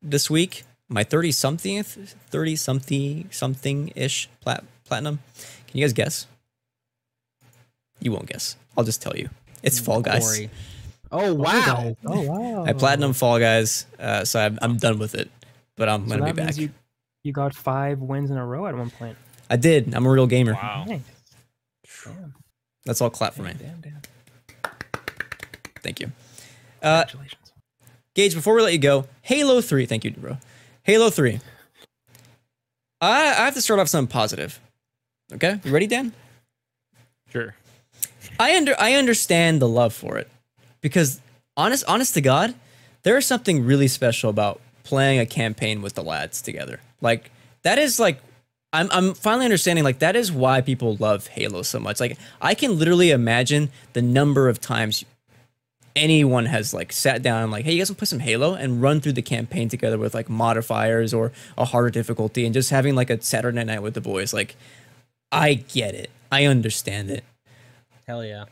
this 0.00 0.30
week. 0.30 0.62
My 0.88 1.02
thirty 1.02 1.32
something, 1.32 1.82
thirty 1.82 2.54
something 2.54 3.28
something 3.32 3.92
ish 3.96 4.28
plat- 4.40 4.64
platinum. 4.84 5.18
Can 5.66 5.78
you 5.78 5.84
guys 5.84 5.92
guess? 5.92 6.26
You 8.00 8.12
won't 8.12 8.26
guess. 8.26 8.56
I'll 8.76 8.84
just 8.84 9.02
tell 9.02 9.16
you. 9.16 9.28
It's 9.62 9.80
Fall 9.80 10.02
Guys. 10.02 10.24
Corey. 10.24 10.50
Oh 11.10 11.34
wow. 11.34 11.96
Oh 12.04 12.20
wow! 12.22 12.64
I 12.64 12.72
platinum 12.72 13.12
Fall 13.12 13.38
Guys, 13.38 13.86
uh, 13.98 14.24
so 14.24 14.40
I'm, 14.40 14.58
I'm 14.62 14.76
done 14.76 14.98
with 14.98 15.14
it. 15.14 15.30
But 15.76 15.88
I'm 15.88 16.08
So 16.08 16.16
gonna 16.18 16.32
be 16.32 16.36
back. 16.36 16.46
means 16.46 16.58
you 16.58 16.70
you 17.22 17.32
got 17.32 17.54
five 17.54 18.00
wins 18.00 18.30
in 18.30 18.36
a 18.36 18.46
row 18.46 18.66
at 18.66 18.76
one 18.76 18.90
point. 18.90 19.16
I 19.50 19.56
did. 19.56 19.94
I'm 19.94 20.06
a 20.06 20.10
real 20.10 20.26
gamer. 20.26 20.54
Wow. 20.54 20.84
Nice. 20.86 21.00
Damn. 22.04 22.34
That's 22.84 23.00
all 23.00 23.10
clap 23.10 23.34
for 23.34 23.42
me. 23.42 23.52
Damn, 23.58 23.80
damn, 23.80 24.00
damn. 24.62 24.72
Thank 25.82 26.00
you. 26.00 26.12
Uh, 26.82 27.02
Congratulations. 27.04 27.52
Gage, 28.14 28.34
before 28.34 28.54
we 28.54 28.62
let 28.62 28.72
you 28.72 28.78
go, 28.78 29.06
Halo 29.22 29.60
3. 29.60 29.86
Thank 29.86 30.04
you, 30.04 30.12
bro. 30.12 30.38
Halo 30.84 31.10
3. 31.10 31.40
I, 33.00 33.20
I 33.28 33.44
have 33.44 33.54
to 33.54 33.60
start 33.60 33.78
off 33.80 33.88
something 33.88 34.10
positive. 34.10 34.58
Okay, 35.32 35.60
you 35.64 35.72
ready, 35.72 35.86
Dan? 35.86 36.12
Sure. 37.30 37.54
I 38.38 38.56
under 38.56 38.74
I 38.78 38.94
understand 38.94 39.60
the 39.60 39.68
love 39.68 39.92
for 39.92 40.16
it 40.18 40.28
because 40.80 41.20
honest 41.56 41.84
honest 41.88 42.14
to 42.14 42.20
God, 42.20 42.54
there 43.02 43.16
is 43.16 43.26
something 43.26 43.64
really 43.64 43.88
special 43.88 44.30
about 44.30 44.60
playing 44.86 45.18
a 45.18 45.26
campaign 45.26 45.82
with 45.82 45.94
the 45.94 46.02
lads 46.02 46.40
together. 46.40 46.80
Like 47.00 47.30
that 47.62 47.78
is 47.78 47.98
like 47.98 48.20
I'm 48.72 48.88
I'm 48.92 49.14
finally 49.14 49.44
understanding 49.44 49.84
like 49.84 49.98
that 49.98 50.16
is 50.16 50.30
why 50.30 50.60
people 50.60 50.96
love 50.96 51.26
Halo 51.26 51.62
so 51.62 51.80
much. 51.80 52.00
Like 52.00 52.18
I 52.40 52.54
can 52.54 52.78
literally 52.78 53.10
imagine 53.10 53.70
the 53.92 54.02
number 54.02 54.48
of 54.48 54.60
times 54.60 55.04
anyone 55.96 56.44
has 56.46 56.72
like 56.72 56.92
sat 56.92 57.22
down 57.22 57.42
and 57.42 57.52
like, 57.52 57.64
hey, 57.64 57.72
you 57.72 57.78
guys 57.78 57.90
want 57.90 57.96
to 57.96 58.00
play 58.00 58.06
some 58.06 58.18
Halo 58.20 58.54
and 58.54 58.80
run 58.80 59.00
through 59.00 59.14
the 59.14 59.22
campaign 59.22 59.68
together 59.68 59.98
with 59.98 60.14
like 60.14 60.28
modifiers 60.28 61.12
or 61.12 61.32
a 61.58 61.64
harder 61.64 61.90
difficulty 61.90 62.44
and 62.44 62.54
just 62.54 62.70
having 62.70 62.94
like 62.94 63.10
a 63.10 63.20
Saturday 63.20 63.64
night 63.64 63.82
with 63.82 63.94
the 63.94 64.00
boys. 64.00 64.32
Like 64.32 64.56
I 65.32 65.54
get 65.54 65.94
it. 65.94 66.10
I 66.30 66.44
understand 66.44 67.10
it. 67.10 67.24
Hell 68.06 68.24
yeah. 68.24 68.44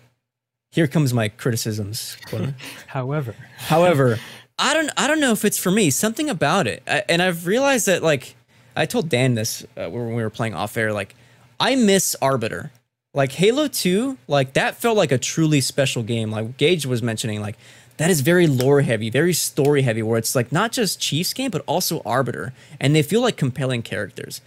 Here 0.72 0.88
comes 0.88 1.14
my 1.14 1.28
criticisms. 1.28 2.16
However, 2.88 3.36
However, 3.58 4.18
I 4.58 4.74
don't 4.74 4.90
I 4.96 5.06
don't 5.06 5.20
know 5.20 5.32
if 5.32 5.44
it's 5.44 5.58
for 5.58 5.70
me. 5.70 5.90
Something 5.90 6.30
about 6.30 6.66
it, 6.66 6.82
I, 6.86 7.04
and 7.08 7.20
I've 7.20 7.46
realized 7.46 7.86
that 7.86 8.02
like 8.02 8.36
I 8.76 8.86
told 8.86 9.08
Dan 9.08 9.34
this 9.34 9.64
uh, 9.76 9.88
when 9.88 10.14
we 10.14 10.22
were 10.22 10.30
playing 10.30 10.54
off 10.54 10.76
air. 10.76 10.92
Like 10.92 11.14
I 11.58 11.76
miss 11.76 12.16
Arbiter. 12.20 12.70
Like 13.16 13.30
Halo 13.32 13.68
Two, 13.68 14.18
like 14.26 14.54
that 14.54 14.76
felt 14.76 14.96
like 14.96 15.12
a 15.12 15.18
truly 15.18 15.60
special 15.60 16.02
game. 16.02 16.32
Like 16.32 16.56
Gage 16.56 16.84
was 16.84 17.00
mentioning, 17.00 17.40
like 17.40 17.56
that 17.96 18.10
is 18.10 18.22
very 18.22 18.48
lore 18.48 18.82
heavy, 18.82 19.08
very 19.08 19.32
story 19.32 19.82
heavy. 19.82 20.02
Where 20.02 20.18
it's 20.18 20.34
like 20.34 20.50
not 20.50 20.72
just 20.72 21.00
Chiefs 21.00 21.32
game, 21.32 21.52
but 21.52 21.62
also 21.66 22.02
Arbiter, 22.04 22.52
and 22.80 22.94
they 22.94 23.04
feel 23.04 23.20
like 23.20 23.36
compelling 23.36 23.82
characters. 23.82 24.40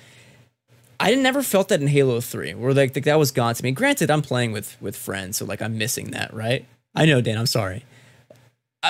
I 0.99 1.13
never 1.15 1.43
felt 1.43 1.69
that 1.69 1.79
in 1.79 1.87
Halo 1.87 2.19
3, 2.19 2.55
where 2.55 2.73
like 2.73 2.93
that 2.93 3.19
was 3.19 3.31
gone 3.31 3.53
to 3.53 3.63
me. 3.63 3.71
Granted, 3.71 4.11
I'm 4.11 4.21
playing 4.21 4.51
with 4.51 4.75
with 4.81 4.97
friends, 4.97 5.37
so 5.37 5.45
like 5.45 5.61
I'm 5.61 5.77
missing 5.77 6.11
that, 6.11 6.33
right? 6.33 6.65
I 6.93 7.05
know, 7.05 7.21
Dan. 7.21 7.37
I'm 7.37 7.45
sorry, 7.45 7.85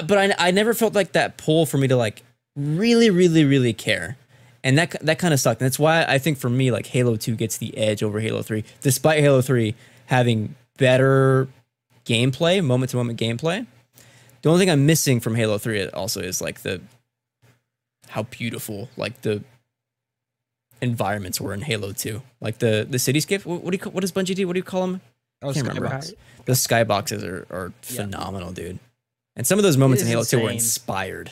but 0.01 0.17
I 0.17 0.35
I 0.47 0.51
never 0.51 0.73
felt 0.73 0.93
like 0.95 1.13
that 1.13 1.37
pull 1.37 1.65
for 1.65 1.77
me 1.77 1.87
to 1.87 1.95
like 1.95 2.23
really, 2.55 3.09
really, 3.09 3.45
really 3.45 3.73
care, 3.73 4.17
and 4.63 4.77
that 4.77 4.91
that 5.05 5.19
kind 5.19 5.33
of 5.33 5.39
sucked. 5.39 5.61
And 5.61 5.65
that's 5.65 5.79
why 5.79 6.03
I 6.07 6.17
think 6.17 6.37
for 6.37 6.49
me, 6.49 6.71
like 6.71 6.87
Halo 6.87 7.15
2 7.15 7.35
gets 7.35 7.57
the 7.57 7.75
edge 7.77 8.03
over 8.03 8.19
Halo 8.19 8.41
3, 8.41 8.63
despite 8.81 9.19
Halo 9.19 9.41
3 9.41 9.73
having 10.07 10.55
better 10.77 11.47
gameplay, 12.05 12.63
moment 12.63 12.91
to 12.91 12.97
moment 12.97 13.19
gameplay. 13.19 13.65
The 14.41 14.49
only 14.49 14.59
thing 14.61 14.69
I'm 14.69 14.85
missing 14.85 15.19
from 15.19 15.35
Halo 15.35 15.57
3 15.57 15.89
also 15.89 16.21
is 16.21 16.41
like 16.41 16.61
the 16.61 16.81
how 18.09 18.23
beautiful 18.23 18.89
like 18.95 19.21
the 19.21 19.43
environments 20.81 21.41
were 21.41 21.53
in 21.53 21.61
Halo 21.61 21.91
2. 21.91 22.21
Like 22.41 22.59
the 22.59 22.85
the 22.89 22.97
cityscape. 22.97 23.45
What, 23.45 23.63
what 23.63 23.71
do 23.71 23.75
you 23.75 23.79
call, 23.79 23.91
what 23.93 24.01
does 24.01 24.11
Bungie 24.11 24.35
do? 24.35 24.47
What 24.47 24.53
do 24.53 24.59
you 24.59 24.63
call 24.63 24.81
them? 24.87 25.01
Oh, 25.41 25.53
Can't 25.53 25.67
remember. 25.67 25.89
Skybox. 25.89 26.13
The 26.45 26.53
skyboxes 26.53 27.23
are 27.23 27.45
are 27.49 27.73
Yeah. 27.89 28.03
phenomenal, 28.03 28.51
dude. 28.51 28.79
And 29.37 29.47
some 29.47 29.57
of 29.59 29.63
those 29.63 29.77
moments 29.77 30.01
in 30.03 30.09
Halo 30.09 30.23
2 30.23 30.39
were 30.41 30.49
inspired. 30.49 31.31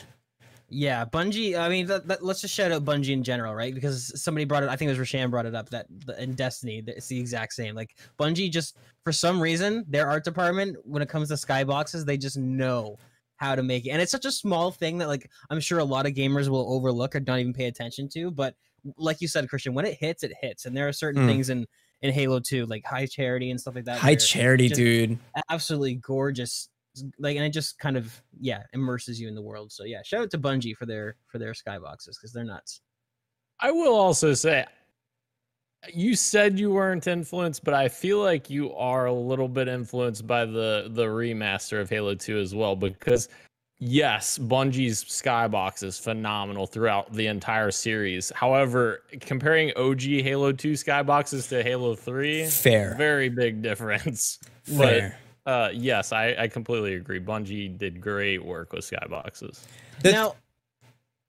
Yeah, 0.68 1.04
Bungie. 1.04 1.58
I 1.58 1.68
mean, 1.68 1.86
that, 1.86 2.08
that, 2.08 2.24
let's 2.24 2.40
just 2.40 2.54
shout 2.54 2.72
out 2.72 2.84
Bungie 2.84 3.10
in 3.10 3.22
general, 3.22 3.54
right? 3.54 3.74
Because 3.74 4.20
somebody 4.20 4.44
brought 4.44 4.62
it. 4.62 4.68
I 4.68 4.76
think 4.76 4.90
it 4.90 4.98
was 4.98 5.08
Rashan 5.08 5.30
brought 5.30 5.46
it 5.46 5.54
up 5.54 5.68
that 5.70 5.86
in 6.18 6.34
Destiny, 6.34 6.82
it's 6.86 7.06
the 7.08 7.20
exact 7.20 7.52
same. 7.52 7.74
Like 7.74 7.96
Bungie, 8.18 8.50
just 8.50 8.76
for 9.04 9.12
some 9.12 9.40
reason, 9.40 9.84
their 9.88 10.08
art 10.08 10.24
department, 10.24 10.76
when 10.84 11.02
it 11.02 11.08
comes 11.08 11.28
to 11.28 11.34
skyboxes, 11.34 12.04
they 12.04 12.16
just 12.16 12.36
know 12.36 12.96
how 13.36 13.54
to 13.54 13.62
make 13.62 13.84
it, 13.86 13.90
and 13.90 14.00
it's 14.00 14.10
such 14.10 14.24
a 14.24 14.32
small 14.32 14.70
thing 14.70 14.96
that, 14.96 15.08
like, 15.08 15.30
I'm 15.50 15.60
sure 15.60 15.78
a 15.78 15.84
lot 15.84 16.06
of 16.06 16.14
gamers 16.14 16.48
will 16.48 16.72
overlook 16.72 17.14
or 17.14 17.20
not 17.20 17.38
even 17.38 17.52
pay 17.52 17.66
attention 17.66 18.08
to. 18.14 18.30
But 18.30 18.54
like 18.96 19.20
you 19.20 19.28
said, 19.28 19.46
Christian, 19.50 19.74
when 19.74 19.84
it 19.84 19.98
hits, 20.00 20.22
it 20.22 20.32
hits, 20.40 20.64
and 20.64 20.74
there 20.74 20.88
are 20.88 20.92
certain 20.92 21.22
Mm. 21.24 21.26
things 21.28 21.50
in 21.50 21.66
in 22.02 22.12
Halo 22.12 22.40
2, 22.40 22.66
like 22.66 22.84
High 22.84 23.06
Charity 23.06 23.50
and 23.50 23.60
stuff 23.60 23.74
like 23.74 23.84
that. 23.84 23.98
High 23.98 24.14
charity, 24.16 24.68
dude. 24.68 25.18
absolutely 25.50 25.94
gorgeous 25.94 26.68
like 27.18 27.36
and 27.36 27.44
it 27.44 27.50
just 27.50 27.78
kind 27.78 27.96
of 27.96 28.22
yeah 28.40 28.62
immerses 28.72 29.20
you 29.20 29.28
in 29.28 29.34
the 29.34 29.42
world 29.42 29.70
so 29.72 29.84
yeah 29.84 30.00
shout 30.04 30.22
out 30.22 30.30
to 30.30 30.38
bungie 30.38 30.74
for 30.74 30.86
their 30.86 31.16
for 31.26 31.38
their 31.38 31.52
skyboxes 31.52 32.16
because 32.18 32.32
they're 32.32 32.44
nuts 32.44 32.80
I 33.60 33.70
will 33.70 33.94
also 33.94 34.34
say, 34.34 34.66
you 35.92 36.14
said 36.14 36.58
you 36.58 36.70
weren't 36.72 37.06
influenced, 37.06 37.64
but 37.64 37.74
I 37.74 37.88
feel 37.88 38.18
like 38.18 38.50
you 38.50 38.74
are 38.74 39.06
a 39.06 39.12
little 39.12 39.48
bit 39.48 39.68
influenced 39.68 40.26
by 40.26 40.44
the 40.44 40.88
the 40.90 41.04
remaster 41.04 41.80
of 41.80 41.88
Halo 41.88 42.14
2 42.14 42.38
as 42.38 42.54
well. 42.54 42.76
Because 42.76 43.28
yes, 43.78 44.36
Bungie's 44.38 45.04
skybox 45.04 45.82
is 45.82 45.98
phenomenal 45.98 46.66
throughout 46.66 47.12
the 47.12 47.28
entire 47.28 47.70
series. 47.70 48.30
However, 48.34 49.04
comparing 49.20 49.72
OG 49.76 50.02
Halo 50.02 50.52
2 50.52 50.72
skyboxes 50.72 51.48
to 51.50 51.62
Halo 51.62 51.94
3, 51.94 52.46
Fair. 52.46 52.94
very 52.96 53.28
big 53.28 53.62
difference. 53.62 54.38
Fair. 54.64 55.18
But 55.18 55.25
uh, 55.46 55.70
yes, 55.72 56.12
I, 56.12 56.34
I 56.38 56.48
completely 56.48 56.94
agree. 56.94 57.20
Bungie 57.20 57.76
did 57.78 58.00
great 58.00 58.44
work 58.44 58.72
with 58.72 58.88
skyboxes. 58.88 59.60
The- 60.02 60.12
now 60.12 60.34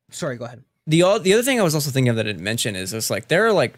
sorry 0.09 0.37
go 0.37 0.45
ahead 0.45 0.63
the 0.85 1.03
o- 1.03 1.19
the 1.19 1.33
other 1.33 1.43
thing 1.43 1.59
I 1.59 1.63
was 1.63 1.75
also 1.75 1.91
thinking 1.91 2.09
of 2.09 2.15
that 2.15 2.25
I 2.25 2.29
didn't 2.29 2.43
mention 2.43 2.75
is 2.75 2.91
just 2.91 3.09
like 3.09 3.27
there 3.27 3.45
are 3.45 3.51
like 3.51 3.73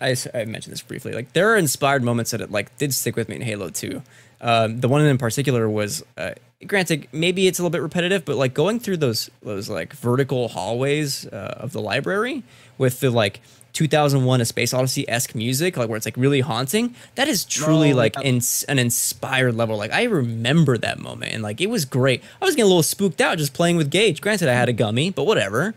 I, 0.00 0.14
I 0.34 0.44
mentioned 0.44 0.72
this 0.72 0.82
briefly 0.82 1.12
like 1.12 1.32
there 1.32 1.50
are 1.52 1.56
inspired 1.56 2.02
moments 2.02 2.30
that 2.32 2.40
it 2.40 2.50
like 2.50 2.76
did 2.78 2.92
stick 2.94 3.16
with 3.16 3.28
me 3.28 3.36
in 3.36 3.42
Halo 3.42 3.70
2. 3.70 4.02
Um, 4.40 4.80
the 4.80 4.88
one 4.88 5.00
in 5.02 5.16
particular 5.18 5.68
was 5.68 6.04
uh, 6.18 6.32
granted 6.66 7.08
maybe 7.12 7.46
it's 7.46 7.58
a 7.58 7.62
little 7.62 7.70
bit 7.70 7.80
repetitive, 7.82 8.24
but 8.26 8.36
like 8.36 8.52
going 8.52 8.78
through 8.78 8.98
those 8.98 9.30
those 9.42 9.70
like 9.70 9.94
vertical 9.94 10.48
hallways 10.48 11.26
uh, 11.26 11.56
of 11.58 11.72
the 11.72 11.80
library 11.80 12.42
with 12.76 13.00
the 13.00 13.10
like 13.10 13.40
2001 13.74 14.40
A 14.40 14.44
Space 14.46 14.72
Odyssey 14.72 15.06
esque 15.08 15.34
music, 15.34 15.76
like 15.76 15.88
where 15.88 15.96
it's 15.98 16.06
like 16.06 16.16
really 16.16 16.40
haunting. 16.40 16.94
That 17.16 17.28
is 17.28 17.44
truly 17.44 17.92
Oh, 17.92 17.96
like 17.96 18.14
yeah. 18.16 18.22
ins- 18.28 18.62
an 18.64 18.78
inspired 18.78 19.54
level. 19.54 19.76
Like 19.76 19.92
I 19.92 20.04
remember 20.04 20.78
that 20.78 20.98
moment 20.98 21.32
and 21.34 21.42
like 21.42 21.60
it 21.60 21.68
was 21.68 21.84
great. 21.84 22.22
I 22.40 22.44
was 22.46 22.54
getting 22.54 22.64
a 22.64 22.68
little 22.68 22.82
spooked 22.82 23.20
out 23.20 23.36
just 23.36 23.52
playing 23.52 23.76
with 23.76 23.90
Gage. 23.90 24.20
Granted, 24.22 24.48
I 24.48 24.54
had 24.54 24.68
a 24.68 24.72
gummy, 24.72 25.10
but 25.10 25.24
whatever. 25.24 25.74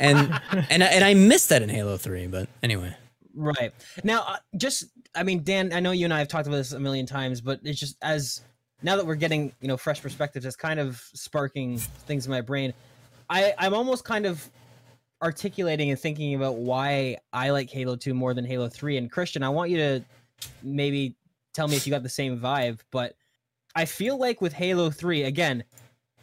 And 0.00 0.18
and 0.70 0.82
I- 0.82 0.86
and 0.88 1.04
I 1.04 1.14
missed 1.14 1.48
that 1.50 1.62
in 1.62 1.68
Halo 1.68 1.96
3. 1.96 2.26
But 2.26 2.48
anyway, 2.62 2.96
right 3.34 3.72
now 4.02 4.24
uh, 4.26 4.36
just 4.56 4.86
i 5.14 5.22
mean 5.22 5.42
dan 5.44 5.72
i 5.72 5.78
know 5.80 5.90
you 5.92 6.04
and 6.04 6.12
i 6.12 6.18
have 6.18 6.26
talked 6.28 6.46
about 6.48 6.56
this 6.56 6.72
a 6.72 6.80
million 6.80 7.06
times 7.06 7.40
but 7.40 7.60
it's 7.62 7.78
just 7.78 7.96
as 8.02 8.42
now 8.82 8.96
that 8.96 9.06
we're 9.06 9.14
getting 9.14 9.52
you 9.60 9.68
know 9.68 9.76
fresh 9.76 10.02
perspectives 10.02 10.44
it's 10.44 10.56
kind 10.56 10.78
of 10.80 11.00
sparking 11.14 11.78
things 11.78 12.26
in 12.26 12.32
my 12.32 12.40
brain 12.40 12.74
i 13.30 13.54
i'm 13.58 13.74
almost 13.74 14.04
kind 14.04 14.26
of 14.26 14.48
articulating 15.22 15.90
and 15.90 15.98
thinking 15.98 16.34
about 16.34 16.56
why 16.56 17.16
i 17.32 17.50
like 17.50 17.68
halo 17.70 17.96
2 17.96 18.14
more 18.14 18.34
than 18.34 18.44
halo 18.44 18.68
3 18.68 18.98
and 18.98 19.10
christian 19.10 19.42
i 19.42 19.48
want 19.48 19.70
you 19.70 19.76
to 19.76 20.04
maybe 20.62 21.16
tell 21.52 21.66
me 21.66 21.76
if 21.76 21.86
you 21.86 21.90
got 21.90 22.02
the 22.02 22.08
same 22.08 22.38
vibe 22.38 22.78
but 22.92 23.14
i 23.74 23.84
feel 23.84 24.16
like 24.16 24.40
with 24.40 24.52
halo 24.52 24.90
3 24.90 25.24
again 25.24 25.64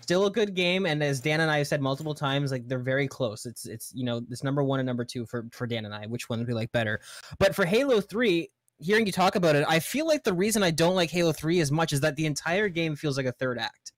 still 0.06 0.28
a 0.28 0.32
good 0.32 0.54
game. 0.54 0.86
And 0.86 1.02
as 1.02 1.20
dan 1.20 1.42
and 1.42 1.50
i 1.50 1.58
have 1.58 1.68
said 1.68 1.82
multiple 1.82 2.14
times 2.14 2.52
like 2.52 2.68
they're 2.68 2.78
very 2.78 3.08
close. 3.08 3.46
It's 3.48 3.66
it's 3.66 3.92
you 3.96 4.06
know 4.06 4.20
this 4.20 4.44
number 4.44 4.64
one 4.64 4.80
and 4.80 4.86
number 4.86 5.04
two 5.04 5.26
for 5.26 5.48
for 5.52 5.66
dan 5.66 5.86
and 5.86 5.96
i 5.96 6.06
which 6.06 6.30
one 6.30 6.38
would 6.38 6.48
we 6.48 6.54
like 6.54 6.72
better? 6.72 7.02
But 7.40 7.56
for 7.56 7.66
halo 7.66 8.02
3 8.02 8.48
hearing 8.80 9.06
you 9.06 9.12
talk 9.12 9.38
about 9.38 9.56
it 9.56 9.64
i 9.70 9.80
feel 9.80 10.06
like 10.06 10.22
the 10.26 10.34
reason 10.34 10.62
i 10.62 10.70
don't 10.70 10.96
like 10.96 11.10
halo 11.10 11.32
3 11.32 11.62
as 11.62 11.72
much 11.72 11.94
is 11.94 12.02
that 12.02 12.18
the 12.18 12.26
entire 12.26 12.68
game 12.68 12.94
feels 12.94 13.18
like 13.18 13.26
a 13.26 13.32
third 13.32 13.58
act. 13.58 13.94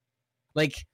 Like 0.55 0.85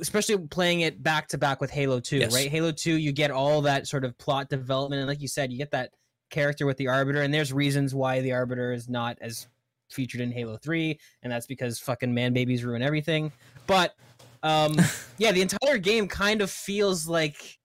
especially 0.00 0.36
playing 0.38 0.80
it 0.80 1.02
back 1.02 1.28
to 1.28 1.38
back 1.38 1.60
with 1.60 1.70
halo 1.70 2.00
2 2.00 2.18
Yes. 2.18 2.34
right? 2.34 2.50
Halo 2.50 2.72
2 2.72 2.94
you 2.96 3.12
get 3.12 3.30
all 3.30 3.62
that 3.62 3.86
sort 3.86 4.04
of 4.04 4.16
plot 4.18 4.48
development 4.48 5.00
and 5.00 5.08
like 5.08 5.20
you 5.22 5.28
said 5.28 5.50
you 5.52 5.58
get 5.58 5.70
that 5.70 5.92
character 6.30 6.66
with 6.66 6.76
the 6.76 6.88
arbiter 6.88 7.22
and 7.22 7.32
there's 7.32 7.52
reasons 7.52 7.94
why 7.94 8.20
the 8.20 8.32
arbiter 8.32 8.72
is 8.72 8.88
not 8.88 9.18
as 9.20 9.48
featured 9.90 10.20
in 10.20 10.30
halo 10.30 10.56
3 10.56 10.98
and 11.22 11.32
that's 11.32 11.46
because 11.46 11.78
fucking 11.78 12.12
man 12.12 12.32
babies 12.32 12.64
ruin 12.64 12.82
everything. 12.82 13.32
But 13.66 13.94
um 14.42 14.74
yeah 15.18 15.32
the 15.32 15.42
entire 15.42 15.78
game 15.78 16.08
kind 16.08 16.42
of 16.42 16.50
feels 16.50 17.08
like 17.08 17.58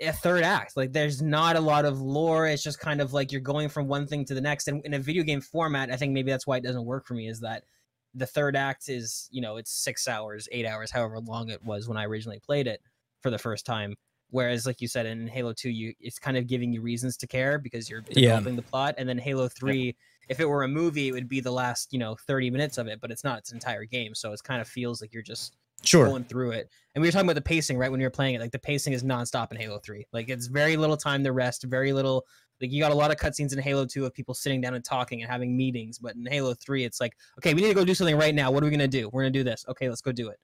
a 0.00 0.12
third 0.12 0.42
act. 0.42 0.76
Like 0.76 0.92
there's 0.92 1.22
not 1.22 1.54
a 1.54 1.60
lot 1.60 1.84
of 1.84 2.00
lore. 2.00 2.48
It's 2.48 2.64
just 2.64 2.80
kind 2.80 3.00
of 3.00 3.12
like 3.12 3.30
you're 3.30 3.40
going 3.40 3.68
from 3.68 3.86
one 3.86 4.06
thing 4.08 4.24
to 4.24 4.34
the 4.34 4.40
next 4.40 4.66
and 4.66 4.84
in 4.84 4.94
a 4.94 4.98
video 4.98 5.22
game 5.22 5.40
format 5.40 5.92
i 5.92 5.96
think 5.96 6.12
maybe 6.12 6.30
that's 6.30 6.46
why 6.46 6.56
it 6.56 6.64
doesn't 6.64 6.84
work 6.84 7.06
for 7.06 7.14
me 7.14 7.28
is 7.28 7.38
that 7.40 7.62
the 8.14 8.26
third 8.26 8.56
act 8.56 8.88
is 8.88 9.28
you 9.30 9.40
know 9.40 9.56
it's 9.56 9.70
six 9.70 10.06
hours 10.06 10.48
eight 10.52 10.66
hours 10.66 10.90
however 10.90 11.18
long 11.20 11.48
it 11.48 11.64
was 11.64 11.88
when 11.88 11.96
i 11.96 12.04
originally 12.04 12.38
played 12.40 12.66
it 12.66 12.80
for 13.20 13.30
the 13.30 13.38
first 13.38 13.64
time 13.64 13.94
whereas 14.30 14.66
like 14.66 14.80
you 14.80 14.88
said 14.88 15.06
in 15.06 15.26
halo 15.26 15.52
2 15.52 15.70
you 15.70 15.94
it's 16.00 16.18
kind 16.18 16.36
of 16.36 16.46
giving 16.46 16.72
you 16.72 16.80
reasons 16.82 17.16
to 17.16 17.26
care 17.26 17.58
because 17.58 17.88
you're 17.88 18.02
Yeah. 18.10 18.28
developing 18.28 18.56
the 18.56 18.62
plot 18.62 18.94
and 18.98 19.08
then 19.08 19.18
halo 19.18 19.48
3 19.48 19.96
if 20.28 20.40
it 20.40 20.44
were 20.44 20.64
a 20.64 20.68
movie 20.68 21.08
it 21.08 21.12
would 21.12 21.28
be 21.28 21.40
the 21.40 21.50
last 21.50 21.92
you 21.92 21.98
know 21.98 22.16
30 22.26 22.50
minutes 22.50 22.78
of 22.78 22.86
it 22.86 23.00
but 23.00 23.10
it's 23.10 23.24
not 23.24 23.38
it's 23.38 23.50
an 23.50 23.56
entire 23.56 23.84
game 23.84 24.14
so 24.14 24.32
it 24.32 24.42
kind 24.42 24.60
of 24.60 24.68
feels 24.68 25.00
like 25.00 25.12
you're 25.14 25.22
just 25.22 25.56
sure. 25.84 26.06
going 26.06 26.24
through 26.24 26.52
it. 26.52 26.70
And 26.94 27.02
we 27.02 27.08
were 27.08 27.12
talking 27.12 27.26
about 27.26 27.34
the 27.34 27.40
pacing, 27.40 27.76
right? 27.78 27.90
When 27.90 27.98
you 28.00 28.06
were 28.06 28.10
playing 28.10 28.34
it, 28.36 28.40
like 28.40 28.52
the 28.52 28.58
pacing 28.58 28.92
is 28.92 29.02
nonstop 29.02 29.50
in 29.50 29.56
Halo 29.56 29.78
3. 29.78 30.06
Like 30.12 30.28
it's 30.28 30.46
very 30.46 30.76
little 30.76 30.96
time 30.96 31.24
to 31.24 31.32
rest, 31.32 31.64
very 31.64 31.92
little. 31.92 32.24
Like 32.62 32.72
you 32.72 32.80
got 32.80 32.92
a 32.92 32.94
lot 32.94 33.10
of 33.10 33.16
cutscenes 33.16 33.52
in 33.52 33.58
Halo 33.58 33.84
2 33.84 34.06
of 34.06 34.14
people 34.14 34.34
sitting 34.34 34.60
down 34.60 34.74
and 34.74 34.84
talking 34.84 35.20
and 35.20 35.30
having 35.30 35.56
meetings, 35.56 35.98
but 35.98 36.14
in 36.14 36.24
Halo 36.24 36.54
3, 36.54 36.84
it's 36.84 37.00
like, 37.00 37.16
okay, 37.38 37.52
we 37.54 37.60
need 37.60 37.68
to 37.68 37.74
go 37.74 37.84
do 37.84 37.94
something 37.94 38.16
right 38.16 38.34
now. 38.34 38.50
What 38.50 38.62
are 38.62 38.66
we 38.66 38.70
gonna 38.70 38.88
do? 38.88 39.10
We're 39.12 39.22
gonna 39.22 39.30
do 39.30 39.44
this. 39.44 39.64
Okay, 39.68 39.88
let's 39.88 40.00
go 40.00 40.12
do 40.12 40.28
it. 40.28 40.38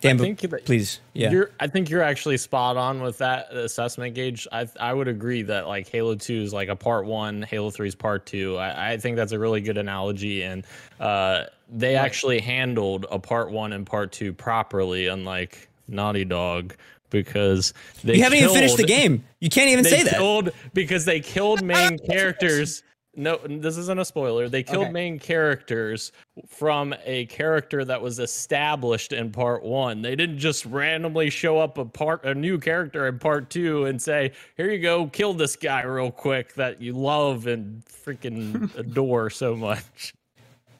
Dan, 0.00 0.16
I 0.16 0.18
but 0.18 0.22
think 0.24 0.40
that 0.40 0.64
please, 0.64 1.00
yeah. 1.14 1.30
You're, 1.30 1.50
I 1.60 1.66
think 1.66 1.88
you're 1.88 2.02
actually 2.02 2.36
spot 2.36 2.76
on 2.76 3.00
with 3.00 3.18
that 3.18 3.52
assessment 3.52 4.14
Gage. 4.14 4.46
I 4.52 4.68
I 4.78 4.92
would 4.92 5.08
agree 5.08 5.42
that 5.42 5.66
like 5.66 5.88
Halo 5.88 6.14
2 6.14 6.42
is 6.42 6.52
like 6.52 6.68
a 6.68 6.76
part 6.76 7.06
one, 7.06 7.42
Halo 7.42 7.70
3 7.70 7.88
is 7.88 7.94
part 7.94 8.26
two. 8.26 8.56
I, 8.56 8.92
I 8.92 8.96
think 8.98 9.16
that's 9.16 9.32
a 9.32 9.38
really 9.38 9.60
good 9.60 9.78
analogy, 9.78 10.42
and 10.42 10.66
uh, 11.00 11.44
they 11.70 11.96
actually 11.96 12.40
handled 12.40 13.06
a 13.10 13.18
part 13.18 13.50
one 13.50 13.72
and 13.72 13.86
part 13.86 14.12
two 14.12 14.32
properly, 14.32 15.06
unlike 15.06 15.68
Naughty 15.88 16.24
Dog, 16.24 16.74
because 17.10 17.72
they 18.04 18.16
you 18.16 18.22
haven't 18.22 18.38
even 18.38 18.50
finished 18.50 18.76
the 18.76 18.84
game. 18.84 19.24
You 19.40 19.48
can't 19.50 19.70
even 19.70 19.84
they 19.84 19.90
say 19.90 20.02
that. 20.04 20.14
killed 20.14 20.50
because 20.74 21.04
they 21.04 21.20
killed 21.20 21.62
main 21.62 21.98
characters. 22.10 22.82
No, 23.16 23.36
this 23.48 23.76
isn't 23.76 23.98
a 23.98 24.04
spoiler. 24.04 24.48
They 24.48 24.62
killed 24.62 24.84
Okay. 24.84 24.92
main 24.92 25.18
characters 25.18 26.12
from 26.46 26.94
a 27.04 27.26
character 27.26 27.84
that 27.84 28.00
was 28.00 28.20
established 28.20 29.12
in 29.12 29.32
part 29.32 29.64
one. 29.64 30.02
They 30.02 30.14
didn't 30.14 30.38
just 30.38 30.64
randomly 30.66 31.28
show 31.28 31.58
up 31.58 31.78
a 31.78 31.84
part 31.84 32.24
a 32.24 32.32
new 32.34 32.58
character 32.58 33.08
in 33.08 33.18
part 33.18 33.50
two 33.50 33.86
and 33.86 34.00
say, 34.00 34.30
"Here 34.56 34.70
you 34.70 34.78
go, 34.78 35.08
kill 35.08 35.34
this 35.34 35.56
guy 35.56 35.82
real 35.82 36.12
quick 36.12 36.54
that 36.54 36.80
you 36.80 36.92
love 36.92 37.48
and 37.48 37.82
freaking 37.86 38.72
adore 38.78 39.30
so 39.30 39.56
much." 39.56 40.12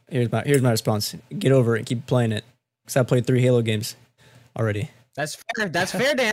Here's 0.09 0.31
my 0.31 0.43
here's 0.47 0.63
my 0.63 0.71
response. 0.71 1.17
Get 1.37 1.51
over 1.51 1.77
it. 1.77 1.87
Keep 1.87 2.07
playing 2.07 2.31
it. 2.33 2.45
Cause 2.87 2.97
I 2.97 3.03
played 3.03 3.27
three 3.27 3.43
Halo 3.43 3.63
games 3.63 3.97
already. 4.57 4.91
That's 5.19 5.37
fair. 5.57 5.69
That's 5.69 5.91
fair, 5.91 6.15
Dan. 6.15 6.33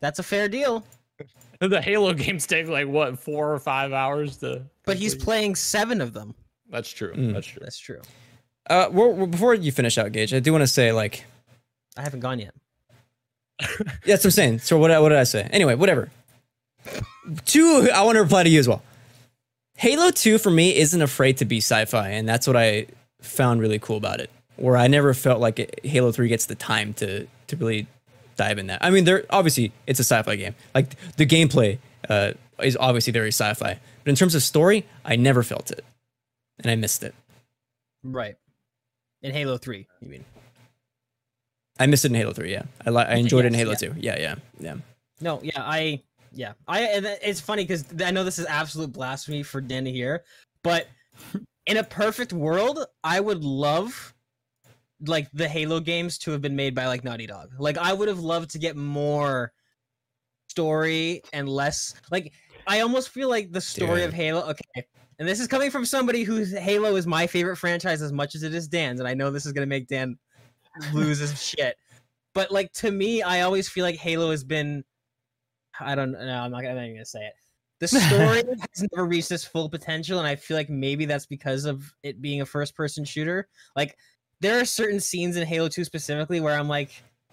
That's 0.00 0.18
a 0.18 0.22
fair 0.22 0.48
deal. 0.48 0.84
The 1.60 1.80
Halo 1.80 2.12
games 2.12 2.46
take 2.46 2.66
like 2.66 2.88
what 2.88 3.18
four 3.18 3.54
or 3.54 3.58
five 3.58 3.92
hours 3.92 4.36
to. 4.38 4.62
But 4.84 4.98
he's 4.98 5.14
complete. 5.14 5.24
playing 5.24 5.54
seven 5.54 6.00
of 6.02 6.12
them. 6.12 6.34
That's 6.68 6.90
true. 6.90 7.14
Mm. 7.14 7.32
That's 7.32 7.46
true. 7.46 7.60
That's 7.62 7.78
true. 7.78 8.02
Uh, 8.68 8.88
we're, 8.90 9.08
we're- 9.08 9.26
before 9.30 9.54
you 9.54 9.72
finish 9.72 9.96
out, 9.96 10.12
Gage, 10.12 10.34
I 10.34 10.40
do 10.40 10.52
want 10.52 10.62
to 10.62 10.66
say 10.66 10.92
like 10.92 11.24
I 11.96 12.02
haven't 12.02 12.20
gone 12.20 12.40
yet. 12.40 12.52
that's 14.04 14.06
what 14.06 14.24
I'm 14.26 14.30
saying. 14.32 14.58
So 14.58 14.76
what 14.78 14.90
what 15.00 15.08
did 15.10 15.16
I 15.18 15.24
say? 15.24 15.48
Anyway, 15.52 15.74
whatever. 15.76 16.10
Two, 17.46 17.88
I 17.94 18.02
want 18.02 18.16
to 18.16 18.22
reply 18.22 18.42
to 18.42 18.50
you 18.50 18.58
as 18.58 18.68
well. 18.68 18.82
Halo 19.76 20.10
2 20.10 20.36
for 20.38 20.50
me 20.50 20.76
isn't 20.76 21.00
afraid 21.00 21.38
to 21.38 21.44
be 21.44 21.58
sci-fi, 21.58 22.08
and 22.10 22.28
that's 22.28 22.46
what 22.46 22.56
I 22.56 22.86
found 23.22 23.60
really 23.60 23.78
cool 23.78 23.96
about 23.96 24.20
it. 24.20 24.28
Where 24.56 24.76
I 24.76 24.88
never 24.88 25.14
felt 25.14 25.40
like 25.40 25.58
it, 25.60 25.80
Halo 25.84 26.12
3 26.12 26.28
gets 26.28 26.46
the 26.46 26.56
time 26.56 26.92
to 26.94 27.26
to 27.46 27.56
really 27.56 27.86
dive 28.36 28.58
in 28.58 28.66
that. 28.68 28.84
I 28.84 28.90
mean, 28.90 29.04
there 29.04 29.24
obviously 29.30 29.72
it's 29.86 30.00
a 30.00 30.04
sci-fi 30.04 30.36
game. 30.36 30.54
Like 30.74 30.94
the 31.16 31.26
gameplay 31.26 31.78
uh, 32.08 32.32
is 32.62 32.76
obviously 32.78 33.12
very 33.12 33.28
sci-fi, 33.28 33.78
but 34.04 34.10
in 34.10 34.16
terms 34.16 34.34
of 34.34 34.42
story, 34.42 34.86
I 35.04 35.16
never 35.16 35.42
felt 35.42 35.70
it, 35.70 35.84
and 36.58 36.70
I 36.70 36.76
missed 36.76 37.02
it. 37.02 37.14
Right. 38.02 38.36
In 39.22 39.32
Halo 39.32 39.56
3, 39.56 39.86
you 40.00 40.08
mean? 40.08 40.24
I 41.78 41.86
missed 41.86 42.04
it 42.04 42.08
in 42.08 42.14
Halo 42.14 42.32
3. 42.32 42.52
Yeah, 42.52 42.62
I 42.86 42.90
li- 42.90 43.04
I 43.04 43.14
enjoyed 43.14 43.44
it 43.44 43.48
in 43.48 43.54
Halo 43.54 43.72
yeah. 43.72 43.76
2. 43.76 43.94
Yeah, 43.98 44.18
yeah, 44.18 44.34
yeah. 44.60 44.74
No, 45.20 45.40
yeah, 45.42 45.62
I 45.62 46.02
yeah. 46.32 46.52
I 46.68 46.80
and 46.82 47.06
it's 47.22 47.40
funny 47.40 47.64
cuz 47.66 47.84
I 48.04 48.10
know 48.10 48.24
this 48.24 48.38
is 48.38 48.46
absolute 48.46 48.92
blasphemy 48.92 49.42
for 49.42 49.60
Dan 49.60 49.84
to 49.84 49.90
hear, 49.90 50.24
but 50.62 50.88
in 51.66 51.78
a 51.78 51.84
perfect 51.84 52.32
world, 52.32 52.84
I 53.02 53.20
would 53.20 53.42
love 53.42 54.13
like 55.06 55.28
the 55.32 55.48
Halo 55.48 55.80
games 55.80 56.18
to 56.18 56.30
have 56.30 56.40
been 56.40 56.56
made 56.56 56.74
by 56.74 56.86
like 56.86 57.04
Naughty 57.04 57.26
Dog. 57.26 57.50
Like 57.58 57.78
I 57.78 57.92
would 57.92 58.08
have 58.08 58.20
loved 58.20 58.50
to 58.50 58.58
get 58.58 58.76
more 58.76 59.52
story 60.48 61.22
and 61.32 61.48
less 61.48 61.94
like 62.10 62.32
I 62.66 62.80
almost 62.80 63.08
feel 63.08 63.28
like 63.28 63.50
the 63.52 63.60
story 63.60 64.04
of 64.04 64.12
Halo 64.12 64.42
okay. 64.50 64.86
And 65.18 65.28
this 65.28 65.40
is 65.40 65.46
coming 65.46 65.70
from 65.70 65.84
somebody 65.84 66.22
whose 66.22 66.52
Halo 66.52 66.96
is 66.96 67.06
my 67.06 67.26
favorite 67.26 67.56
franchise 67.56 68.02
as 68.02 68.12
much 68.12 68.34
as 68.34 68.42
it 68.42 68.54
is 68.54 68.68
Dan's 68.68 69.00
and 69.00 69.08
I 69.08 69.14
know 69.14 69.30
this 69.30 69.46
is 69.46 69.52
going 69.52 69.66
to 69.66 69.70
make 69.70 69.88
Dan 69.88 70.16
lose 70.92 71.18
his 71.18 71.42
shit. 71.58 71.76
But 72.34 72.50
like 72.50 72.72
to 72.74 72.90
me, 72.90 73.22
I 73.22 73.42
always 73.42 73.68
feel 73.68 73.84
like 73.84 73.96
Halo 73.96 74.30
has 74.30 74.44
been 74.44 74.84
I 75.80 75.94
don't 75.94 76.12
know, 76.12 76.18
I'm 76.18 76.50
not, 76.52 76.64
I'm 76.64 76.76
not 76.76 76.84
even 76.84 76.94
gonna 76.94 77.04
say 77.06 77.26
it. 77.26 77.34
The 77.80 77.88
story 77.88 78.42
has 78.76 78.86
never 78.92 79.06
reached 79.06 79.32
its 79.32 79.44
full 79.44 79.68
potential, 79.68 80.18
and 80.18 80.28
I 80.28 80.36
feel 80.36 80.56
like 80.56 80.70
maybe 80.70 81.04
that's 81.04 81.26
because 81.26 81.64
of 81.64 81.92
it 82.02 82.22
being 82.22 82.40
a 82.40 82.46
first 82.46 82.76
person 82.76 83.04
shooter. 83.04 83.48
Like 83.74 83.96
there 84.44 84.60
are 84.60 84.64
certain 84.64 85.00
scenes 85.00 85.36
in 85.36 85.46
Halo 85.46 85.68
2 85.68 85.84
specifically 85.84 86.40
where 86.40 86.58
I'm 86.58 86.68
like 86.68 86.90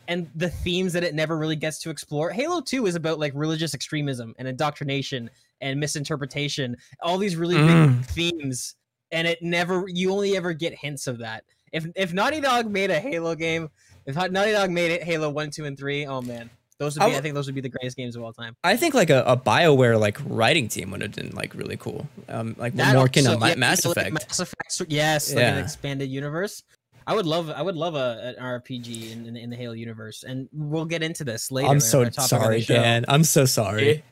and 0.07 0.29
the 0.35 0.49
themes 0.49 0.93
that 0.93 1.03
it 1.03 1.13
never 1.13 1.37
really 1.37 1.55
gets 1.55 1.79
to 1.79 1.89
explore. 1.89 2.31
Halo 2.31 2.59
2 2.59 2.87
is 2.87 2.95
about 2.95 3.19
like 3.19 3.31
religious 3.35 3.73
extremism 3.73 4.33
and 4.39 4.47
indoctrination 4.47 5.29
and 5.61 5.79
misinterpretation, 5.79 6.75
all 7.01 7.17
these 7.17 7.35
really 7.35 7.55
big 7.55 7.67
Mm. 7.67 8.05
themes, 8.05 8.75
and 9.11 9.27
it 9.27 9.41
never 9.41 9.85
you 9.87 10.11
only 10.11 10.35
ever 10.35 10.53
get 10.53 10.73
hints 10.73 11.05
of 11.07 11.19
that. 11.19 11.43
If 11.71 11.85
if 11.95 12.13
Naughty 12.13 12.41
Dog 12.41 12.69
made 12.69 12.89
a 12.91 12.99
Halo 12.99 13.35
game, 13.35 13.69
if 14.05 14.15
Naughty 14.15 14.51
Dog 14.51 14.71
made 14.71 14.91
it 14.91 15.03
Halo 15.03 15.29
1, 15.29 15.51
2, 15.51 15.65
and 15.65 15.77
3, 15.77 16.07
oh 16.07 16.21
man. 16.21 16.49
Those 16.79 16.95
would 16.95 17.03
I 17.03 17.05
be, 17.05 17.11
I, 17.11 17.13
w- 17.17 17.21
think 17.21 17.35
those 17.35 17.45
would 17.45 17.53
be 17.53 17.61
the 17.61 17.69
greatest 17.69 17.95
games 17.95 18.15
of 18.15 18.23
all 18.23 18.33
time. 18.33 18.55
I 18.63 18.75
think 18.75 18.95
like 18.95 19.11
a, 19.11 19.21
a 19.27 19.37
Bioware 19.37 19.99
like 19.99 20.17
writing 20.25 20.67
team 20.67 20.89
would 20.89 21.01
have 21.03 21.11
been 21.13 21.29
like 21.35 21.53
really 21.53 21.77
cool. 21.77 22.07
Um, 22.27 22.55
like 22.57 22.73
That 22.73 22.95
more 22.95 23.05
akin 23.05 23.25
to 23.25 23.29
also- 23.29 23.39
Ma- 23.39 23.47
yeah, 23.49 23.55
Mass 23.55 23.85
Effect. 23.85 24.11
Mass 24.13 24.39
Effect, 24.39 24.81
yes, 24.91 25.29
like 25.29 25.43
an 25.45 25.57
Yeah. 25.57 25.63
expanded 25.63 26.09
universe. 26.09 26.63
I 27.07 27.15
would 27.15 27.25
love, 27.25 27.49
I 27.49 27.61
would 27.61 27.75
love 27.75 27.95
a 27.95 28.35
an 28.37 28.43
RPG 28.43 29.11
in, 29.11 29.25
in, 29.25 29.35
in 29.35 29.49
the 29.49 29.55
Halo 29.55 29.73
universe, 29.73 30.23
and 30.23 30.47
we'll 30.51 30.85
get 30.85 31.03
into 31.03 31.23
this 31.23 31.51
later. 31.51 31.67
I'm 31.69 31.79
so 31.79 31.99
our 31.99 32.05
topic 32.05 32.17
of 32.17 32.21
the 32.21 32.27
sorry, 32.27 32.61
show. 32.61 32.73
Dan. 32.75 33.05
I'm 33.07 33.23
so 33.23 33.45
sorry. 33.45 34.03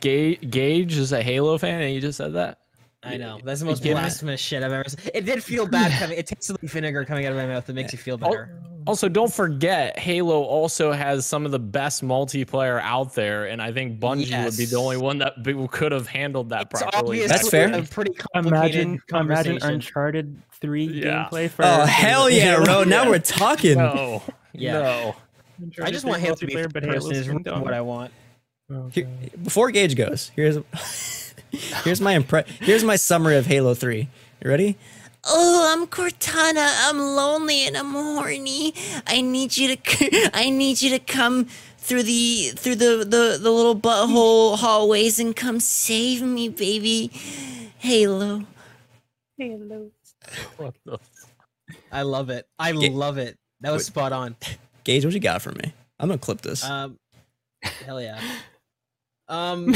Ga- 0.00 0.36
Gage 0.36 0.96
is 0.96 1.12
a 1.12 1.22
Halo 1.22 1.58
fan, 1.58 1.82
and 1.82 1.94
you 1.94 2.00
just 2.00 2.18
said 2.18 2.34
that. 2.34 2.58
I 3.06 3.16
know 3.16 3.40
that's 3.44 3.60
the 3.60 3.66
most 3.66 3.78
kidding 3.82 3.96
me? 3.96 4.00
blasphemous 4.02 4.40
shit 4.40 4.62
I've 4.62 4.72
ever. 4.72 4.84
Seen. 4.88 5.10
It 5.14 5.24
did 5.24 5.42
feel 5.42 5.66
bad 5.66 5.92
coming. 6.00 6.18
It 6.18 6.26
tasted 6.26 6.52
like 6.60 6.70
vinegar 6.70 7.04
coming 7.04 7.26
out 7.26 7.32
of 7.32 7.38
my 7.38 7.46
mouth. 7.46 7.68
It 7.68 7.74
makes 7.74 7.92
you 7.92 7.98
feel 7.98 8.16
better. 8.18 8.60
Also, 8.86 9.08
don't 9.08 9.32
forget, 9.32 9.98
Halo 9.98 10.42
also 10.44 10.92
has 10.92 11.26
some 11.26 11.44
of 11.44 11.50
the 11.50 11.58
best 11.58 12.04
multiplayer 12.04 12.80
out 12.80 13.14
there, 13.14 13.46
and 13.46 13.60
I 13.60 13.72
think 13.72 13.98
Bungie 13.98 14.44
would 14.44 14.56
be 14.56 14.64
the 14.64 14.76
only 14.76 14.96
one 14.96 15.18
that 15.18 15.34
could 15.72 15.90
have 15.90 16.06
handled 16.06 16.50
that 16.50 16.68
It's 16.70 16.82
properly. 16.82 17.26
That's 17.26 17.48
fair. 17.50 17.72
A 17.74 17.82
pretty 17.82 18.12
complicated 18.14 18.86
Imagine, 18.86 19.00
imagine. 19.12 19.58
Uncharted 19.62 20.40
Three 20.60 20.84
Yeah. 20.84 21.28
gameplay 21.30 21.50
for. 21.50 21.64
Oh 21.64 21.84
hell 21.84 22.30
yeah, 22.30 22.62
bro! 22.62 22.84
Now 22.84 23.06
we're 23.10 23.18
talking. 23.18 23.76
No, 23.78 24.22
Yeah. 24.52 24.72
no. 24.72 25.16
I 25.82 25.90
just 25.90 26.04
want 26.04 26.20
Halo 26.22 26.34
to 26.36 26.46
be 26.46 26.54
multiplayer, 26.54 26.72
but 26.72 26.82
person. 26.84 27.10
Halo's 27.10 27.26
Is 27.28 27.28
what 27.62 27.74
I 27.74 27.80
want. 27.80 28.12
Oh, 28.70 28.88
Here- 28.92 29.08
before 29.42 29.70
Gage 29.70 29.96
goes, 29.96 30.30
here's 30.36 30.56
here's 31.52 32.00
my 32.00 32.16
impre- 32.16 32.46
here's 32.46 32.84
my 32.84 32.96
summary 32.96 33.36
of 33.36 33.46
Halo 33.46 33.74
Three. 33.74 34.08
You 34.42 34.50
ready? 34.50 34.76
Oh, 35.24 35.72
I'm 35.72 35.86
Cortana. 35.88 36.68
I'm 36.88 36.98
lonely 36.98 37.66
and 37.66 37.76
I'm 37.76 37.92
horny. 37.92 38.74
I 39.06 39.20
need 39.20 39.56
you 39.56 39.76
to 39.76 40.30
I 40.34 40.50
need 40.50 40.80
you 40.82 40.90
to 40.90 40.98
come 41.00 41.46
through 41.78 42.04
the 42.04 42.52
through 42.56 42.76
the 42.76 42.98
the, 42.98 43.38
the 43.40 43.50
little 43.50 43.76
butthole 43.76 44.56
hallways 44.58 45.18
and 45.18 45.34
come 45.34 45.60
save 45.60 46.22
me, 46.22 46.48
baby. 46.48 47.10
Halo. 47.78 48.44
What 50.56 50.74
the 50.84 50.98
I 51.92 52.02
love 52.02 52.30
it. 52.30 52.46
I 52.58 52.72
Ga- 52.72 52.90
love 52.90 53.18
it. 53.18 53.36
That 53.60 53.72
was 53.72 53.82
Wait. 53.82 53.86
spot 53.86 54.12
on. 54.12 54.36
Gage, 54.84 55.04
what 55.04 55.14
you 55.14 55.20
got 55.20 55.42
for 55.42 55.52
me? 55.52 55.72
I'm 55.98 56.08
gonna 56.08 56.18
clip 56.18 56.40
this. 56.42 56.64
Um, 56.64 56.98
hell 57.62 58.00
yeah. 58.00 58.20
Um. 59.28 59.74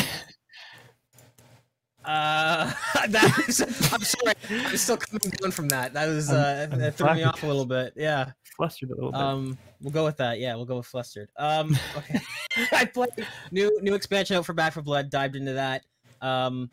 Uh, 2.05 2.73
that 3.09 3.45
was, 3.47 3.61
I'm 3.93 4.01
sorry. 4.03 4.35
I'm 4.51 4.77
still 4.77 4.97
coming 4.97 5.31
down 5.41 5.51
from 5.51 5.69
that. 5.69 5.93
That 5.93 6.07
was 6.07 6.31
uh, 6.31 6.61
I'm- 6.63 6.73
I'm 6.73 6.79
that 6.81 6.95
threw 6.97 7.15
me 7.15 7.23
off 7.25 7.43
a 7.43 7.47
little 7.47 7.67
bit. 7.67 7.93
Yeah. 7.97 8.31
Flustered 8.57 8.91
a 8.91 8.95
little 8.95 9.13
bit. 9.13 9.21
Um, 9.21 9.59
we'll 9.81 9.93
go 9.93 10.05
with 10.05 10.17
that. 10.19 10.39
Yeah, 10.39 10.55
we'll 10.55 10.65
go 10.67 10.77
with 10.77 10.87
flustered. 10.87 11.29
Um, 11.37 11.77
okay. 11.97 12.21
I 12.73 12.85
played 12.85 13.11
new 13.51 13.77
new 13.83 13.95
expansion 13.95 14.37
out 14.37 14.45
for 14.47 14.53
Back 14.53 14.75
4 14.75 14.83
Blood. 14.83 15.11
Dived 15.11 15.37
into 15.37 15.55
that. 15.55 15.85
Um, 16.21 16.71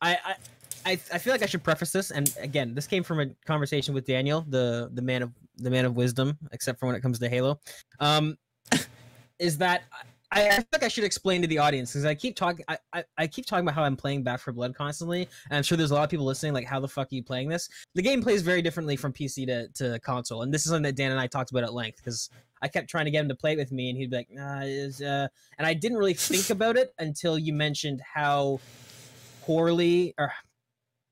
I 0.00 0.16
I. 0.24 0.34
I, 0.86 0.92
I 0.92 1.18
feel 1.18 1.34
like 1.34 1.42
I 1.42 1.46
should 1.46 1.64
preface 1.64 1.90
this, 1.90 2.12
and 2.12 2.32
again, 2.38 2.72
this 2.72 2.86
came 2.86 3.02
from 3.02 3.18
a 3.20 3.26
conversation 3.44 3.92
with 3.94 4.06
Daniel, 4.06 4.46
the 4.48 4.88
the 4.94 5.02
man 5.02 5.22
of 5.22 5.32
the 5.56 5.70
man 5.70 5.84
of 5.84 5.96
wisdom, 5.96 6.38
except 6.52 6.78
for 6.78 6.86
when 6.86 6.94
it 6.94 7.00
comes 7.00 7.18
to 7.18 7.28
Halo. 7.28 7.58
Um, 7.98 8.38
is 9.40 9.58
that 9.58 9.82
I, 10.30 10.48
I 10.48 10.56
feel 10.56 10.66
like 10.72 10.82
I 10.82 10.88
should 10.88 11.04
explain 11.04 11.40
to 11.40 11.48
the 11.48 11.58
audience 11.58 11.92
because 11.92 12.04
I 12.04 12.14
keep 12.14 12.36
talking 12.36 12.64
I, 12.68 12.78
I, 12.92 13.04
I 13.16 13.26
keep 13.26 13.46
talking 13.46 13.64
about 13.64 13.74
how 13.74 13.82
I'm 13.82 13.96
playing 13.96 14.22
Back 14.22 14.40
4 14.40 14.52
Blood 14.52 14.74
constantly, 14.74 15.22
and 15.22 15.56
I'm 15.56 15.62
sure 15.62 15.78
there's 15.78 15.90
a 15.90 15.94
lot 15.94 16.04
of 16.04 16.10
people 16.10 16.26
listening 16.26 16.52
like 16.52 16.66
how 16.66 16.80
the 16.80 16.88
fuck 16.88 17.06
are 17.10 17.14
you 17.14 17.22
playing 17.22 17.48
this? 17.48 17.68
The 17.94 18.02
game 18.02 18.22
plays 18.22 18.42
very 18.42 18.60
differently 18.60 18.96
from 18.96 19.12
PC 19.12 19.46
to, 19.46 19.68
to 19.68 19.98
console, 20.00 20.42
and 20.42 20.52
this 20.52 20.62
is 20.62 20.68
something 20.68 20.82
that 20.82 20.96
Dan 20.96 21.10
and 21.10 21.20
I 21.20 21.26
talked 21.26 21.50
about 21.50 21.64
at 21.64 21.72
length 21.72 21.98
because 21.98 22.28
I 22.60 22.68
kept 22.68 22.90
trying 22.90 23.06
to 23.06 23.10
get 23.10 23.20
him 23.20 23.28
to 23.28 23.34
play 23.34 23.52
it 23.52 23.58
with 23.58 23.72
me, 23.72 23.88
and 23.88 23.98
he'd 23.98 24.10
be 24.10 24.16
like, 24.16 24.28
nah, 24.30 24.60
is 24.62 25.00
uh, 25.00 25.28
and 25.58 25.66
I 25.66 25.74
didn't 25.74 25.98
really 25.98 26.14
think 26.14 26.50
about 26.50 26.76
it 26.76 26.92
until 26.98 27.38
you 27.38 27.52
mentioned 27.54 28.02
how 28.02 28.60
poorly 29.42 30.14
or 30.18 30.32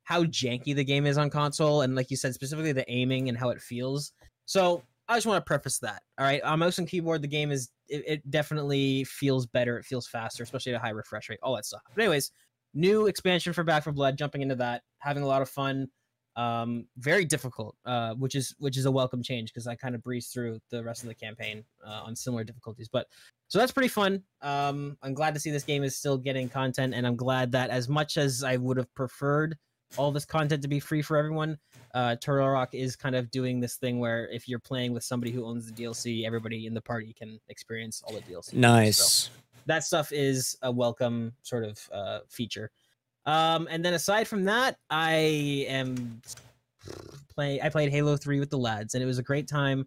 how 0.05 0.24
janky 0.24 0.74
the 0.74 0.84
game 0.84 1.06
is 1.06 1.16
on 1.16 1.30
console, 1.30 1.82
and 1.82 1.97
like 1.97 2.10
you 2.10 2.16
said, 2.16 2.34
specifically 2.34 2.72
the 2.72 2.88
aiming 2.90 3.30
and 3.30 3.38
how 3.38 3.48
it 3.48 3.62
feels. 3.62 4.12
So 4.44 4.82
I 5.09 5.16
just 5.16 5.26
want 5.26 5.44
to 5.44 5.48
preface 5.48 5.78
that. 5.78 6.02
All 6.18 6.26
right, 6.26 6.43
on 6.43 6.59
mouse 6.59 6.78
and 6.78 6.86
keyboard, 6.86 7.22
the 7.22 7.28
game 7.28 7.51
is 7.51 7.70
it, 7.88 8.04
it 8.06 8.30
definitely 8.30 9.04
feels 9.04 9.46
better. 9.46 9.78
It 9.78 9.84
feels 9.84 10.06
faster, 10.06 10.42
especially 10.42 10.72
at 10.72 10.76
a 10.76 10.84
high 10.84 10.90
refresh 10.90 11.28
rate. 11.28 11.38
All 11.42 11.56
that 11.56 11.66
stuff. 11.66 11.82
But 11.94 12.02
anyways, 12.02 12.30
new 12.74 13.06
expansion 13.06 13.52
for 13.52 13.64
Back 13.64 13.84
4 13.84 13.92
Blood. 13.92 14.18
Jumping 14.18 14.42
into 14.42 14.56
that, 14.56 14.82
having 14.98 15.22
a 15.22 15.26
lot 15.26 15.42
of 15.42 15.48
fun. 15.48 15.88
Um, 16.36 16.86
very 16.98 17.24
difficult, 17.24 17.76
uh, 17.86 18.12
which 18.14 18.34
is 18.34 18.54
which 18.58 18.76
is 18.76 18.84
a 18.84 18.90
welcome 18.90 19.22
change 19.22 19.54
because 19.54 19.66
I 19.66 19.74
kind 19.74 19.94
of 19.94 20.02
breezed 20.02 20.34
through 20.34 20.58
the 20.70 20.84
rest 20.84 21.02
of 21.02 21.08
the 21.08 21.14
campaign 21.14 21.64
uh, 21.82 22.02
on 22.04 22.14
similar 22.14 22.44
difficulties. 22.44 22.90
But 22.92 23.06
so 23.48 23.58
that's 23.58 23.72
pretty 23.72 23.88
fun. 23.88 24.22
Um, 24.42 24.98
I'm 25.02 25.14
glad 25.14 25.32
to 25.32 25.40
see 25.40 25.50
this 25.50 25.64
game 25.64 25.82
is 25.82 25.96
still 25.96 26.18
getting 26.18 26.50
content, 26.50 26.92
and 26.92 27.06
I'm 27.06 27.16
glad 27.16 27.52
that 27.52 27.70
as 27.70 27.88
much 27.88 28.18
as 28.18 28.44
I 28.44 28.58
would 28.58 28.76
have 28.76 28.92
preferred 28.94 29.56
all 29.96 30.12
this 30.12 30.24
content 30.24 30.62
to 30.62 30.68
be 30.68 30.80
free 30.80 31.02
for 31.02 31.16
everyone, 31.16 31.58
uh, 31.94 32.16
Turtle 32.16 32.48
Rock 32.48 32.74
is 32.74 32.96
kind 32.96 33.14
of 33.14 33.30
doing 33.30 33.60
this 33.60 33.76
thing 33.76 33.98
where 33.98 34.28
if 34.28 34.48
you're 34.48 34.58
playing 34.58 34.92
with 34.92 35.04
somebody 35.04 35.32
who 35.32 35.44
owns 35.44 35.70
the 35.70 35.82
DLC, 35.82 36.26
everybody 36.26 36.66
in 36.66 36.74
the 36.74 36.82
party 36.82 37.12
can 37.12 37.40
experience 37.48 38.02
all 38.04 38.14
the 38.14 38.20
DLC. 38.20 38.50
So 38.50 38.56
Nice. 38.56 39.30
that 39.66 39.84
stuff 39.84 40.12
is 40.12 40.56
a 40.62 40.70
welcome 40.70 41.32
sort 41.42 41.64
of 41.64 41.88
uh, 41.92 42.18
feature. 42.28 42.70
Um, 43.24 43.66
and 43.70 43.84
then 43.84 43.94
aside 43.94 44.28
from 44.28 44.44
that, 44.44 44.76
I 44.90 45.66
am 45.68 46.20
playing. 47.34 47.60
I 47.62 47.68
played 47.68 47.90
Halo 47.90 48.16
Three 48.16 48.38
with 48.38 48.50
the 48.50 48.58
lads, 48.58 48.94
and 48.94 49.02
it 49.02 49.06
was 49.06 49.18
a 49.18 49.22
great 49.22 49.48
time. 49.48 49.86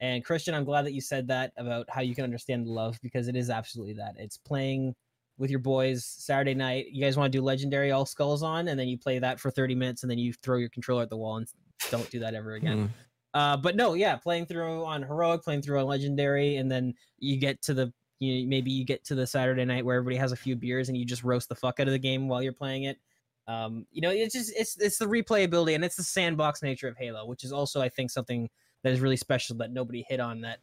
And 0.00 0.24
Christian, 0.24 0.54
I'm 0.54 0.64
glad 0.64 0.86
that 0.86 0.94
you 0.94 1.00
said 1.00 1.26
that 1.28 1.52
about 1.56 1.90
how 1.90 2.00
you 2.00 2.14
can 2.14 2.24
understand 2.24 2.66
love 2.66 2.98
because 3.02 3.28
it 3.28 3.36
is 3.36 3.50
absolutely 3.50 3.94
that. 3.94 4.14
It's 4.16 4.36
playing 4.36 4.94
with 5.38 5.50
your 5.50 5.60
boys 5.60 6.04
Saturday 6.04 6.54
night. 6.54 6.86
You 6.90 7.02
guys 7.02 7.16
want 7.16 7.32
to 7.32 7.38
do 7.38 7.42
Legendary 7.42 7.92
All 7.92 8.04
Skulls 8.04 8.42
on, 8.42 8.68
and 8.68 8.78
then 8.78 8.88
you 8.88 8.98
play 8.98 9.18
that 9.18 9.40
for 9.40 9.50
30 9.50 9.74
minutes, 9.74 10.02
and 10.02 10.10
then 10.10 10.18
you 10.18 10.32
throw 10.32 10.56
your 10.56 10.68
controller 10.68 11.02
at 11.02 11.10
the 11.10 11.16
wall 11.16 11.36
and 11.36 11.48
don't 11.90 12.08
do 12.10 12.18
that 12.20 12.34
ever 12.34 12.54
again. 12.54 12.88
Mm. 12.88 12.90
Uh, 13.34 13.56
but 13.56 13.76
no, 13.76 13.94
yeah, 13.94 14.16
playing 14.16 14.46
through 14.46 14.84
on 14.84 15.02
heroic, 15.02 15.42
playing 15.42 15.62
through 15.62 15.78
on 15.78 15.86
legendary, 15.86 16.56
and 16.56 16.70
then 16.70 16.94
you 17.18 17.38
get 17.38 17.62
to 17.62 17.74
the 17.74 17.92
you 18.20 18.48
maybe 18.48 18.70
you 18.70 18.84
get 18.84 19.04
to 19.04 19.14
the 19.14 19.26
Saturday 19.26 19.64
night 19.64 19.84
where 19.84 19.96
everybody 19.96 20.16
has 20.16 20.32
a 20.32 20.36
few 20.36 20.56
beers 20.56 20.88
and 20.88 20.98
you 20.98 21.04
just 21.04 21.22
roast 21.22 21.48
the 21.48 21.54
fuck 21.54 21.78
out 21.78 21.86
of 21.86 21.92
the 21.92 21.98
game 21.98 22.26
while 22.26 22.42
you're 22.42 22.52
playing 22.52 22.84
it. 22.84 22.98
Um, 23.46 23.86
you 23.92 24.00
know, 24.00 24.10
it's 24.10 24.34
just 24.34 24.52
it's 24.56 24.76
it's 24.78 24.98
the 24.98 25.06
replayability 25.06 25.74
and 25.74 25.84
it's 25.84 25.96
the 25.96 26.02
sandbox 26.02 26.62
nature 26.62 26.88
of 26.88 26.96
Halo, 26.96 27.26
which 27.26 27.44
is 27.44 27.52
also 27.52 27.80
I 27.80 27.88
think 27.88 28.10
something 28.10 28.48
that 28.82 28.92
is 28.92 29.00
really 29.00 29.16
special 29.16 29.56
that 29.56 29.70
nobody 29.70 30.04
hit 30.08 30.20
on 30.20 30.40
that 30.42 30.58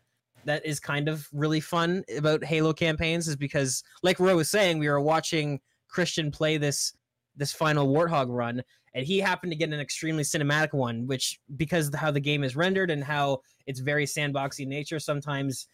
that 0.45 0.65
is 0.65 0.79
kind 0.79 1.09
of 1.09 1.27
really 1.33 1.59
fun 1.59 2.03
about 2.17 2.43
Halo 2.43 2.73
campaigns 2.73 3.27
is 3.27 3.35
because 3.35 3.83
like 4.03 4.19
Ro 4.19 4.35
was 4.35 4.49
saying, 4.49 4.79
we 4.79 4.89
were 4.89 5.01
watching 5.01 5.59
Christian 5.89 6.31
play 6.31 6.57
this 6.57 6.93
this 7.35 7.51
final 7.51 7.87
Warthog 7.87 8.27
run 8.29 8.61
and 8.93 9.05
he 9.05 9.19
happened 9.19 9.51
to 9.51 9.57
get 9.57 9.71
an 9.71 9.79
extremely 9.79 10.23
cinematic 10.23 10.73
one 10.73 11.05
which 11.05 11.39
because 11.57 11.89
of 11.89 11.93
how 11.93 12.09
the 12.09 12.19
game 12.19 12.43
is 12.43 12.55
rendered 12.55 12.89
and 12.89 13.03
how 13.03 13.39
it's 13.67 13.81
very 13.81 14.05
sandboxy 14.05 14.65
nature 14.65 14.99
sometimes 14.99 15.67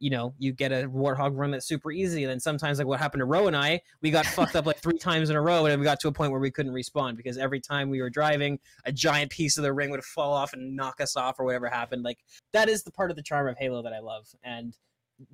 you 0.00 0.10
know 0.10 0.34
you 0.38 0.52
get 0.52 0.72
a 0.72 0.88
warthog 0.88 1.32
run 1.34 1.50
that's 1.50 1.66
super 1.66 1.92
easy 1.92 2.24
and 2.24 2.30
then 2.30 2.40
sometimes 2.40 2.78
like 2.78 2.86
what 2.86 2.98
happened 2.98 3.20
to 3.20 3.26
Ro 3.26 3.46
and 3.46 3.56
i 3.56 3.80
we 4.00 4.10
got 4.10 4.26
fucked 4.26 4.56
up 4.56 4.66
like 4.66 4.78
three 4.78 4.98
times 4.98 5.30
in 5.30 5.36
a 5.36 5.40
row 5.40 5.66
and 5.66 5.78
we 5.78 5.84
got 5.84 6.00
to 6.00 6.08
a 6.08 6.12
point 6.12 6.32
where 6.32 6.40
we 6.40 6.50
couldn't 6.50 6.72
respawn 6.72 7.16
because 7.16 7.38
every 7.38 7.60
time 7.60 7.90
we 7.90 8.00
were 8.00 8.10
driving 8.10 8.58
a 8.86 8.92
giant 8.92 9.30
piece 9.30 9.58
of 9.58 9.62
the 9.62 9.72
ring 9.72 9.90
would 9.90 10.02
fall 10.02 10.32
off 10.32 10.52
and 10.54 10.74
knock 10.74 11.00
us 11.00 11.16
off 11.16 11.38
or 11.38 11.44
whatever 11.44 11.68
happened 11.68 12.02
like 12.02 12.18
that 12.52 12.68
is 12.68 12.82
the 12.82 12.90
part 12.90 13.10
of 13.10 13.16
the 13.16 13.22
charm 13.22 13.46
of 13.46 13.56
halo 13.58 13.82
that 13.82 13.92
i 13.92 14.00
love 14.00 14.26
and 14.42 14.76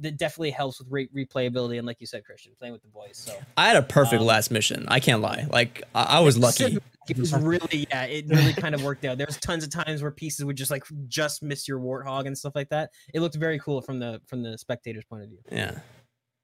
that 0.00 0.16
definitely 0.16 0.50
helps 0.50 0.78
with 0.78 0.88
re- 0.90 1.08
replayability 1.14 1.78
and 1.78 1.86
like 1.86 2.00
you 2.00 2.06
said 2.06 2.24
christian 2.24 2.52
playing 2.58 2.72
with 2.72 2.82
the 2.82 2.88
boys 2.88 3.16
so 3.16 3.32
I 3.56 3.68
had 3.68 3.76
a 3.76 3.82
perfect 3.82 4.20
Um, 4.20 4.26
last 4.26 4.50
mission. 4.50 4.84
I 4.88 5.00
can't 5.00 5.22
lie. 5.22 5.46
Like 5.50 5.82
I, 5.94 6.02
I 6.02 6.20
was 6.20 6.38
lucky. 6.38 6.78
It 7.08 7.18
was 7.18 7.32
really 7.34 7.86
yeah, 7.90 8.04
it 8.04 8.26
really 8.28 8.52
kind 8.52 8.74
of 8.74 8.82
worked 8.82 9.04
out. 9.04 9.18
There's 9.18 9.38
tons 9.38 9.64
of 9.64 9.70
times 9.70 10.02
where 10.02 10.10
pieces 10.10 10.44
would 10.44 10.56
just 10.56 10.70
like 10.70 10.84
just 11.08 11.42
miss 11.42 11.66
your 11.66 11.78
warthog 11.78 12.26
and 12.26 12.36
stuff 12.36 12.52
like 12.54 12.68
that. 12.70 12.90
It 13.14 13.20
looked 13.20 13.36
very 13.36 13.58
cool 13.58 13.80
from 13.80 13.98
the 13.98 14.20
from 14.26 14.42
the 14.42 14.58
spectator's 14.58 15.04
point 15.04 15.22
of 15.22 15.28
view. 15.30 15.38
Yeah. 15.50 15.78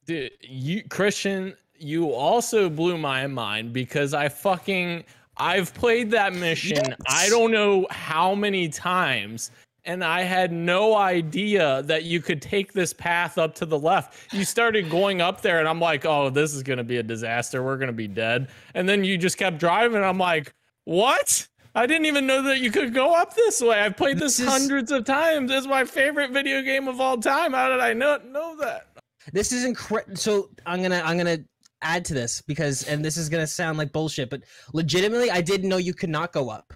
Dude, 0.06 0.32
you 0.40 0.82
Christian, 0.88 1.54
you 1.76 2.12
also 2.12 2.68
blew 2.68 2.98
my 2.98 3.26
mind 3.26 3.72
because 3.72 4.14
I 4.14 4.28
fucking 4.28 5.04
I've 5.36 5.74
played 5.74 6.10
that 6.12 6.34
mission 6.34 6.94
I 7.08 7.28
don't 7.28 7.50
know 7.50 7.86
how 7.90 8.34
many 8.34 8.68
times 8.68 9.50
and 9.84 10.04
I 10.04 10.22
had 10.22 10.52
no 10.52 10.94
idea 10.96 11.82
that 11.84 12.04
you 12.04 12.20
could 12.20 12.40
take 12.40 12.72
this 12.72 12.92
path 12.92 13.38
up 13.38 13.54
to 13.56 13.66
the 13.66 13.78
left. 13.78 14.32
You 14.32 14.44
started 14.44 14.88
going 14.90 15.20
up 15.20 15.40
there 15.40 15.58
and 15.58 15.68
I'm 15.68 15.80
like, 15.80 16.04
"Oh, 16.04 16.30
this 16.30 16.54
is 16.54 16.62
going 16.62 16.76
to 16.78 16.84
be 16.84 16.98
a 16.98 17.02
disaster. 17.02 17.62
We're 17.62 17.76
going 17.76 17.88
to 17.88 17.92
be 17.92 18.08
dead." 18.08 18.48
And 18.74 18.88
then 18.88 19.04
you 19.04 19.18
just 19.18 19.38
kept 19.38 19.58
driving 19.58 20.02
I'm 20.02 20.18
like, 20.18 20.54
"What?" 20.84 21.48
I 21.74 21.86
didn't 21.86 22.04
even 22.06 22.26
know 22.26 22.42
that 22.42 22.58
you 22.60 22.70
could 22.70 22.92
go 22.92 23.14
up 23.14 23.34
this 23.34 23.62
way. 23.62 23.80
I've 23.80 23.96
played 23.96 24.18
this, 24.18 24.36
This 24.36 24.40
is- 24.40 24.52
hundreds 24.52 24.92
of 24.92 25.04
times. 25.06 25.50
It's 25.50 25.66
my 25.66 25.84
favorite 25.84 26.30
video 26.30 26.60
game 26.60 26.86
of 26.86 27.00
all 27.00 27.16
time. 27.16 27.54
How 27.54 27.70
did 27.70 27.80
I 27.80 27.94
not 27.94 28.26
know 28.26 28.56
that? 28.60 28.88
This 29.32 29.52
is 29.52 29.64
incredible. 29.64 30.16
So 30.16 30.50
I'm 30.66 30.82
gonna 30.82 31.00
I'm 31.04 31.16
gonna 31.16 31.38
add 31.80 32.04
to 32.06 32.14
this 32.14 32.40
because 32.42 32.82
and 32.84 33.04
this 33.04 33.16
is 33.16 33.28
gonna 33.28 33.46
sound 33.46 33.78
like 33.78 33.92
bullshit, 33.92 34.30
but 34.30 34.42
legitimately 34.72 35.30
I 35.30 35.40
didn't 35.40 35.68
know 35.68 35.78
you 35.78 35.94
could 35.94 36.10
not 36.10 36.32
go 36.32 36.50
up. 36.50 36.72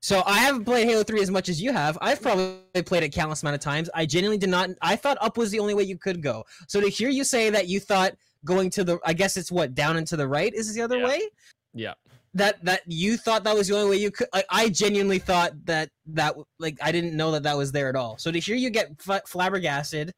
So 0.00 0.22
I 0.26 0.38
haven't 0.38 0.64
played 0.64 0.86
Halo 0.86 1.02
3 1.02 1.20
as 1.20 1.30
much 1.30 1.48
as 1.48 1.60
you 1.60 1.72
have. 1.72 1.98
I've 2.00 2.22
probably 2.22 2.60
played 2.84 3.02
it 3.02 3.08
countless 3.10 3.42
amount 3.42 3.54
of 3.56 3.60
times. 3.60 3.90
I 3.94 4.06
genuinely 4.06 4.38
did 4.38 4.48
not 4.50 4.70
I 4.80 4.94
thought 4.96 5.18
up 5.20 5.36
was 5.36 5.50
the 5.50 5.58
only 5.58 5.74
way 5.74 5.82
you 5.82 5.98
could 5.98 6.22
go. 6.22 6.44
So 6.68 6.80
to 6.80 6.88
hear 6.88 7.08
you 7.08 7.24
say 7.24 7.50
that 7.50 7.66
you 7.68 7.80
thought 7.80 8.14
going 8.44 8.70
to 8.70 8.84
the 8.84 8.98
I 9.04 9.12
guess 9.12 9.36
it's 9.36 9.50
what 9.50 9.74
down 9.74 9.96
and 9.96 10.06
to 10.06 10.16
the 10.16 10.28
right 10.28 10.54
is 10.54 10.72
the 10.74 10.82
other 10.82 10.98
Yeah. 10.98 11.06
way? 11.06 11.22
Yeah. 11.74 11.94
that 12.34 12.62
that 12.64 12.82
you 12.86 13.16
thought 13.16 13.42
that 13.44 13.54
was 13.56 13.68
the 13.68 13.74
only 13.76 13.90
way 13.90 13.96
you 13.96 14.10
could 14.10 14.28
like 14.34 14.44
i 14.50 14.68
genuinely 14.68 15.18
thought 15.18 15.52
that 15.64 15.88
that 16.06 16.34
like 16.58 16.76
i 16.82 16.92
didn't 16.92 17.14
know 17.16 17.30
that 17.32 17.42
that 17.42 17.56
was 17.56 17.72
there 17.72 17.88
at 17.88 17.96
all 17.96 18.18
so 18.18 18.30
to 18.30 18.38
hear 18.38 18.54
you 18.54 18.68
get 18.68 18.90
f- 19.08 19.26
flabbergasted 19.26 20.12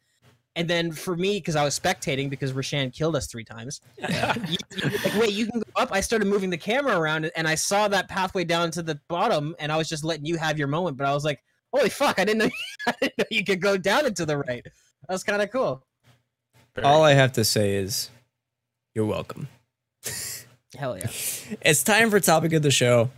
and 0.56 0.68
then 0.68 0.90
for 0.92 1.16
me 1.16 1.38
because 1.38 1.56
i 1.56 1.64
was 1.64 1.78
spectating 1.78 2.28
because 2.28 2.52
rashan 2.52 2.92
killed 2.92 3.14
us 3.16 3.26
three 3.28 3.44
times. 3.44 3.80
You, 3.98 4.08
you 4.76 4.90
like 5.04 5.14
wait 5.16 5.32
you 5.32 5.46
can 5.46 5.60
go 5.60 5.66
up? 5.76 5.90
I 5.92 6.00
started 6.00 6.26
moving 6.26 6.50
the 6.50 6.58
camera 6.58 6.98
around 6.98 7.30
and 7.36 7.46
i 7.46 7.54
saw 7.54 7.86
that 7.88 8.08
pathway 8.08 8.44
down 8.44 8.70
to 8.72 8.82
the 8.82 8.98
bottom 9.08 9.54
and 9.58 9.70
i 9.70 9.76
was 9.76 9.88
just 9.88 10.04
letting 10.04 10.24
you 10.26 10.36
have 10.36 10.58
your 10.58 10.68
moment 10.68 10.96
but 10.96 11.06
i 11.06 11.12
was 11.14 11.24
like 11.24 11.40
holy 11.72 11.88
fuck 11.88 12.18
i 12.18 12.24
didn't 12.24 12.38
know 12.38 12.50
i 12.88 12.94
didn't 13.00 13.18
know 13.18 13.24
you 13.30 13.44
could 13.44 13.60
go 13.60 13.76
down 13.76 14.06
and 14.06 14.16
to 14.16 14.26
the 14.26 14.38
right. 14.38 14.64
That 14.64 15.14
was 15.14 15.24
kind 15.24 15.40
of 15.42 15.50
cool 15.50 15.84
All 16.82 17.02
I 17.02 17.14
have 17.14 17.32
to 17.32 17.44
say 17.44 17.74
is, 17.74 18.10
you're 18.94 19.06
welcome. 19.06 19.48
hell 20.76 20.96
yeah. 20.98 21.08
It's 21.62 21.82
time 21.82 22.10
for 22.10 22.20
topic 22.20 22.52
of 22.52 22.62
the 22.62 22.70
show. 22.70 23.10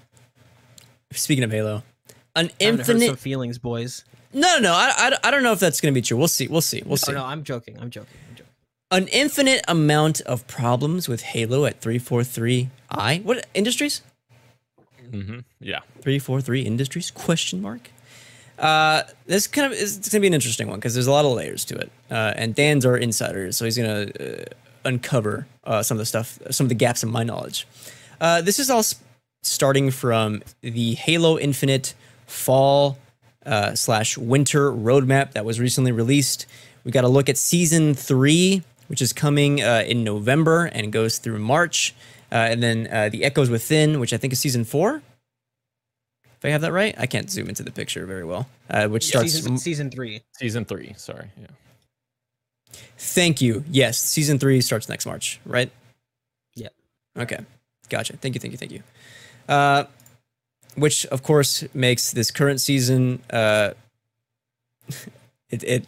Speaking 1.12 1.44
of 1.44 1.50
Halo, 1.52 1.82
an 2.34 2.48
Time 2.48 2.56
to 2.59 2.66
hurt 2.76 2.86
some 2.86 2.96
infinite. 2.96 3.18
feelings 3.18 3.59
boys 3.59 4.04
No, 4.32 4.59
no, 4.59 4.72
I, 4.72 4.92
I, 4.96 5.18
I 5.24 5.30
don't 5.30 5.42
know 5.42 5.52
if 5.52 5.59
that's 5.60 5.80
gonna 5.80 5.92
be 5.92 6.02
true. 6.02 6.16
We'll 6.16 6.28
see. 6.28 6.46
We'll 6.48 6.60
see. 6.62 6.82
We'll 6.84 6.94
oh 6.94 6.96
see. 6.96 7.12
no 7.12 7.24
i'm 7.24 7.44
joking 7.44 7.76
i'm 7.80 7.90
joking 7.90 8.16
i'm 8.28 8.36
joking 8.36 8.52
An 8.90 9.09
infinite 9.09 9.62
amount 9.68 10.20
of 10.22 10.46
problems 10.46 11.09
with 11.09 11.22
Halo 11.22 11.64
at 11.66 11.80
343i. 11.80 13.22
What 13.24 13.46
industries? 13.54 14.02
Mm-hmm. 15.10 15.40
Yeah. 15.60 15.80
343 16.00 16.62
industries 16.62 17.10
question 17.10 17.60
mark 17.60 17.90
uh 18.59 19.02
this 19.26 19.46
kind 19.46 19.66
of 19.66 19.72
is 19.78 19.96
it's 19.98 20.09
gonna 20.10 20.20
be 20.20 20.26
an 20.26 20.34
interesting 20.34 20.68
one 20.68 20.78
because 20.78 20.94
there's 20.94 21.06
a 21.06 21.10
lot 21.12 21.24
of 21.24 21.32
layers 21.32 21.64
to 21.64 21.74
it 21.76 21.90
uh 22.10 22.32
and 22.36 22.54
dan's 22.54 22.84
our 22.86 22.96
insider 22.96 23.50
so 23.52 23.64
he's 23.64 23.76
gonna 23.78 24.10
uh, 24.20 24.44
uncover 24.84 25.46
uh 25.64 25.82
some 25.82 25.96
of 25.96 25.98
the 26.00 26.06
stuff 26.06 26.38
some 26.50 26.64
of 26.66 26.68
the 26.68 26.74
gaps 26.74 27.02
in 27.02 27.10
my 27.10 27.22
knowledge 27.24 27.66
uh 28.20 28.40
this 28.42 28.59
is 28.59 28.68
all 28.70 28.80
s- 28.80 28.96
starting 29.42 29.90
from 29.90 30.42
the 30.60 30.94
halo 30.94 31.38
infinite 31.38 31.94
fall 32.26 32.98
uh 33.47 33.74
slash 33.74 34.16
winter 34.19 34.70
roadmap 34.70 35.32
that 35.32 35.44
was 35.44 35.59
recently 35.60 35.93
released 35.93 36.47
we 36.85 36.90
got 36.90 37.02
to 37.02 37.09
look 37.09 37.28
at 37.28 37.36
season 37.36 37.94
three 37.94 38.62
which 38.89 39.02
is 39.02 39.12
coming 39.12 39.62
uh, 39.62 39.82
in 39.86 40.05
november 40.05 40.66
and 40.66 40.93
goes 40.93 41.19
through 41.19 41.39
march 41.39 41.94
uh, 42.31 42.35
and 42.35 42.62
then 42.62 42.89
uh, 42.90 43.09
the 43.09 43.24
echoes 43.24 43.51
within 43.51 44.01
which 44.01 44.12
i 44.12 44.16
think 44.16 44.32
is 44.32 44.39
season 44.39 44.64
four 44.64 45.02
if 46.43 46.47
I 46.47 46.51
have 46.51 46.62
that 46.62 46.73
right, 46.73 46.93
I 46.98 47.06
can't 47.06 47.31
zoom 47.31 47.48
into 47.48 47.62
the 47.62 47.70
picture 47.70 48.05
very 48.05 48.24
well. 48.24 48.48
Uh, 48.69 48.89
which 48.89 49.06
starts. 49.06 49.32
season, 49.32 49.59
season 49.59 49.93
three 49.93 50.23
Season 50.32 50.64
three. 50.64 50.93
Sorry. 50.97 51.31
Yeah. 51.40 51.47
Thank 52.98 53.40
you. 53.40 53.62
Yes, 53.70 53.97
season 53.98 54.40
three 54.40 54.60
starts 54.60 54.89
next 54.89 55.06
March, 55.06 55.40
right? 55.47 55.70
Yep. 56.56 56.73
Okay, 57.16 57.39
gotcha. 57.89 58.16
Thank 58.16 58.35
you, 58.35 58.40
thank 58.40 58.51
you, 58.51 58.59
thank 58.59 58.73
you. 58.73 58.82
Which 60.74 61.04
of 61.06 61.22
course 61.22 61.64
makes 61.74 62.12
this 62.12 62.30
current 62.30 62.60
season 62.60 63.20
uh, 63.30 63.72
it, 65.50 65.62
it 65.64 65.84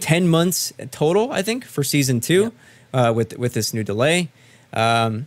ten 0.00 0.28
months 0.28 0.72
total, 0.90 1.30
I 1.32 1.42
think, 1.42 1.64
for 1.64 1.84
season 1.84 2.20
two, 2.20 2.52
uh, 2.92 3.12
with 3.14 3.38
with 3.38 3.54
this 3.54 3.74
new 3.74 3.84
delay. 3.84 4.28
Um, 4.72 5.26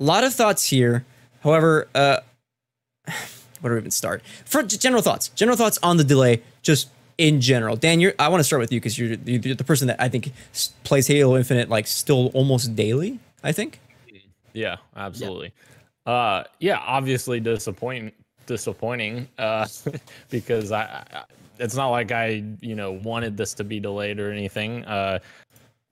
a 0.00 0.04
lot 0.04 0.24
of 0.24 0.34
thoughts 0.34 0.68
here. 0.70 1.04
However, 1.42 1.88
uh, 1.94 2.20
where 3.60 3.70
do 3.70 3.74
we 3.74 3.78
even 3.78 3.90
start? 3.90 4.22
For 4.44 4.62
general 4.62 5.02
thoughts, 5.02 5.28
general 5.30 5.56
thoughts 5.56 5.78
on 5.82 5.96
the 5.96 6.04
delay, 6.04 6.42
just 6.62 6.88
in 7.18 7.40
general. 7.40 7.76
Dan, 7.76 8.00
you're, 8.00 8.14
I 8.18 8.28
want 8.28 8.40
to 8.40 8.44
start 8.44 8.60
with 8.60 8.72
you 8.72 8.80
because 8.80 8.98
you're, 8.98 9.16
you're 9.24 9.54
the 9.54 9.64
person 9.64 9.86
that 9.88 10.00
I 10.00 10.08
think 10.08 10.32
plays 10.82 11.06
Halo 11.06 11.36
Infinite 11.36 11.68
like 11.68 11.86
still 11.86 12.28
almost 12.28 12.74
daily. 12.74 13.18
I 13.42 13.52
think. 13.52 13.78
Yeah, 14.52 14.76
absolutely. 14.96 15.52
Uh, 16.06 16.44
yeah, 16.60 16.78
obviously 16.78 17.40
disappointing, 17.40 18.12
disappointing. 18.46 19.28
Uh, 19.38 19.66
because 20.30 20.72
I, 20.72 20.82
I, 21.12 21.24
it's 21.58 21.74
not 21.74 21.90
like 21.90 22.12
I, 22.12 22.44
you 22.60 22.74
know, 22.74 22.92
wanted 22.92 23.36
this 23.36 23.54
to 23.54 23.64
be 23.64 23.80
delayed 23.80 24.18
or 24.20 24.30
anything. 24.30 24.84
Uh, 24.84 25.18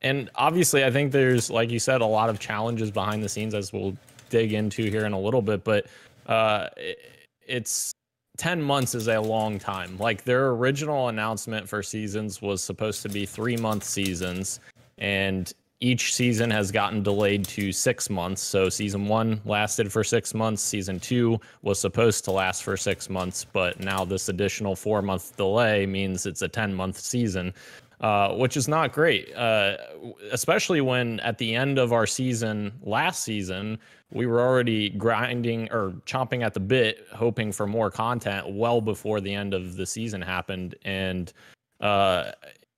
and 0.02 0.30
obviously, 0.34 0.84
I 0.84 0.90
think 0.90 1.12
there's, 1.12 1.50
like 1.50 1.70
you 1.70 1.78
said, 1.78 2.00
a 2.00 2.06
lot 2.06 2.28
of 2.28 2.40
challenges 2.40 2.90
behind 2.90 3.22
the 3.22 3.28
scenes 3.28 3.54
as 3.54 3.72
we'll 3.72 3.96
dig 4.30 4.52
into 4.52 4.90
here 4.90 5.04
in 5.04 5.12
a 5.12 5.20
little 5.20 5.42
bit. 5.42 5.62
But 5.62 5.86
uh, 6.26 6.68
it, 6.76 6.98
it's 7.46 7.92
10 8.38 8.60
months 8.60 8.94
is 8.94 9.08
a 9.08 9.20
long 9.20 9.58
time. 9.58 9.96
Like 9.98 10.24
their 10.24 10.48
original 10.48 11.08
announcement 11.08 11.68
for 11.68 11.82
seasons 11.82 12.42
was 12.42 12.62
supposed 12.62 13.02
to 13.02 13.08
be 13.08 13.26
3 13.26 13.56
month 13.58 13.84
seasons 13.84 14.58
and 14.98 15.52
each 15.82 16.14
season 16.14 16.50
has 16.50 16.70
gotten 16.70 17.02
delayed 17.02 17.44
to 17.44 17.72
6 17.72 18.10
months. 18.10 18.40
So 18.40 18.68
season 18.68 19.06
1 19.06 19.40
lasted 19.44 19.92
for 19.92 20.04
6 20.04 20.32
months, 20.34 20.62
season 20.62 21.00
2 21.00 21.38
was 21.62 21.78
supposed 21.78 22.24
to 22.24 22.30
last 22.30 22.62
for 22.62 22.76
6 22.76 23.10
months, 23.10 23.44
but 23.44 23.80
now 23.80 24.04
this 24.04 24.28
additional 24.28 24.76
4 24.76 25.02
month 25.02 25.36
delay 25.36 25.84
means 25.84 26.24
it's 26.24 26.42
a 26.42 26.48
10 26.48 26.72
month 26.72 26.98
season. 26.98 27.52
Uh, 28.00 28.34
which 28.34 28.56
is 28.56 28.66
not 28.66 28.92
great, 28.92 29.32
uh, 29.36 29.76
especially 30.32 30.80
when 30.80 31.20
at 31.20 31.38
the 31.38 31.54
end 31.54 31.78
of 31.78 31.92
our 31.92 32.04
season 32.04 32.72
last 32.82 33.22
season, 33.22 33.78
we 34.10 34.26
were 34.26 34.40
already 34.40 34.90
grinding 34.90 35.70
or 35.70 35.92
chomping 36.04 36.44
at 36.44 36.52
the 36.52 36.58
bit, 36.58 37.06
hoping 37.14 37.52
for 37.52 37.64
more 37.64 37.92
content 37.92 38.44
well 38.52 38.80
before 38.80 39.20
the 39.20 39.32
end 39.32 39.54
of 39.54 39.76
the 39.76 39.86
season 39.86 40.20
happened. 40.20 40.74
And 40.84 41.32
uh, 41.80 42.32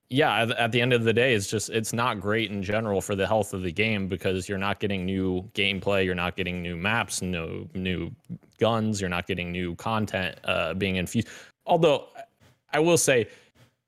yeah, 0.09 0.45
at, 0.57 0.71
the 0.71 0.81
end 0.81 0.93
of 0.93 1.03
the 1.03 1.13
day, 1.13 1.33
it's 1.33 1.47
just 1.47 1.69
it's 1.69 1.91
not 1.91 2.21
great 2.21 2.51
in 2.51 2.61
general 2.61 3.01
for 3.01 3.15
the 3.15 3.25
health 3.25 3.53
of 3.53 3.63
the 3.63 3.71
game 3.71 4.07
because 4.07 4.47
you're 4.47 4.59
not 4.59 4.79
getting 4.79 5.03
new 5.05 5.41
gameplay, 5.53 6.05
you're 6.05 6.13
not 6.13 6.35
getting 6.35 6.61
new 6.61 6.77
maps, 6.77 7.21
no 7.23 7.67
new 7.73 8.11
guns, 8.59 9.01
you're 9.01 9.09
not 9.09 9.25
getting 9.25 9.51
new 9.51 9.75
content 9.75 10.37
uh, 10.43 10.75
being 10.75 10.97
infused. 10.97 11.27
Although 11.65 12.09
I 12.71 12.79
will 12.79 12.99
say 12.99 13.27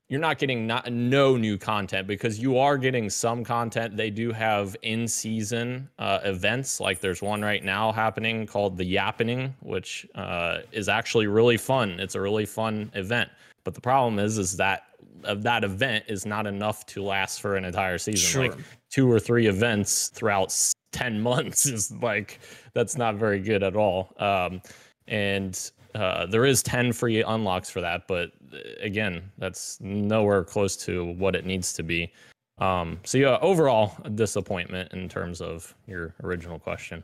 you're 0.08 0.20
not 0.20 0.38
getting 0.38 0.66
not 0.66 0.90
no 0.90 1.36
new 1.36 1.56
content 1.56 2.08
because 2.08 2.38
you 2.38 2.58
are 2.58 2.78
getting 2.78 3.10
some 3.10 3.44
content. 3.44 3.96
They 3.96 4.10
do 4.10 4.32
have 4.32 4.74
in 4.82 5.06
season 5.06 5.88
uh, 5.98 6.20
events, 6.24 6.80
like 6.80 6.98
there's 7.00 7.22
one 7.22 7.42
right 7.42 7.62
now 7.62 7.92
happening 7.92 8.46
called 8.46 8.76
the 8.76 8.94
Yappening, 8.94 9.52
which 9.60 10.06
uh, 10.14 10.60
is 10.72 10.88
actually 10.88 11.26
really 11.26 11.58
fun. 11.58 12.00
It's 12.00 12.14
a 12.16 12.20
really 12.20 12.46
fun 12.46 12.90
event. 12.94 13.30
But 13.64 13.74
the 13.74 13.80
problem 13.82 14.18
is, 14.18 14.38
is 14.38 14.56
that 14.56 14.84
of 15.24 15.42
that 15.42 15.64
event 15.64 16.04
is 16.08 16.26
not 16.26 16.46
enough 16.46 16.86
to 16.86 17.02
last 17.02 17.40
for 17.40 17.56
an 17.56 17.64
entire 17.64 17.98
season. 17.98 18.28
Sure. 18.28 18.48
Like 18.48 18.58
two 18.90 19.10
or 19.10 19.20
three 19.20 19.46
events 19.46 20.08
throughout 20.08 20.56
ten 20.92 21.20
months 21.30 21.66
is 21.66 21.90
like 22.02 22.40
that's 22.74 22.96
not 22.96 23.16
very 23.16 23.40
good 23.40 23.62
at 23.62 23.76
all. 23.76 24.14
Um, 24.18 24.60
and 25.06 25.70
uh, 25.94 26.26
there 26.26 26.44
is 26.44 26.62
10 26.62 26.92
free 26.92 27.22
unlocks 27.22 27.70
for 27.70 27.80
that 27.80 28.06
but 28.06 28.30
uh, 28.52 28.58
again 28.82 29.22
that's 29.38 29.80
nowhere 29.80 30.44
close 30.44 30.76
to 30.76 31.12
what 31.14 31.34
it 31.34 31.46
needs 31.46 31.72
to 31.72 31.82
be 31.82 32.12
um, 32.58 33.00
so 33.04 33.16
yeah 33.16 33.38
overall 33.40 33.96
a 34.04 34.10
disappointment 34.10 34.92
in 34.92 35.08
terms 35.08 35.40
of 35.40 35.74
your 35.86 36.14
original 36.22 36.58
question 36.58 37.02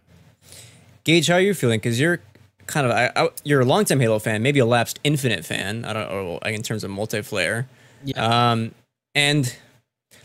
Gage, 1.04 1.26
how 1.26 1.34
are 1.34 1.40
you 1.40 1.52
feeling? 1.52 1.78
Because 1.78 2.00
you're 2.00 2.20
kind 2.66 2.86
of 2.86 2.92
I, 2.92 3.12
I, 3.14 3.28
you're 3.44 3.60
a 3.60 3.64
longtime 3.64 4.00
Halo 4.00 4.18
fan, 4.18 4.42
maybe 4.42 4.58
a 4.58 4.66
lapsed 4.66 4.98
Infinite 5.04 5.44
fan. 5.44 5.84
I 5.84 5.92
don't 5.92 6.10
know, 6.10 6.38
like 6.42 6.54
in 6.54 6.62
terms 6.62 6.82
of 6.82 6.90
multiplayer. 6.90 7.66
Yeah. 8.04 8.52
Um, 8.52 8.74
and 9.14 9.54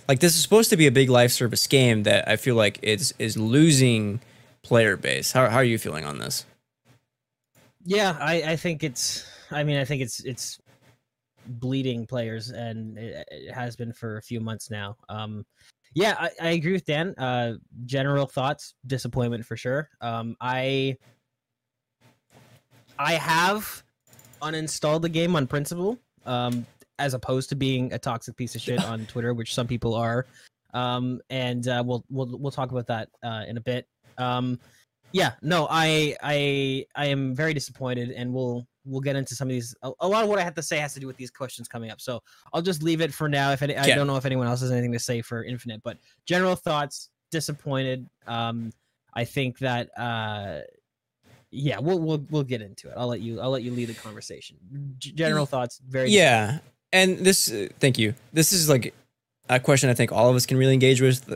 like 0.07 0.19
this 0.19 0.35
is 0.35 0.41
supposed 0.41 0.69
to 0.71 0.77
be 0.77 0.87
a 0.87 0.91
big 0.91 1.09
life 1.09 1.31
service 1.31 1.65
game 1.67 2.03
that 2.03 2.27
I 2.27 2.35
feel 2.35 2.55
like 2.55 2.79
is 2.81 3.13
is 3.19 3.37
losing 3.37 4.21
player 4.63 4.97
base. 4.97 5.31
How 5.31 5.49
how 5.49 5.57
are 5.57 5.63
you 5.63 5.77
feeling 5.77 6.05
on 6.05 6.19
this? 6.19 6.45
Yeah, 7.85 8.17
I, 8.19 8.43
I 8.43 8.55
think 8.55 8.83
it's. 8.83 9.25
I 9.51 9.63
mean, 9.63 9.77
I 9.77 9.85
think 9.85 10.01
it's 10.01 10.19
it's 10.23 10.59
bleeding 11.45 12.05
players, 12.05 12.51
and 12.51 12.97
it, 12.97 13.27
it 13.31 13.53
has 13.53 13.75
been 13.75 13.93
for 13.93 14.17
a 14.17 14.21
few 14.21 14.39
months 14.39 14.69
now. 14.69 14.97
Um, 15.07 15.45
yeah, 15.95 16.15
I, 16.19 16.29
I 16.41 16.49
agree 16.51 16.73
with 16.73 16.85
Dan. 16.85 17.15
Uh, 17.17 17.53
general 17.85 18.27
thoughts, 18.27 18.75
disappointment 18.85 19.45
for 19.45 19.57
sure. 19.57 19.89
Um, 20.01 20.35
I 20.39 20.97
I 22.97 23.13
have 23.13 23.83
uninstalled 24.41 25.01
the 25.01 25.09
game 25.09 25.35
on 25.35 25.47
principle, 25.47 25.97
um, 26.25 26.65
as 26.99 27.13
opposed 27.13 27.49
to 27.49 27.55
being 27.55 27.91
a 27.93 27.99
toxic 27.99 28.35
piece 28.35 28.53
of 28.55 28.61
shit 28.61 28.83
on 28.83 29.05
Twitter, 29.07 29.33
which 29.33 29.55
some 29.55 29.67
people 29.67 29.95
are. 29.95 30.27
Um, 30.73 31.21
and 31.29 31.67
uh, 31.67 31.83
we'll 31.85 32.05
we'll 32.09 32.37
we'll 32.37 32.51
talk 32.51 32.71
about 32.71 32.87
that 32.87 33.09
uh, 33.23 33.45
in 33.47 33.57
a 33.57 33.61
bit. 33.61 33.87
Um, 34.17 34.59
yeah, 35.11 35.31
no, 35.41 35.67
I 35.69 36.15
I 36.21 36.85
I 36.95 37.07
am 37.07 37.33
very 37.33 37.53
disappointed, 37.55 38.11
and 38.11 38.31
we'll 38.31 38.67
we'll 38.85 39.01
get 39.01 39.15
into 39.15 39.33
some 39.33 39.47
of 39.47 39.53
these. 39.53 39.75
A, 39.81 39.91
a 40.01 40.07
lot 40.07 40.23
of 40.23 40.29
what 40.29 40.37
I 40.37 40.43
have 40.43 40.53
to 40.55 40.63
say 40.63 40.77
has 40.77 40.93
to 40.93 40.99
do 40.99 41.07
with 41.07 41.17
these 41.17 41.31
questions 41.31 41.67
coming 41.67 41.89
up, 41.89 41.99
so 41.99 42.21
I'll 42.53 42.61
just 42.61 42.83
leave 42.83 43.01
it 43.01 43.13
for 43.13 43.27
now. 43.27 43.51
If 43.51 43.63
any, 43.63 43.75
I 43.75 43.87
don't 43.95 44.05
know 44.05 44.17
if 44.17 44.25
anyone 44.25 44.45
else 44.45 44.61
has 44.61 44.71
anything 44.71 44.91
to 44.91 44.99
say 44.99 45.21
for 45.21 45.43
Infinite, 45.43 45.81
but 45.83 45.97
general 46.27 46.55
thoughts, 46.55 47.09
disappointed. 47.31 48.07
Um, 48.27 48.71
I 49.13 49.25
think 49.25 49.57
that 49.59 49.89
uh, 49.97 50.59
yeah, 51.51 51.79
we'll 51.79 51.99
we'll 51.99 52.25
we'll 52.29 52.43
get 52.43 52.61
into 52.61 52.89
it. 52.89 52.93
I'll 52.95 53.07
let 53.07 53.21
you 53.21 53.39
I'll 53.39 53.49
let 53.49 53.63
you 53.63 53.71
lead 53.71 53.89
the 53.89 53.95
conversation. 53.95 54.57
G- 54.99 55.13
general 55.13 55.45
thoughts, 55.45 55.81
very 55.87 56.09
Yeah, 56.09 56.59
and 56.91 57.19
this 57.19 57.51
uh, 57.51 57.67
thank 57.79 57.97
you. 57.97 58.13
This 58.33 58.51
is 58.51 58.69
like 58.69 58.93
a 59.49 59.59
question 59.59 59.89
I 59.89 59.93
think 59.93 60.11
all 60.11 60.29
of 60.29 60.35
us 60.35 60.45
can 60.45 60.57
really 60.57 60.73
engage 60.73 61.01
with, 61.01 61.31
uh, 61.31 61.35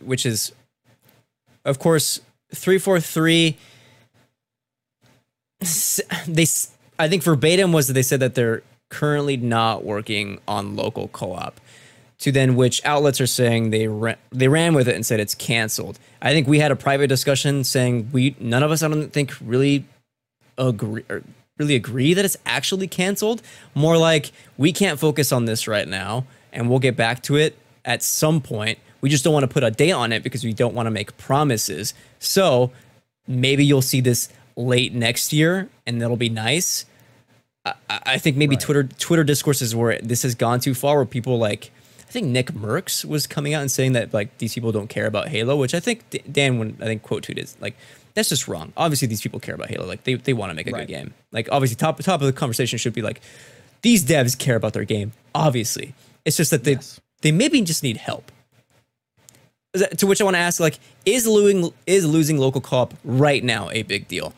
which 0.00 0.24
is, 0.26 0.52
of 1.64 1.78
course, 1.78 2.20
three 2.54 2.78
four 2.78 3.00
three. 3.00 3.56
They, 6.26 6.46
I 6.98 7.08
think 7.08 7.22
verbatim 7.22 7.72
was 7.72 7.86
that 7.86 7.92
they 7.92 8.02
said 8.02 8.20
that 8.20 8.34
they're 8.34 8.62
currently 8.90 9.36
not 9.36 9.84
working 9.84 10.40
on 10.48 10.76
local 10.76 11.08
co-op. 11.08 11.60
To 12.18 12.30
then 12.30 12.54
which 12.54 12.80
outlets 12.84 13.20
are 13.20 13.26
saying 13.26 13.70
they 13.70 13.88
ran, 13.88 14.16
they 14.30 14.46
ran 14.46 14.74
with 14.74 14.86
it 14.86 14.94
and 14.94 15.04
said 15.04 15.18
it's 15.18 15.34
canceled. 15.34 15.98
I 16.20 16.32
think 16.32 16.46
we 16.46 16.60
had 16.60 16.70
a 16.70 16.76
private 16.76 17.08
discussion 17.08 17.64
saying 17.64 18.10
we 18.12 18.36
none 18.38 18.62
of 18.62 18.70
us 18.70 18.82
I 18.82 18.88
don't 18.88 19.12
think 19.12 19.32
really 19.40 19.84
agree 20.56 21.02
or 21.08 21.22
really 21.58 21.74
agree 21.74 22.14
that 22.14 22.24
it's 22.24 22.36
actually 22.46 22.86
canceled. 22.88 23.42
More 23.74 23.96
like 23.96 24.32
we 24.56 24.72
can't 24.72 24.98
focus 24.98 25.32
on 25.32 25.44
this 25.44 25.68
right 25.68 25.86
now 25.88 26.24
and 26.52 26.68
we'll 26.68 26.78
get 26.78 26.96
back 26.96 27.22
to 27.24 27.36
it 27.36 27.58
at 27.84 28.02
some 28.02 28.40
point. 28.40 28.78
We 29.00 29.08
just 29.08 29.24
don't 29.24 29.32
want 29.32 29.44
to 29.44 29.48
put 29.48 29.64
a 29.64 29.70
date 29.70 29.92
on 29.92 30.12
it 30.12 30.22
because 30.22 30.44
we 30.44 30.52
don't 30.52 30.74
want 30.74 30.86
to 30.86 30.90
make 30.90 31.16
promises. 31.16 31.94
So 32.18 32.70
maybe 33.26 33.64
you'll 33.64 33.82
see 33.82 34.00
this 34.00 34.28
late 34.56 34.94
next 34.94 35.32
year 35.32 35.68
and 35.86 36.00
that'll 36.00 36.16
be 36.16 36.28
nice. 36.28 36.84
I, 37.64 37.74
I 37.88 38.18
think 38.18 38.36
maybe 38.36 38.56
Right. 38.56 38.60
Twitter 38.62 38.82
Twitter 38.84 39.24
discourses 39.24 39.74
where 39.74 39.98
this 39.98 40.22
has 40.22 40.34
gone 40.34 40.60
too 40.60 40.74
far 40.74 40.96
where 40.96 41.04
people 41.04 41.38
like 41.38 41.70
I 42.00 42.10
think 42.12 42.26
Nick 42.26 42.52
Merckx 42.52 43.04
was 43.04 43.26
coming 43.26 43.54
out 43.54 43.62
and 43.62 43.70
saying 43.70 43.92
that 43.92 44.12
like 44.12 44.36
these 44.38 44.52
people 44.54 44.70
don't 44.72 44.88
care 44.88 45.06
about 45.06 45.28
Halo, 45.28 45.56
which 45.56 45.74
I 45.74 45.80
think 45.80 46.08
D- 46.10 46.22
Dan 46.30 46.58
when 46.58 46.76
I 46.80 46.84
think 46.84 47.02
quote 47.02 47.22
tweeted 47.24 47.54
like 47.60 47.76
that's 48.14 48.28
just 48.28 48.48
wrong. 48.48 48.72
Obviously 48.76 49.08
these 49.08 49.20
people 49.22 49.40
care 49.40 49.54
about 49.54 49.68
Halo. 49.68 49.86
Like 49.86 50.04
they, 50.04 50.14
they 50.14 50.32
want 50.32 50.50
to 50.50 50.54
make 50.54 50.66
a 50.66 50.70
Right. 50.70 50.86
good 50.86 50.92
game. 50.92 51.14
Like 51.32 51.48
obviously 51.52 51.76
top 51.76 51.98
top 51.98 52.20
of 52.20 52.26
the 52.26 52.32
conversation 52.32 52.78
should 52.78 52.92
be 52.94 53.02
like 53.02 53.20
these 53.82 54.04
devs 54.04 54.38
care 54.38 54.56
about 54.56 54.72
their 54.74 54.84
game. 54.84 55.12
Obviously. 55.34 55.94
It's 56.24 56.36
just 56.36 56.50
that 56.50 56.64
they 56.64 56.72
Yes. 56.72 57.00
they 57.22 57.32
maybe 57.32 57.60
just 57.62 57.82
need 57.82 57.96
help. 57.96 58.30
To 59.96 60.06
which 60.06 60.20
I 60.20 60.24
want 60.24 60.34
to 60.34 60.38
ask 60.40 60.60
like 60.60 60.78
is 61.06 61.26
losing 61.26 61.72
is 61.86 62.04
losing 62.06 62.36
local 62.38 62.60
co-op 62.60 62.92
right 63.04 63.42
now 63.42 63.70
a 63.70 63.82
big 63.82 64.06
deal? 64.08 64.34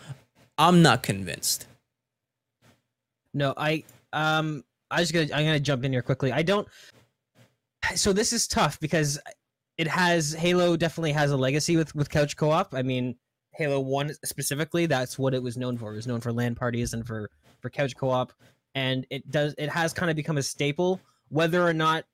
I'm 0.59 0.80
not 0.82 1.02
convinced. 1.02 1.66
No, 3.32 3.52
I 3.56 3.82
um 4.12 4.62
I 4.92 5.01
was 5.01 5.10
gonna 5.10 5.24
I'm 5.34 5.44
gonna 5.44 5.59
jump 5.59 5.82
in 5.84 5.92
here 5.92 6.02
quickly. 6.02 6.30
I 6.30 6.42
don't 6.42 6.68
so 7.96 8.12
this 8.12 8.32
is 8.32 8.46
tough 8.46 8.78
because 8.80 9.18
it 9.76 9.88
has 9.88 10.32
Halo 10.32 10.76
definitely 10.76 11.10
has 11.12 11.32
a 11.32 11.36
legacy 11.36 11.76
with 11.76 11.92
with 11.96 12.09
couch 12.10 12.36
co-op. 12.36 12.72
I 12.72 12.82
mean, 12.82 13.16
Halo 13.56 13.81
1 13.81 14.14
specifically, 14.24 14.86
that's 14.86 15.18
what 15.18 15.35
it 15.35 15.43
was 15.43 15.56
known 15.56 15.78
for. 15.78 15.93
It 15.93 15.97
was 15.97 16.06
known 16.06 16.20
for 16.20 16.32
LAN 16.32 16.55
parties 16.55 16.94
and 16.94 17.06
for 17.06 17.31
for 17.60 17.70
couch 17.70 17.97
co-op 17.97 18.32
and 18.74 19.06
it 19.10 19.31
does 19.31 19.55
it 19.56 19.70
has 19.70 19.93
kind 19.93 20.10
of 20.10 20.16
become 20.16 20.36
a 20.36 20.43
staple 20.43 21.01
whether 21.28 21.66
or 21.66 21.72
not 21.72 22.05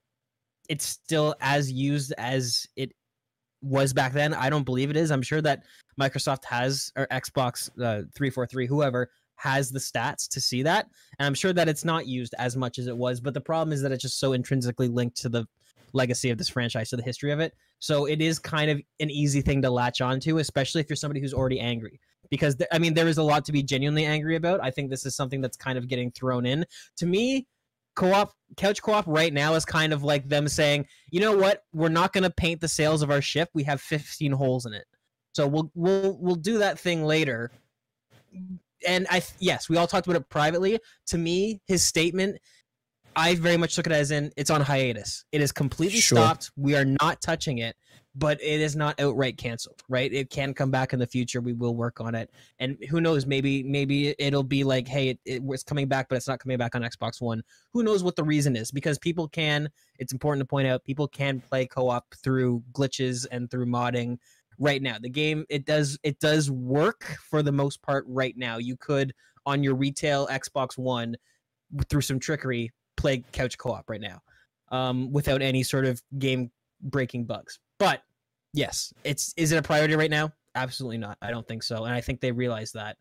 it's 0.68 0.86
still 0.86 1.34
as 1.40 1.72
used 1.72 2.12
as 2.18 2.66
it 2.76 2.92
was 3.62 3.92
back 3.92 4.12
then. 4.12 4.32
I 4.32 4.48
don't 4.48 4.64
believe 4.64 4.90
it 4.90 4.96
is. 4.96 5.10
I'm 5.10 5.22
sure 5.22 5.42
that 5.42 5.64
Microsoft 6.00 6.44
has 6.44 6.92
or 6.96 7.06
Xbox 7.08 7.68
uh, 7.70 8.06
343 8.14 8.66
whoever 8.66 9.10
has 9.40 9.70
the 9.70 9.78
stats 9.78 10.28
to 10.28 10.38
see 10.38 10.62
that 10.62 10.86
and 11.18 11.26
i'm 11.26 11.32
sure 11.32 11.54
that 11.54 11.66
it's 11.66 11.82
not 11.82 12.06
used 12.06 12.34
as 12.36 12.58
much 12.58 12.78
as 12.78 12.86
it 12.86 12.96
was 12.96 13.22
but 13.22 13.32
the 13.32 13.40
problem 13.40 13.72
is 13.72 13.80
that 13.80 13.90
it's 13.90 14.02
just 14.02 14.20
so 14.20 14.34
intrinsically 14.34 14.86
linked 14.86 15.16
to 15.16 15.30
the 15.30 15.46
legacy 15.94 16.28
of 16.28 16.36
this 16.36 16.50
franchise 16.50 16.90
to 16.90 16.96
the 16.96 17.02
history 17.02 17.32
of 17.32 17.40
it 17.40 17.54
so 17.80 18.04
it 18.04 18.20
is 18.20 18.38
kind 18.38 18.70
of 18.70 18.80
an 19.00 19.10
easy 19.10 19.40
thing 19.40 19.60
to 19.62 19.70
latch 19.70 20.00
onto 20.00 20.38
especially 20.38 20.80
if 20.80 20.88
you're 20.88 20.96
somebody 20.96 21.20
who's 21.20 21.34
already 21.34 21.58
angry. 21.58 21.98
Because 22.30 22.54
th- 22.54 22.68
i 22.70 22.78
mean 22.78 22.94
there 22.94 23.08
is 23.08 23.18
a 23.18 23.22
lot 23.22 23.44
to 23.46 23.52
be 23.52 23.62
genuinely 23.62 24.04
angry 24.04 24.36
about. 24.36 24.60
I 24.62 24.70
think 24.70 24.90
this 24.90 25.04
is 25.04 25.16
something 25.16 25.40
that's 25.40 25.56
kind 25.56 25.76
of 25.76 25.88
getting 25.88 26.12
thrown 26.12 26.46
in. 26.46 26.64
To 26.98 27.06
me 27.06 27.48
co-op 27.96 28.32
couch 28.56 28.80
co-op 28.80 29.04
right 29.08 29.32
now 29.32 29.54
is 29.54 29.64
kind 29.64 29.92
of 29.92 30.04
like 30.04 30.28
them 30.28 30.46
saying 30.46 30.86
you 31.10 31.20
know 31.20 31.36
what? 31.36 31.64
We're 31.72 31.88
not 31.88 32.12
going 32.12 32.22
to 32.22 32.30
paint 32.30 32.60
the 32.60 32.68
sails 32.68 33.02
of 33.02 33.10
our 33.10 33.20
ship. 33.20 33.48
We 33.52 33.64
have 33.64 33.80
15 33.80 34.30
holes 34.30 34.66
in 34.66 34.74
it. 34.74 34.84
So 35.34 35.46
we'll 35.46 35.70
we'll 35.74 36.16
we'll 36.20 36.36
do 36.36 36.58
that 36.58 36.78
thing 36.78 37.04
later. 37.04 37.50
And 38.86 39.06
I 39.10 39.22
yes, 39.38 39.68
we 39.68 39.76
all 39.76 39.86
talked 39.86 40.06
about 40.06 40.20
it 40.20 40.28
privately. 40.28 40.78
To 41.08 41.18
me, 41.18 41.60
his 41.66 41.82
statement 41.82 42.38
I 43.16 43.34
very 43.34 43.56
much 43.56 43.74
took 43.74 43.86
it 43.86 43.92
as 43.92 44.10
in 44.10 44.32
it's 44.36 44.50
on 44.50 44.60
hiatus. 44.60 45.24
It 45.32 45.40
is 45.40 45.52
completely 45.52 46.00
Sure. 46.00 46.18
stopped. 46.18 46.50
We 46.56 46.76
are 46.76 46.84
not 46.84 47.20
touching 47.20 47.58
it, 47.58 47.76
but 48.14 48.40
it 48.40 48.60
is 48.60 48.76
not 48.76 48.98
outright 49.00 49.36
canceled, 49.36 49.82
right? 49.88 50.12
It 50.12 50.30
can 50.30 50.54
come 50.54 50.70
back 50.70 50.92
in 50.92 50.98
the 50.98 51.06
future. 51.06 51.40
We 51.40 51.52
will 51.52 51.74
work 51.74 52.00
on 52.00 52.14
it, 52.14 52.30
and 52.58 52.76
who 52.88 53.00
knows? 53.00 53.26
Maybe 53.26 53.62
maybe 53.62 54.14
it'll 54.18 54.42
be 54.42 54.64
like, 54.64 54.86
hey, 54.88 55.10
it, 55.10 55.20
it, 55.24 55.42
it's 55.44 55.62
coming 55.62 55.88
back, 55.88 56.08
but 56.08 56.16
it's 56.16 56.28
not 56.28 56.38
coming 56.38 56.56
back 56.58 56.74
on 56.74 56.82
Xbox 56.82 57.20
One. 57.20 57.42
Who 57.72 57.82
knows 57.82 58.02
what 58.02 58.16
the 58.16 58.24
reason 58.24 58.56
is? 58.56 58.70
Because 58.70 58.98
people 58.98 59.28
can. 59.28 59.68
It's 59.98 60.12
important 60.12 60.40
to 60.42 60.46
point 60.46 60.68
out 60.68 60.84
people 60.84 61.08
can 61.08 61.40
play 61.40 61.66
co-op 61.66 62.04
through 62.22 62.62
glitches 62.72 63.26
and 63.30 63.50
through 63.50 63.66
modding 63.66 64.18
right 64.58 64.82
now. 64.82 64.96
The 65.00 65.10
game 65.10 65.44
it 65.48 65.66
does 65.66 65.98
it 66.02 66.20
does 66.20 66.50
work 66.50 67.04
for 67.28 67.42
the 67.42 67.52
most 67.52 67.82
part 67.82 68.04
right 68.06 68.36
now. 68.36 68.58
You 68.58 68.76
could 68.76 69.12
on 69.46 69.64
your 69.64 69.74
retail 69.74 70.28
Xbox 70.28 70.78
One 70.78 71.16
through 71.88 72.02
some 72.02 72.18
trickery 72.18 72.70
play 73.00 73.24
couch 73.32 73.56
co-op 73.58 73.88
right 73.88 74.00
now 74.00 74.20
um, 74.70 75.10
without 75.12 75.42
any 75.42 75.62
sort 75.62 75.84
of 75.86 76.02
game 76.18 76.50
breaking 76.82 77.24
bugs. 77.24 77.58
But 77.78 78.02
yes, 78.52 78.92
it's 79.04 79.32
is 79.36 79.52
it 79.52 79.56
a 79.56 79.62
priority 79.62 79.94
right 79.96 80.10
now? 80.10 80.32
Absolutely 80.54 80.98
not. 80.98 81.16
I 81.22 81.30
don't 81.30 81.46
think 81.46 81.62
so, 81.62 81.84
and 81.84 81.94
I 81.94 82.00
think 82.00 82.20
they 82.20 82.32
realize 82.32 82.72
that. 82.72 82.96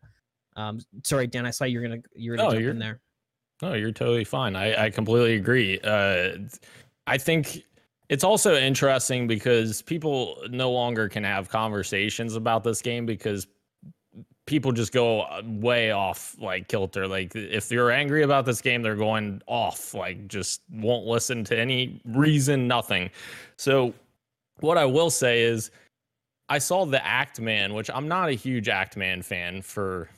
Um, 0.56 0.80
sorry, 1.04 1.26
Dan. 1.26 1.46
I 1.46 1.50
saw 1.50 1.64
you're 1.64 1.82
gonna 1.82 1.98
you 2.14 2.30
were 2.32 2.36
gonna 2.36 2.48
No, 2.48 2.52
jump 2.54 2.60
you're- 2.62 2.70
in 2.72 2.78
there. 2.78 3.00
No, 3.62 3.74
you're 3.74 3.92
totally 3.92 4.24
fine. 4.24 4.56
I, 4.56 4.84
I 4.86 4.90
completely 4.90 5.34
agree. 5.34 5.78
Uh, 5.84 6.38
I 7.06 7.18
think 7.18 7.62
it's 8.08 8.24
also 8.24 8.54
interesting 8.56 9.26
because 9.26 9.82
people 9.82 10.38
no 10.48 10.70
longer 10.70 11.10
can 11.10 11.24
have 11.24 11.50
conversations 11.50 12.36
about 12.36 12.64
this 12.64 12.80
game 12.80 13.04
because 13.04 13.46
people 14.50 14.72
just 14.72 14.92
go 14.92 15.20
uh, 15.22 15.42
way 15.46 15.92
off 15.92 16.36
like 16.40 16.66
kilter. 16.66 17.06
Like 17.06 17.36
if 17.36 17.70
you're 17.70 17.92
angry 17.92 18.24
about 18.24 18.44
this 18.44 18.60
game, 18.60 18.82
they're 18.82 18.96
going 18.96 19.40
off. 19.46 19.94
Like 19.94 20.26
just 20.26 20.62
won't 20.72 21.06
listen 21.06 21.44
to 21.44 21.58
any 21.58 22.02
reason, 22.04 22.66
nothing. 22.66 23.10
So 23.56 23.94
what 24.58 24.76
I 24.76 24.84
will 24.84 25.08
say 25.08 25.42
is 25.42 25.70
I 26.48 26.58
saw 26.58 26.84
the 26.84 27.04
Act 27.06 27.40
Man, 27.40 27.74
which 27.74 27.88
I'm 27.94 28.08
not 28.08 28.28
a 28.28 28.32
huge 28.32 28.68
Act 28.68 28.96
Man 28.96 29.22
fan 29.22 29.62
for 29.62 30.10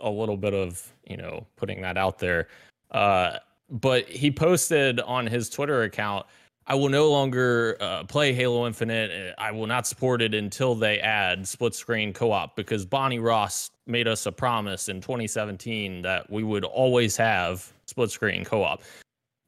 a 0.00 0.10
little 0.10 0.36
bit 0.36 0.52
of, 0.52 0.92
you 1.04 1.16
know, 1.16 1.46
putting 1.54 1.80
that 1.82 1.96
out 1.96 2.18
there. 2.18 2.48
Uh, 2.90 3.38
but 3.70 4.08
he 4.08 4.32
posted 4.32 4.98
on 5.00 5.28
his 5.28 5.48
Twitter 5.48 5.84
account, 5.84 6.26
I 6.68 6.74
will 6.74 6.88
no 6.88 7.08
longer 7.10 7.76
uh, 7.80 8.04
play 8.04 8.32
Halo 8.32 8.66
Infinite. 8.66 9.34
I 9.38 9.52
will 9.52 9.68
not 9.68 9.86
support 9.86 10.20
it 10.20 10.34
until 10.34 10.74
they 10.74 10.98
add 10.98 11.46
split 11.46 11.76
screen 11.76 12.12
co 12.12 12.32
op 12.32 12.56
because 12.56 12.84
Bonnie 12.84 13.20
Ross 13.20 13.70
made 13.86 14.08
us 14.08 14.26
a 14.26 14.32
promise 14.32 14.88
in 14.88 15.00
2017 15.00 16.02
that 16.02 16.28
we 16.28 16.42
would 16.42 16.64
always 16.64 17.16
have 17.16 17.72
split 17.86 18.10
screen 18.10 18.44
co 18.44 18.64
op. 18.64 18.82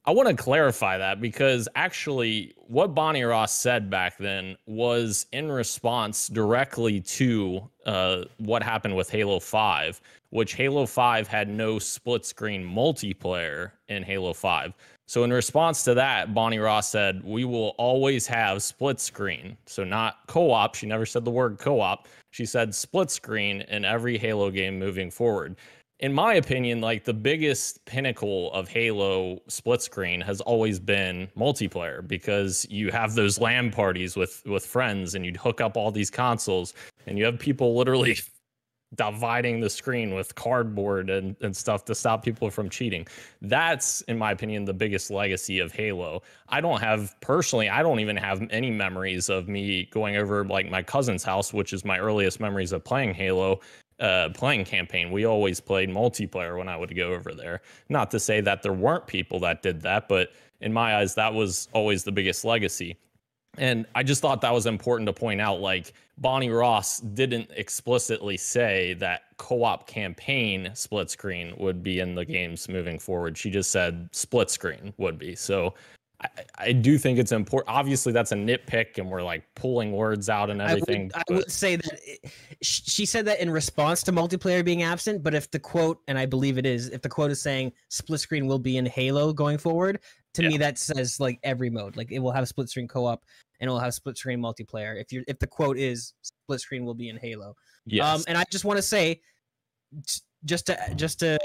I 0.05 0.13
want 0.13 0.29
to 0.29 0.35
clarify 0.35 0.97
that 0.97 1.21
because 1.21 1.69
actually, 1.75 2.55
what 2.69 2.95
Bonnie 2.95 3.25
Ross 3.25 3.53
said 3.53 3.91
back 3.91 4.17
then 4.17 4.57
was 4.67 5.27
in 5.33 5.51
response 5.51 6.29
directly 6.29 7.01
to 7.01 7.69
uh, 7.85 8.25
what 8.39 8.63
happened 8.63 8.97
with 8.97 9.11
Halo 9.11 9.39
5, 9.41 10.01
which 10.31 10.55
Halo 10.55 10.87
5 10.87 11.27
had 11.27 11.49
no 11.49 11.79
split 11.79 12.25
screen 12.25 12.65
multiplayer 12.65 13.73
in 13.89 14.03
Halo 14.03 14.33
5. 14.33 14.73
So, 15.09 15.25
in 15.25 15.33
response 15.33 15.85
to 15.85 15.95
that, 15.95 16.35
Bonnie 16.35 16.59
Ross 16.59 16.91
said, 16.91 17.25
We 17.25 17.45
will 17.45 17.75
always 17.79 18.27
have 18.27 18.63
split 18.63 19.01
screen. 19.01 19.57
So, 19.67 19.83
not 19.83 20.19
co 20.27 20.51
op. 20.51 20.75
She 20.75 20.87
never 20.87 21.07
said 21.07 21.25
the 21.25 21.31
word 21.31 21.59
co 21.59 21.81
op. 21.81 22.07
She 22.31 22.45
said 22.45 22.75
split 22.75 23.11
screen 23.11 23.63
in 23.63 23.85
every 23.85 24.19
Halo 24.19 24.51
game 24.51 24.79
moving 24.79 25.11
forward 25.11 25.57
in 26.01 26.13
my 26.13 26.35
opinion, 26.35 26.81
like 26.81 27.05
the 27.05 27.15
biggest 27.15 27.85
pinnacle 27.85 28.53
of 28.53 28.69
Halo 28.69 29.41
split 29.49 29.83
screen 29.83 30.21
has 30.21 30.41
always 30.41 30.79
been 30.79 31.29
multiplayer 31.37 32.07
because 32.07 32.67
you 32.71 32.91
have 32.93 33.15
those 33.15 33.41
LAN 33.41 33.71
parties 33.71 34.17
with 34.17 34.43
with 34.47 34.65
friends 34.65 35.15
and 35.15 35.25
you'd 35.27 35.37
hook 35.37 35.61
up 35.61 35.77
all 35.77 35.91
these 35.91 36.11
consoles 36.11 36.73
and 37.07 37.19
you 37.19 37.25
have 37.25 37.39
people 37.39 37.77
literally 37.77 38.17
dividing 38.95 39.61
the 39.61 39.69
screen 39.69 40.15
with 40.15 40.35
cardboard 40.35 41.11
and, 41.11 41.37
and 41.41 41.57
stuff 41.57 41.85
to 41.85 41.95
stop 41.95 42.25
people 42.25 42.51
from 42.51 42.71
cheating. 42.71 43.07
That's, 43.43 44.01
in 44.03 44.17
my 44.17 44.33
opinion, 44.33 44.65
the 44.65 44.73
biggest 44.73 45.11
legacy 45.11 45.59
of 45.59 45.73
Halo. 45.73 46.23
I 46.49 46.61
don't 46.61 46.81
have 46.81 47.15
personally, 47.21 47.69
I 47.69 47.83
don't 47.83 48.01
even 48.01 48.17
have 48.17 48.43
any 48.51 48.71
memories 48.71 49.29
of 49.29 49.49
me 49.49 49.89
going 49.91 50.17
over 50.17 50.45
like 50.45 50.71
my 50.71 50.83
cousin's 50.83 51.23
house, 51.23 51.53
which 51.53 51.73
is 51.73 51.85
my 51.85 51.99
earliest 51.99 52.41
memories 52.41 52.73
of 52.73 52.83
playing 52.85 53.15
Halo 53.15 53.61
uh, 54.01 54.29
playing 54.35 54.65
campaign. 54.65 55.11
We 55.11 55.25
always 55.25 55.61
played 55.61 55.89
multiplayer 55.89 56.57
when 56.57 56.69
I 56.69 56.77
would 56.77 56.95
go 56.95 57.13
over 57.13 57.35
there. 57.35 57.63
Not 57.89 58.11
to 58.13 58.21
say 58.21 58.41
that 58.41 58.63
there 58.63 58.73
weren't 58.73 59.07
people 59.07 59.41
that 59.41 59.63
did 59.63 59.83
that, 59.83 60.09
but 60.09 60.31
in 60.61 60.73
my 60.73 60.97
eyes, 60.97 61.15
that 61.15 61.35
was 61.35 61.69
always 61.73 62.05
the 62.05 62.13
biggest 62.13 62.45
legacy. 62.45 62.97
And 63.59 63.87
I 63.95 64.03
just 64.03 64.23
thought 64.23 64.41
that 64.41 64.53
was 64.53 64.67
important 64.67 65.07
to 65.09 65.13
point 65.13 65.41
out. 65.41 65.61
Like 65.61 65.93
Bonnie 66.19 66.51
Ross 66.51 67.01
didn't 67.01 67.51
explicitly 67.55 68.37
say 68.37 68.95
that 68.95 69.23
co 69.37 69.65
op 69.65 69.87
campaign 69.87 70.71
split 70.75 71.11
screen 71.11 71.55
would 71.59 71.83
be 71.83 72.01
in 72.01 72.15
the 72.15 72.25
games 72.25 72.69
moving 72.69 72.99
forward. 72.99 73.37
She 73.37 73.51
just 73.51 73.71
said 73.71 74.09
split 74.13 74.51
screen 74.51 74.93
would 74.97 75.19
be. 75.19 75.35
So 75.35 75.75
I, 76.21 76.29
I 76.59 76.73
do 76.73 76.99
think 76.99 77.19
it's 77.19 77.33
important. 77.33 77.75
Obviously, 77.75 78.13
that's 78.13 78.33
a 78.33 78.35
nitpick, 78.35 78.99
and 78.99 79.09
we're 79.09 79.23
like 79.23 79.45
pulling 79.55 79.93
words 79.93 80.29
out 80.29 80.51
and 80.51 80.61
everything. 80.61 81.11
I 81.15 81.23
would, 81.29 81.37
I 81.37 81.39
would 81.39 81.53
say 81.53 81.77
that 81.77 82.01
it, 82.05 82.33
she 82.61 83.07
said 83.07 83.25
that 83.27 83.41
in 83.41 83.51
response 83.51 84.03
to 84.05 84.13
multiplayer 84.13 84.65
being 84.65 84.83
absent. 84.83 85.23
But 85.23 85.35
if 85.35 85.51
the 85.51 85.61
quote, 85.61 86.01
and 86.09 86.19
I 86.19 86.27
believe 86.27 86.59
it 86.59 86.67
is, 86.67 86.89
if 86.89 87.03
the 87.03 87.09
quote 87.09 87.31
is 87.31 87.41
saying 87.41 87.73
split 87.89 88.21
screen 88.21 88.47
will 88.47 88.59
be 88.59 88.79
in 88.79 88.87
Halo 88.87 89.33
going 89.33 89.59
forward, 89.59 90.01
to 90.35 90.49
me 90.49 90.57
that 90.59 90.79
says 90.79 91.21
like 91.21 91.39
every 91.43 91.71
mode, 91.71 91.97
like 91.97 92.11
it 92.11 92.19
will 92.19 92.33
have 92.33 92.49
split 92.49 92.69
screen 92.69 92.89
co-op 92.89 93.25
and 93.61 93.69
it 93.69 93.73
will 93.73 93.81
have 93.81 93.95
split 93.95 94.17
screen 94.17 94.41
multiplayer. 94.41 95.01
If 95.01 95.13
you 95.13 95.21
are 95.21 95.25
if 95.27 95.39
the 95.39 95.47
quote 95.47 95.79
is 95.79 96.15
split 96.23 96.61
screen 96.61 96.85
will 96.85 96.95
be 96.95 97.09
in 97.09 97.17
Halo, 97.17 97.57
yes. 97.87 98.07
um, 98.07 98.25
and 98.29 98.39
I 98.39 98.45
just 98.51 98.65
want 98.65 98.79
to 98.79 98.83
say, 98.83 99.21
just 100.45 100.67
to 100.67 100.79
just 100.97 101.21
to, 101.21 101.39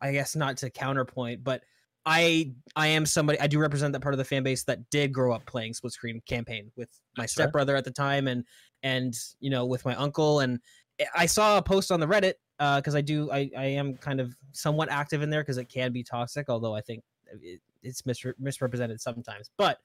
I 0.00 0.12
guess 0.12 0.36
not 0.36 0.56
to 0.58 0.70
counterpoint, 0.70 1.42
but 1.42 1.62
I 2.06 2.52
I 2.76 2.88
am 2.88 3.06
somebody 3.06 3.40
I 3.40 3.46
do 3.46 3.58
represent 3.58 3.92
that 3.94 4.00
part 4.00 4.14
of 4.14 4.18
the 4.18 4.24
fan 4.24 4.42
base 4.42 4.64
that 4.64 4.90
did 4.90 5.12
grow 5.12 5.32
up 5.32 5.46
playing 5.46 5.74
split 5.74 5.92
screen 5.92 6.20
campaign 6.26 6.70
with 6.76 6.90
my 7.16 7.22
fair. 7.22 7.28
stepbrother 7.28 7.76
at 7.76 7.84
the 7.84 7.90
time, 7.90 8.28
and 8.28 8.44
and 8.82 9.14
you 9.40 9.50
know 9.50 9.64
with 9.64 9.84
my 9.84 9.94
uncle, 9.94 10.40
and 10.40 10.60
I- 11.16 11.26
saw 11.26 11.58
a 11.58 11.62
post 11.62 11.90
on 11.90 12.00
the 12.00 12.06
Reddit 12.06 12.34
because 12.58 12.94
I 12.94 13.00
do 13.00 13.30
I 13.30 13.50
I 13.56 13.64
am 13.64 13.96
kind 13.96 14.20
of 14.20 14.36
somewhat 14.52 14.90
active 14.90 15.22
in 15.22 15.30
there 15.30 15.40
because 15.40 15.58
it 15.58 15.68
can 15.68 15.92
be 15.92 16.02
toxic, 16.02 16.50
although 16.50 16.74
I 16.74 16.82
think 16.82 17.02
it, 17.42 17.60
it's 17.82 18.02
misre- 18.02 18.34
misrepresented 18.38 19.00
sometimes, 19.00 19.50
but 19.56 19.78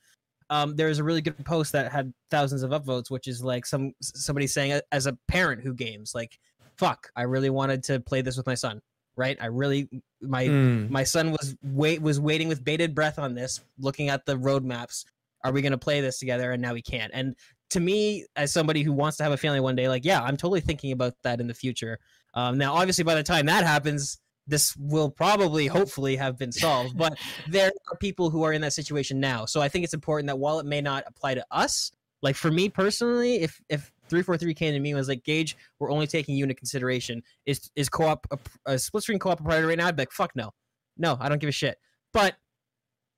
um, 0.50 0.76
there's 0.76 1.00
a 1.00 1.04
really 1.04 1.22
good 1.22 1.44
post 1.46 1.72
that 1.74 1.92
had 1.92 2.14
thousands 2.32 2.64
of 2.64 2.72
upvotes, 2.72 3.10
which 3.12 3.28
is 3.28 3.44
like 3.44 3.66
some 3.66 3.94
somebody 4.02 4.48
saying 4.48 4.80
as 4.92 5.06
a 5.06 5.18
parent 5.28 5.62
who 5.62 5.74
games, 5.74 6.14
like, 6.16 6.40
"Fuck, 6.78 7.12
I 7.16 7.24
really 7.24 7.50
wanted 7.50 7.84
to 7.84 8.00
play 8.00 8.22
this 8.22 8.38
with 8.38 8.48
my 8.48 8.56
son." 8.56 8.82
Right? 9.16 9.38
I 9.42 9.48
really 9.48 9.90
my 10.22 10.46
Hmm. 10.46 10.92
my 10.92 11.04
son 11.04 11.32
was 11.32 11.56
wait 11.62 12.02
was 12.02 12.20
waiting 12.20 12.48
with 12.48 12.64
bated 12.64 12.96
breath 12.96 13.20
on 13.20 13.36
this, 13.36 13.62
looking 13.78 14.10
at 14.10 14.26
the 14.26 14.38
roadmaps. 14.38 15.06
Are 15.44 15.52
we 15.52 15.62
going 15.62 15.72
to 15.72 15.78
play 15.78 16.02
this 16.02 16.20
together? 16.20 16.52
And 16.52 16.62
now 16.62 16.74
we 16.74 16.82
can't. 16.82 17.12
And 17.14 17.36
to 17.70 17.80
me, 17.80 18.26
as 18.36 18.52
somebody 18.52 18.82
who 18.84 18.92
wants 18.92 19.16
to 19.18 19.24
have 19.24 19.32
a 19.32 19.38
family 19.38 19.60
one 19.60 19.76
day, 19.76 19.88
like, 19.88 20.04
yeah, 20.04 20.22
I'm 20.22 20.36
totally 20.36 20.60
thinking 20.60 20.92
about 20.92 21.14
that 21.24 21.40
in 21.40 21.48
the 21.48 21.54
future. 21.54 22.00
Um, 22.34 22.58
now, 22.58 22.74
obviously, 22.74 23.04
by 23.04 23.16
the 23.16 23.24
time 23.24 23.46
that 23.46 23.64
happens, 23.64 24.20
this 24.50 24.76
will 24.78 25.10
probably, 25.10 25.68
hopefully, 25.68 26.16
have 26.16 26.38
been 26.38 26.52
solved. 26.52 26.98
But 26.98 27.18
there 27.48 27.72
are 27.92 27.98
people 27.98 28.30
who 28.30 28.44
are 28.44 28.52
in 28.52 28.62
that 28.62 28.74
situation 28.74 29.20
now. 29.20 29.46
So 29.46 29.62
I 29.62 29.70
think 29.70 29.84
it's 29.84 29.94
important 29.94 30.28
that 30.28 30.40
while 30.40 30.60
it 30.60 30.66
may 30.66 30.82
not 30.82 31.04
apply 31.08 31.36
to 31.36 31.46
us, 31.52 31.92
like 32.22 32.36
for 32.36 32.52
me 32.52 32.68
personally, 32.68 33.42
if 33.42 33.62
if 33.70 33.92
three 34.10 34.24
four 34.24 34.38
three 34.38 34.54
came 34.54 34.74
to 34.74 34.80
me 34.80 34.90
and 34.90 34.98
was 34.98 35.08
like, 35.08 35.24
Gage, 35.24 35.56
we're 35.78 35.92
only 35.92 36.08
taking 36.08 36.36
you 36.36 36.44
into 36.44 36.56
consideration. 36.56 37.24
Is 37.46 37.70
is 37.76 37.88
co-op 37.88 38.28
a, 38.32 38.40
a 38.74 38.80
split 38.80 39.04
screen 39.04 39.20
co-op 39.20 39.42
priority 39.44 39.68
right 39.68 39.78
now? 39.78 39.88
I'd 39.88 39.96
be 39.96 40.02
like, 40.02 40.12
fuck 40.12 40.36
no, 40.36 40.52
no, 40.98 41.18
I 41.20 41.30
don't 41.30 41.40
give 41.40 41.48
a 41.48 41.54
shit. 41.54 41.78
But 42.12 42.36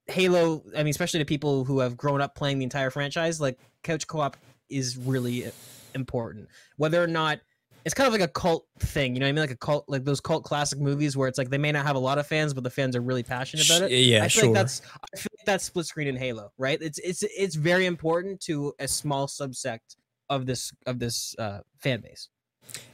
Halo, 0.08 0.64
I 0.76 0.84
mean, 0.84 0.90
especially 0.90 1.20
to 1.20 1.26
people 1.26 1.64
who 1.64 1.80
have 1.80 1.95
grown 1.95 2.22
up 2.22 2.36
playing 2.36 2.60
the 2.60 2.64
entire 2.64 2.90
franchise, 2.90 3.40
like 3.40 3.58
couch 3.84 4.06
co-op 4.06 4.38
is 4.70 4.98
really 4.98 5.48
uh, 5.48 5.52
important. 5.95 6.49
Whether 6.78 7.02
or 7.02 7.08
not 7.08 7.40
it's 7.84 7.94
kind 7.94 8.08
of 8.08 8.14
like 8.14 8.22
a 8.22 8.28
cult 8.28 8.68
thing, 8.80 9.16
you 9.16 9.20
know 9.20 9.26
what 9.26 9.30
I 9.30 9.32
mean? 9.34 9.41
Like 9.41 9.52
a 9.52 9.58
cult, 9.58 9.86
like 9.88 10.03
those 10.03 10.20
cult 10.20 10.44
classic 10.44 10.80
movies 10.80 11.18
where 11.18 11.28
it's 11.28 11.38
like 11.38 11.49
they 11.49 11.58
may 11.58 11.72
not 11.72 11.86
have 11.86 11.95
a 11.95 11.99
lot 11.99 12.18
of 12.18 12.28
fans, 12.28 12.53
but 12.53 12.64
the 12.64 12.70
fans 12.70 12.95
are 12.95 13.02
really 13.02 13.24
passionate 13.24 13.70
about 13.70 13.84
it. 13.84 13.91
Yeah, 13.91 14.24
I 14.24 14.28
feel 14.28 14.30
sure. 14.30 14.49
like 14.49 14.53
that's 14.53 14.82
I 15.14 15.18
feel 15.18 15.30
like 15.38 15.45
that's 15.45 15.64
split 15.66 15.86
screen 15.86 16.08
in 16.08 16.16
Halo, 16.16 16.52
right? 16.58 16.80
It's 16.82 16.99
it's 16.99 17.24
it's 17.24 17.56
very 17.56 17.86
important 17.86 18.40
to 18.41 18.74
a 18.80 18.88
small 18.88 19.28
subsect 19.28 19.95
of 20.30 20.45
this 20.45 20.72
of 20.86 20.99
this 20.99 21.36
uh, 21.40 21.60
fan 21.78 22.02
base. 22.02 22.30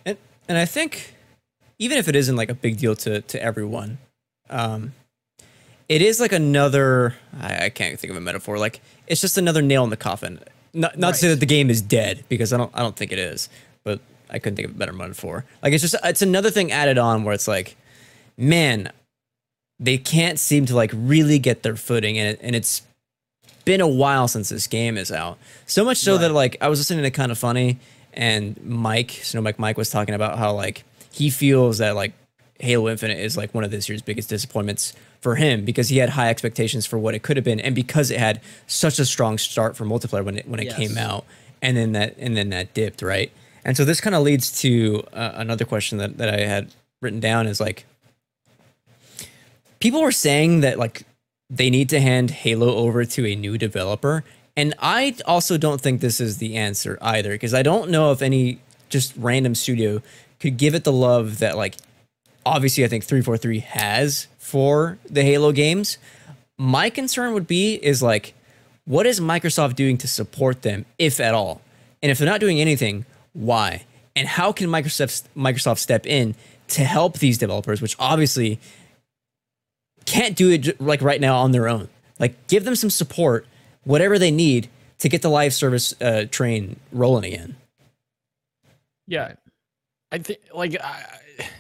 And 0.06 0.18
and 0.48 0.58
I 0.58 0.66
think 0.66 1.16
even 1.80 1.98
if 1.98 2.08
it 2.08 2.16
isn't 2.16 2.36
like 2.36 2.50
a 2.50 2.56
big 2.56 2.78
deal 2.78 2.96
to 2.98 3.22
to 3.22 3.42
everyone, 3.42 3.98
um, 4.50 4.94
it 5.90 6.02
is 6.02 6.20
like 6.20 6.32
another. 6.32 7.16
I, 7.40 7.66
I 7.66 7.70
can't 7.70 8.00
think 8.00 8.12
of 8.12 8.18
a 8.18 8.22
metaphor. 8.22 8.58
Like 8.58 8.82
it's 9.08 9.22
just 9.22 9.38
another 9.38 9.62
nail 9.62 9.84
in 9.84 9.90
the 9.90 9.98
coffin. 9.98 10.40
Not 10.74 10.98
not 10.98 11.14
to 11.16 11.20
say 11.20 11.28
that 11.30 11.40
the 11.40 11.46
game 11.46 11.70
is 11.70 11.82
dead 11.82 12.24
because 12.30 12.54
I 12.54 12.58
don't 12.58 12.72
I 12.74 12.80
don't 12.80 12.96
think 12.96 13.12
it 13.12 13.20
is, 13.20 13.50
but 13.84 14.02
I 14.30 14.40
couldn't 14.40 14.56
think 14.58 14.68
of 14.70 14.76
a 14.76 14.78
better 14.78 14.94
metaphor. 14.94 15.46
Like 15.64 15.74
it's 15.74 15.82
just 15.82 15.96
it's 16.04 16.22
another 16.22 16.50
thing 16.52 16.72
added 16.72 16.98
on 16.98 17.24
where 17.24 17.34
it's 17.34 17.48
like, 17.48 17.76
man, 18.38 18.92
they 19.80 19.98
can't 19.98 20.40
seem 20.40 20.66
to 20.68 20.76
like 20.76 20.92
really 20.94 21.40
get 21.40 21.64
their 21.64 21.76
footing 21.76 22.18
and 22.18 22.30
it, 22.30 22.40
and 22.42 22.56
it's 22.56 22.82
been 23.66 23.82
a 23.82 23.88
while 23.88 24.28
since 24.28 24.50
this 24.50 24.68
game 24.68 24.98
is 24.98 25.12
out. 25.12 25.38
So 25.66 25.84
much 25.86 25.98
so 25.98 26.18
that 26.18 26.32
like 26.32 26.58
I 26.62 26.68
was 26.70 26.80
listening 26.80 27.04
to 27.04 27.12
Kinda 27.12 27.36
Funny 27.36 27.80
and 28.14 28.60
Mike, 28.64 29.12
Snow 29.12 29.42
Bike 29.42 29.60
Mike 29.60 29.78
was 29.78 29.90
talking 29.90 30.16
about 30.16 30.38
how 30.38 30.54
like 30.54 30.84
he 31.12 31.30
feels 31.30 31.78
that 31.80 31.96
like 31.96 32.14
Halo 32.60 32.90
Infinite 32.90 33.20
is 33.20 33.38
like 33.38 33.54
one 33.54 33.64
of 33.64 33.72
this 33.72 33.88
year's 33.88 34.02
biggest 34.02 34.30
disappointments 34.30 34.94
for 35.22 35.36
him 35.36 35.66
because 35.66 35.90
he 35.90 35.98
had 35.98 36.10
high 36.10 36.30
expectations 36.30 36.86
for 36.86 36.98
what 36.98 37.14
it 37.14 37.22
could 37.24 37.38
have 37.38 37.44
been 37.44 37.60
and 37.60 37.76
because 37.76 38.10
it 38.10 38.20
had 38.20 38.40
such 38.68 39.00
a 39.00 39.06
strong 39.06 39.38
start 39.38 39.76
for 39.76 39.86
multiplayer 39.86 40.24
when 40.24 40.38
it 40.38 40.48
when 40.48 40.60
it 40.60 40.66
Yes. 40.68 40.76
came 40.78 40.98
out 40.98 41.26
and 41.62 41.76
then 41.78 41.92
that 41.92 42.16
and 42.18 42.36
then 42.38 42.50
that 42.50 42.74
dipped, 42.74 43.02
right? 43.02 43.32
And 43.68 43.76
so 43.76 43.84
this 43.84 44.00
kind 44.00 44.16
of 44.16 44.24
leads 44.24 44.62
to 44.62 45.04
uh, 45.12 45.34
another 45.36 45.66
question 45.66 45.98
that, 45.98 46.18
that 46.18 46.34
I 46.34 46.46
had 46.46 46.74
written 47.02 47.20
down 47.20 47.48
is 47.48 47.60
like 47.60 47.86
people 49.80 50.02
were 50.02 50.14
saying 50.14 50.62
that 50.62 50.80
like 50.80 51.04
they 51.50 51.70
need 51.70 51.90
to 51.90 52.00
hand 52.00 52.32
Halo 52.32 52.74
over 52.76 53.04
to 53.04 53.28
a 53.28 53.36
new 53.36 53.58
developer. 53.58 54.24
And 54.56 54.74
I 54.80 55.16
also 55.26 55.58
don't 55.58 55.82
think 55.82 56.00
this 56.00 56.22
is 56.22 56.38
the 56.38 56.56
answer 56.56 56.98
either, 57.02 57.32
because 57.32 57.54
I 57.54 57.62
don't 57.62 57.92
know 57.92 58.12
if 58.14 58.22
any 58.22 58.60
just 58.88 59.14
random 59.18 59.54
studio 59.54 60.02
could 60.40 60.58
give 60.58 60.74
it 60.74 60.86
the 60.86 60.94
love 60.94 61.40
that 61.40 61.58
like 61.58 61.76
obviously 62.46 62.86
I 62.86 62.88
think 62.88 63.04
343 63.04 63.60
has 63.60 64.28
for 64.40 64.98
the 65.10 65.24
Halo 65.24 65.52
games. 65.52 65.98
My 66.58 66.90
concern 66.90 67.34
would 67.34 67.48
be 67.48 67.76
is 67.76 68.02
like 68.02 68.34
what 68.86 69.06
is 69.06 69.20
Microsoft 69.20 69.76
doing 69.76 69.98
to 69.98 70.08
support 70.08 70.62
them, 70.62 70.86
if 70.98 71.20
at 71.20 71.34
all? 71.34 71.60
And 72.02 72.10
if 72.10 72.18
they're 72.18 72.28
not 72.28 72.40
doing 72.40 72.62
anything, 72.62 73.06
why? 73.38 73.86
And 74.16 74.28
how 74.28 74.52
can 74.52 74.68
Microsoft 74.68 75.24
Microsoft 75.36 75.78
step 75.78 76.06
in 76.06 76.36
to 76.70 76.84
help 76.84 77.20
these 77.20 77.38
developers, 77.38 77.82
which 77.82 77.96
obviously 78.00 78.60
can't 80.06 80.36
do 80.36 80.52
it 80.52 80.82
like 80.82 81.02
right 81.02 81.22
now 81.22 81.38
on 81.38 81.52
their 81.52 81.68
own. 81.68 81.88
Like 82.20 82.48
give 82.48 82.66
them 82.66 82.76
some 82.76 82.90
support, 82.90 83.46
whatever 83.84 84.18
they 84.18 84.32
need 84.32 84.70
to 85.00 85.10
get 85.10 85.22
the 85.22 85.30
live 85.30 85.54
service 85.54 85.94
uh, 86.02 86.26
train 86.32 86.80
rolling 86.92 87.34
again. 87.34 87.56
Yeah, 89.06 89.34
I 90.12 90.18
think 90.18 90.40
like 90.54 90.76
I, 90.82 91.06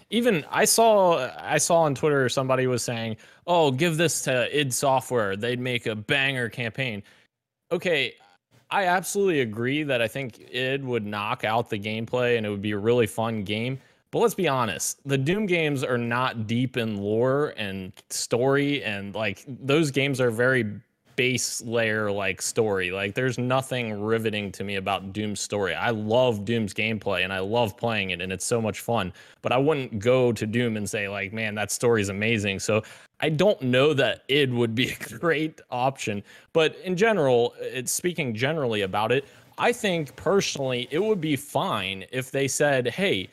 even 0.10 0.44
I 0.50 0.66
saw 0.66 1.30
I 1.38 1.60
saw 1.60 1.82
on 1.82 1.94
Twitter 1.94 2.28
somebody 2.30 2.66
was 2.68 2.84
saying, 2.84 3.18
"Oh, 3.46 3.72
give 3.72 3.98
this 3.98 4.24
to 4.24 4.60
id 4.60 4.74
Software; 4.74 5.36
they'd 5.36 5.60
make 5.60 5.86
a 5.86 5.96
banger 5.96 6.50
campaign." 6.50 7.04
Okay, 7.72 8.16
I 8.70 8.86
absolutely 8.86 9.42
agree 9.42 9.84
that 9.84 10.02
I 10.02 10.08
think 10.08 10.40
id 10.52 10.84
would 10.84 11.06
knock 11.06 11.44
out 11.44 11.70
the 11.70 11.80
gameplay 11.80 12.38
and 12.38 12.46
it 12.46 12.50
would 12.50 12.62
be 12.62 12.72
a 12.72 12.78
really 12.78 13.08
fun 13.08 13.44
game. 13.44 13.80
But 14.12 14.20
let's 14.20 14.36
be 14.36 14.48
honest, 14.48 15.00
the 15.06 15.18
Doom 15.18 15.46
games 15.46 15.84
are 15.84 15.98
not 15.98 16.48
deep 16.48 16.78
in 16.78 16.98
lore 16.98 17.54
and 17.58 17.92
story, 18.10 18.84
and 18.84 19.14
like 19.14 19.44
those 19.48 19.92
games 19.92 20.22
are 20.22 20.32
very 20.32 20.66
base 21.18 21.62
layer 21.64 22.10
like 22.10 22.42
story. 22.42 22.92
Like 22.92 23.14
there's 23.14 23.38
nothing 23.38 24.02
riveting 24.02 24.52
to 24.54 24.64
me 24.64 24.76
about 24.76 25.12
Doom's 25.12 25.42
story. 25.42 25.74
I 25.74 25.90
love 25.90 26.46
Doom's 26.46 26.74
gameplay 26.74 27.26
and 27.26 27.34
I 27.34 27.40
love 27.40 27.76
playing 27.76 28.12
it 28.12 28.22
and 28.22 28.32
it's 28.32 28.46
so 28.46 28.62
much 28.62 28.80
fun. 28.80 29.12
But 29.42 29.52
I 29.52 29.58
wouldn't 29.58 30.00
go 30.00 30.32
to 30.32 30.46
Doom 30.46 30.78
and 30.78 30.90
say 30.90 31.10
like, 31.10 31.34
man, 31.34 31.56
that 31.56 31.72
story's 31.72 32.08
amazing. 32.08 32.60
So 32.60 32.84
I 33.20 33.30
don't 33.30 33.60
know 33.62 33.94
that 33.96 34.24
id 34.30 34.54
would 34.54 34.76
be 34.76 34.92
a 35.02 35.18
great 35.18 35.60
option. 35.72 36.24
But 36.54 36.78
in 36.86 36.96
general, 36.96 37.54
uh, 37.60 37.66
it's 37.66 37.92
speaking 37.92 38.34
generally 38.34 38.84
about 38.84 39.12
it. 39.12 39.26
I 39.58 39.72
think 39.72 40.16
personally 40.16 40.88
it 40.92 41.00
would 41.00 41.20
be 41.20 41.36
fine 41.36 42.06
if 42.12 42.30
they 42.30 42.48
said, 42.48 42.88
hey, 42.88 43.30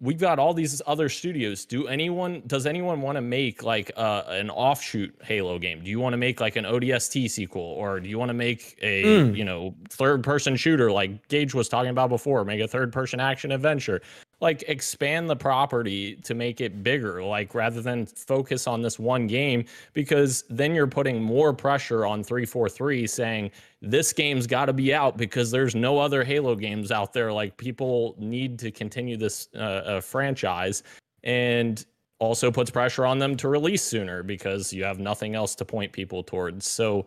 we've 0.00 0.18
got 0.18 0.38
all 0.38 0.52
these 0.54 0.82
other 0.86 1.08
studios. 1.08 1.64
Do 1.64 1.88
anyone 1.88 2.42
does 2.46 2.66
anyone 2.66 3.00
want 3.00 3.16
to 3.16 3.22
make 3.22 3.62
like 3.62 3.90
uh, 3.96 4.24
an 4.28 4.50
offshoot 4.50 5.14
Halo 5.22 5.58
game? 5.58 5.82
Do 5.82 5.90
you 5.90 6.00
want 6.00 6.12
to 6.12 6.18
make 6.18 6.40
like 6.40 6.56
an 6.56 6.64
ODST 6.64 7.30
sequel, 7.30 7.62
or 7.62 8.00
do 8.00 8.08
you 8.08 8.18
want 8.18 8.28
to 8.28 8.34
make 8.34 8.78
a 8.82 9.04
Mm. 9.04 9.36
you 9.36 9.44
know 9.44 9.74
third 9.88 10.22
person 10.22 10.56
shooter 10.56 10.90
like 10.92 11.26
Gage 11.28 11.54
was 11.54 11.68
talking 11.68 11.90
about 11.90 12.08
before? 12.10 12.44
Make 12.44 12.60
a 12.60 12.68
third 12.68 12.92
person 12.92 13.20
action 13.20 13.52
adventure. 13.52 14.00
Like 14.40 14.64
expand 14.68 15.30
the 15.30 15.36
property 15.36 16.16
to 16.16 16.34
make 16.34 16.60
it 16.60 16.82
bigger, 16.82 17.22
like 17.22 17.54
rather 17.54 17.80
than 17.80 18.04
focus 18.04 18.66
on 18.66 18.82
this 18.82 18.98
one 18.98 19.26
game, 19.26 19.64
because 19.94 20.44
then 20.50 20.74
you're 20.74 20.86
putting 20.86 21.22
more 21.22 21.54
pressure 21.54 22.04
on 22.04 22.22
343 22.22 23.06
saying 23.06 23.50
this 23.80 24.12
game's 24.12 24.46
got 24.46 24.66
to 24.66 24.74
be 24.74 24.92
out 24.92 25.16
because 25.16 25.50
there's 25.50 25.74
no 25.74 25.98
other 25.98 26.22
Halo 26.22 26.54
games 26.54 26.92
out 26.92 27.14
there. 27.14 27.32
Like 27.32 27.56
people 27.56 28.14
need 28.18 28.58
to 28.58 28.70
continue 28.70 29.16
this 29.16 29.48
uh, 29.54 29.58
uh, 29.58 30.00
franchise, 30.02 30.82
and 31.24 31.84
also 32.18 32.50
puts 32.50 32.70
pressure 32.70 33.04
on 33.04 33.18
them 33.18 33.36
to 33.36 33.48
release 33.48 33.82
sooner 33.82 34.22
because 34.22 34.72
you 34.72 34.84
have 34.84 34.98
nothing 34.98 35.34
else 35.34 35.54
to 35.54 35.64
point 35.64 35.92
people 35.92 36.22
towards. 36.22 36.66
So, 36.66 37.06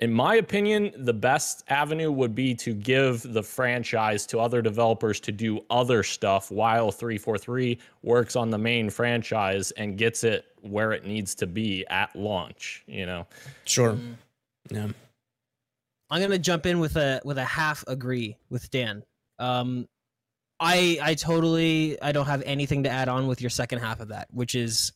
in 0.00 0.12
my 0.12 0.36
opinion, 0.36 0.92
the 0.96 1.12
best 1.12 1.62
avenue 1.68 2.10
would 2.10 2.34
be 2.34 2.54
to 2.54 2.72
give 2.72 3.22
the 3.22 3.42
franchise 3.42 4.26
to 4.26 4.40
other 4.40 4.62
developers 4.62 5.20
to 5.20 5.32
do 5.32 5.60
other 5.68 6.02
stuff 6.02 6.50
while 6.50 6.90
343 6.90 7.78
works 8.02 8.34
on 8.34 8.48
the 8.48 8.56
main 8.56 8.88
franchise 8.88 9.72
and 9.72 9.98
gets 9.98 10.24
it 10.24 10.46
where 10.62 10.92
it 10.92 11.04
needs 11.04 11.34
to 11.36 11.46
be 11.46 11.86
at 11.88 12.16
launch, 12.16 12.82
you 12.86 13.04
know. 13.04 13.26
Sure. 13.64 13.92
Mm. 13.92 14.14
Yeah. 14.70 14.88
I'm 16.08 16.20
gonna 16.20 16.38
jump 16.38 16.66
in 16.66 16.80
with 16.80 16.96
a 16.96 17.20
with 17.24 17.38
a 17.38 17.44
half 17.44 17.84
agree 17.86 18.36
with 18.48 18.70
Dan. 18.70 19.04
Um, 19.38 19.86
I 20.58 20.98
I 21.02 21.14
totally 21.14 22.00
I 22.00 22.12
don't 22.12 22.26
have 22.26 22.42
anything 22.44 22.84
to 22.84 22.90
add 22.90 23.08
on 23.08 23.26
with 23.26 23.40
your 23.40 23.50
second 23.50 23.78
half 23.78 24.00
of 24.00 24.08
that, 24.08 24.28
which 24.32 24.54
is 24.54 24.92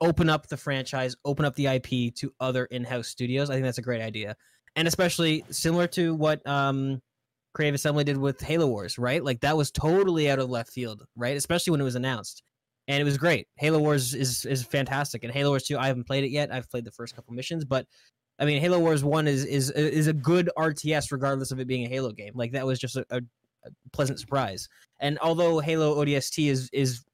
open 0.00 0.30
up 0.30 0.46
the 0.46 0.56
franchise, 0.56 1.16
open 1.24 1.44
up 1.44 1.54
the 1.54 1.66
IP 1.66 2.14
to 2.16 2.32
other 2.40 2.64
in-house 2.66 3.08
studios. 3.08 3.50
I 3.50 3.54
think 3.54 3.64
that's 3.64 3.78
a 3.78 3.82
great 3.82 4.00
idea, 4.00 4.36
and 4.76 4.88
especially 4.88 5.44
similar 5.50 5.86
to 5.88 6.14
what 6.14 6.46
um, 6.46 7.00
Creative 7.54 7.74
Assembly 7.74 8.04
did 8.04 8.16
with 8.16 8.40
Halo 8.40 8.66
Wars, 8.66 8.98
right? 8.98 9.24
Like 9.24 9.40
that 9.40 9.56
was 9.56 9.70
totally 9.70 10.30
out 10.30 10.38
of 10.38 10.48
left 10.48 10.70
field, 10.70 11.04
right? 11.16 11.36
Especially 11.36 11.72
when 11.72 11.80
it 11.80 11.84
was 11.84 11.96
announced, 11.96 12.42
and 12.88 13.00
it 13.00 13.04
was 13.04 13.18
great. 13.18 13.48
Halo 13.56 13.78
Wars 13.78 14.14
is 14.14 14.44
is 14.44 14.62
fantastic, 14.62 15.24
and 15.24 15.32
Halo 15.32 15.50
Wars 15.50 15.64
Two 15.64 15.78
I 15.78 15.86
haven't 15.86 16.06
played 16.06 16.24
it 16.24 16.30
yet. 16.30 16.52
I've 16.52 16.70
played 16.70 16.84
the 16.84 16.92
first 16.92 17.14
couple 17.14 17.34
missions, 17.34 17.64
but 17.64 17.86
I 18.40 18.46
mean, 18.46 18.60
Halo 18.60 18.78
Wars 18.78 19.04
One 19.04 19.28
is 19.28 19.44
is 19.44 19.70
is 19.70 20.06
a 20.06 20.12
good 20.12 20.50
RTS 20.56 21.12
regardless 21.12 21.50
of 21.52 21.60
it 21.60 21.66
being 21.66 21.84
a 21.84 21.88
Halo 21.88 22.10
game. 22.10 22.32
Like 22.34 22.52
that 22.52 22.66
was 22.66 22.78
just 22.78 22.96
a, 22.96 23.04
a, 23.10 23.20
pleasant 23.92 24.18
surprise. 24.18 24.68
And 25.00 25.18
although 25.20 25.60
Halo 25.60 26.02
ODST 26.02 26.48
is 26.48 26.70
is 26.72 27.04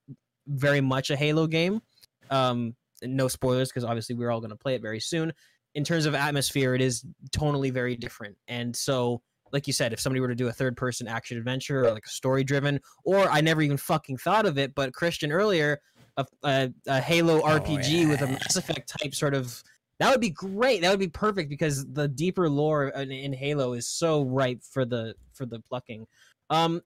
very 0.47 0.81
much 0.81 1.11
a 1.11 1.17
Halo 1.17 1.49
game, 1.49 1.83
um, 2.31 2.75
no 3.03 3.29
spoilers 3.29 3.69
because 3.69 3.85
obviously 3.85 4.15
we're 4.15 4.31
all 4.31 4.41
going 4.41 4.51
to 4.51 4.57
play 4.57 4.75
it 4.75 4.83
very 4.83 5.01
soon. 5.01 5.33
In 5.75 5.85
terms 5.85 6.07
of 6.07 6.15
atmosphere, 6.15 6.75
it 6.75 6.81
is 6.81 7.05
tonally 7.37 7.71
very 7.71 7.97
different. 7.97 8.37
And 8.49 8.75
so, 8.75 9.21
like 9.53 9.67
you 9.67 9.73
said, 9.73 9.93
if 9.93 10.01
somebody 10.01 10.21
were 10.21 10.29
to 10.29 10.35
do 10.35 10.49
a 10.49 10.53
third 10.53 10.77
person 10.77 11.07
action 11.07 11.37
adventure 11.37 11.85
or 11.85 11.93
like 11.93 12.07
a 12.07 12.11
story 12.11 12.45
driven, 12.45 12.81
or 13.05 13.29
I 13.29 13.41
never 13.41 13.63
even 13.63 13.77
fucking 13.77 14.17
thought 14.17 14.47
of 14.47 14.59
it, 14.59 14.75
but 14.75 14.95
Christian 14.95 15.31
earlier, 15.31 15.81
a, 16.17 16.27
a, 16.45 16.73
a 16.87 17.01
Halo 17.01 17.43
RPG 17.43 18.09
with 18.09 18.23
a. 18.23 18.27
Mass 18.27 18.57
Effect 18.57 18.93
type 19.01 19.15
sort 19.15 19.35
of 19.35 19.63
that 19.99 20.11
would 20.11 20.21
be 20.21 20.31
great. 20.31 20.83
That 20.83 20.91
would 20.91 20.99
be 20.99 21.09
perfect 21.09 21.49
because 21.49 21.87
the 21.93 22.09
deeper 22.09 22.49
lore 22.49 22.89
in, 22.89 23.11
in 23.11 23.33
Halo 23.33 23.73
is 23.73 23.87
so 23.87 24.23
ripe 24.23 24.63
for 24.63 24.85
the 24.85 25.15
for 25.33 25.47
the 25.47 25.61
plucking. 25.61 26.07
Um, 26.51 26.83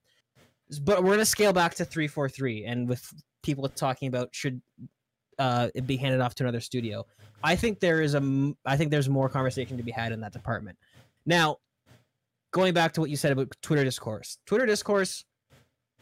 but 0.83 1.03
we're 1.03 1.13
gonna 1.13 1.25
scale 1.25 1.53
back 1.53 1.75
to 1.77 1.85
three 1.85 2.07
four 2.07 2.29
three, 2.29 2.65
and 2.65 2.89
with 2.89 3.13
people 3.43 3.69
talking 3.69 4.09
about 4.09 4.29
should 4.33 4.61
uh, 5.41 5.69
it 5.75 5.87
be 5.87 5.97
handed 5.97 6.21
off 6.21 6.35
to 6.37 6.45
another 6.45 6.61
studio. 6.61 7.05
I 7.43 7.57
think 7.57 7.81
there 7.81 8.03
is 8.03 8.15
a 8.15 8.53
I 8.67 8.77
think 8.77 8.91
there's 8.91 9.09
more 9.09 9.29
conversation 9.29 9.77
to 9.79 9.83
be 9.83 9.91
had 9.91 10.13
in 10.13 10.21
that 10.21 10.33
department. 10.33 10.79
Now, 11.27 11.57
going 12.53 12.75
back 12.75 12.93
to 12.93 13.01
what 13.01 13.11
you 13.11 13.17
said 13.17 13.33
about 13.33 13.51
Twitter 13.63 13.83
discourse, 13.83 14.39
Twitter 14.47 14.67
discourse 14.67 15.25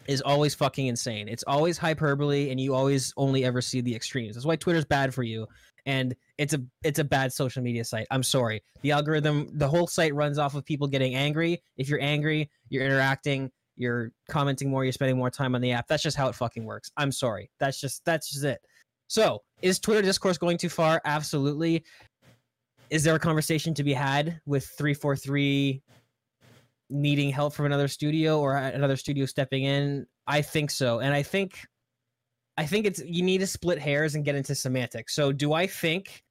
is 0.09 0.21
always 0.23 0.55
fucking 0.55 0.89
insane. 0.89 1.29
It's 1.29 1.45
always 1.47 1.79
hyperbole, 1.79 2.51
and 2.51 2.59
you 2.59 2.75
always 2.75 3.13
only 3.17 3.45
ever 3.45 3.61
see 3.61 3.81
the 3.81 3.95
extremes. 3.95 4.35
That's 4.35 4.47
why 4.47 4.57
Twitter's 4.57 4.85
bad 4.85 5.15
for 5.15 5.23
you, 5.23 5.47
and 5.87 6.17
it's 6.37 6.55
a 6.55 6.63
it's 6.83 6.99
a 6.99 7.05
bad 7.05 7.33
social 7.33 7.63
media 7.63 7.85
site. 7.85 8.09
I'm 8.11 8.25
sorry. 8.25 8.65
The 8.83 8.91
algorithm, 8.91 9.51
the 9.53 9.69
whole 9.69 9.87
site 9.87 10.15
runs 10.15 10.39
off 10.39 10.57
of 10.57 10.65
people 10.65 10.89
getting 10.89 11.15
angry. 11.15 11.63
If 11.77 11.89
you're 11.89 12.03
angry, 12.03 12.51
you're 12.71 12.85
interacting, 12.85 13.53
you're 13.77 14.11
commenting 14.29 14.69
more, 14.69 14.85
you're 14.85 14.93
spending 14.93 15.17
more 15.17 15.31
time 15.31 15.55
on 15.55 15.61
the 15.61 15.73
app. 15.73 15.87
That's 15.87 16.03
just 16.03 16.17
how 16.17 16.29
it 16.29 16.35
fucking 16.35 16.65
works. 16.65 16.91
I'm 16.97 17.13
sorry. 17.13 17.51
That's 17.61 17.81
just 17.81 18.05
that's 18.05 18.31
just 18.31 18.45
it. 18.45 18.61
So, 19.09 19.43
is 19.63 19.81
Twitter 19.81 20.03
discourse 20.03 20.39
going 20.39 20.59
too 20.59 20.69
far? 20.69 21.01
Absolutely. 21.05 21.85
Is 22.91 23.03
there 23.03 23.15
a 23.15 23.19
conversation 23.19 23.75
to 23.75 23.85
be 23.85 23.93
had 23.93 24.41
with 24.47 24.67
343 24.79 25.83
needing 26.91 27.31
help 27.31 27.53
from 27.55 27.67
another 27.67 27.89
studio 27.89 28.41
or 28.41 28.57
another 28.57 28.97
studio 28.97 29.27
stepping 29.27 29.65
in? 29.65 30.07
I 30.27 30.43
think 30.43 30.71
so. 30.71 31.01
And 31.01 31.15
I 31.15 31.23
think 31.23 31.67
I 32.59 32.67
think 32.67 32.87
it's 32.87 33.01
you 33.05 33.23
need 33.23 33.39
to 33.39 33.47
split 33.47 33.79
hairs 33.79 34.15
and 34.15 34.25
get 34.25 34.35
into 34.35 34.55
semantics. 34.55 35.15
So, 35.15 35.33
do 35.33 35.55
I 35.55 35.67
think 35.67 36.23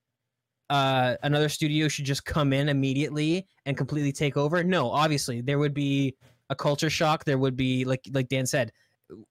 uh, 0.70 1.16
another 1.24 1.50
studio 1.50 1.88
should 1.88 2.06
just 2.06 2.26
come 2.26 2.54
in 2.54 2.70
immediately 2.70 3.48
and 3.66 3.76
completely 3.76 4.12
take 4.12 4.38
over? 4.38 4.64
No, 4.64 4.92
obviously 4.92 5.42
there 5.42 5.58
would 5.58 5.74
be 5.74 6.16
a 6.50 6.56
culture 6.56 6.90
shock. 6.90 7.26
There 7.26 7.38
would 7.40 7.56
be 7.56 7.86
like 7.86 8.02
like 8.14 8.30
Dan 8.30 8.46
said, 8.46 8.72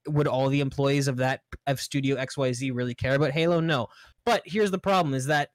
would 0.08 0.26
all 0.26 0.48
the 0.48 0.60
employees 0.60 1.08
of 1.08 1.16
that 1.18 1.40
of 1.66 1.80
Studio 1.80 2.16
XYZ 2.16 2.70
really 2.74 2.94
care 2.94 3.14
about 3.14 3.32
Halo? 3.32 3.60
No. 3.60 3.88
But 4.24 4.42
here's 4.44 4.70
the 4.70 4.78
problem: 4.78 5.14
is 5.14 5.26
that 5.26 5.50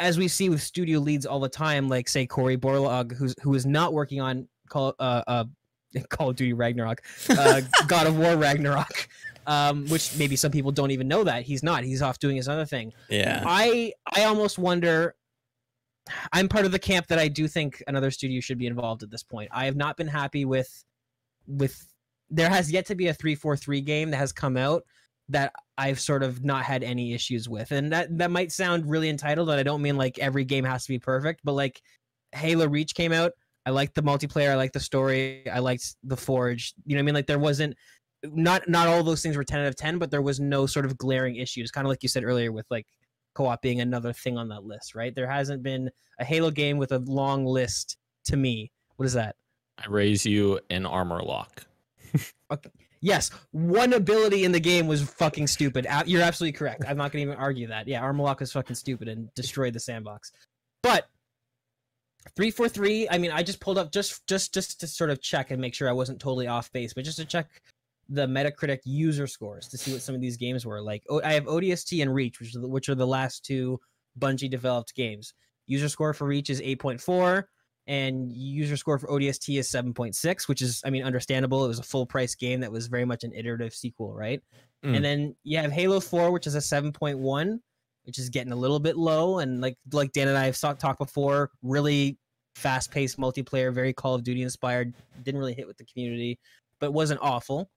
as 0.00 0.18
we 0.18 0.28
see 0.28 0.48
with 0.48 0.62
studio 0.62 1.00
leads 1.00 1.26
all 1.26 1.40
the 1.40 1.48
time, 1.48 1.88
like 1.88 2.08
say 2.08 2.26
Cory 2.26 2.56
Barlog, 2.56 3.16
who's 3.16 3.34
who 3.42 3.54
is 3.54 3.66
not 3.66 3.92
working 3.92 4.20
on 4.20 4.48
Call 4.68 4.94
uh, 4.98 5.22
uh 5.26 5.44
Call 6.10 6.30
of 6.30 6.36
Duty 6.36 6.52
Ragnarok, 6.52 7.02
uh, 7.30 7.62
God 7.86 8.06
of 8.06 8.18
War 8.18 8.36
Ragnarok, 8.36 9.08
um, 9.46 9.86
which 9.86 10.16
maybe 10.16 10.36
some 10.36 10.52
people 10.52 10.70
don't 10.70 10.90
even 10.90 11.08
know 11.08 11.24
that 11.24 11.42
he's 11.42 11.62
not. 11.62 11.84
He's 11.84 12.02
off 12.02 12.18
doing 12.18 12.36
his 12.36 12.48
other 12.48 12.66
thing. 12.66 12.92
Yeah. 13.08 13.42
I 13.44 13.92
I 14.14 14.24
almost 14.24 14.58
wonder. 14.58 15.14
I'm 16.32 16.48
part 16.48 16.64
of 16.64 16.72
the 16.72 16.78
camp 16.78 17.08
that 17.08 17.18
I 17.18 17.28
do 17.28 17.46
think 17.46 17.82
another 17.86 18.10
studio 18.10 18.40
should 18.40 18.56
be 18.56 18.66
involved 18.66 19.02
at 19.02 19.10
this 19.10 19.22
point. 19.22 19.50
I 19.52 19.66
have 19.66 19.76
not 19.76 19.98
been 19.98 20.06
happy 20.06 20.46
with 20.46 20.84
with 21.46 21.86
there 22.30 22.48
has 22.48 22.70
yet 22.70 22.86
to 22.86 22.94
be 22.94 23.08
a 23.08 23.14
343 23.14 23.80
game 23.80 24.10
that 24.10 24.18
has 24.18 24.32
come 24.32 24.56
out 24.56 24.84
that 25.28 25.52
I've 25.76 26.00
sort 26.00 26.22
of 26.22 26.44
not 26.44 26.64
had 26.64 26.82
any 26.82 27.12
issues 27.12 27.48
with. 27.48 27.70
And 27.70 27.92
that 27.92 28.16
that 28.18 28.30
might 28.30 28.52
sound 28.52 28.88
really 28.88 29.08
entitled 29.08 29.50
and 29.50 29.60
I 29.60 29.62
don't 29.62 29.82
mean 29.82 29.96
like 29.96 30.18
every 30.18 30.44
game 30.44 30.64
has 30.64 30.84
to 30.84 30.88
be 30.88 30.98
perfect, 30.98 31.40
but 31.44 31.52
like 31.52 31.80
Halo 32.32 32.66
Reach 32.66 32.94
came 32.94 33.12
out, 33.12 33.32
I 33.66 33.70
liked 33.70 33.94
the 33.94 34.02
multiplayer, 34.02 34.50
I 34.50 34.54
liked 34.54 34.74
the 34.74 34.80
story, 34.80 35.48
I 35.48 35.58
liked 35.58 35.96
the 36.04 36.16
Forge. 36.16 36.74
You 36.86 36.94
know 36.94 37.00
what 37.00 37.02
I 37.02 37.06
mean? 37.06 37.14
Like 37.14 37.26
there 37.26 37.38
wasn't 37.38 37.76
not 38.24 38.68
not 38.68 38.88
all 38.88 39.02
those 39.02 39.22
things 39.22 39.36
were 39.36 39.44
10 39.44 39.60
out 39.60 39.66
of 39.66 39.76
10, 39.76 39.98
but 39.98 40.10
there 40.10 40.22
was 40.22 40.40
no 40.40 40.66
sort 40.66 40.86
of 40.86 40.96
glaring 40.98 41.36
issues, 41.36 41.70
kind 41.70 41.86
of 41.86 41.90
like 41.90 42.02
you 42.02 42.08
said 42.08 42.24
earlier 42.24 42.52
with 42.52 42.66
like 42.70 42.86
co-op 43.34 43.62
being 43.62 43.80
another 43.80 44.12
thing 44.12 44.36
on 44.36 44.48
that 44.48 44.64
list, 44.64 44.94
right? 44.94 45.14
There 45.14 45.30
hasn't 45.30 45.62
been 45.62 45.90
a 46.18 46.24
Halo 46.24 46.50
game 46.50 46.78
with 46.78 46.92
a 46.92 46.98
long 46.98 47.44
list 47.44 47.96
to 48.24 48.36
me. 48.36 48.72
What 48.96 49.06
is 49.06 49.12
that? 49.12 49.36
I 49.78 49.86
raise 49.88 50.26
you 50.26 50.58
an 50.70 50.86
armor 50.86 51.22
lock. 51.22 51.67
Yes, 53.00 53.30
one 53.52 53.92
ability 53.92 54.44
in 54.44 54.52
the 54.52 54.60
game 54.60 54.86
was 54.86 55.02
fucking 55.02 55.46
stupid. 55.46 55.86
You're 56.06 56.22
absolutely 56.22 56.58
correct. 56.58 56.84
I'm 56.88 56.96
not 56.96 57.12
gonna 57.12 57.22
even 57.22 57.36
argue 57.36 57.68
that. 57.68 57.86
Yeah, 57.86 58.00
Armor 58.00 58.24
Lock 58.24 58.40
was 58.40 58.52
fucking 58.52 58.76
stupid 58.76 59.08
and 59.08 59.32
destroyed 59.34 59.72
the 59.72 59.80
sandbox. 59.80 60.32
But 60.82 61.08
three 62.34 62.50
four 62.50 62.68
three. 62.68 63.08
I 63.08 63.18
mean, 63.18 63.30
I 63.30 63.42
just 63.42 63.60
pulled 63.60 63.78
up 63.78 63.92
just 63.92 64.26
just 64.26 64.52
just 64.52 64.80
to 64.80 64.86
sort 64.86 65.10
of 65.10 65.22
check 65.22 65.50
and 65.50 65.60
make 65.60 65.74
sure 65.74 65.88
I 65.88 65.92
wasn't 65.92 66.20
totally 66.20 66.48
off 66.48 66.72
base, 66.72 66.92
but 66.92 67.04
just 67.04 67.18
to 67.18 67.24
check 67.24 67.48
the 68.08 68.26
Metacritic 68.26 68.80
user 68.84 69.26
scores 69.26 69.68
to 69.68 69.78
see 69.78 69.92
what 69.92 70.02
some 70.02 70.14
of 70.14 70.20
these 70.20 70.36
games 70.36 70.64
were. 70.64 70.80
Like, 70.80 71.04
I 71.22 71.34
have 71.34 71.44
ODST 71.44 72.00
and 72.00 72.14
Reach, 72.14 72.40
which 72.40 72.56
are 72.56 72.60
the, 72.60 72.68
which 72.68 72.88
are 72.88 72.94
the 72.94 73.06
last 73.06 73.44
two 73.44 73.78
Bungie 74.18 74.50
developed 74.50 74.94
games. 74.94 75.34
User 75.66 75.88
score 75.88 76.14
for 76.14 76.26
Reach 76.26 76.48
is 76.48 76.62
8.4 76.62 77.44
and 77.88 78.30
user 78.30 78.76
score 78.76 78.98
for 78.98 79.08
ODST 79.08 79.58
is 79.58 79.68
7.6, 79.70 80.46
which 80.46 80.60
is, 80.60 80.82
I 80.84 80.90
mean, 80.90 81.04
understandable. 81.04 81.64
It 81.64 81.68
was 81.68 81.78
a 81.78 81.82
full 81.82 82.04
price 82.04 82.34
game 82.34 82.60
that 82.60 82.70
was 82.70 82.86
very 82.86 83.06
much 83.06 83.24
an 83.24 83.32
iterative 83.34 83.74
sequel, 83.74 84.14
right? 84.14 84.42
Mm. 84.84 84.96
And 84.96 85.04
then 85.04 85.36
you 85.42 85.56
have 85.56 85.72
Halo 85.72 85.98
4, 85.98 86.30
which 86.30 86.46
is 86.46 86.54
a 86.54 86.58
7.1, 86.58 87.58
which 88.04 88.18
is 88.18 88.28
getting 88.28 88.52
a 88.52 88.56
little 88.56 88.78
bit 88.78 88.98
low. 88.98 89.38
And 89.38 89.62
like 89.62 89.78
like 89.90 90.12
Dan 90.12 90.28
and 90.28 90.36
I 90.36 90.44
have 90.44 90.58
talked 90.58 90.98
before, 90.98 91.50
really 91.62 92.18
fast 92.56 92.90
paced 92.90 93.18
multiplayer, 93.18 93.72
very 93.72 93.94
Call 93.94 94.14
of 94.14 94.22
Duty 94.22 94.42
inspired. 94.42 94.92
Didn't 95.22 95.40
really 95.40 95.54
hit 95.54 95.66
with 95.66 95.78
the 95.78 95.86
community, 95.86 96.38
but 96.80 96.92
wasn't 96.92 97.20
awful. 97.22 97.70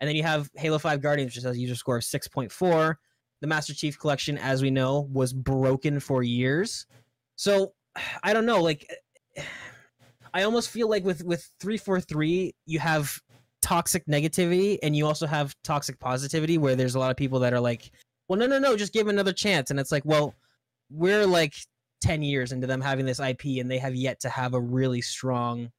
And 0.00 0.06
then 0.06 0.14
you 0.14 0.22
have 0.22 0.48
Halo 0.54 0.78
5 0.78 1.02
Guardians, 1.02 1.34
which 1.34 1.42
has 1.42 1.56
a 1.56 1.58
user 1.58 1.74
score 1.74 1.96
of 1.96 2.04
6.4. 2.04 2.94
The 3.40 3.46
Master 3.48 3.74
Chief 3.74 3.98
Collection, 3.98 4.38
as 4.38 4.62
we 4.62 4.70
know, 4.70 5.08
was 5.12 5.32
broken 5.32 5.98
for 5.98 6.22
years. 6.22 6.86
So 7.34 7.72
I 8.22 8.32
don't 8.32 8.46
know, 8.46 8.62
like 8.62 8.88
I 10.34 10.42
almost 10.42 10.70
feel 10.70 10.88
like 10.88 11.04
with 11.04 11.24
with 11.24 11.50
343 11.60 12.54
you 12.66 12.78
have 12.78 13.20
toxic 13.62 14.06
negativity 14.06 14.78
and 14.82 14.94
you 14.94 15.06
also 15.06 15.26
have 15.26 15.54
toxic 15.64 15.98
positivity 15.98 16.58
where 16.58 16.76
there's 16.76 16.94
a 16.94 16.98
lot 16.98 17.10
of 17.10 17.16
people 17.16 17.40
that 17.40 17.52
are 17.52 17.60
like, 17.60 17.90
"Well, 18.28 18.38
no, 18.38 18.46
no, 18.46 18.58
no, 18.58 18.76
just 18.76 18.92
give 18.92 19.08
another 19.08 19.32
chance." 19.32 19.70
And 19.70 19.80
it's 19.80 19.92
like, 19.92 20.04
"Well, 20.04 20.34
we're 20.90 21.26
like 21.26 21.54
10 22.00 22.22
years 22.22 22.52
into 22.52 22.66
them 22.66 22.80
having 22.80 23.06
this 23.06 23.20
IP 23.20 23.58
and 23.58 23.70
they 23.70 23.78
have 23.78 23.94
yet 23.94 24.20
to 24.20 24.28
have 24.28 24.54
a 24.54 24.60
really 24.60 25.00
strong 25.00 25.70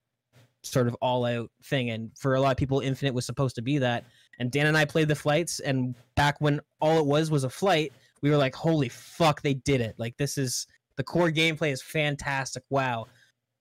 sort 0.64 0.88
of 0.88 0.96
all 1.02 1.24
out 1.26 1.50
thing 1.64 1.90
and 1.90 2.12
for 2.18 2.36
a 2.36 2.42
lot 2.42 2.52
of 2.52 2.58
people 2.58 2.82
Infinite 2.82 3.14
was 3.14 3.26
supposed 3.26 3.56
to 3.56 3.62
be 3.62 3.78
that. 3.78 4.06
And 4.40 4.52
Dan 4.52 4.68
and 4.68 4.78
I 4.78 4.86
played 4.86 5.08
the 5.08 5.16
flights 5.16 5.60
and 5.62 5.96
back 6.16 6.42
when 6.42 6.60
all 6.82 7.00
it 7.00 7.06
was 7.06 7.32
was 7.32 7.46
a 7.46 7.50
flight, 7.50 7.94
we 8.22 8.30
were 8.30 8.38
like, 8.38 8.56
"Holy 8.56 8.90
fuck, 8.90 9.42
they 9.42 9.54
did 9.54 9.80
it." 9.82 9.96
Like 9.98 10.18
this 10.18 10.38
is 10.38 10.68
the 10.98 11.04
core 11.04 11.32
gameplay 11.32 11.72
is 11.72 11.82
fantastic. 11.82 12.64
Wow 12.70 13.08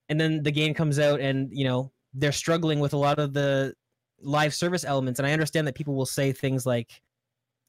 and 0.09 0.19
then 0.19 0.43
the 0.43 0.51
game 0.51 0.73
comes 0.73 0.99
out 0.99 1.19
and 1.19 1.49
you 1.51 1.63
know 1.63 1.91
they're 2.13 2.31
struggling 2.31 2.79
with 2.79 2.93
a 2.93 2.97
lot 2.97 3.19
of 3.19 3.33
the 3.33 3.73
live 4.21 4.53
service 4.53 4.83
elements. 4.83 5.19
And 5.19 5.27
i 5.27 5.31
understand 5.31 5.67
that 5.67 5.75
people 5.75 5.95
will 5.95 6.05
say 6.05 6.31
things 6.31 6.65
like 6.65 7.01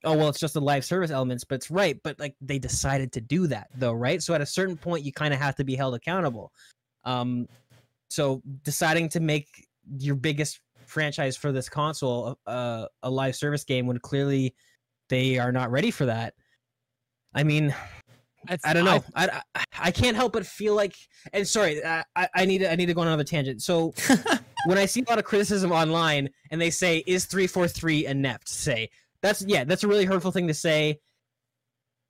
oh 0.05 0.17
well 0.17 0.29
it's 0.29 0.41
just 0.41 0.55
the 0.55 0.61
live 0.61 0.85
service 0.85 1.11
elements 1.11 1.45
but 1.45 1.57
it's 1.57 1.71
right. 1.71 1.99
But 2.03 2.19
like 2.19 2.35
they 2.41 2.59
decided 2.59 3.13
to 3.13 3.21
do 3.21 3.47
that 3.49 3.69
though 3.77 3.93
right? 3.93 4.23
So 4.23 4.35
at 4.35 4.41
a 4.41 4.47
certain 4.47 4.77
point 4.77 5.05
you 5.05 5.13
kind 5.13 5.33
of 5.33 5.41
have 5.41 5.55
to 5.57 5.65
be 5.65 5.77
held 5.77 5.95
accountable. 5.95 6.53
Um 7.05 7.47
so 8.09 8.43
deciding 8.65 9.09
to 9.11 9.21
make 9.21 9.47
your 9.99 10.17
biggest 10.17 10.61
franchise 10.87 11.37
for 11.37 11.53
this 11.53 11.69
console 11.69 12.37
uh, 12.47 12.87
a 13.05 13.11
live 13.11 13.37
service 13.37 13.65
game 13.65 13.87
when 13.87 13.99
clearly 13.99 14.55
they 15.09 15.39
are 15.39 15.53
not 15.53 15.71
ready 15.71 15.91
for 15.91 16.05
that 16.05 16.35
i 17.35 17.45
mean 17.45 17.75
I 18.65 18.73
don't 18.73 18.85
know. 18.85 19.05
I, 19.15 19.41
I, 19.55 19.65
I 19.79 19.91
can't 19.91 20.17
help 20.17 20.33
but 20.33 20.47
feel 20.47 20.75
like, 20.75 20.95
and 21.33 21.47
sorry, 21.47 21.85
I, 21.85 22.05
I- 22.17 22.29
I 22.35 22.45
need 22.45 22.59
to 22.59 22.73
I 22.73 22.77
need 22.77 22.87
to 22.87 22.95
go 22.95 23.03
on 23.03 23.07
another 23.07 23.25
tangent. 23.25 23.63
So 23.63 23.93
when 24.67 24.79
I 24.79 24.87
see 24.87 25.03
a 25.07 25.11
lot 25.11 25.19
of 25.19 25.25
criticism 25.25 25.73
online, 25.73 26.31
and 26.51 26.61
they 26.61 26.71
say, 26.71 27.03
"Is 27.07 27.27
three 27.27 27.47
four 27.47 27.69
three 27.69 28.07
inept?" 28.07 28.49
Say 28.49 28.91
that's 29.23 29.45
yeah, 29.47 29.65
that's 29.65 29.85
a 29.85 29.89
really 29.89 30.05
hurtful 30.05 30.31
thing 30.33 30.49
to 30.49 30.55
say. 30.55 31.01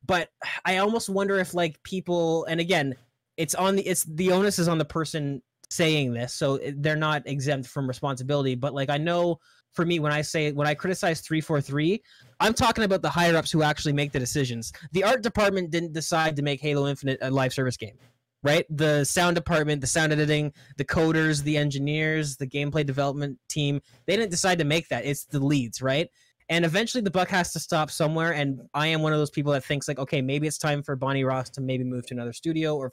But 0.07 0.29
I 0.65 0.79
almost 0.79 1.09
wonder 1.09 1.39
if 1.39 1.53
like 1.55 1.83
people, 1.83 2.45
and 2.45 2.61
again, 2.61 2.95
it's 3.37 3.55
on 3.55 3.77
the 3.77 3.83
it's 3.83 4.05
the 4.05 4.33
onus 4.33 4.59
is 4.59 4.69
on 4.69 4.79
the 4.79 4.85
person 4.85 5.43
saying 5.69 6.13
this, 6.13 6.33
so 6.35 6.57
eh, 6.57 6.73
they're 6.77 6.97
not 6.97 7.27
exempt 7.27 7.69
from 7.69 7.87
responsibility. 7.87 8.55
But 8.55 8.75
like 8.75 8.91
I 8.91 8.99
know 8.99 9.39
for 9.73 9.85
me, 9.85 9.99
when 9.99 10.13
I 10.13 10.23
say 10.23 10.53
when 10.53 10.67
I 10.67 10.75
criticize 10.75 11.21
three 11.21 11.41
four 11.41 11.61
three, 11.61 12.03
I'm 12.41 12.55
talking 12.55 12.85
about 12.85 13.03
the 13.03 13.11
higher 13.11 13.37
ups 13.37 13.51
who 13.51 13.63
actually 13.63 13.93
make 13.93 14.13
the 14.13 14.19
decisions. 14.19 14.73
The 14.93 15.05
art 15.05 15.23
department 15.23 15.71
didn't 15.71 15.93
decide 15.93 16.37
to 16.37 16.43
make 16.43 16.61
Halo 16.61 16.89
Infinite 16.89 17.19
a 17.23 17.31
live 17.31 17.53
service 17.53 17.77
game, 17.77 17.97
right? 18.43 18.65
The 18.71 19.05
sound 19.05 19.37
department, 19.37 19.81
the 19.81 19.87
sound 19.87 20.13
editing, 20.13 20.53
the 20.77 20.85
coders, 20.85 21.43
the 21.43 21.57
engineers, 21.57 22.37
the 22.37 22.47
gameplay 22.47 22.85
development 22.85 23.39
team, 23.49 23.81
they 24.07 24.17
didn't 24.17 24.31
decide 24.31 24.59
to 24.59 24.65
make 24.65 24.89
that. 24.89 25.05
It's 25.05 25.25
the 25.25 25.41
leads, 25.41 25.81
right? 25.81 26.09
And 26.49 26.65
eventually 26.65 27.01
the 27.01 27.13
buck 27.13 27.29
has 27.29 27.53
to 27.53 27.61
stop 27.61 27.93
somewhere. 27.93 28.33
And 28.33 28.63
I 28.75 28.89
am 28.89 29.03
one 29.03 29.13
of 29.13 29.21
those 29.21 29.31
people 29.31 29.53
that 29.53 29.65
thinks 29.65 29.87
like, 29.87 30.01
okay, 30.01 30.21
maybe 30.21 30.49
it's 30.49 30.59
time 30.59 30.83
for 30.83 30.97
Bonnie 30.97 31.23
Ross 31.23 31.49
to 31.51 31.61
maybe 31.61 31.85
move 31.85 32.07
to 32.07 32.15
another 32.15 32.33
studio 32.33 32.77
or 32.77 32.93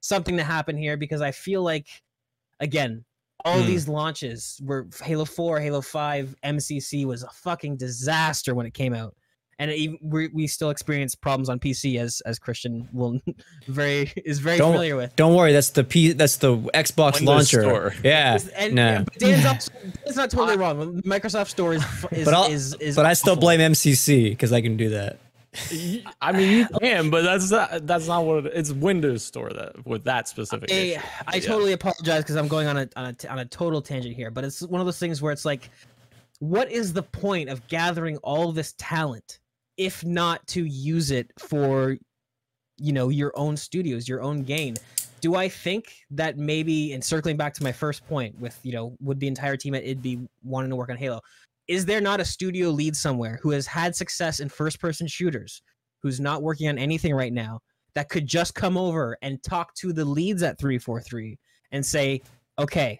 something 0.00 0.36
to 0.36 0.42
happen 0.42 0.76
here 0.76 0.96
because 0.96 1.20
I 1.20 1.30
feel 1.30 1.62
like, 1.62 1.86
again, 2.58 3.04
all 3.44 3.60
Hmm. 3.60 3.66
these 3.66 3.88
launches 3.88 4.60
were 4.64 4.86
Halo 5.02 5.24
4, 5.24 5.60
Halo 5.60 5.80
5, 5.80 6.34
MCC 6.44 7.04
was 7.06 7.22
a 7.22 7.30
fucking 7.30 7.76
disaster 7.76 8.54
when 8.54 8.66
it 8.66 8.74
came 8.74 8.94
out. 8.94 9.14
And 9.58 9.70
it, 9.70 9.90
we, 10.02 10.28
we 10.28 10.46
still 10.46 10.70
experience 10.70 11.14
problems 11.14 11.50
on 11.50 11.58
PC 11.58 12.00
as 12.00 12.22
as 12.24 12.38
Christian 12.38 12.88
will 12.94 13.20
very 13.68 14.10
is 14.24 14.38
very 14.38 14.56
Don't- 14.56 14.72
familiar 14.72 14.96
with. 14.96 15.14
Don't 15.16 15.34
worry, 15.34 15.52
that's 15.52 15.68
the 15.70 15.84
P 15.84 16.12
that's 16.14 16.38
the 16.38 16.56
Xbox 16.56 17.16
Windows 17.16 17.26
launcher. 17.26 17.62
Store. 17.62 17.94
Yeah. 18.02 18.38
And, 18.56 18.74
nah. 18.74 19.02
but 19.02 19.18
Dan's, 19.18 19.44
also, 19.44 19.72
Dan's 20.04 20.16
not 20.16 20.30
totally 20.30 20.56
wrong. 20.62 21.02
Microsoft 21.02 21.48
Store 21.48 21.74
is 21.74 21.84
is 22.10 22.24
But 22.24 22.32
I'll- 22.32 22.50
is, 22.50 22.72
is 22.80 22.96
But 22.96 23.04
I 23.04 23.12
still 23.12 23.36
blame 23.36 23.60
MCC 23.60 24.30
because 24.30 24.50
I 24.50 24.62
can 24.62 24.78
do 24.78 24.88
that. 24.90 25.18
I 26.20 26.32
mean, 26.32 26.58
you 26.58 26.68
can, 26.80 27.10
but 27.10 27.22
that's 27.22 27.50
not 27.50 27.86
that's 27.86 28.06
not 28.06 28.24
what 28.24 28.46
it, 28.46 28.52
it's 28.54 28.70
Windows 28.70 29.24
Store 29.24 29.50
that 29.50 29.84
with 29.84 30.04
that 30.04 30.28
specific. 30.28 30.70
I, 30.70 30.74
issue. 30.74 31.00
I 31.26 31.36
Yeah. 31.36 31.40
totally 31.40 31.72
apologize 31.72 32.22
because 32.22 32.36
I'm 32.36 32.46
going 32.48 32.68
on 32.68 32.76
a, 32.76 32.88
on 32.94 33.16
a 33.24 33.28
on 33.28 33.38
a 33.40 33.44
total 33.44 33.82
tangent 33.82 34.14
here, 34.14 34.30
but 34.30 34.44
it's 34.44 34.62
one 34.62 34.80
of 34.80 34.86
those 34.86 34.98
things 34.98 35.20
where 35.20 35.32
it's 35.32 35.44
like, 35.44 35.70
what 36.38 36.70
is 36.70 36.92
the 36.92 37.02
point 37.02 37.48
of 37.48 37.66
gathering 37.66 38.16
all 38.18 38.52
this 38.52 38.74
talent 38.78 39.40
if 39.76 40.04
not 40.04 40.46
to 40.48 40.64
use 40.64 41.10
it 41.10 41.32
for, 41.38 41.96
you 42.76 42.92
know, 42.92 43.08
your 43.08 43.32
own 43.34 43.56
studios, 43.56 44.08
your 44.08 44.22
own 44.22 44.42
gain? 44.42 44.76
Do 45.20 45.34
I 45.34 45.48
think 45.48 45.92
that 46.12 46.38
maybe, 46.38 46.92
and 46.92 47.04
circling 47.04 47.36
back 47.36 47.52
to 47.54 47.62
my 47.62 47.72
first 47.72 48.06
point 48.08 48.38
with, 48.40 48.58
you 48.62 48.72
know, 48.72 48.96
would 49.02 49.20
the 49.20 49.26
entire 49.26 49.56
team 49.56 49.74
at 49.74 49.84
id 49.84 50.00
be 50.00 50.20
wanting 50.44 50.70
to 50.70 50.76
work 50.76 50.90
on 50.90 50.96
Halo? 50.96 51.20
Is 51.70 51.86
there 51.86 52.00
not 52.00 52.18
a 52.18 52.24
studio 52.24 52.70
lead 52.70 52.96
somewhere 52.96 53.38
who 53.40 53.50
has 53.50 53.64
had 53.64 53.94
success 53.94 54.40
in 54.40 54.48
first 54.48 54.80
person 54.80 55.06
shooters, 55.06 55.62
who's 56.02 56.18
not 56.18 56.42
working 56.42 56.68
on 56.68 56.76
anything 56.78 57.14
right 57.14 57.32
now, 57.32 57.60
that 57.94 58.08
could 58.08 58.26
just 58.26 58.56
come 58.56 58.76
over 58.76 59.16
and 59.22 59.40
talk 59.44 59.72
to 59.76 59.92
the 59.92 60.04
leads 60.04 60.42
at 60.42 60.58
343 60.58 61.38
and 61.70 61.86
say, 61.86 62.22
okay, 62.58 62.98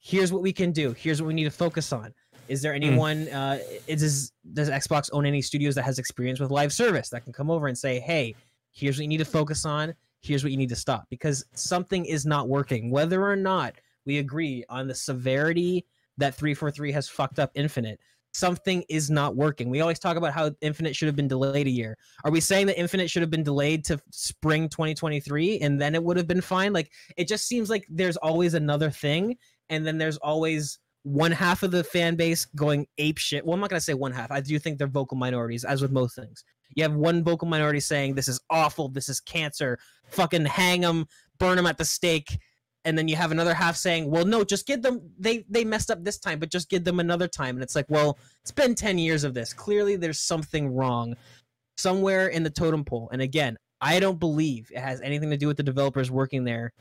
here's 0.00 0.32
what 0.32 0.42
we 0.42 0.52
can 0.52 0.72
do. 0.72 0.92
Here's 0.98 1.22
what 1.22 1.28
we 1.28 1.34
need 1.34 1.44
to 1.44 1.50
focus 1.52 1.92
on. 1.92 2.12
Is 2.48 2.60
there 2.60 2.74
anyone, 2.74 3.28
uh, 3.28 3.60
is, 3.86 4.02
is, 4.02 4.32
does 4.52 4.68
Xbox 4.68 5.08
own 5.12 5.24
any 5.24 5.40
studios 5.40 5.76
that 5.76 5.84
has 5.84 6.00
experience 6.00 6.40
with 6.40 6.50
live 6.50 6.72
service 6.72 7.10
that 7.10 7.22
can 7.22 7.32
come 7.32 7.52
over 7.52 7.68
and 7.68 7.78
say, 7.78 8.00
hey, 8.00 8.34
here's 8.72 8.96
what 8.96 9.02
you 9.02 9.08
need 9.08 9.18
to 9.18 9.24
focus 9.26 9.64
on. 9.64 9.94
Here's 10.22 10.42
what 10.42 10.50
you 10.50 10.58
need 10.58 10.70
to 10.70 10.76
stop 10.76 11.04
because 11.08 11.44
something 11.54 12.04
is 12.04 12.26
not 12.26 12.48
working. 12.48 12.90
Whether 12.90 13.22
or 13.22 13.36
not 13.36 13.76
we 14.04 14.18
agree 14.18 14.64
on 14.68 14.88
the 14.88 14.94
severity 14.96 15.86
that 16.18 16.34
343 16.34 16.92
has 16.92 17.08
fucked 17.08 17.38
up 17.38 17.50
Infinite, 17.54 17.98
something 18.32 18.84
is 18.88 19.10
not 19.10 19.36
working. 19.36 19.70
We 19.70 19.80
always 19.80 19.98
talk 19.98 20.16
about 20.16 20.32
how 20.32 20.50
Infinite 20.60 20.94
should 20.94 21.06
have 21.06 21.16
been 21.16 21.28
delayed 21.28 21.66
a 21.66 21.70
year. 21.70 21.96
Are 22.24 22.30
we 22.30 22.40
saying 22.40 22.66
that 22.66 22.78
Infinite 22.78 23.10
should 23.10 23.22
have 23.22 23.30
been 23.30 23.42
delayed 23.42 23.84
to 23.86 23.98
spring 24.10 24.68
2023 24.68 25.58
and 25.60 25.80
then 25.80 25.94
it 25.94 26.02
would 26.02 26.16
have 26.16 26.28
been 26.28 26.40
fine? 26.40 26.72
Like 26.72 26.92
it 27.16 27.26
just 27.26 27.46
seems 27.46 27.70
like 27.70 27.86
there's 27.88 28.16
always 28.18 28.54
another 28.54 28.90
thing 28.90 29.36
and 29.70 29.86
then 29.86 29.98
there's 29.98 30.18
always 30.18 30.78
one 31.02 31.32
half 31.32 31.62
of 31.62 31.70
the 31.70 31.84
fan 31.84 32.16
base 32.16 32.44
going 32.44 32.86
ape 32.98 33.18
shit. 33.18 33.44
Well, 33.44 33.54
I'm 33.54 33.60
not 33.60 33.70
gonna 33.70 33.80
say 33.80 33.94
one 33.94 34.12
half. 34.12 34.30
I 34.30 34.40
do 34.40 34.58
think 34.58 34.78
they're 34.78 34.86
vocal 34.86 35.16
minorities, 35.16 35.64
as 35.64 35.80
with 35.80 35.90
most 35.90 36.16
things. 36.16 36.44
You 36.74 36.82
have 36.82 36.94
one 36.94 37.24
vocal 37.24 37.48
minority 37.48 37.80
saying 37.80 38.14
this 38.14 38.28
is 38.28 38.40
awful, 38.50 38.88
this 38.88 39.08
is 39.08 39.20
cancer, 39.20 39.78
fucking 40.08 40.44
hang 40.44 40.82
them, 40.82 41.06
burn 41.38 41.56
them 41.56 41.66
at 41.66 41.78
the 41.78 41.84
stake, 41.84 42.38
and 42.88 42.96
then 42.96 43.06
you 43.06 43.16
have 43.16 43.30
another 43.30 43.54
half 43.54 43.76
saying, 43.76 44.10
well, 44.10 44.24
no, 44.24 44.44
just 44.44 44.66
give 44.66 44.82
them. 44.82 45.00
They 45.18 45.44
they 45.48 45.64
messed 45.64 45.90
up 45.90 46.02
this 46.02 46.18
time, 46.18 46.38
but 46.38 46.50
just 46.50 46.70
give 46.70 46.84
them 46.84 47.00
another 47.00 47.28
time. 47.28 47.56
And 47.56 47.62
it's 47.62 47.76
like, 47.76 47.86
well, 47.88 48.18
it's 48.42 48.50
been 48.50 48.74
ten 48.74 48.98
years 48.98 49.24
of 49.24 49.34
this. 49.34 49.52
Clearly, 49.52 49.96
there's 49.96 50.20
something 50.20 50.74
wrong 50.74 51.14
somewhere 51.76 52.28
in 52.28 52.42
the 52.42 52.50
totem 52.50 52.84
pole. 52.84 53.08
And 53.12 53.22
again, 53.22 53.58
I 53.80 54.00
don't 54.00 54.18
believe 54.18 54.70
it 54.74 54.80
has 54.80 55.00
anything 55.02 55.30
to 55.30 55.36
do 55.36 55.46
with 55.46 55.58
the 55.58 55.62
developers 55.62 56.10
working 56.10 56.44
there, 56.44 56.72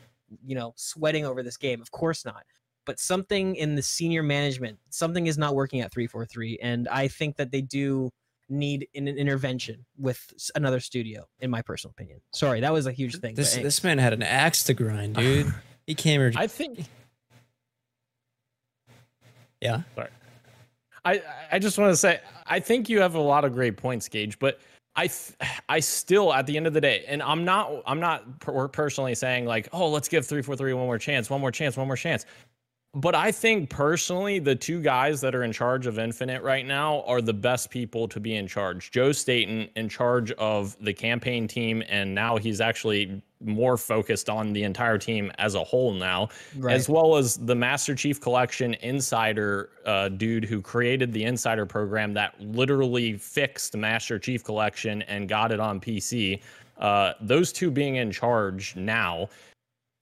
you 0.46 0.56
know, 0.56 0.74
sweating 0.78 1.26
over 1.26 1.44
this 1.44 1.58
game. 1.58 1.82
Of 1.82 1.92
course 1.92 2.26
not 2.26 2.44
but 2.88 3.02
something 3.02 3.58
in 3.58 3.76
the 3.76 3.82
senior 3.82 4.24
management, 4.24 4.80
something 4.90 5.28
is 5.28 5.38
not 5.38 5.54
working 5.54 5.82
at 5.82 5.92
343. 5.92 6.60
And 6.62 6.88
I 6.88 7.10
think 7.10 7.36
that 7.36 7.52
they 7.52 7.62
do 7.62 8.10
need 8.50 8.88
an 8.96 9.08
intervention 9.08 9.86
with 9.98 10.34
another 10.56 10.80
studio, 10.80 11.28
in 11.40 11.52
my 11.52 11.62
personal 11.62 11.92
opinion. 11.92 12.22
Sorry, 12.34 12.62
that 12.62 12.74
was 12.74 12.88
a 12.88 12.92
huge 12.92 13.18
thing. 13.18 13.36
This 13.36 13.56
this 13.56 13.84
man 13.84 13.98
had 13.98 14.14
an 14.14 14.24
axe 14.24 14.64
to 14.64 14.74
grind, 14.74 15.16
dude. 15.16 15.54
he 15.88 15.96
came. 15.96 16.32
I 16.36 16.48
think. 16.48 16.86
Yeah. 19.62 19.82
Sorry. 19.96 20.10
I 21.04 21.22
I 21.54 21.60
just 21.60 21.78
want 21.78 21.92
to 21.92 21.98
say 21.98 22.20
I 22.46 22.60
think 22.60 22.90
you 22.90 23.00
have 23.00 23.16
a 23.16 23.22
lot 23.22 23.46
of 23.46 23.54
great 23.54 23.78
points, 23.78 24.08
Gage, 24.08 24.38
but 24.38 24.60
I 24.96 25.08
th- 25.08 25.34
I 25.70 25.80
still 25.80 26.34
at 26.34 26.46
the 26.46 26.58
end 26.58 26.68
of 26.68 26.74
the 26.74 26.82
day, 26.82 27.06
and 27.08 27.24
I'm 27.24 27.46
not 27.46 27.72
I'm 27.86 28.00
not 28.00 28.40
per- 28.40 28.68
personally 28.68 29.16
saying 29.16 29.46
like, 29.46 29.70
oh, 29.72 29.90
let's 29.90 30.08
give 30.10 30.26
three 30.26 30.42
four 30.42 30.56
three 30.56 30.74
one 30.74 30.86
more 30.86 30.98
chance, 30.98 31.30
one 31.30 31.40
more 31.40 31.52
chance, 31.52 31.78
one 31.78 31.88
more 31.88 31.96
chance. 31.96 32.26
But 32.94 33.14
I 33.14 33.32
think 33.32 33.70
personally, 33.70 34.40
the 34.40 34.56
two 34.56 34.82
guys 34.82 35.22
that 35.22 35.36
are 35.36 35.44
in 35.44 35.52
charge 35.52 35.86
of 35.86 36.00
Infinite 36.00 36.42
right 36.42 36.66
now 36.66 37.02
are 37.06 37.22
the 37.22 37.34
best 37.34 37.70
people 37.70 38.08
to 38.08 38.20
be 38.20 38.36
in 38.36 38.48
charge. 38.48 38.90
Joe 38.92 39.12
Staten 39.12 39.70
in 39.76 39.88
charge 39.88 40.32
of 40.34 40.76
the 40.84 40.94
campaign 40.94 41.48
team, 41.48 41.84
and 41.90 42.16
now 42.16 42.38
he's 42.38 42.60
actually 42.60 43.22
more 43.40 43.78
focused 43.78 44.30
on 44.30 44.52
the 44.52 44.64
entire 44.64 44.98
team 44.98 45.32
as 45.38 45.54
a 45.54 45.64
whole 45.64 45.94
now, 45.94 46.30
Right. 46.58 46.74
as 46.74 46.90
well 46.90 47.18
as 47.18 47.38
the 47.38 47.54
Master 47.54 47.94
Chief 47.94 48.20
Collection 48.20 48.74
insider 48.76 49.70
uh, 49.86 50.10
dude 50.10 50.46
who 50.46 50.60
created 50.60 51.14
the 51.14 51.24
insider 51.24 51.68
program 51.68 52.14
that 52.16 52.40
literally 52.42 53.14
fixed 53.18 53.76
Master 53.78 54.18
Chief 54.18 54.44
Collection 54.44 55.04
and 55.04 55.30
got 55.30 55.52
it 55.52 55.60
on 55.60 55.80
PC. 55.80 56.42
Uh, 56.80 57.14
those 57.22 57.52
two 57.52 57.70
being 57.70 57.98
in 57.98 58.12
charge 58.12 58.76
now 58.76 59.30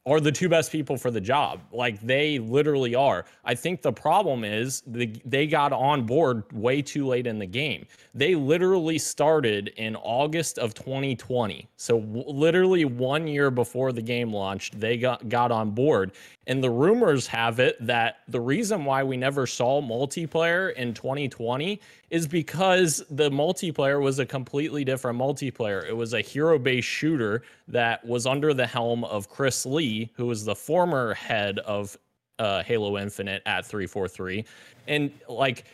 are 0.08 0.20
the 0.20 0.32
two 0.32 0.48
best 0.48 0.72
people 0.72 0.98
for 0.98 1.10
the 1.10 1.22
job. 1.22 1.62
Like 1.72 2.00
they 2.02 2.38
literally 2.38 2.94
are. 2.94 3.26
I 3.44 3.56
think 3.56 3.82
the 3.82 3.92
problem 3.92 4.44
is 4.44 4.84
the, 4.86 5.20
they 5.26 5.48
got 5.48 5.74
on 5.74 6.06
board 6.06 6.44
way 6.54 6.82
too 6.82 7.08
late 7.08 7.26
in 7.26 7.40
the 7.40 7.46
game. 7.46 7.88
They 8.14 8.36
literally 8.36 9.00
started 9.00 9.70
in 9.78 9.96
August 9.96 10.60
of 10.60 10.76
2020. 10.76 11.68
So 11.78 12.00
w- 12.00 12.24
literally 12.28 12.86
1 12.86 13.28
year 13.28 13.50
before 13.50 13.92
the 13.92 14.02
game 14.02 14.32
launched, 14.32 14.80
they 14.80 14.98
got 14.98 15.28
got 15.28 15.52
on 15.52 15.72
board. 15.72 16.12
And 16.48 16.64
the 16.64 16.70
rumors 16.70 17.26
have 17.28 17.60
it 17.60 17.76
that 17.86 18.20
the 18.28 18.40
reason 18.40 18.86
why 18.86 19.04
we 19.04 19.18
never 19.18 19.48
saw 19.48 19.82
multiplayer 19.82 20.74
in 20.74 20.94
2020 20.94 21.82
is 22.12 22.28
because 22.28 23.04
the 23.10 23.30
multiplayer 23.32 24.02
was 24.02 24.20
a 24.20 24.26
completely 24.26 24.84
different 24.84 25.18
multiplayer. 25.20 25.88
It 25.88 25.96
was 25.96 26.14
a 26.14 26.22
hero 26.22 26.60
based 26.60 26.88
shooter 26.88 27.42
that 27.68 28.06
was 28.06 28.28
under 28.28 28.54
the 28.54 28.68
helm 28.68 29.04
of 29.06 29.30
Chris 29.30 29.66
Lee, 29.66 30.12
who 30.16 30.28
was 30.28 30.46
the 30.46 30.56
former 30.56 31.14
head 31.16 31.60
of 31.60 31.98
uh, 32.38 32.62
Halo 32.64 32.98
Infinite 32.98 33.42
at 33.46 33.66
343. 33.66 34.46
And 34.88 35.12
like, 35.28 35.66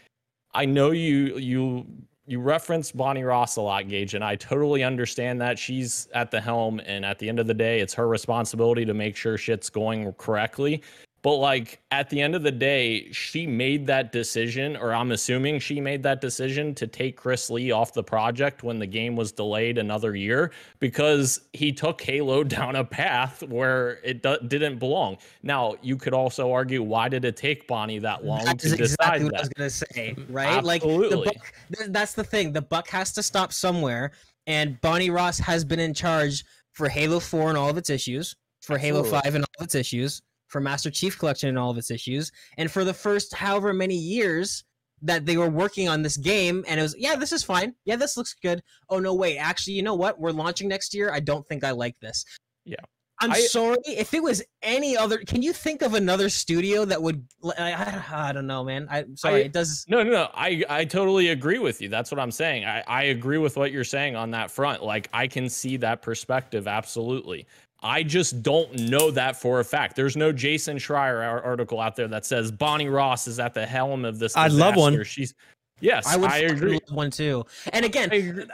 I 0.54 0.66
know 0.66 0.92
you, 0.92 1.38
you, 1.38 1.86
you 2.32 2.40
reference 2.40 2.92
Bonnie 2.92 3.24
Ross 3.24 3.58
a 3.58 3.62
lot, 3.62 3.90
Gage, 3.90 4.14
and 4.14 4.24
I 4.24 4.38
totally 4.38 4.84
understand 4.84 5.42
that 5.42 5.60
she's 5.60 6.08
at 6.14 6.32
the 6.32 6.40
helm. 6.40 6.80
And 6.86 7.06
at 7.06 7.20
the 7.20 7.28
end 7.28 7.40
of 7.40 7.48
the 7.48 7.54
day, 7.54 7.82
it's 7.82 7.94
her 7.96 8.08
responsibility 8.08 8.86
to 8.86 8.94
make 8.94 9.18
sure 9.18 9.38
shit's 9.38 9.70
going 9.70 10.12
correctly. 10.14 10.82
But 11.24 11.36
like 11.36 11.82
at 11.92 12.10
the 12.10 12.20
end 12.20 12.36
of 12.36 12.42
the 12.42 12.52
day, 12.52 13.12
she 13.12 13.46
made 13.46 13.86
that 13.88 14.12
decision, 14.12 14.76
or 14.76 14.94
I'm 14.94 15.12
assuming 15.12 15.60
she 15.60 15.80
made 15.80 16.02
that 16.04 16.20
decision 16.20 16.74
to 16.76 16.88
take 16.88 17.16
Chris 17.16 17.50
Lee 17.50 17.72
off 17.72 17.94
the 17.94 18.04
project 18.04 18.64
when 18.64 18.80
the 18.80 18.88
game 18.88 19.16
was 19.16 19.32
delayed 19.32 19.78
another 19.78 20.16
year 20.16 20.52
because 20.80 21.42
he 21.54 21.72
took 21.72 22.02
Halo 22.02 22.44
down 22.58 22.76
a 22.76 22.84
path 22.84 23.44
where 23.44 24.00
it 24.04 24.24
do- 24.24 24.40
didn't 24.48 24.80
belong. 24.80 25.18
Now, 25.44 25.76
you 25.84 25.96
could 25.96 26.14
also 26.14 26.52
argue 26.52 26.82
why 26.82 27.08
did 27.08 27.24
it 27.24 27.38
take 27.38 27.68
Bonnie 27.68 28.00
that 28.00 28.26
long 28.26 28.44
That 28.46 28.58
to 28.60 28.76
decide 28.76 28.82
exactly 28.82 29.26
what 29.26 29.36
I 29.36 29.40
was 29.42 29.50
gonna 29.50 29.70
say, 29.70 30.16
right? 30.30 30.64
Like 30.64 30.82
the 30.82 30.90
Absolutely. 30.90 31.26
buck, 31.26 31.54
th- 31.78 31.90
that's 31.92 32.14
the 32.14 32.24
thing. 32.24 32.52
The 32.52 32.64
buck 32.64 32.88
has 32.90 33.14
to 33.14 33.22
stop 33.22 33.54
somewhere, 33.54 34.12
and 34.48 34.82
Bonnie 34.82 35.12
Ross 35.12 35.38
has 35.38 35.64
been 35.64 35.80
in 35.80 35.94
charge 35.94 36.44
for 36.74 36.90
Halo 36.90 37.20
Four 37.20 37.50
and 37.50 37.58
all 37.58 37.70
of 37.70 37.78
its 37.78 37.92
issues, 37.92 38.36
for 38.62 38.80
Halo 38.80 39.04
Five 39.04 39.36
and 39.36 39.44
all 39.44 39.56
of 39.60 39.66
its 39.66 39.76
issues, 39.76 40.22
for 40.52 40.62
Master 40.62 40.92
Chief 40.92 41.18
Collection 41.18 41.50
and 41.50 41.58
all 41.58 41.72
of 41.72 41.78
its 41.78 41.90
issues, 41.90 42.32
and 42.58 42.70
for 42.70 42.84
the 42.84 42.94
first 42.94 43.34
however 43.34 43.74
many 43.74 43.96
years 43.96 44.64
that 45.02 45.26
they 45.26 45.38
were 45.38 45.50
working 45.50 45.90
on 45.90 46.04
this 46.04 46.18
game, 46.18 46.64
and 46.68 46.80
it 46.80 46.84
was 46.84 46.96
yeah, 46.98 47.16
this 47.16 47.32
is 47.32 47.44
fine. 47.44 47.74
Yeah, 47.86 47.96
this 47.96 48.18
looks 48.18 48.36
good. 48.42 48.62
Oh 48.90 49.00
no, 49.00 49.14
wait, 49.14 49.38
actually, 49.38 49.74
you 49.74 49.84
know 49.84 49.96
what? 49.96 50.20
We're 50.20 50.32
launching 50.32 50.68
next 50.68 50.94
year. 50.94 51.12
I 51.12 51.20
don't 51.20 51.48
think 51.48 51.64
I 51.64 51.72
like 51.72 52.00
this. 52.00 52.26
Yeah. 52.66 52.76
I'm 53.22 53.32
I- 53.32 53.40
sorry. 53.42 53.78
If 53.86 54.14
it 54.14 54.24
was 54.24 54.44
any 54.64 54.98
other, 54.98 55.20
can 55.20 55.44
you 55.44 55.54
think 55.54 55.84
of 55.84 55.94
another 55.94 56.28
studio 56.28 56.86
that 56.86 57.02
would? 57.02 57.26
I, 57.58 58.04
I, 58.12 58.32
don't 58.32 58.48
know, 58.48 58.64
man. 58.64 58.88
I'm 58.90 59.16
sorry. 59.16 59.42
I- 59.42 59.46
it 59.46 59.54
does. 59.54 59.86
No, 59.88 60.02
no, 60.02 60.12
no. 60.12 60.30
I, 60.34 60.64
I 60.68 60.86
totally 60.86 61.30
agree 61.30 61.60
with 61.60 61.82
you. 61.82 61.88
That's 61.88 62.12
what 62.12 62.20
I'm 62.20 62.32
saying. 62.32 62.66
I, 62.66 62.84
I 62.88 63.04
agree 63.04 63.38
with 63.38 63.58
what 63.58 63.72
you're 63.72 63.84
saying 63.84 64.16
on 64.16 64.32
that 64.32 64.50
front. 64.50 64.84
Like, 64.84 65.08
I 65.14 65.28
can 65.28 65.50
see 65.50 65.78
that 65.78 66.02
perspective. 66.02 66.68
Absolutely. 66.68 67.46
I 67.82 68.04
just 68.04 68.44
don't 68.44 68.74
know 68.78 69.10
that 69.12 69.36
for 69.36 69.60
a 69.60 69.64
fact. 69.64 69.96
There's 69.96 70.16
no 70.16 70.32
Jason 70.32 70.78
Schreier 70.78 71.44
article 71.44 71.80
out 71.80 71.96
there 71.96 72.08
that 72.08 72.26
says 72.26 72.52
Bonnie 72.52 72.90
Ross 72.90 73.28
is 73.28 73.40
at 73.40 73.54
the 73.54 73.66
helm 73.66 74.06
of 74.06 74.20
this. 74.20 74.38
I'd 74.38 74.52
love 74.52 74.76
one. 74.76 75.04
She's, 75.04 75.34
yes, 75.80 76.06
I 76.06 76.16
would 76.18 76.30
I 76.30 76.38
agree. 76.40 76.74
love 76.74 76.96
one 76.96 77.10
too. 77.10 77.44
And 77.74 77.84
again, 77.84 78.48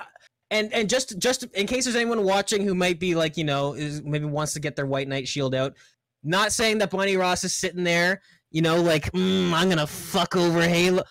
and 0.52 0.74
and 0.74 0.90
just 0.90 1.18
just 1.20 1.44
in 1.56 1.68
case 1.68 1.86
there's 1.86 1.96
anyone 1.96 2.24
watching 2.24 2.64
who 2.64 2.74
might 2.74 3.00
be 3.00 3.16
like 3.16 3.38
you 3.38 3.44
know 3.44 3.74
is 3.74 4.02
maybe 4.04 4.26
wants 4.26 4.54
to 4.54 4.60
get 4.60 4.76
their 4.76 4.86
white 4.86 5.08
knight 5.08 5.28
shield 5.28 5.54
out 5.54 5.76
not 6.24 6.52
saying 6.52 6.78
that 6.78 6.90
bonnie 6.90 7.18
ross 7.18 7.44
is 7.44 7.54
sitting 7.54 7.84
there 7.84 8.22
you 8.52 8.62
know 8.62 8.82
like 8.82 9.12
mm, 9.12 9.52
i'm 9.54 9.70
gonna 9.70 9.88
fuck 9.88 10.36
over 10.36 10.62
halo 10.62 11.04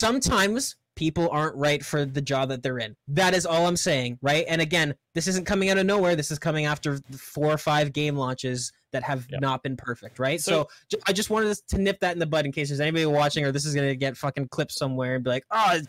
sometimes 0.00 0.76
people 0.94 1.28
aren't 1.30 1.56
right 1.56 1.84
for 1.84 2.04
the 2.04 2.20
job 2.20 2.48
that 2.50 2.62
they're 2.62 2.78
in 2.78 2.94
that 3.08 3.34
is 3.34 3.46
all 3.46 3.66
i'm 3.66 3.76
saying 3.76 4.18
right 4.22 4.44
and 4.48 4.60
again 4.60 4.94
this 5.14 5.26
isn't 5.26 5.46
coming 5.46 5.70
out 5.70 5.78
of 5.78 5.86
nowhere 5.86 6.14
this 6.14 6.30
is 6.30 6.38
coming 6.38 6.66
after 6.66 6.98
four 7.16 7.52
or 7.52 7.58
five 7.58 7.92
game 7.92 8.16
launches 8.16 8.72
that 8.92 9.02
have 9.02 9.26
Yeah. 9.30 9.38
not 9.40 9.62
been 9.62 9.76
perfect 9.76 10.18
right 10.18 10.40
so, 10.40 10.68
So- 10.90 10.98
i 11.06 11.12
just 11.12 11.30
wanted 11.30 11.56
to 11.68 11.78
nip 11.78 11.98
that 12.00 12.12
in 12.12 12.18
the 12.18 12.26
bud 12.26 12.44
in 12.44 12.52
case 12.52 12.68
there's 12.68 12.80
anybody 12.80 13.06
watching 13.06 13.44
or 13.44 13.52
this 13.52 13.64
is 13.64 13.74
gonna 13.74 13.94
get 13.94 14.16
fucking 14.16 14.48
clipped 14.48 14.72
somewhere 14.72 15.14
and 15.14 15.24
be 15.24 15.30
like 15.30 15.44
oh 15.50 15.80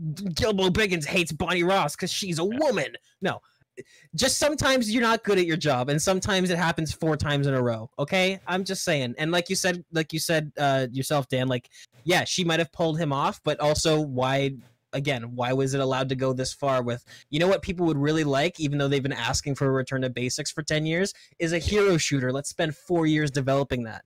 Gilbo 0.00 0.68
Biggins 0.68 1.06
hates 1.06 1.32
Bonnie 1.32 1.62
Ross 1.62 1.96
because 1.96 2.12
she's 2.12 2.38
a 2.38 2.44
woman. 2.44 2.88
No, 3.22 3.40
just 4.14 4.36
sometimes 4.36 4.92
you're 4.92 5.02
not 5.02 5.24
good 5.24 5.38
at 5.38 5.46
your 5.46 5.56
job, 5.56 5.88
and 5.88 6.00
sometimes 6.00 6.50
it 6.50 6.58
happens 6.58 6.92
four 6.92 7.16
times 7.16 7.46
in 7.46 7.54
a 7.54 7.62
row. 7.62 7.88
Okay, 7.98 8.38
I'm 8.46 8.62
just 8.64 8.84
saying. 8.84 9.14
And 9.16 9.30
like 9.30 9.48
you 9.48 9.56
said, 9.56 9.82
like 9.92 10.12
you 10.12 10.18
said 10.18 10.52
uh, 10.58 10.86
yourself, 10.92 11.28
Dan. 11.28 11.48
Like, 11.48 11.70
yeah, 12.06 12.24
she 12.24 12.44
might 12.44 12.60
have 12.60 12.72
pulled 12.72 12.98
him 12.98 13.12
off, 13.12 13.40
but 13.44 13.60
also 13.60 14.00
why? 14.00 14.52
Again, 14.92 15.34
why 15.34 15.52
was 15.52 15.74
it 15.74 15.80
allowed 15.80 16.08
to 16.08 16.14
go 16.14 16.32
this 16.32 16.54
far? 16.54 16.82
With 16.82 17.04
you 17.28 17.40
know 17.40 17.48
what 17.48 17.60
people 17.60 17.84
would 17.86 17.98
really 17.98 18.24
like, 18.24 18.58
even 18.60 18.78
though 18.78 18.88
they've 18.88 19.02
been 19.02 19.12
asking 19.12 19.56
for 19.56 19.66
a 19.66 19.72
return 19.72 20.02
to 20.02 20.08
basics 20.08 20.50
for 20.50 20.62
ten 20.62 20.86
years, 20.86 21.12
is 21.38 21.52
a 21.52 21.58
hero 21.58 21.98
shooter. 21.98 22.32
Let's 22.32 22.48
spend 22.48 22.76
four 22.76 23.06
years 23.06 23.30
developing 23.30 23.82
that. 23.82 24.04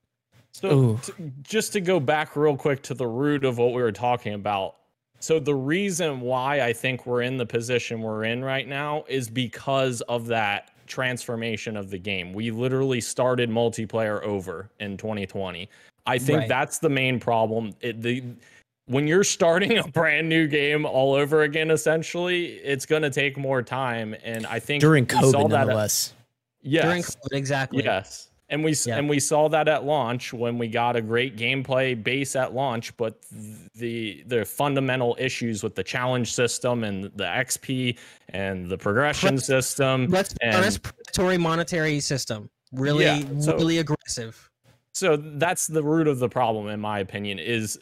So, 0.53 0.97
t- 0.97 1.13
just 1.43 1.75
to 1.75 1.81
go 1.81 2.01
back 2.01 2.35
real 2.35 2.57
quick 2.57 2.83
to 2.85 2.95
the 2.95 3.07
root 3.07 3.45
of 3.45 3.59
what 3.59 3.73
we 3.73 3.83
were 3.83 3.93
talking 3.93 4.33
about. 4.33 4.77
So, 5.21 5.39
the 5.39 5.55
reason 5.55 6.23
why 6.23 6.63
I 6.63 6.73
think 6.73 7.05
we're 7.05 7.23
in 7.23 7.37
the 7.37 7.47
position 7.47 8.01
we're 8.01 8.25
in 8.25 8.43
right 8.43 8.67
now 8.67 9.05
is 9.09 9.29
because 9.29 10.01
of 10.03 10.27
that 10.29 10.71
transformation 10.87 11.77
of 11.77 11.91
the 11.91 11.99
game. 11.99 12.33
We 12.33 12.51
literally 12.51 13.01
started 13.01 13.49
multiplayer 13.51 14.23
over 14.23 14.71
in 14.81 14.97
2020. 14.97 15.69
I 16.11 16.19
think 16.19 16.39
Right. 16.41 16.49
that's 16.49 16.79
the 16.79 16.89
main 16.91 17.21
problem. 17.21 17.73
It, 17.81 18.03
the 18.03 18.23
when 18.87 19.07
you're 19.07 19.25
starting 19.25 19.79
a 19.85 19.87
brand 19.89 20.29
new 20.29 20.49
game 20.49 20.85
all 20.85 21.15
over 21.15 21.43
again, 21.43 21.71
essentially, 21.71 22.47
it's 22.57 22.87
going 22.87 23.03
to 23.03 23.11
take 23.11 23.37
more 23.39 23.63
time. 23.63 24.17
And 24.25 24.47
I 24.47 24.59
think 24.59 24.81
During 24.81 25.05
we 25.05 25.11
saw 25.11 25.21
COVID, 25.45 25.51
that- 25.51 25.59
nonetheless. 25.67 26.15
Yes. 26.63 26.85
During 26.85 27.03
COVID, 27.03 27.33
exactly. 27.39 27.85
Yes. 27.85 28.27
And 28.49 28.65
we 28.65 28.75
Yeah. 28.85 28.97
and 28.99 29.09
we 29.09 29.21
saw 29.21 29.49
that 29.49 29.69
at 29.69 29.85
launch 29.85 30.33
when 30.33 30.59
we 30.59 30.67
got 30.67 30.97
a 30.97 31.01
great 31.01 31.37
gameplay 31.37 31.95
base 32.03 32.35
at 32.35 32.53
launch, 32.53 32.97
but 32.97 33.15
the 33.77 34.25
the 34.27 34.45
fundamental 34.45 35.17
issues 35.21 35.63
with 35.63 35.77
the 35.77 35.85
challenge 35.85 36.33
system 36.35 36.83
and 36.83 37.05
the 37.15 37.25
XP 37.25 37.97
and 38.31 38.69
the 38.69 38.77
progression 38.77 39.37
Let's- 39.37 39.47
system. 39.47 40.09
Let's 40.09 40.33
be 40.35 40.39
and- 40.43 40.57
honest, 40.57 40.83
predatory 40.83 41.39
monetary 41.39 42.01
system. 42.01 42.51
Really, 42.73 43.05
Yeah, 43.05 43.23
so- 43.39 43.57
really 43.57 43.79
aggressive. 43.79 44.50
So 44.95 45.17
that's 45.17 45.67
the 45.67 45.83
root 45.83 46.07
of 46.07 46.19
the 46.19 46.29
problem 46.29 46.69
in 46.69 46.81
my 46.81 46.99
opinion 46.99 47.39
is 47.39 47.79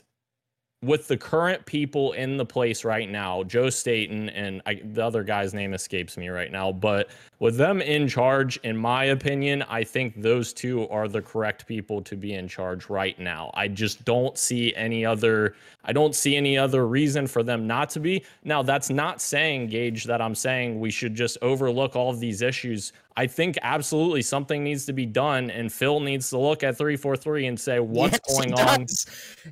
with 0.81 1.09
the 1.09 1.17
current 1.17 1.67
people 1.67 2.13
in 2.13 2.37
the 2.37 2.45
place 2.47 2.85
right 2.85 3.11
now 3.11 3.43
joe 3.43 3.69
staten 3.69 4.29
and 4.29 4.63
I, 4.65 4.81
the 4.85 5.05
other 5.05 5.25
guy's 5.25 5.53
name 5.53 5.75
escapes 5.75 6.17
me 6.17 6.29
right 6.29 6.53
now 6.53 6.71
but 6.71 7.09
with 7.41 7.57
them 7.57 7.81
in 7.81 8.07
charge 8.07 8.59
in 8.59 8.77
my 8.77 9.05
opinion 9.07 9.65
i 9.65 9.83
think 9.83 10.23
those 10.23 10.53
two 10.53 10.89
are 10.89 11.09
the 11.09 11.21
correct 11.21 11.67
people 11.67 12.01
to 12.03 12.17
be 12.17 12.35
in 12.35 12.47
charge 12.47 12.89
right 12.89 13.19
now. 13.19 13.51
I 13.55 13.67
just 13.69 14.05
don't 14.05 14.39
see 14.39 14.73
any 14.77 15.05
other 15.05 15.57
i 15.85 15.93
don't 15.93 16.15
see 16.15 16.37
any 16.37 16.57
other 16.57 16.87
reason 16.87 17.27
for 17.27 17.43
them 17.43 17.67
not 17.67 17.91
to 17.91 18.01
be. 18.01 18.25
Now 18.45 18.63
that's 18.63 18.89
not 18.89 19.21
saying 19.21 19.69
gage 19.69 20.05
that 20.05 20.23
i'm 20.23 20.35
saying 20.37 20.79
we 20.79 20.93
should 20.93 21.17
just 21.17 21.39
overlook 21.43 21.97
all 21.97 22.11
of 22.11 22.21
these 22.21 22.41
issues 22.41 22.93
I 23.19 23.27
think 23.27 23.59
absolutely 23.63 24.23
something 24.23 24.63
needs 24.63 24.87
to 24.87 24.93
be 24.93 25.05
done, 25.05 25.51
and 25.51 25.73
Phil 25.73 25.99
needs 25.99 26.31
to 26.31 26.39
look 26.39 26.63
at 26.63 26.79
343 26.79 27.49
and 27.49 27.59
say 27.59 27.81
what's 27.81 28.13
Yes, 28.13 28.37
going 28.37 28.55
on 28.55 28.87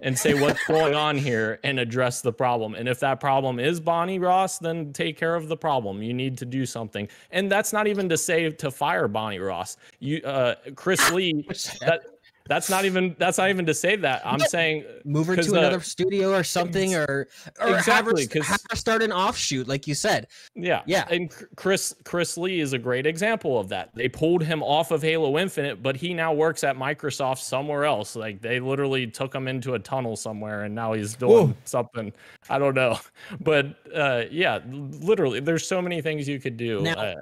and 0.03 0.17
say 0.17 0.35
what's 0.35 0.65
going 0.69 0.95
on 0.95 1.19
here 1.19 1.59
and 1.65 1.81
address 1.81 2.21
the 2.21 2.33
problem. 2.33 2.77
And 2.77 2.89
if 2.89 3.01
that 3.01 3.19
problem 3.19 3.59
is 3.59 3.81
Bonnie 3.81 4.21
Ross, 4.21 4.61
then 4.61 4.93
take 4.93 5.19
care 5.19 5.35
of 5.35 5.49
the 5.49 5.57
problem. 5.57 6.01
You 6.01 6.15
need 6.15 6.39
to 6.39 6.45
do 6.45 6.65
something. 6.65 7.09
And 7.33 7.51
that's 7.51 7.73
not 7.73 7.89
even 7.89 8.09
to 8.09 8.17
say 8.17 8.49
to 8.49 8.71
fire 8.71 9.09
Bonnie 9.09 9.41
Ross. 9.41 9.79
You 9.99 10.23
uh 10.23 10.55
Chris 10.77 11.11
Lee 11.11 11.45
that 11.81 12.03
that's 12.49 12.69
not 12.71 12.85
even 12.85 13.15
that's 13.19 13.39
not 13.39 13.49
even 13.51 13.67
to 13.67 13.75
say 13.75 13.97
that. 13.97 14.23
I'm 14.25 14.39
saying 14.41 14.85
Move 15.05 15.27
her 15.29 15.37
to 15.37 15.43
the- 15.51 15.59
another 15.59 15.81
studio 15.81 16.33
or 16.35 16.45
something, 16.45 16.95
or, 16.95 17.29
or 17.61 17.77
Exactly, 17.77 18.23
have, 18.23 18.33
her, 18.33 18.39
'cause- 18.41 18.49
have 18.49 18.61
her 18.71 18.77
start 18.77 19.03
an 19.03 19.13
offshoot, 19.13 19.67
like 19.69 19.87
you 19.87 19.95
said. 19.95 20.27
Yeah, 20.55 20.83
Yeah. 20.87 21.07
And 21.11 21.33
Chris 21.57 21.95
Chris 22.05 22.37
Lee 22.39 22.61
is 22.61 22.73
a 22.73 22.79
great 22.79 23.07
example 23.07 23.59
of 23.59 23.69
that. 23.71 23.91
They 23.95 24.09
pulled 24.09 24.43
him 24.43 24.63
off 24.63 24.91
of 24.91 25.03
Halo 25.03 25.39
Infinite, 25.39 25.83
but 25.83 25.97
he 25.97 26.15
now 26.15 26.33
works 26.33 26.65
at 26.65 26.77
Microsoft 26.77 27.39
somewhere 27.39 27.85
else. 27.85 28.17
Like 28.17 28.41
they 28.41 28.61
literally 28.61 29.07
took 29.07 29.35
him 29.35 29.49
into 29.49 29.75
a 29.75 29.79
tunnel 29.79 30.17
somewhere, 30.17 30.65
and 30.65 30.75
now 30.75 30.93
he's 30.93 31.15
doing 31.15 31.49
Whoa. 31.49 31.55
something. 31.65 32.13
I 32.49 32.59
don't 32.59 32.75
know, 32.75 32.99
but 33.41 33.67
uh, 33.95 34.25
yeah, 34.31 34.61
literally, 34.69 35.41
there's 35.41 35.67
so 35.67 35.81
many 35.83 36.01
things 36.03 36.29
you 36.29 36.39
could 36.41 36.57
do. 36.57 36.83
Now- 36.83 36.93
uh, 36.95 37.15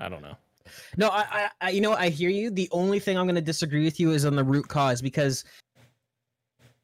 I 0.00 0.08
don't 0.08 0.22
know. 0.22 0.36
No, 0.96 1.08
I, 1.08 1.48
I, 1.60 1.70
you 1.70 1.80
know, 1.80 1.92
I 1.92 2.08
hear 2.08 2.30
you. 2.30 2.50
The 2.50 2.68
only 2.72 2.98
thing 2.98 3.18
I'm 3.18 3.26
going 3.26 3.36
to 3.36 3.40
disagree 3.40 3.84
with 3.84 3.98
you 3.98 4.12
is 4.12 4.24
on 4.24 4.36
the 4.36 4.44
root 4.44 4.68
cause 4.68 5.02
because, 5.02 5.44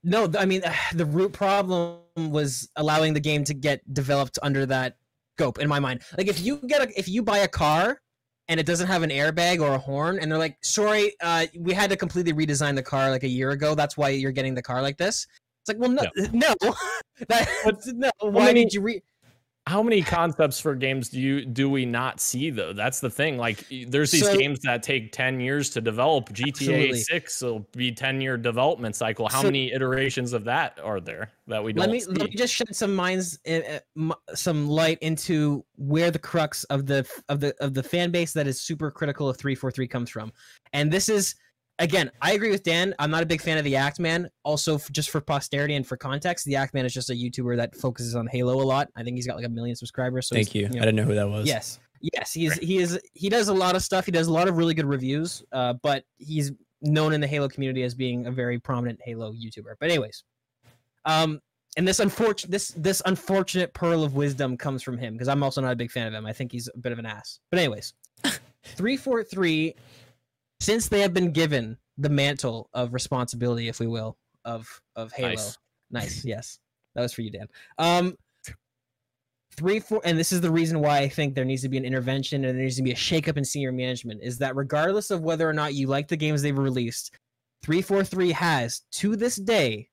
no, 0.02 0.30
I 0.38 0.44
mean, 0.44 0.62
the 0.94 1.06
root 1.06 1.32
problem 1.32 1.98
was 2.16 2.68
allowing 2.76 3.14
the 3.14 3.20
game 3.20 3.44
to 3.44 3.54
get 3.54 3.80
developed 3.92 4.38
under 4.42 4.66
that 4.66 4.96
scope. 5.36 5.58
In 5.58 5.68
my 5.68 5.80
mind, 5.80 6.02
like 6.16 6.28
if 6.28 6.40
you 6.40 6.58
get 6.66 6.82
a, 6.82 6.98
if 6.98 7.08
you 7.08 7.22
buy 7.22 7.38
a 7.38 7.48
car 7.48 8.00
and 8.48 8.60
it 8.60 8.66
doesn't 8.66 8.86
have 8.86 9.02
an 9.02 9.10
airbag 9.10 9.60
or 9.60 9.74
a 9.74 9.78
horn, 9.78 10.18
and 10.18 10.30
they're 10.30 10.38
like, 10.38 10.58
sorry, 10.62 11.14
uh, 11.22 11.46
we 11.58 11.72
had 11.72 11.90
to 11.90 11.96
completely 11.96 12.32
redesign 12.32 12.74
the 12.74 12.82
car 12.82 13.10
like 13.10 13.24
a 13.24 13.28
year 13.28 13.50
ago. 13.50 13.74
That's 13.74 13.96
why 13.96 14.10
you're 14.10 14.32
getting 14.32 14.54
the 14.54 14.62
car 14.62 14.82
like 14.82 14.98
this. 14.98 15.26
It's 15.62 15.68
like, 15.68 15.78
well, 15.78 15.90
no, 15.90 16.02
no, 16.32 16.54
that, 17.28 17.48
no. 17.94 18.10
Why 18.20 18.46
many- 18.46 18.64
did 18.64 18.74
you 18.74 18.80
re? 18.82 19.02
How 19.66 19.82
many 19.82 20.02
concepts 20.02 20.60
for 20.60 20.74
games 20.74 21.08
do 21.08 21.18
you 21.18 21.46
do 21.46 21.70
we 21.70 21.86
not 21.86 22.20
see 22.20 22.50
though? 22.50 22.74
That's 22.74 23.00
the 23.00 23.08
thing. 23.08 23.38
Like 23.38 23.64
there's 23.88 24.10
these 24.10 24.26
So- 24.26 24.36
games 24.36 24.60
that 24.60 24.82
take 24.82 25.10
10 25.10 25.40
years 25.40 25.70
to 25.70 25.80
develop. 25.80 26.28
GTA 26.34 26.48
Absolutely. 26.50 27.00
6 27.00 27.40
will 27.42 27.60
be 27.74 27.90
10 27.90 28.20
year 28.20 28.36
development 28.36 28.94
cycle. 28.94 29.26
How 29.26 29.40
So- 29.40 29.46
many 29.46 29.72
iterations 29.72 30.34
of 30.34 30.44
that 30.44 30.78
are 30.84 31.00
there 31.00 31.32
that 31.46 31.64
we 31.64 31.72
don't 31.72 31.80
let 31.80 31.90
me 31.90 32.00
see? 32.00 32.10
let 32.10 32.28
me 32.28 32.36
just 32.36 32.52
shed 32.54 32.76
some 32.76 32.94
minds 32.94 33.38
uh, 33.48 33.78
some 34.34 34.68
light 34.68 34.98
into 35.00 35.64
where 35.76 36.10
the 36.10 36.18
crux 36.18 36.64
of 36.64 36.84
the 36.84 37.06
of 37.30 37.40
the 37.40 37.54
of 37.60 37.72
the 37.72 37.82
fan 37.82 38.10
base 38.10 38.34
that 38.34 38.46
is 38.46 38.60
super 38.60 38.90
critical 38.90 39.30
of 39.30 39.38
343 39.38 39.88
comes 39.88 40.10
from 40.10 40.30
and 40.74 40.92
this 40.92 41.08
is 41.08 41.36
again 41.78 42.10
i 42.22 42.32
agree 42.32 42.50
with 42.50 42.62
dan 42.62 42.94
i'm 42.98 43.10
not 43.10 43.22
a 43.22 43.26
big 43.26 43.40
fan 43.40 43.58
of 43.58 43.64
the 43.64 43.74
act 43.74 43.98
man 43.98 44.28
also 44.44 44.78
just 44.92 45.10
for 45.10 45.20
posterity 45.20 45.74
and 45.74 45.86
for 45.86 45.96
context 45.96 46.44
the 46.44 46.54
act 46.54 46.72
man 46.72 46.86
is 46.86 46.94
just 46.94 47.10
a 47.10 47.14
youtuber 47.14 47.56
that 47.56 47.74
focuses 47.74 48.14
on 48.14 48.26
halo 48.28 48.54
a 48.54 48.62
lot 48.62 48.88
i 48.96 49.02
think 49.02 49.16
he's 49.16 49.26
got 49.26 49.36
like 49.36 49.46
a 49.46 49.48
million 49.48 49.74
subscribers 49.74 50.28
so 50.28 50.34
Thank 50.34 50.48
he's, 50.48 50.62
you. 50.62 50.68
know, 50.68 50.82
I 50.82 50.84
didn't 50.86 50.96
know 50.96 51.04
who 51.04 51.14
that 51.14 51.28
was. 51.28 51.46
Yes. 51.46 51.78
Yes, 52.12 52.34
he 52.34 52.46
is 52.46 52.54
he 52.56 52.78
is 52.78 53.00
he 53.14 53.30
does 53.30 53.48
a 53.48 53.54
lot 53.54 53.76
of 53.76 53.82
stuff. 53.82 54.04
He 54.04 54.12
does 54.12 54.26
a 54.26 54.32
lot 54.32 54.46
of 54.46 54.58
really 54.58 54.74
good 54.74 54.84
reviews. 54.84 55.42
Uh, 55.52 55.72
but 55.82 56.04
he's 56.18 56.52
known 56.82 57.14
in 57.14 57.20
the 57.20 57.26
Halo 57.26 57.48
community 57.48 57.82
as 57.82 57.94
being 57.94 58.26
a 58.26 58.30
very 58.30 58.58
prominent 58.58 59.00
Halo 59.02 59.32
YouTuber. 59.32 59.74
But 59.80 59.90
anyways, 59.90 60.22
um, 61.06 61.40
and 61.78 61.88
this 61.88 62.00
unfortunate 62.00 62.50
this 62.50 62.68
this 62.76 63.00
unfortunate 63.06 63.72
pearl 63.72 64.04
of 64.04 64.14
wisdom 64.14 64.56
comes 64.58 64.82
from 64.82 64.98
him 64.98 65.14
because 65.14 65.28
I'm 65.28 65.42
also 65.42 65.62
not 65.62 65.72
a 65.72 65.76
big 65.76 65.90
fan 65.90 66.06
of 66.06 66.12
him. 66.12 66.26
I 66.26 66.32
think 66.34 66.52
he's 66.52 66.68
a 66.68 66.78
bit 66.78 66.92
of 66.92 66.98
an 66.98 67.06
ass. 67.06 67.40
But 67.50 67.58
anyways, 67.58 67.94
three 68.64 68.98
four 68.98 69.24
three, 69.24 69.74
since 70.64 70.88
they 70.88 71.00
have 71.00 71.14
been 71.14 71.32
given 71.32 71.76
the 71.98 72.08
mantle 72.08 72.70
of 72.74 72.94
responsibility, 72.94 73.68
if 73.68 73.80
we 73.80 73.86
will, 73.86 74.16
of 74.44 74.80
of 74.96 75.12
Halo. 75.12 75.30
Nice. 75.30 75.58
Nice. 75.90 76.24
Yes, 76.24 76.58
that 76.94 77.02
was 77.02 77.12
for 77.12 77.22
you, 77.22 77.30
Dan. 77.30 77.48
Um, 77.78 78.16
three 79.56 79.78
four 79.78 80.00
and 80.04 80.18
this 80.18 80.32
is 80.32 80.40
the 80.40 80.50
reason 80.50 80.80
why 80.80 80.98
i 80.98 81.08
think 81.08 81.32
there 81.32 81.44
needs 81.44 81.62
to 81.62 81.68
be 81.68 81.76
an 81.76 81.84
intervention 81.84 82.44
and 82.44 82.58
there 82.58 82.64
needs 82.64 82.74
to 82.74 82.82
be 82.82 82.90
a 82.90 82.96
shakeup 82.96 83.36
in 83.36 83.44
senior 83.44 83.70
management 83.70 84.20
is 84.20 84.38
that 84.38 84.56
regardless 84.56 85.12
of 85.12 85.22
whether 85.22 85.48
or 85.48 85.52
not 85.52 85.74
you 85.74 85.86
like 85.86 86.08
the 86.08 86.16
games 86.16 86.42
they've 86.42 86.58
released 86.58 87.16
343 87.62 88.32
has 88.32 88.80
to 88.90 89.14
this 89.14 89.36
day 89.36 89.88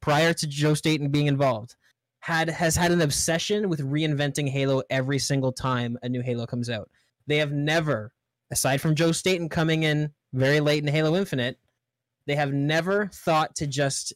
prior 0.00 0.32
to 0.32 0.46
joe 0.46 0.74
staten 0.74 1.08
being 1.08 1.26
involved 1.26 1.74
had 2.20 2.48
has 2.48 2.76
had 2.76 2.92
an 2.92 3.00
obsession 3.00 3.68
with 3.68 3.80
reinventing 3.80 4.48
halo 4.48 4.80
every 4.90 5.18
single 5.18 5.50
time 5.50 5.98
a 6.04 6.08
new 6.08 6.22
halo 6.22 6.46
comes 6.46 6.70
out 6.70 6.88
they 7.26 7.38
have 7.38 7.50
never 7.50 8.12
aside 8.50 8.80
from 8.80 8.94
joe 8.94 9.12
staten 9.12 9.48
coming 9.48 9.84
in 9.84 10.10
very 10.32 10.60
late 10.60 10.82
in 10.82 10.92
halo 10.92 11.16
infinite 11.16 11.58
they 12.26 12.34
have 12.34 12.52
never 12.52 13.06
thought 13.12 13.54
to 13.54 13.66
just 13.66 14.12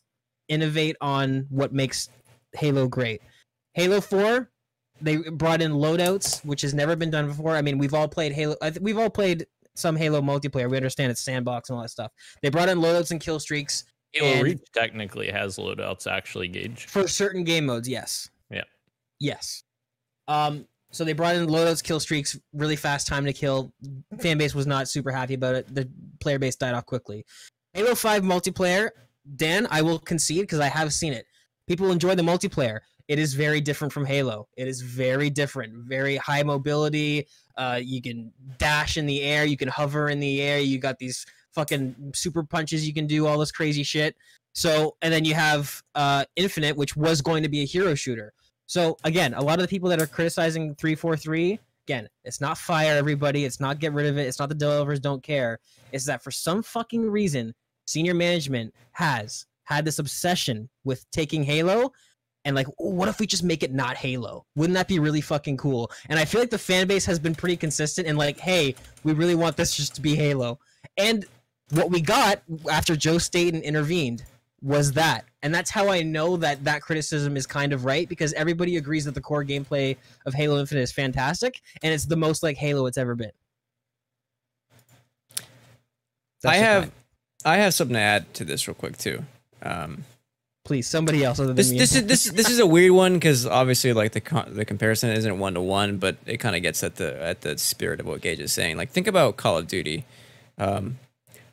innovate 0.49 0.97
on 1.01 1.47
what 1.49 1.73
makes 1.73 2.09
halo 2.53 2.87
great 2.87 3.21
halo 3.73 4.01
4 4.01 4.49
they 5.01 5.17
brought 5.17 5.61
in 5.61 5.73
loadouts, 5.73 6.43
which 6.45 6.63
has 6.63 6.73
never 6.73 6.95
been 6.95 7.11
done 7.11 7.27
before. 7.27 7.57
I 7.57 7.63
mean, 7.63 7.79
we've 7.79 7.95
all 7.95 8.07
played 8.07 8.33
Halo. 8.33 8.55
We've 8.81 8.97
all 8.97 9.11
played 9.11 9.45
some 9.75 9.97
Halo 9.97 10.23
multiplayer. 10.23 10.71
We 10.71 10.77
understand 10.77 11.11
it's 11.11 11.21
sandbox 11.21 11.69
and 11.69 11.77
all 11.77 11.83
that 11.83 11.89
stuff. 11.89 12.13
They 12.43 12.49
brought 12.49 12.69
in 12.69 12.79
loadouts 12.79 13.11
and 13.11 13.21
kill 13.21 13.41
streaks 13.41 13.85
Halo 14.15 14.43
Reach 14.43 14.61
technically 14.73 15.31
has 15.31 15.57
loadouts 15.57 16.07
actually, 16.07 16.49
Gage. 16.49 16.87
for 16.87 17.09
certain 17.09 17.45
game 17.45 17.67
modes. 17.67 17.89
Yes. 17.89 18.31
Yeah. 18.51 18.63
Yes. 19.19 19.65
Um. 20.29 20.67
So 20.95 21.05
they 21.05 21.13
brought 21.13 21.35
in 21.35 21.47
loadouts, 21.47 21.83
kill 21.83 21.99
streaks, 21.99 22.39
really 22.53 22.77
fast 22.77 23.07
time 23.07 23.25
to 23.25 23.33
kill. 23.33 23.73
Fan 24.21 24.39
base 24.39 24.55
was 24.55 24.67
not 24.67 24.89
super 24.89 25.11
happy 25.11 25.35
about 25.35 25.57
it. 25.57 25.75
The 25.75 25.89
player 26.21 26.39
base 26.39 26.57
died 26.57 26.75
off 26.75 26.87
quickly. 26.87 27.25
Halo 27.73 27.95
Five 27.95 28.23
multiplayer. 28.23 28.91
Dan, 29.37 29.67
I 29.71 29.83
will 29.83 29.99
concede 29.99 30.43
because 30.43 30.61
I 30.61 30.69
have 30.69 30.93
seen 30.93 31.13
it. 31.13 31.27
People 31.67 31.91
enjoy 31.91 32.15
the 32.15 32.23
multiplayer. 32.23 32.81
It 33.09 33.19
is 33.19 33.35
very 33.35 33.61
different 33.61 33.93
from 33.93 34.07
Halo. 34.07 34.49
It 34.57 34.69
is 34.69 34.81
very 34.83 35.31
different. 35.31 35.73
Very 35.89 36.17
high 36.17 36.43
mobility. 36.43 37.27
Uh, 37.57 37.81
you 37.83 38.01
can 38.01 38.33
dash 38.59 38.97
in 38.97 39.07
the 39.07 39.23
air. 39.23 39.45
You 39.45 39.57
can 39.57 39.69
hover 39.69 40.09
in 40.09 40.21
the 40.21 40.41
air. 40.41 40.61
You 40.61 40.79
got 40.79 40.99
these 40.99 41.27
fucking 41.55 42.13
super 42.15 42.45
punches. 42.45 42.87
You 42.87 42.95
can 42.95 43.07
do 43.07 43.27
all 43.27 43.39
this 43.39 43.53
crazy 43.53 43.83
shit. 43.83 44.17
So, 44.55 44.97
and 45.03 45.13
then 45.13 45.25
you 45.25 45.35
have 45.35 45.83
uh, 45.95 46.25
Infinite, 46.37 46.77
which 46.77 46.97
was 46.97 47.21
going 47.21 47.43
to 47.43 47.49
be 47.49 47.63
a 47.63 47.67
hero 47.67 47.95
shooter. 47.95 48.33
So 48.75 48.97
again, 49.05 49.35
a 49.35 49.41
lot 49.41 49.61
of 49.61 49.63
the 49.63 49.69
people 49.69 49.89
that 49.91 50.03
are 50.03 50.07
criticizing 50.09 50.75
343, 50.75 51.61
again, 51.87 52.09
it's 52.25 52.41
not 52.41 52.59
fire 52.59 52.97
everybody. 52.97 53.45
It's 53.45 53.61
not 53.61 53.79
get 53.79 53.93
rid 53.93 54.07
of 54.07 54.19
it. 54.19 54.27
It's 54.27 54.41
not 54.41 54.49
the 54.49 54.55
developers 54.57 54.99
don't 54.99 55.23
care. 55.23 55.61
It's 55.93 56.07
that 56.07 56.25
for 56.25 56.33
some 56.33 56.61
fucking 56.61 57.09
reason, 57.09 57.55
senior 57.87 58.15
management 58.15 58.75
has 58.91 59.47
had 59.63 59.85
this 59.85 60.01
obsession 60.01 60.69
with 60.83 61.09
taking 61.13 61.45
Halo 61.45 61.93
and 62.45 62.57
like, 62.57 62.67
"Ooh, 62.81 62.91
what 62.91 63.09
if 63.09 63.21
we 63.21 63.29
just 63.29 63.45
make 63.45 63.63
it 63.63 63.73
not 63.73 63.97
Halo? 63.97 64.45
Wouldn't 64.57 64.75
that 64.75 64.89
be 64.89 64.99
really 64.99 65.21
fucking 65.21 65.57
cool? 65.57 65.89
And 66.09 66.19
I 66.19 66.25
feel 66.25 66.41
like 66.41 66.51
the 66.51 66.59
fan 66.59 66.89
base 66.89 67.07
has 67.07 67.21
been 67.21 67.37
pretty 67.37 67.57
consistent 67.57 68.09
in 68.09 68.17
like, 68.17 68.41
hey, 68.41 68.75
we 69.05 69.13
really 69.13 69.37
want 69.37 69.57
this 69.57 69.77
just 69.77 69.95
to 69.95 70.01
be 70.01 70.17
Halo. 70.17 70.59
And 70.97 71.27
what 71.71 71.91
we 71.93 72.01
got 72.01 72.43
after 72.69 72.97
Joe 72.97 73.19
Staten 73.19 73.63
intervened 73.63 74.25
was 74.65 74.93
that. 74.93 75.27
And 75.43 75.55
that's 75.55 75.71
how 75.71 75.91
I 75.91 76.03
know 76.03 76.39
that 76.39 76.65
that 76.65 76.81
criticism 76.81 77.37
is 77.37 77.47
kind 77.47 77.73
of 77.73 77.85
right 77.85 78.09
because 78.09 78.33
everybody 78.33 78.79
agrees 78.79 79.05
that 79.05 79.15
the 79.15 79.21
core 79.21 79.45
gameplay 79.45 79.97
of 80.25 80.33
Halo 80.33 80.59
Infinite 80.59 80.81
is 80.81 80.91
fantastic 80.91 81.61
and 81.83 81.93
it's 81.93 82.07
the 82.07 82.17
most 82.17 82.43
like 82.43 82.57
Halo 82.57 82.87
it's 82.87 82.97
ever 82.97 83.15
been. 83.15 83.31
That's 86.43 86.57
I 86.57 86.57
have 86.57 86.83
mine. 86.83 86.93
I 87.45 87.57
have 87.59 87.75
something 87.75 87.95
to 87.95 88.01
add 88.01 88.33
to 88.35 88.45
this 88.45 88.67
real 88.67 88.75
quick 88.75 88.97
too. 88.97 89.23
Um, 89.63 90.05
please 90.65 90.89
somebody 90.89 91.23
else 91.23 91.39
other 91.39 91.49
than 91.49 91.57
this 91.57 91.71
me. 91.71 91.79
this 91.79 91.95
is 91.95 92.07
this 92.07 92.25
this 92.33 92.49
is 92.49 92.59
a 92.59 92.67
weird 92.67 92.93
one 92.93 93.15
because 93.15 93.47
obviously 93.47 93.93
like 93.93 94.13
the 94.13 94.21
con- 94.21 94.55
the 94.55 94.65
comparison 94.65 95.11
isn't 95.11 95.39
one 95.39 95.55
to 95.55 95.61
one, 95.61 95.99
but 95.99 96.17
it 96.25 96.39
kind 96.39 96.57
of 96.57 96.63
gets 96.63 96.83
at 96.83 96.97
the 96.97 97.23
at 97.23 97.43
the 97.43 97.59
spirit 97.59 98.01
of 98.01 98.07
what 98.07 98.23
Gage 98.23 98.41
is 98.41 98.53
saying. 98.53 98.79
Like 98.79 98.91
think 98.91 99.07
about 99.07 99.37
Call 99.37 99.59
of 99.59 99.67
Duty. 99.67 100.07
Um, 100.57 100.99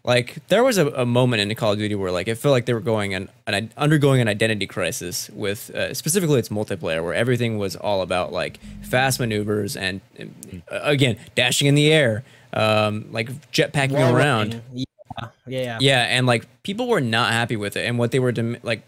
Like 0.03 0.47
there 0.47 0.63
was 0.63 0.79
a, 0.79 0.87
a 0.87 1.05
moment 1.05 1.41
in 1.41 1.53
Call 1.55 1.73
of 1.73 1.77
Duty 1.77 1.93
where 1.93 2.11
like 2.11 2.27
it 2.27 2.35
felt 2.35 2.51
like 2.51 2.65
they 2.65 2.73
were 2.73 2.79
going 2.79 3.13
and 3.13 3.29
an, 3.45 3.71
undergoing 3.77 4.19
an 4.19 4.27
identity 4.27 4.65
crisis 4.65 5.29
with 5.29 5.69
uh, 5.71 5.93
specifically 5.93 6.39
its 6.39 6.49
multiplayer, 6.49 7.03
where 7.03 7.13
everything 7.13 7.59
was 7.59 7.75
all 7.75 8.01
about 8.01 8.33
like 8.33 8.59
fast 8.81 9.19
maneuvers 9.19 9.75
and 9.75 10.01
uh, 10.19 10.79
again 10.81 11.17
dashing 11.35 11.67
in 11.67 11.75
the 11.75 11.91
air, 11.93 12.23
um, 12.53 13.11
like 13.11 13.29
jetpacking 13.51 13.91
Wall 13.91 14.15
around. 14.15 14.61
Yeah, 14.73 14.85
yeah, 15.19 15.27
yeah. 15.45 15.77
Yeah, 15.79 16.01
and 16.03 16.25
like 16.25 16.47
people 16.63 16.87
were 16.87 17.01
not 17.01 17.31
happy 17.31 17.55
with 17.55 17.77
it, 17.77 17.85
and 17.85 17.99
what 17.99 18.09
they 18.09 18.19
were 18.19 18.31
dem- 18.31 18.57
like 18.63 18.81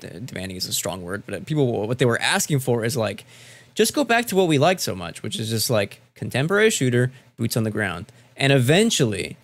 demanding 0.00 0.56
is 0.56 0.66
a 0.66 0.72
strong 0.72 1.02
word, 1.02 1.22
but 1.26 1.46
people 1.46 1.86
what 1.86 1.98
they 1.98 2.06
were 2.06 2.20
asking 2.20 2.58
for 2.58 2.84
is 2.84 2.96
like 2.96 3.24
just 3.76 3.94
go 3.94 4.02
back 4.02 4.26
to 4.26 4.36
what 4.36 4.48
we 4.48 4.58
liked 4.58 4.80
so 4.80 4.96
much, 4.96 5.22
which 5.22 5.38
is 5.38 5.48
just 5.50 5.70
like 5.70 6.00
contemporary 6.16 6.70
shooter, 6.70 7.12
boots 7.36 7.56
on 7.56 7.62
the 7.62 7.70
ground, 7.70 8.06
and 8.36 8.52
eventually 8.52 9.36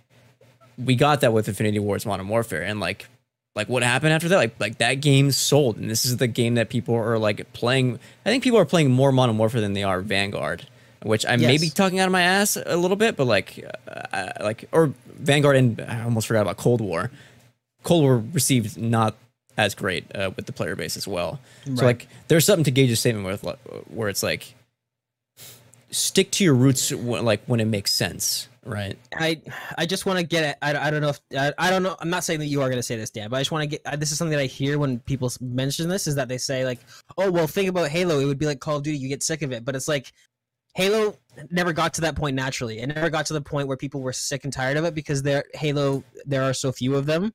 we 0.78 0.94
got 0.96 1.20
that 1.22 1.32
with 1.32 1.48
Infinity 1.48 1.78
Ward's 1.78 2.06
Modern 2.06 2.28
Warfare, 2.28 2.62
and 2.62 2.80
like 2.80 3.06
like 3.54 3.68
what 3.68 3.82
happened 3.82 4.12
after 4.12 4.28
that? 4.28 4.36
Like 4.36 4.58
like 4.60 4.78
that 4.78 4.94
game 4.94 5.30
sold 5.30 5.76
and 5.76 5.90
this 5.90 6.04
is 6.06 6.16
the 6.16 6.26
game 6.26 6.54
that 6.54 6.70
people 6.70 6.94
are 6.94 7.18
like 7.18 7.52
playing 7.52 7.98
i 8.24 8.30
think 8.30 8.42
people 8.42 8.58
are 8.58 8.64
playing 8.64 8.90
more 8.90 9.12
modern 9.12 9.36
warfare 9.36 9.60
than 9.60 9.74
they 9.74 9.82
are 9.82 10.00
vanguard 10.00 10.66
which 11.02 11.26
i 11.26 11.36
may 11.36 11.58
be 11.58 11.66
Yes. 11.66 11.74
talking 11.74 12.00
out 12.00 12.06
of 12.06 12.12
my 12.12 12.22
ass 12.22 12.56
a 12.56 12.76
little 12.78 12.96
bit 12.96 13.14
but 13.14 13.26
like 13.26 13.62
uh, 13.88 14.28
like 14.40 14.64
or 14.72 14.94
vanguard 15.18 15.56
and 15.56 15.80
i 15.82 16.02
almost 16.02 16.26
forgot 16.28 16.40
about 16.42 16.56
cold 16.56 16.80
war. 16.80 17.10
Cold 17.82 18.04
war 18.04 18.24
received 18.32 18.78
not 18.80 19.16
as 19.58 19.74
great 19.74 20.04
uh, 20.16 20.30
with 20.34 20.46
the 20.46 20.52
player 20.52 20.74
base 20.74 20.96
as 20.96 21.06
well. 21.06 21.38
So 21.74 21.84
like 21.84 22.08
there's 22.28 22.46
something 22.46 22.64
to 22.64 22.70
Gage 22.70 22.90
a 22.90 22.96
statement 22.96 23.26
with 23.26 23.44
like, 23.44 23.58
where 23.88 24.08
it's 24.08 24.22
like 24.22 24.54
stick 25.90 26.30
to 26.32 26.44
your 26.44 26.54
roots 26.54 26.90
when, 26.92 27.24
like 27.24 27.42
when 27.46 27.60
it 27.60 27.66
makes 27.66 27.92
sense 27.92 28.48
right 28.64 28.96
I 29.16 29.42
I 29.76 29.86
just 29.86 30.06
want 30.06 30.18
to 30.20 30.24
get 30.24 30.44
it. 30.44 30.56
I, 30.62 30.88
I 30.88 30.90
don't 30.90 31.00
know 31.00 31.08
if 31.08 31.20
I, 31.36 31.52
I 31.58 31.70
don't 31.70 31.82
know. 31.82 31.96
I'm 31.98 32.10
not 32.10 32.22
saying 32.24 32.40
that 32.40 32.46
you 32.46 32.62
are 32.62 32.68
going 32.68 32.78
to 32.78 32.82
say 32.82 32.96
this, 32.96 33.10
Dan, 33.10 33.28
but 33.28 33.36
I 33.36 33.40
just 33.40 33.50
want 33.50 33.62
to 33.62 33.66
get. 33.66 33.82
uh, 33.84 33.96
This 33.96 34.12
is 34.12 34.18
something 34.18 34.36
that 34.36 34.42
I 34.42 34.46
hear 34.46 34.78
when 34.78 35.00
people 35.00 35.30
mention 35.40 35.88
this 35.88 36.06
is 36.06 36.14
that 36.14 36.28
they 36.28 36.38
say 36.38 36.64
like, 36.64 36.78
oh 37.18 37.30
well, 37.30 37.46
think 37.46 37.68
about 37.68 37.88
Halo. 37.88 38.20
It 38.20 38.26
would 38.26 38.38
be 38.38 38.46
like 38.46 38.60
Call 38.60 38.76
of 38.76 38.82
Duty. 38.84 38.98
You 38.98 39.08
get 39.08 39.22
sick 39.22 39.42
of 39.42 39.52
it, 39.52 39.64
but 39.64 39.74
it's 39.74 39.88
like 39.88 40.12
Halo 40.74 41.18
never 41.50 41.72
got 41.72 41.92
to 41.94 42.00
that 42.00 42.16
point 42.16 42.34
naturally. 42.34 42.78
It 42.78 42.86
never 42.86 43.10
got 43.10 43.26
to 43.26 43.34
the 43.34 43.42
point 43.42 43.68
where 43.68 43.76
people 43.76 44.00
were 44.00 44.12
sick 44.12 44.44
and 44.44 44.52
tired 44.52 44.78
of 44.78 44.84
it 44.84 44.94
because 44.94 45.22
there 45.22 45.44
Halo 45.52 46.02
there 46.24 46.42
are 46.42 46.54
so 46.54 46.72
few 46.72 46.94
of 46.94 47.04
them, 47.04 47.34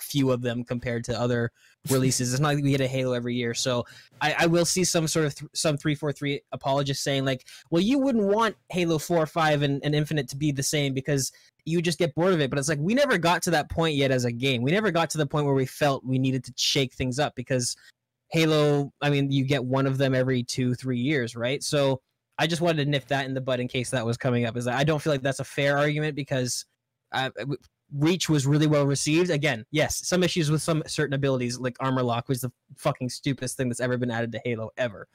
few 0.00 0.30
of 0.30 0.40
them 0.40 0.64
compared 0.64 1.04
to 1.04 1.18
other 1.18 1.50
releases. 1.90 2.32
It's 2.32 2.40
not 2.40 2.54
like 2.54 2.64
we 2.64 2.70
get 2.70 2.80
a 2.80 2.86
Halo 2.86 3.12
every 3.12 3.34
year, 3.34 3.52
so 3.52 3.84
I, 4.22 4.34
I 4.40 4.46
will 4.46 4.64
see 4.64 4.84
some 4.84 5.06
sort 5.08 5.26
of 5.26 5.34
th- 5.34 5.50
some 5.54 5.76
three 5.76 5.94
four 5.94 6.10
three 6.12 6.40
apologists 6.52 7.04
saying 7.04 7.26
like, 7.26 7.46
well, 7.70 7.82
you 7.82 7.98
wouldn't 7.98 8.24
want 8.24 8.56
Halo 8.70 8.98
four, 8.98 9.26
five, 9.26 9.60
and, 9.60 9.84
and 9.84 9.94
Infinite 9.94 10.28
to 10.28 10.36
be 10.36 10.50
the 10.50 10.62
same 10.62 10.94
because 10.94 11.32
you 11.66 11.82
just 11.82 11.98
get 11.98 12.14
bored 12.14 12.32
of 12.32 12.40
it. 12.40 12.48
But 12.48 12.58
it's 12.58 12.68
like 12.68 12.78
we 12.80 12.94
never 12.94 13.18
got 13.18 13.42
to 13.42 13.50
that 13.50 13.70
point 13.70 13.96
yet 13.96 14.10
as 14.10 14.24
a 14.24 14.32
game. 14.32 14.62
We 14.62 14.70
never 14.70 14.90
got 14.90 15.10
to 15.10 15.18
the 15.18 15.26
point 15.26 15.44
where 15.44 15.54
we 15.54 15.66
felt 15.66 16.04
we 16.04 16.18
needed 16.18 16.44
to 16.44 16.52
shake 16.56 16.94
things 16.94 17.18
up 17.18 17.34
because 17.34 17.76
Halo. 18.28 18.90
I 19.02 19.10
mean, 19.10 19.30
you 19.30 19.44
get 19.44 19.64
one 19.64 19.86
of 19.86 19.98
them 19.98 20.14
every 20.14 20.42
two 20.42 20.74
three 20.74 20.98
years, 20.98 21.36
right? 21.36 21.62
So 21.62 22.00
I 22.40 22.46
just 22.46 22.62
wanted 22.62 22.84
to 22.84 22.90
nip 22.90 23.06
that 23.08 23.26
in 23.26 23.34
the 23.34 23.40
bud 23.40 23.60
in 23.60 23.68
case 23.68 23.90
that 23.90 24.04
was 24.04 24.16
coming 24.16 24.46
up. 24.46 24.56
Is 24.56 24.66
I 24.66 24.82
don't 24.82 25.00
feel 25.00 25.12
like 25.12 25.20
that's 25.20 25.40
a 25.40 25.44
fair 25.44 25.76
argument 25.76 26.16
because 26.16 26.64
uh, 27.12 27.28
w- 27.36 27.58
Reach 27.92 28.30
was 28.30 28.46
really 28.46 28.66
well 28.66 28.86
received. 28.86 29.28
Again, 29.28 29.66
yes, 29.70 30.08
some 30.08 30.22
issues 30.22 30.50
with 30.50 30.62
some 30.62 30.82
certain 30.86 31.12
abilities 31.12 31.58
like 31.58 31.76
armor 31.80 32.02
lock 32.02 32.30
was 32.30 32.40
the 32.40 32.50
fucking 32.78 33.10
stupidest 33.10 33.58
thing 33.58 33.68
that's 33.68 33.80
ever 33.80 33.98
been 33.98 34.10
added 34.10 34.32
to 34.32 34.40
Halo 34.42 34.70
ever. 34.78 35.06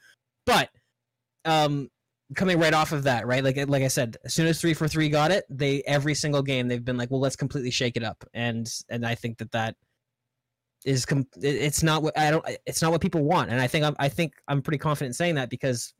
But 0.45 0.69
um 1.45 1.89
coming 2.35 2.59
right 2.59 2.73
off 2.75 2.91
of 2.91 3.03
that, 3.03 3.25
right? 3.25 3.43
Like 3.43 3.57
like 3.67 3.81
I 3.83 3.87
said, 3.87 4.17
as 4.23 4.35
soon 4.35 4.45
as 4.45 4.61
three 4.61 4.75
four 4.75 4.87
three 4.87 5.09
got 5.09 5.31
it, 5.31 5.45
they 5.49 5.81
every 5.87 6.13
single 6.13 6.43
game 6.43 6.67
they've 6.67 6.85
been 6.85 6.97
like, 6.97 7.09
"Well, 7.09 7.19
let's 7.19 7.35
completely 7.35 7.71
shake 7.71 7.97
it 7.97 8.03
up." 8.03 8.23
And 8.35 8.71
and 8.89 9.03
I 9.03 9.15
think 9.15 9.39
that 9.39 9.51
that 9.51 9.75
is 10.85 11.05
com- 11.05 11.27
it's 11.41 11.81
not 11.81 12.03
what 12.03 12.17
I 12.17 12.29
don't 12.29 12.45
it's 12.67 12.83
not 12.83 12.91
what 12.91 13.01
people 13.01 13.23
want. 13.23 13.49
And 13.49 13.59
I 13.59 13.65
think 13.65 13.83
I'm 13.83 13.95
I 13.97 14.09
think 14.09 14.33
I'm 14.47 14.61
pretty 14.61 14.77
confident 14.77 15.09
in 15.09 15.13
saying 15.13 15.35
that 15.35 15.49
because 15.49 15.93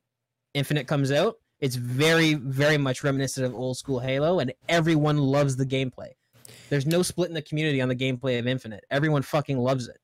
Infinite 0.56 0.86
comes 0.86 1.12
out, 1.12 1.36
it's 1.60 1.76
very 1.76 2.34
very 2.34 2.78
much 2.78 3.04
reminiscent 3.04 3.46
of 3.46 3.54
old 3.54 3.76
school 3.76 4.00
Halo 4.00 4.40
and 4.40 4.52
everyone 4.68 5.18
loves 5.18 5.54
the 5.56 5.66
gameplay. 5.66 6.10
There's 6.70 6.86
no 6.86 7.02
split 7.02 7.28
in 7.28 7.34
the 7.34 7.42
community 7.42 7.80
on 7.80 7.88
the 7.88 7.94
gameplay 7.94 8.38
of 8.38 8.46
Infinite. 8.46 8.84
Everyone 8.90 9.22
fucking 9.22 9.58
loves 9.58 9.88
it. 9.88 9.98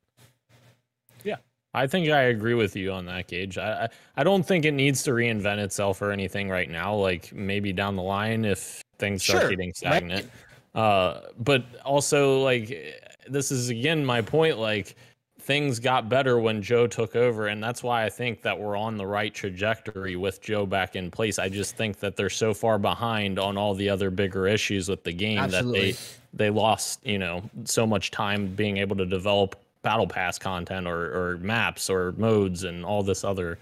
Yeah, 1.24 1.36
I 1.74 1.86
think 1.86 2.10
I 2.10 2.22
agree 2.24 2.54
with 2.54 2.76
you 2.76 2.92
on 2.92 3.06
that, 3.06 3.28
Gage. 3.28 3.56
I, 3.58 3.84
I 3.84 3.88
I 4.18 4.24
don't 4.24 4.44
think 4.44 4.64
it 4.64 4.72
needs 4.72 5.02
to 5.04 5.12
reinvent 5.12 5.58
itself 5.58 6.02
or 6.02 6.12
anything 6.12 6.48
right 6.50 6.70
now. 6.70 6.94
Like 6.94 7.32
maybe 7.32 7.72
down 7.72 7.96
the 7.96 8.02
line 8.02 8.44
if 8.44 8.82
things 8.98 9.24
start 9.24 9.40
Sure, 9.42 9.50
getting 9.50 9.68
right. 9.68 9.76
stagnant. 9.76 10.30
Uh, 10.74 11.20
but 11.38 11.64
also 11.84 12.42
like 12.42 12.68
this 13.28 13.50
is 13.50 13.70
again 13.70 14.04
my 14.04 14.20
point. 14.20 14.58
Like 14.58 14.96
things 15.42 15.80
got 15.80 16.08
better 16.08 16.38
when 16.38 16.62
Joe 16.62 16.86
took 16.86 17.16
over, 17.16 17.48
and 17.48 17.62
that's 17.62 17.82
why 17.82 18.04
I 18.04 18.08
think 18.10 18.42
that 18.42 18.58
we're 18.58 18.76
on 18.76 18.96
the 18.96 19.06
right 19.06 19.34
trajectory 19.34 20.16
with 20.16 20.40
Joe 20.40 20.66
back 20.66 20.94
in 20.94 21.10
place. 21.10 21.38
I 21.38 21.48
just 21.48 21.76
think 21.76 21.98
that 21.98 22.16
they're 22.16 22.30
so 22.30 22.54
far 22.54 22.78
behind 22.78 23.38
on 23.38 23.56
all 23.56 23.74
the 23.74 23.88
other 23.88 24.10
bigger 24.10 24.46
issues 24.46 24.88
with 24.88 25.02
the 25.02 25.12
game 25.12 25.38
Absolutely. 25.38 25.92
that 25.92 25.98
they 26.32 26.44
they 26.44 26.50
lost 26.50 27.04
you 27.04 27.18
know 27.18 27.42
so 27.64 27.86
much 27.86 28.10
time 28.10 28.46
being 28.54 28.78
able 28.78 28.96
to 28.96 29.04
develop 29.04 29.56
battle 29.82 30.06
pass 30.06 30.38
content 30.38 30.86
or, 30.86 31.32
or 31.32 31.38
maps 31.38 31.90
or 31.90 32.12
modes 32.12 32.64
and 32.64 32.84
all 32.84 33.02
this 33.02 33.24
other 33.24 33.58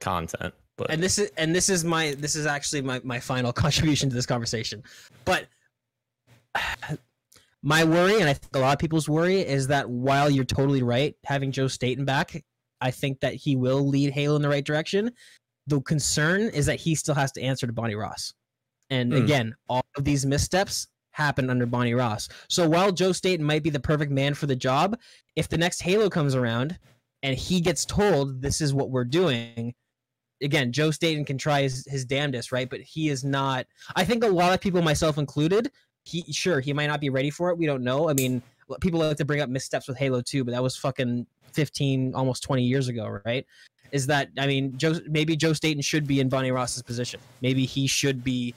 content 0.00 0.54
but 0.76 0.90
and 0.90 1.02
this 1.02 1.18
is 1.18 1.30
and 1.36 1.54
this 1.54 1.68
is 1.68 1.84
my 1.84 2.14
this 2.18 2.36
is 2.36 2.46
actually 2.46 2.82
my, 2.82 3.00
my 3.02 3.18
final 3.18 3.52
contribution 3.64 4.08
to 4.08 4.14
this 4.14 4.26
conversation 4.26 4.82
but 5.24 5.46
my 7.68 7.84
worry 7.84 8.18
and 8.18 8.28
i 8.28 8.32
think 8.32 8.56
a 8.56 8.58
lot 8.58 8.72
of 8.72 8.78
people's 8.78 9.08
worry 9.08 9.40
is 9.40 9.66
that 9.66 9.88
while 9.88 10.30
you're 10.30 10.44
totally 10.44 10.82
right 10.82 11.14
having 11.24 11.52
joe 11.52 11.68
staten 11.68 12.04
back 12.04 12.42
i 12.80 12.90
think 12.90 13.20
that 13.20 13.34
he 13.34 13.56
will 13.56 13.86
lead 13.86 14.10
halo 14.10 14.36
in 14.36 14.42
the 14.42 14.48
right 14.48 14.64
direction 14.64 15.12
the 15.66 15.80
concern 15.82 16.40
is 16.40 16.64
that 16.64 16.80
he 16.80 16.94
still 16.94 17.14
has 17.14 17.30
to 17.30 17.42
answer 17.42 17.66
to 17.66 17.72
bonnie 17.72 17.94
ross 17.94 18.32
and 18.88 19.12
Hmm. 19.12 19.18
again 19.18 19.54
all 19.68 19.82
of 19.98 20.04
these 20.04 20.24
missteps 20.24 20.88
happened 21.10 21.50
under 21.50 21.66
bonnie 21.66 21.94
ross 21.94 22.28
so 22.48 22.66
while 22.66 22.90
joe 22.90 23.12
staten 23.12 23.44
might 23.44 23.62
be 23.62 23.70
the 23.70 23.80
perfect 23.80 24.10
man 24.10 24.32
for 24.32 24.46
the 24.46 24.56
job 24.56 24.98
if 25.36 25.48
the 25.48 25.58
next 25.58 25.82
halo 25.82 26.08
comes 26.08 26.34
around 26.34 26.78
and 27.22 27.36
he 27.36 27.60
gets 27.60 27.84
told 27.84 28.40
this 28.40 28.62
is 28.62 28.72
what 28.72 28.90
we're 28.90 29.04
doing 29.04 29.74
again, 30.40 30.72
Joe 30.72 30.90
Staten 30.90 31.24
can 31.24 31.38
try 31.38 31.62
his, 31.62 31.84
his 31.88 32.04
damnedest, 32.04 32.52
right? 32.52 32.68
But 32.70 32.80
he 32.80 33.08
is 33.08 33.24
not. 33.24 33.66
I 33.96 34.04
think 34.04 34.24
a 34.24 34.28
lot 34.28 34.52
of 34.52 34.60
people, 34.60 34.82
myself 34.82 35.18
included, 35.18 35.70
he 36.08 36.32
sure 36.32 36.60
he 36.60 36.72
might 36.72 36.86
not 36.86 37.00
be 37.00 37.10
ready 37.10 37.30
for 37.30 37.50
it. 37.50 37.58
We 37.58 37.66
don't 37.66 37.82
know. 37.82 38.08
I 38.08 38.14
mean, 38.14 38.42
people 38.80 39.00
like 39.00 39.16
to 39.18 39.24
bring 39.24 39.40
up 39.40 39.48
missteps 39.48 39.88
with 39.88 39.98
Halo 39.98 40.20
2, 40.20 40.44
but 40.44 40.52
that 40.52 40.62
was 40.62 40.76
fucking 40.76 41.26
15, 41.52 42.14
almost 42.14 42.42
20 42.42 42.62
years 42.62 42.88
ago, 42.88 43.20
right? 43.24 43.46
Is 43.92 44.06
that 44.06 44.28
I 44.38 44.46
mean, 44.46 44.76
Joe 44.76 44.94
maybe 45.08 45.36
Joe 45.36 45.52
Staten 45.52 45.82
should 45.82 46.06
be 46.06 46.20
in 46.20 46.28
Bonnie 46.28 46.50
Ross's 46.50 46.82
position. 46.82 47.20
Maybe 47.42 47.64
he 47.64 47.86
should 47.86 48.24
be 48.24 48.54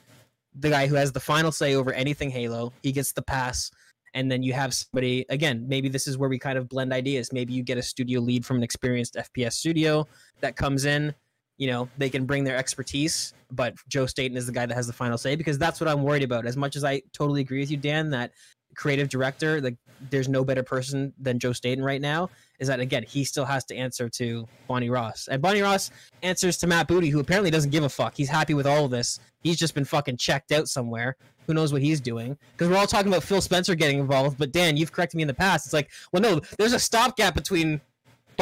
the 0.55 0.69
guy 0.69 0.87
who 0.87 0.95
has 0.95 1.11
the 1.11 1.19
final 1.19 1.51
say 1.51 1.75
over 1.75 1.93
anything 1.93 2.29
Halo. 2.29 2.73
He 2.83 2.91
gets 2.91 3.11
the 3.11 3.21
pass. 3.21 3.71
And 4.13 4.29
then 4.29 4.43
you 4.43 4.51
have 4.51 4.73
somebody 4.73 5.25
again. 5.29 5.65
Maybe 5.69 5.87
this 5.87 6.05
is 6.05 6.17
where 6.17 6.27
we 6.29 6.37
kind 6.37 6.57
of 6.57 6.67
blend 6.67 6.91
ideas. 6.91 7.31
Maybe 7.31 7.53
you 7.53 7.63
get 7.63 7.77
a 7.77 7.81
studio 7.81 8.19
lead 8.19 8.45
from 8.45 8.57
an 8.57 8.63
experienced 8.63 9.15
FPS 9.15 9.53
studio 9.53 10.05
that 10.41 10.57
comes 10.57 10.83
in 10.83 11.13
you 11.61 11.67
know 11.67 11.87
they 11.99 12.09
can 12.09 12.25
bring 12.25 12.43
their 12.43 12.57
expertise 12.57 13.35
but 13.51 13.75
joe 13.87 14.07
staten 14.07 14.35
is 14.35 14.47
the 14.47 14.51
guy 14.51 14.65
that 14.65 14.73
has 14.73 14.87
the 14.87 14.93
final 14.93 15.15
say 15.15 15.35
because 15.35 15.59
that's 15.59 15.79
what 15.79 15.87
i'm 15.87 16.01
worried 16.01 16.23
about. 16.23 16.47
As 16.47 16.57
much 16.57 16.75
as 16.75 16.83
i 16.83 17.01
totally 17.13 17.41
agree 17.41 17.59
with 17.59 17.69
you 17.69 17.77
dan 17.77 18.09
that 18.09 18.31
creative 18.75 19.09
director 19.09 19.61
like 19.61 19.75
there's 20.09 20.27
no 20.27 20.43
better 20.43 20.63
person 20.63 21.13
than 21.19 21.37
joe 21.37 21.53
staten 21.53 21.83
right 21.83 22.01
now 22.01 22.29
is 22.59 22.67
that 22.67 22.79
again 22.79 23.03
he 23.07 23.23
still 23.23 23.45
has 23.45 23.63
to 23.65 23.75
answer 23.75 24.09
to 24.09 24.47
bonnie 24.67 24.89
ross. 24.89 25.27
And 25.29 25.39
bonnie 25.39 25.61
ross 25.61 25.91
answers 26.23 26.57
to 26.57 26.67
matt 26.67 26.87
booty 26.87 27.09
who 27.09 27.19
apparently 27.19 27.51
doesn't 27.51 27.69
give 27.69 27.83
a 27.83 27.89
fuck. 27.89 28.15
He's 28.17 28.29
happy 28.29 28.55
with 28.55 28.65
all 28.65 28.85
of 28.85 28.91
this. 28.91 29.19
He's 29.43 29.57
just 29.57 29.75
been 29.75 29.85
fucking 29.85 30.17
checked 30.17 30.51
out 30.51 30.67
somewhere. 30.67 31.15
Who 31.45 31.53
knows 31.53 31.73
what 31.73 31.81
he's 31.83 31.99
doing? 31.99 32.37
Because 32.53 32.69
we're 32.69 32.77
all 32.77 32.87
talking 32.87 33.11
about 33.11 33.23
phil 33.23 33.41
spencer 33.41 33.75
getting 33.75 33.99
involved 33.99 34.39
but 34.39 34.51
dan 34.51 34.77
you've 34.77 34.91
corrected 34.91 35.17
me 35.17 35.21
in 35.21 35.27
the 35.27 35.33
past. 35.35 35.67
It's 35.67 35.73
like 35.73 35.91
well 36.11 36.23
no 36.23 36.41
there's 36.57 36.73
a 36.73 36.79
stopgap 36.79 37.35
between 37.35 37.81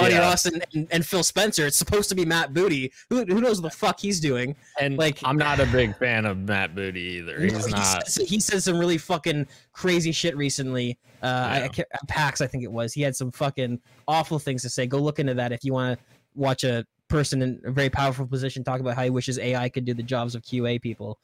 Bonnie 0.02 0.14
Yeah. 0.14 0.22
Ross 0.22 0.46
and, 0.46 0.66
and, 0.92 1.06
Phil 1.06 1.24
Spencer. 1.24 1.66
It's 1.66 1.78
supposed 1.78 2.10
to 2.10 2.16
be 2.16 2.26
Matt 2.26 2.54
Booty. 2.54 2.92
Who, 3.10 3.26
who 3.26 3.42
knows 3.42 3.62
what 3.62 3.72
the 3.72 3.78
fuck 3.78 4.00
he's 4.00 4.20
doing? 4.20 4.56
and 4.80 4.98
like- 4.98 5.20
i'm 5.24 5.38
not 5.38 5.60
a 5.60 5.66
big 5.68 5.96
fan 5.98 6.26
of 6.26 6.38
matt 6.38 6.76
booty 6.76 7.02
either 7.02 7.40
he's 7.40 7.66
he 7.66 7.72
not 7.72 8.08
he 8.08 8.40
said 8.40 8.62
some 8.64 8.78
really 8.78 8.98
fucking 8.98 9.48
crazy 9.74 10.12
shit 10.12 10.36
recently. 10.36 10.98
Uh, 11.22 11.26
I, 11.26 11.64
I 11.64 11.68
can't, 11.68 11.88
PAX, 12.08 12.42
I 12.42 12.48
think 12.48 12.64
it 12.64 12.72
was. 12.72 12.94
He 12.94 13.02
had 13.02 13.16
some 13.16 13.32
fucking 13.32 13.80
awful 14.08 14.40
things 14.40 14.62
to 14.62 14.70
say. 14.70 14.88
Go 14.88 15.00
look 15.00 15.20
into 15.20 15.34
that 15.34 15.52
if 15.52 15.64
you 15.64 15.74
want 15.74 16.00
to 16.00 16.06
watch 16.36 16.64
a 16.64 16.86
person 17.08 17.42
in 17.42 17.62
a 17.66 17.72
very 17.72 17.90
powerful 17.90 18.26
position 18.26 18.64
talk 18.64 18.80
about 18.80 18.96
how 18.96 19.04
he 19.04 19.10
wishes 19.10 19.38
AI 19.40 19.68
could 19.70 19.84
do 19.86 19.94
the 19.94 20.04
jobs 20.04 20.36
of 20.36 20.42
QA 20.44 20.82
people. 20.82 21.20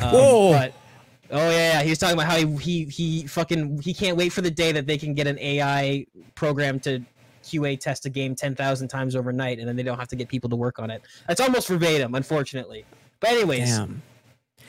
Um, 0.00 0.10
Whoa. 0.10 0.52
But, 0.52 0.74
oh 1.30 1.50
yeah, 1.50 1.74
yeah, 1.74 1.82
he 1.82 1.90
was 1.90 1.98
talking 1.98 2.14
about 2.14 2.26
how 2.26 2.36
he, 2.38 2.56
he 2.56 2.84
he 2.86 3.26
fucking 3.26 3.80
he 3.82 3.94
can't 3.94 4.16
wait 4.16 4.32
for 4.32 4.40
the 4.40 4.50
day 4.50 4.72
that 4.72 4.86
they 4.86 4.98
can 4.98 5.14
get 5.14 5.26
an 5.26 5.38
AI 5.38 6.06
program 6.34 6.80
to 6.80 7.00
QA 7.48 7.78
test 7.78 8.06
a 8.06 8.10
game 8.10 8.34
ten 8.34 8.54
thousand 8.54 8.88
times 8.88 9.16
overnight, 9.16 9.58
and 9.58 9.66
then 9.68 9.76
they 9.76 9.82
don't 9.82 9.98
have 9.98 10.08
to 10.08 10.16
get 10.16 10.28
people 10.28 10.50
to 10.50 10.56
work 10.56 10.78
on 10.78 10.90
it. 10.90 11.02
That's 11.26 11.40
almost 11.40 11.68
verbatim, 11.68 12.14
unfortunately. 12.14 12.84
But 13.20 13.30
anyways, 13.30 13.70
Damn. 13.70 14.02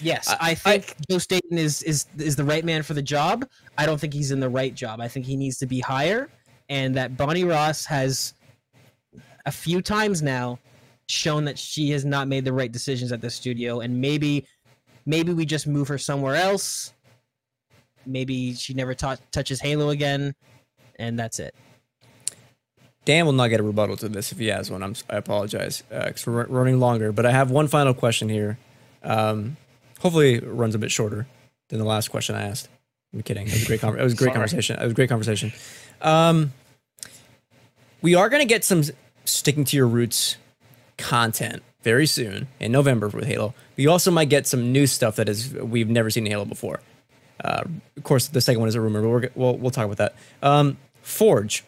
Yes, 0.01 0.30
I- 0.30 0.51
I, 0.51 0.56
think 0.56 0.95
Joe 1.10 1.18
Staten 1.18 1.57
is 1.57 1.84
is 1.84 2.06
is 2.18 2.35
the 2.35 2.43
right 2.43 2.64
man 2.64 2.84
for 2.84 2.93
the 2.93 3.01
job. 3.01 3.45
I 3.77 3.85
don't 3.85 3.99
think 3.99 4.14
he's 4.14 4.31
in 4.31 4.39
the 4.39 4.49
right 4.49 4.73
job. 4.73 5.01
I 5.01 5.07
think 5.07 5.26
he 5.26 5.35
needs 5.35 5.57
to 5.57 5.65
be 5.65 5.80
higher, 5.80 6.30
and 6.69 6.95
that 6.95 7.18
Bonnie 7.18 7.43
Ross 7.43 7.85
has 7.85 8.34
a 9.45 9.51
few 9.51 9.81
times 9.81 10.22
now 10.22 10.60
shown 11.07 11.43
that 11.45 11.57
she 11.57 11.89
has 11.89 12.06
not 12.06 12.27
made 12.27 12.45
the 12.45 12.53
right 12.53 12.72
decisions 12.72 13.11
at 13.11 13.19
the 13.19 13.30
studio, 13.30 13.81
and 13.81 13.99
maybe 13.99 14.45
maybe 15.06 15.34
we 15.34 15.45
just 15.45 15.68
move 15.68 15.88
her 15.88 15.97
somewhere 15.97 16.35
else. 16.35 16.93
Maybe 18.06 18.53
she 18.53 18.73
never 18.73 18.95
touches 18.95 19.60
Halo 19.60 19.89
again, 19.89 20.34
and 20.97 21.19
that's 21.19 21.39
it. 21.39 21.53
Dan 23.10 23.26
will 23.26 23.34
not 23.34 23.48
get 23.48 23.60
a 23.60 23.64
rebuttal 23.64 23.98
to 23.98 24.07
this 24.07 24.31
if 24.31 24.38
he 24.38 24.49
has 24.49 24.69
one. 24.69 24.84
I'm, 24.84 24.94
I 25.10 25.15
apologize 25.15 25.81
because 25.90 26.27
we're 26.27 26.45
running 26.45 26.80
longer. 26.80 27.11
But 27.11 27.26
I 27.26 27.31
have 27.31 27.49
one 27.49 27.68
final 27.68 27.95
question 27.95 28.30
here. 28.30 28.60
Um, 29.02 29.57
hopefully, 29.99 30.36
it 30.36 30.44
runs 30.45 30.76
a 30.76 30.77
bit 30.77 30.91
shorter 30.91 31.26
than 31.69 31.80
the 31.80 31.86
last 31.86 32.10
question 32.10 32.36
I 32.36 32.44
asked. 32.44 32.69
I'm 33.11 33.23
kidding. 33.23 33.48
It 33.48 33.53
was 33.53 33.64
a 33.64 33.65
great. 33.65 33.81
Con- 33.81 33.98
it 33.98 34.03
was 34.03 34.14
a 34.14 34.15
great 34.15 34.34
conversation. 34.36 34.80
It 34.80 34.84
was 34.84 34.91
a 34.91 34.94
great 34.94 35.10
conversation. 35.10 35.52
Um, 36.03 36.53
we 38.03 38.14
are 38.14 38.30
going 38.30 38.44
to 38.44 38.48
get 38.48 38.64
some 38.64 38.84
sticking 39.26 39.64
to 39.64 39.76
your 39.76 39.88
roots 39.88 40.38
content 40.99 41.64
very 41.81 42.06
soon 42.06 42.48
in 42.60 42.72
November 42.72 43.07
with 43.07 43.26
Halo. 43.26 43.56
But 43.76 43.81
you 43.81 43.90
also 43.90 44.11
might 44.11 44.30
get 44.30 44.45
some 44.45 44.72
new 44.72 44.86
stuff 44.86 45.15
that 45.15 45.27
is 45.27 45.52
we've 45.52 45.90
never 45.90 46.11
seen 46.11 46.27
in 46.27 46.31
Halo 46.31 46.45
before. 46.45 46.80
Uh, 47.44 47.64
of 47.98 48.03
course, 48.03 48.27
the 48.27 48.41
second 48.41 48.60
one 48.60 48.69
is 48.69 48.76
a 48.76 48.81
rumor, 48.81 49.02
but 49.02 49.10
we're, 49.10 49.30
we'll, 49.34 49.57
we'll 49.57 49.72
talk 49.72 49.86
about 49.86 49.98
that. 49.98 50.15
Um, 50.48 50.77
Forge, 51.02 51.64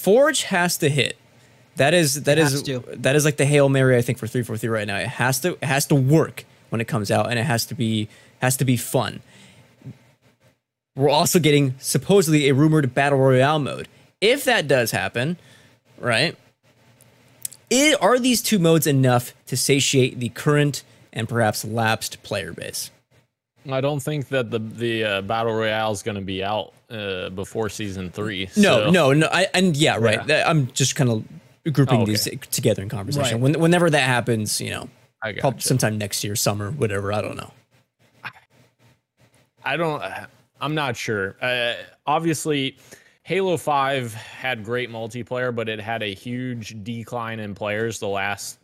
Forge 0.00 0.44
has 0.44 0.78
to 0.78 0.88
hit. 0.88 1.18
That 1.76 1.92
is 1.92 2.22
that 2.22 2.38
It 2.38 2.42
is 2.42 2.52
has 2.52 2.62
to. 2.62 2.80
that 2.96 3.14
is 3.16 3.24
like 3.26 3.36
the 3.36 3.44
hail 3.44 3.68
mary 3.68 3.96
I 3.98 4.00
think 4.00 4.16
for 4.16 4.26
three 4.26 4.42
four 4.42 4.56
three 4.56 4.70
right 4.70 4.86
now. 4.86 4.96
It 4.96 5.08
has 5.08 5.40
to 5.40 5.52
it 5.52 5.64
has 5.64 5.86
to 5.88 5.94
work 5.94 6.44
when 6.70 6.80
it 6.80 6.86
comes 6.86 7.10
out, 7.10 7.28
and 7.28 7.38
it 7.38 7.44
has 7.44 7.66
to 7.66 7.74
be 7.74 8.08
has 8.40 8.56
to 8.56 8.64
be 8.64 8.78
fun. 8.78 9.20
We're 10.96 11.10
also 11.10 11.38
getting 11.38 11.74
supposedly 11.78 12.48
a 12.48 12.54
rumored 12.54 12.94
battle 12.94 13.18
royale 13.18 13.58
mode. 13.58 13.88
If 14.22 14.44
that 14.44 14.66
does 14.66 14.90
happen, 14.90 15.36
right? 15.98 16.34
i 17.70 17.94
are 18.00 18.18
these 18.18 18.42
two 18.42 18.58
modes 18.58 18.86
enough 18.86 19.34
to 19.46 19.56
satiate 19.56 20.18
the 20.18 20.30
current 20.30 20.82
and 21.12 21.28
perhaps 21.28 21.64
lapsed 21.64 22.22
player 22.22 22.52
base? 22.52 22.90
I 23.70 23.82
don't 23.82 24.00
think 24.00 24.28
that 24.28 24.50
the 24.50 24.58
the 24.58 25.04
uh, 25.04 25.20
battle 25.22 25.52
royale 25.52 25.92
is 25.92 26.02
going 26.02 26.16
to 26.16 26.24
be 26.24 26.42
out 26.42 26.72
uh, 26.90 27.30
before 27.30 27.68
season 27.68 28.10
three. 28.10 28.48
No, 28.56 28.86
so- 28.86 28.90
no, 28.90 29.12
no. 29.12 29.28
I 29.30 29.48
and 29.54 29.76
yeah, 29.76 29.96
right. 29.96 30.26
Yeah. 30.26 30.48
I'm 30.48 30.66
just 30.72 30.96
kind 30.96 31.10
of 31.10 31.24
grouping 31.72 32.02
Oh, 32.02 32.06
these 32.06 32.28
together 32.50 32.82
in 32.82 32.88
conversation. 32.88 33.40
Right. 33.40 33.52
When, 33.52 33.60
whenever 33.60 33.90
that 33.90 34.02
happens, 34.02 34.60
you 34.60 34.70
know, 34.70 34.88
I 35.22 35.32
gotcha. 35.32 35.60
sometime 35.60 35.98
next 35.98 36.24
year, 36.24 36.36
summer, 36.36 36.70
whatever. 36.70 37.12
I 37.12 37.20
don't 37.20 37.36
know. 37.36 37.52
I 39.64 39.76
don't. 39.76 40.02
I'm 40.60 40.74
not 40.74 40.96
sure. 40.96 41.36
Uh, 41.40 41.74
obviously, 42.06 42.76
Halo 43.24 43.56
Five 43.56 44.14
had 44.14 44.64
great 44.64 44.90
multiplayer, 44.90 45.54
but 45.54 45.68
it 45.68 45.80
had 45.80 46.02
a 46.02 46.14
huge 46.14 46.82
decline 46.82 47.40
in 47.40 47.54
players 47.54 47.98
the 47.98 48.08
last 48.08 48.58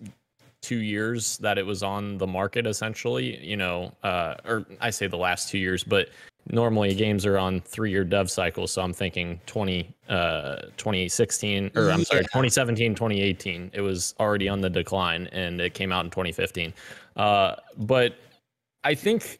two 0.62 0.78
years 0.78 1.36
that 1.38 1.58
it 1.58 1.66
was 1.66 1.82
on 1.82 2.16
the 2.18 2.26
market. 2.26 2.66
Essentially, 2.66 3.38
you 3.44 3.56
know, 3.56 3.92
uh, 4.02 4.34
or 4.46 4.64
I 4.80 4.90
say 4.90 5.06
the 5.06 5.18
last 5.18 5.50
two 5.50 5.58
years, 5.58 5.84
but 5.84 6.08
normally 6.50 6.94
games 6.94 7.26
are 7.26 7.38
on 7.38 7.60
three-year 7.60 8.04
dev 8.04 8.30
cycles. 8.30 8.72
So 8.72 8.82
I'm 8.82 8.92
thinking 8.92 9.40
20, 9.46 9.94
uh, 10.08 10.56
2016, 10.76 11.70
or 11.74 11.90
I'm 11.90 12.04
sorry, 12.04 12.22
2017, 12.22 12.94
2018. 12.94 13.70
It 13.72 13.80
was 13.80 14.14
already 14.20 14.48
on 14.48 14.60
the 14.60 14.70
decline, 14.70 15.28
and 15.32 15.60
it 15.60 15.74
came 15.74 15.92
out 15.92 16.04
in 16.04 16.10
2015. 16.10 16.72
Uh, 17.16 17.56
but 17.76 18.16
I 18.84 18.94
think 18.94 19.38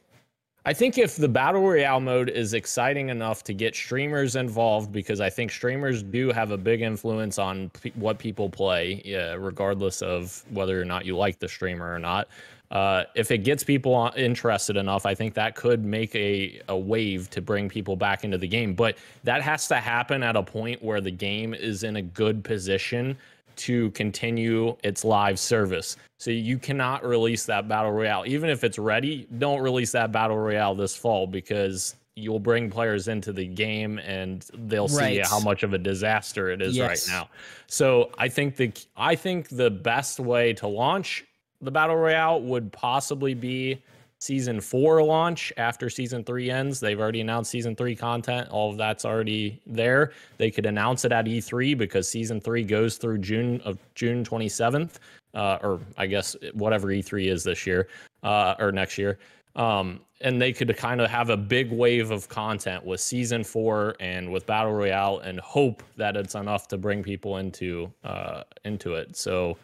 I 0.67 0.73
think 0.73 0.99
if 0.99 1.15
the 1.15 1.29
battle 1.29 1.63
royale 1.63 2.01
mode 2.01 2.29
is 2.29 2.53
exciting 2.53 3.09
enough 3.09 3.45
to 3.45 3.55
get 3.55 3.77
streamers 3.77 4.35
involved, 4.35 4.91
because 4.91 5.21
I 5.21 5.31
think 5.31 5.53
streamers 5.53 6.03
do 6.03 6.33
have 6.33 6.51
a 6.51 6.59
big 6.59 6.81
influence 6.81 7.39
on 7.39 7.71
pe- 7.71 7.93
what 7.93 8.19
people 8.19 8.51
play, 8.51 9.01
yeah, 9.05 9.37
regardless 9.39 10.03
of 10.03 10.45
whether 10.51 10.81
or 10.81 10.85
not 10.85 11.07
you 11.07 11.17
like 11.17 11.39
the 11.39 11.49
streamer 11.49 11.95
or 11.95 12.01
not. 12.01 12.27
Uh, 12.71 13.05
if 13.15 13.31
it 13.31 13.39
gets 13.39 13.63
people 13.63 14.11
interested 14.17 14.77
enough, 14.77 15.07
I 15.07 15.15
think 15.15 15.35
that 15.35 15.55
could 15.55 15.85
make 15.85 16.15
a, 16.15 16.61
a 16.69 16.77
wave 16.77 17.31
to 17.31 17.41
bring 17.41 17.69
people 17.69 17.97
back 17.97 18.25
into 18.25 18.39
the 18.39 18.49
game. 18.49 18.75
But 18.75 18.97
that 19.25 19.43
has 19.43 19.69
to 19.69 19.77
happen 19.77 20.23
at 20.23 20.35
a 20.37 20.43
point 20.43 20.83
where 20.83 21.01
the 21.01 21.11
game 21.13 21.55
is 21.55 21.85
in 21.85 21.97
a 21.97 22.03
good 22.03 22.43
position 22.43 23.17
to 23.57 23.91
continue 23.93 24.77
its 24.83 25.05
live 25.05 25.39
service. 25.39 25.97
So 26.19 26.31
you 26.31 26.59
cannot 26.59 27.05
release 27.05 27.47
that 27.47 27.69
battle 27.69 27.93
royale. 27.93 28.25
Even 28.27 28.51
if 28.51 28.65
it's 28.65 28.79
ready, 28.79 29.27
don't 29.39 29.61
release 29.61 29.93
that 29.93 30.13
battle 30.13 30.37
royale 30.37 30.75
this 30.75 30.97
fall 30.97 31.27
because 31.27 31.95
you'll 32.17 32.41
bring 32.41 32.71
players 32.71 33.09
into 33.09 33.33
the 33.33 33.47
game 33.47 33.99
and 33.99 34.45
they'll 34.67 34.89
see 34.89 34.97
Right. 35.21 35.27
how 35.27 35.39
much 35.41 35.63
of 35.63 35.73
a 35.75 35.79
disaster 35.79 36.51
it 36.51 36.61
is 36.63 36.77
Yes. 36.77 37.09
right 37.09 37.15
now. 37.15 37.29
So 37.67 38.11
I 38.19 38.29
think 38.29 38.57
the 38.57 38.73
I 38.97 39.15
think 39.15 39.49
the 39.51 39.71
best 39.71 40.19
way 40.19 40.53
to 40.55 40.67
launch 40.67 41.25
the 41.61 41.71
battle 41.71 41.97
royale 41.97 42.41
would 42.41 42.73
possibly 42.73 43.35
be 43.35 43.83
season 44.19 44.61
four 44.61 45.03
launch 45.03 45.53
after 45.57 45.91
season 45.91 46.25
three 46.25 46.51
ends. 46.51 46.81
They've 46.81 46.99
already 46.99 47.21
announced 47.21 47.51
season 47.51 47.77
three 47.77 47.95
content. 47.95 48.49
All 48.51 48.71
of 48.71 48.77
that's 48.77 49.05
already 49.05 49.61
there. 49.67 50.13
They 50.39 50.51
could 50.51 50.67
announce 50.67 51.05
it 51.05 51.13
at 51.13 51.27
E3 51.27 51.77
because 51.77 52.09
season 52.09 52.41
three 52.41 52.65
goes 52.65 52.97
through 52.97 53.19
June 53.19 53.61
of 53.65 53.79
June 53.95 54.25
27th, 54.25 54.95
uh, 55.35 55.59
or 55.63 55.81
I 55.99 56.07
guess 56.07 56.37
whatever 56.55 56.89
E3 56.89 57.27
is 57.27 57.45
this 57.45 57.67
year 57.67 57.89
uh, 58.23 58.55
or 58.59 58.73
next 58.73 58.97
year. 58.99 59.19
Um, 59.55 60.01
and 60.23 60.41
they 60.41 60.53
could 60.53 60.75
kind 60.77 61.01
of 61.01 61.11
have 61.11 61.29
a 61.29 61.37
big 61.37 61.71
wave 61.71 62.11
of 62.11 62.29
content 62.29 62.85
with 62.85 63.01
season 63.01 63.45
four 63.45 63.97
and 64.01 64.31
with 64.31 64.47
battle 64.47 64.73
royale, 64.73 65.19
and 65.19 65.39
hope 65.41 65.83
that 65.97 66.17
it's 66.17 66.35
enough 66.35 66.69
to 66.69 66.79
bring 66.79 67.03
people 67.03 67.37
into 67.37 67.93
uh, 68.05 68.43
into 68.65 68.95
it. 68.95 69.17
So. 69.17 69.57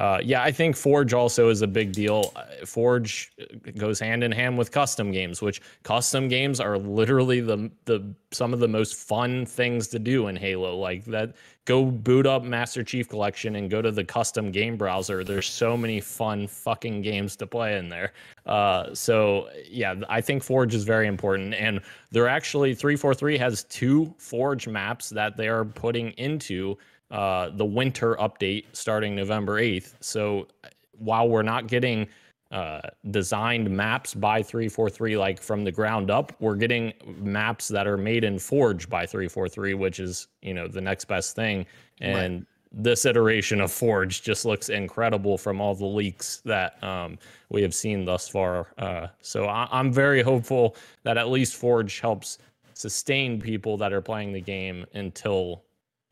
Uh, 0.00 0.18
yeah, 0.24 0.42
I 0.42 0.50
think 0.50 0.76
Forge 0.76 1.12
also 1.12 1.50
is 1.50 1.60
a 1.60 1.66
big 1.66 1.92
deal. 1.92 2.32
Uh, 2.34 2.64
Forge 2.64 3.32
goes 3.76 4.00
hand 4.00 4.24
in 4.24 4.32
hand 4.32 4.56
with 4.56 4.72
custom 4.72 5.12
games, 5.12 5.42
which 5.42 5.60
custom 5.82 6.26
games 6.26 6.58
are 6.58 6.78
literally 6.78 7.40
the 7.40 7.70
the 7.84 8.14
some 8.30 8.54
of 8.54 8.60
the 8.60 8.68
most 8.68 8.94
fun 8.94 9.44
things 9.44 9.88
to 9.88 9.98
do 9.98 10.28
in 10.28 10.36
Halo. 10.36 10.74
Like 10.74 11.04
that, 11.04 11.34
go 11.66 11.84
boot 11.84 12.26
up 12.26 12.44
Master 12.44 12.82
Chief 12.82 13.10
Collection 13.10 13.56
and 13.56 13.68
go 13.68 13.82
to 13.82 13.90
the 13.90 14.02
custom 14.02 14.50
game 14.50 14.78
browser. 14.78 15.22
There's 15.22 15.46
so 15.46 15.76
many 15.76 16.00
fun 16.00 16.46
fucking 16.46 17.02
games 17.02 17.36
to 17.36 17.46
play 17.46 17.76
in 17.76 17.90
there. 17.90 18.14
Uh, 18.46 18.94
so 18.94 19.50
yeah, 19.68 19.96
I 20.08 20.22
think 20.22 20.42
Forge 20.42 20.74
is 20.74 20.84
very 20.84 21.08
important, 21.08 21.52
and 21.52 21.78
they're 22.10 22.26
actually 22.26 22.74
343 22.74 23.36
has 23.36 23.64
two 23.64 24.14
Forge 24.16 24.66
maps 24.66 25.10
that 25.10 25.36
they 25.36 25.48
are 25.48 25.66
putting 25.66 26.12
into 26.12 26.78
uh, 27.10 27.50
the 27.50 27.64
winter 27.64 28.14
update 28.16 28.64
starting 28.72 29.14
November 29.16 29.60
8th. 29.60 29.94
So 30.00 30.46
while 30.92 31.28
we're 31.28 31.42
not 31.42 31.66
getting 31.66 32.06
uh, 32.50 32.80
designed 33.10 33.70
maps 33.70 34.14
by 34.14 34.42
343 34.42 35.16
like 35.16 35.40
from 35.40 35.64
the 35.64 35.72
ground 35.72 36.10
up, 36.10 36.32
we're 36.40 36.56
getting 36.56 36.92
maps 37.18 37.68
that 37.68 37.86
are 37.86 37.96
made 37.96 38.24
in 38.24 38.38
Forge 38.38 38.88
by 38.88 39.06
343, 39.06 39.74
which 39.74 40.00
is, 40.00 40.28
you 40.42 40.54
know, 40.54 40.66
the 40.66 40.80
next 40.80 41.06
best 41.06 41.36
thing. 41.36 41.64
And 42.00 42.46
this 42.72 43.04
iteration 43.04 43.60
of 43.60 43.72
Forge 43.72 44.22
just 44.22 44.44
looks 44.44 44.68
incredible 44.68 45.36
from 45.36 45.60
all 45.60 45.74
the 45.74 45.86
leaks 45.86 46.40
that 46.44 46.82
um, 46.84 47.18
we 47.50 47.62
have 47.62 47.74
seen 47.74 48.04
thus 48.04 48.28
far. 48.28 48.68
Uh, 48.78 49.08
so 49.20 49.46
I- 49.46 49.68
I'm 49.70 49.92
very 49.92 50.22
hopeful 50.22 50.76
that 51.02 51.18
at 51.18 51.28
least 51.28 51.56
Forge 51.56 52.00
helps 52.00 52.38
sustain 52.74 53.40
people 53.40 53.76
that 53.76 53.92
are 53.92 54.00
playing 54.00 54.32
the 54.32 54.40
game 54.40 54.86
until 54.94 55.64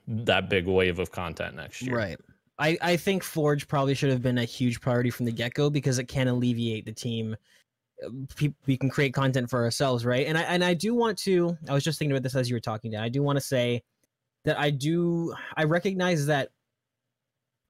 that 0.09 0.49
big 0.49 0.67
wave 0.67 0.99
of 0.99 1.11
content 1.11 1.55
next 1.55 1.83
year. 1.83 1.95
Right. 1.95 2.19
I, 2.59 2.77
I 2.81 2.97
think 2.97 3.23
Forge 3.23 3.69
probably 3.69 3.95
should 3.95 4.11
have 4.11 4.23
been 4.23 4.39
a 4.39 4.45
huge 4.45 4.81
priority 4.81 5.11
from 5.11 5.27
the 5.27 5.33
get 5.33 5.55
go 5.55 5.71
because 5.71 5.99
it 5.99 6.09
can 6.09 6.27
alleviate 6.27 6.87
the 6.87 6.93
team. 6.93 7.37
We 8.67 8.77
can 8.77 8.91
create 8.91 9.15
content 9.15 9.51
for 9.51 9.63
ourselves, 9.63 10.05
right? 10.05 10.27
And 10.27 10.39
I 10.39 10.43
and 10.43 10.65
I 10.65 10.75
do 10.75 10.95
want 10.95 11.19
to. 11.19 11.57
I 11.69 11.75
was 11.75 11.85
just 11.85 11.99
thinking 11.99 12.13
about 12.13 12.23
this 12.23 12.35
as 12.35 12.49
you 12.49 12.57
were 12.57 12.61
talking. 12.61 12.93
Dan. 12.93 13.03
I 13.03 13.09
do 13.09 13.23
want 13.23 13.37
to 13.37 13.45
say 13.45 13.83
that 14.45 14.59
I 14.59 14.71
do. 14.71 15.35
I 15.57 15.65
recognize 15.65 16.27
that 16.27 16.51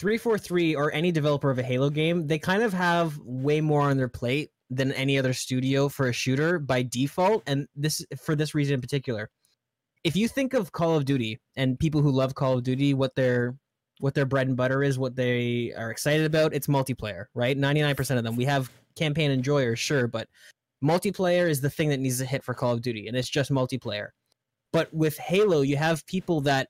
343 0.01 0.77
or 0.77 0.93
any 0.93 1.11
developer 1.13 1.51
of 1.51 1.59
a 1.59 1.63
Halo 1.63 1.91
game, 1.91 2.27
they 2.27 2.39
kind 2.39 2.63
of 2.63 2.73
have 2.73 3.19
way 3.19 3.61
more 3.61 3.83
on 3.83 3.97
their 3.97 4.09
plate 4.09 4.51
than 4.71 4.93
any 4.93 5.19
other 5.19 5.33
studio 5.33 5.89
for 5.89 6.09
a 6.09 6.13
shooter 6.13 6.59
by 6.59 6.83
default, 6.83 7.43
and 7.47 7.67
this 7.75 8.05
for 8.23 8.37
this 8.37 8.55
reason 8.55 8.75
in 8.75 8.81
particular. 8.81 9.31
If 10.05 10.17
you 10.17 10.29
think 10.29 10.55
of 10.55 10.73
Call 10.73 10.97
of 10.97 11.05
Duty 11.05 11.41
and 11.57 11.79
people 11.79 12.01
who 12.01 12.11
love 12.11 12.35
Call 12.35 12.55
of 12.55 12.63
Duty, 12.63 12.95
what 12.95 13.15
their 13.15 13.57
what 14.01 14.15
their 14.15 14.27
bread 14.27 14.47
and 14.47 14.57
butter 14.57 14.83
is, 14.83 14.99
what 14.99 15.17
they 15.17 15.73
are 15.77 15.91
excited 15.91 16.25
about, 16.25 16.55
it's 16.55 16.69
multiplayer, 16.69 17.27
right? 17.35 17.59
99% 17.59 18.17
of 18.17 18.25
them. 18.25 18.37
We 18.37 18.45
have 18.45 18.71
campaign 18.97 19.31
enjoyers, 19.31 19.79
sure, 19.79 20.07
but 20.07 20.29
multiplayer 20.85 21.49
is 21.49 21.61
the 21.61 21.71
thing 21.71 21.89
that 21.89 22.01
needs 22.01 22.19
to 22.19 22.25
hit 22.25 22.45
for 22.45 22.55
Call 22.55 22.73
of 22.73 22.83
Duty, 22.83 23.09
and 23.09 23.17
it's 23.17 23.29
just 23.29 23.51
multiplayer. 23.51 24.09
But 24.73 24.93
with 24.95 25.19
Halo, 25.19 25.63
you 25.63 25.77
have 25.77 26.07
people 26.07 26.41
that 26.43 26.69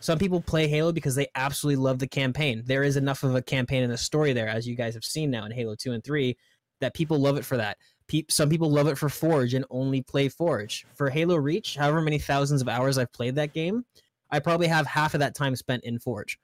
some 0.00 0.18
people 0.18 0.40
play 0.40 0.66
Halo 0.66 0.92
because 0.92 1.14
they 1.14 1.26
absolutely 1.34 1.82
love 1.82 1.98
the 1.98 2.08
campaign. 2.08 2.62
There 2.64 2.82
is 2.82 2.96
enough 2.96 3.22
of 3.22 3.34
a 3.34 3.42
campaign 3.42 3.82
and 3.82 3.92
a 3.92 3.98
story 3.98 4.32
there, 4.32 4.48
as 4.48 4.66
you 4.66 4.74
guys 4.74 4.94
have 4.94 5.04
seen 5.04 5.30
now 5.30 5.44
in 5.44 5.52
Halo 5.52 5.74
2 5.74 5.92
and 5.92 6.02
3, 6.02 6.36
that 6.80 6.94
people 6.94 7.18
love 7.18 7.36
it 7.36 7.44
for 7.44 7.58
that. 7.58 7.76
Pe- 8.10 8.24
some 8.28 8.48
people 8.48 8.68
love 8.68 8.88
it 8.88 8.98
for 8.98 9.08
Forge 9.08 9.54
and 9.54 9.64
only 9.70 10.02
play 10.02 10.28
Forge. 10.28 10.84
For 10.94 11.08
Halo 11.08 11.36
Reach, 11.36 11.76
however 11.76 12.00
many 12.00 12.18
thousands 12.18 12.60
of 12.60 12.68
hours 12.68 12.98
I've 12.98 13.12
played 13.12 13.36
that 13.36 13.54
game, 13.54 13.84
I 14.32 14.40
probably 14.40 14.66
have 14.66 14.84
half 14.84 15.14
of 15.14 15.20
that 15.20 15.36
time 15.36 15.54
spent 15.54 15.84
in 15.84 16.00
Forge. 16.00 16.36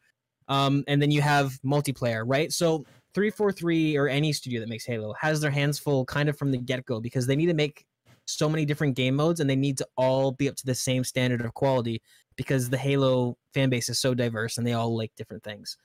Um, 0.47 0.85
and 0.87 1.03
then 1.03 1.11
you 1.11 1.23
have 1.23 1.59
multiplayer, 1.65 2.23
right? 2.25 2.53
So 2.53 2.85
343 3.15 3.97
or 3.97 4.07
any 4.07 4.33
studio 4.33 4.61
that 4.61 4.69
makes 4.69 4.87
Halo 4.87 5.13
has 5.21 5.41
their 5.41 5.51
hands 5.51 5.77
full 5.77 6.05
kind 6.05 6.29
of 6.29 6.39
from 6.39 6.53
the 6.53 6.59
get 6.59 6.87
go 6.87 7.01
because 7.01 7.27
they 7.27 7.35
need 7.35 7.47
to 7.47 7.55
make 7.55 7.85
so 8.27 8.49
many 8.49 8.65
different 8.65 8.95
game 8.95 9.17
modes 9.17 9.41
and 9.41 9.51
they 9.51 9.57
need 9.57 9.77
to 9.79 9.89
all 9.97 10.31
be 10.31 10.49
up 10.49 10.55
to 10.57 10.67
the 10.67 10.75
same 10.75 11.03
standard 11.03 11.41
of 11.41 11.53
quality 11.55 12.01
because 12.37 12.71
the 12.71 12.79
Halo 12.79 13.37
fan 13.55 13.71
base 13.71 13.89
is 13.89 13.99
so 13.99 14.15
diverse 14.15 14.57
and 14.57 14.65
they 14.65 14.75
all 14.75 14.97
like 14.97 15.11
different 15.17 15.43
things. 15.43 15.77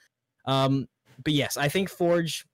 Um, 0.46 0.88
but 1.24 1.34
yes, 1.34 1.58
I 1.58 1.70
think 1.70 1.90
Forge 1.90 2.46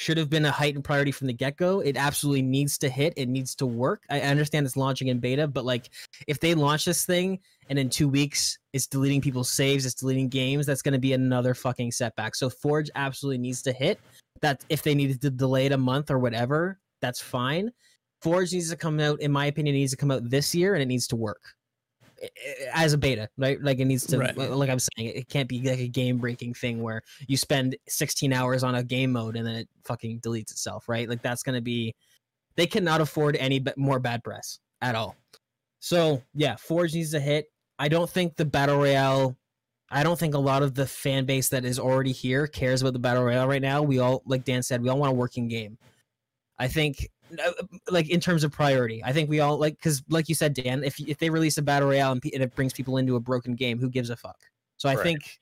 should 0.00 0.16
have 0.16 0.30
been 0.30 0.46
a 0.46 0.50
heightened 0.50 0.82
priority 0.82 1.12
from 1.12 1.26
the 1.26 1.32
get 1.32 1.58
go. 1.58 1.80
It 1.80 1.94
absolutely 1.94 2.40
needs 2.40 2.78
to 2.78 2.88
hit. 2.88 3.12
It 3.18 3.28
needs 3.28 3.54
to 3.56 3.66
work. 3.66 4.04
I 4.08 4.22
understand 4.22 4.64
it's 4.64 4.76
launching 4.76 5.08
in 5.08 5.18
beta, 5.18 5.46
but 5.46 5.66
like 5.66 5.90
if 6.26 6.40
they 6.40 6.54
launch 6.54 6.86
this 6.86 7.04
thing 7.04 7.38
and 7.68 7.78
in 7.78 7.90
two 7.90 8.08
weeks 8.08 8.58
it's 8.72 8.86
deleting 8.86 9.20
people's 9.20 9.50
saves, 9.50 9.84
it's 9.84 9.94
deleting 9.94 10.30
games, 10.30 10.64
that's 10.64 10.80
going 10.80 10.94
to 10.94 10.98
be 10.98 11.12
another 11.12 11.52
fucking 11.52 11.92
setback. 11.92 12.34
So 12.34 12.48
Forge 12.48 12.88
absolutely 12.94 13.38
needs 13.38 13.60
to 13.62 13.72
hit. 13.72 14.00
That 14.40 14.64
if 14.70 14.82
they 14.82 14.94
needed 14.94 15.20
to 15.20 15.30
delay 15.30 15.66
it 15.66 15.72
a 15.72 15.78
month 15.78 16.10
or 16.10 16.18
whatever, 16.18 16.78
that's 17.02 17.20
fine. 17.20 17.70
Forge 18.22 18.54
needs 18.54 18.70
to 18.70 18.76
come 18.76 19.00
out, 19.00 19.20
in 19.20 19.30
my 19.30 19.46
opinion, 19.46 19.74
it 19.74 19.80
needs 19.80 19.90
to 19.90 19.98
come 19.98 20.10
out 20.10 20.30
this 20.30 20.54
year 20.54 20.72
and 20.72 20.82
it 20.82 20.86
needs 20.86 21.06
to 21.08 21.16
work 21.16 21.42
as 22.74 22.92
a 22.92 22.98
beta, 22.98 23.28
right? 23.38 23.62
Like 23.62 23.78
it 23.78 23.86
needs 23.86 24.06
to, 24.08 24.18
Right. 24.18 24.36
like 24.36 24.68
I'm 24.70 24.78
saying, 24.78 25.12
it 25.14 25.28
can't 25.28 25.48
be 25.48 25.60
like 25.62 25.78
a 25.78 25.88
game 25.88 26.18
breaking 26.18 26.54
thing 26.54 26.82
where 26.82 27.02
you 27.26 27.36
spend 27.36 27.76
16 27.88 28.32
hours 28.32 28.62
on 28.62 28.74
a 28.74 28.82
game 28.82 29.12
mode 29.12 29.36
and 29.36 29.46
then 29.46 29.56
it 29.56 29.68
fucking 29.84 30.20
deletes 30.20 30.50
itself, 30.50 30.88
right? 30.88 31.08
Like 31.08 31.22
that's 31.22 31.42
gonna 31.42 31.60
be, 31.60 31.94
they 32.56 32.66
cannot 32.66 33.00
afford 33.00 33.36
any 33.36 33.64
more 33.76 33.98
bad 33.98 34.22
press 34.22 34.58
at 34.82 34.94
all. 34.94 35.16
So 35.78 36.22
yeah, 36.34 36.56
Forge 36.56 36.94
needs 36.94 37.12
to 37.12 37.20
hit. 37.20 37.46
I 37.78 37.88
don't 37.88 38.10
think 38.10 38.36
the 38.36 38.44
battle 38.44 38.76
royale. 38.76 39.36
I 39.90 40.02
don't 40.02 40.18
think 40.18 40.34
a 40.34 40.38
lot 40.38 40.62
of 40.62 40.74
the 40.74 40.86
fan 40.86 41.24
base 41.24 41.48
that 41.48 41.64
is 41.64 41.78
already 41.78 42.12
here 42.12 42.46
cares 42.46 42.82
about 42.82 42.92
the 42.92 42.98
battle 42.98 43.24
royale 43.24 43.48
right 43.48 43.62
now. 43.62 43.82
We 43.82 43.98
all, 43.98 44.22
like 44.26 44.44
Dan 44.44 44.62
said, 44.62 44.82
we 44.82 44.88
all 44.88 44.98
want 44.98 45.10
a 45.12 45.14
working 45.16 45.48
game. 45.48 45.78
I 46.58 46.68
think, 46.68 47.08
like 47.88 48.08
in 48.10 48.20
terms 48.20 48.44
of 48.44 48.52
priority, 48.52 49.02
I 49.04 49.12
think 49.12 49.28
we 49.30 49.40
all 49.40 49.58
like 49.58 49.76
because, 49.76 50.02
like 50.08 50.28
you 50.28 50.34
said, 50.34 50.54
Dan, 50.54 50.84
if 50.84 50.98
if 51.00 51.18
they 51.18 51.30
release 51.30 51.58
a 51.58 51.62
battle 51.62 51.88
royale 51.88 52.12
and, 52.12 52.22
and 52.32 52.42
it 52.42 52.54
brings 52.54 52.72
people 52.72 52.96
into 52.96 53.16
a 53.16 53.20
broken 53.20 53.54
game, 53.54 53.78
who 53.78 53.88
gives 53.88 54.10
a 54.10 54.16
fuck? 54.16 54.36
So 54.76 54.88
I 54.88 54.94
Right. 54.94 55.02
think, 55.04 55.40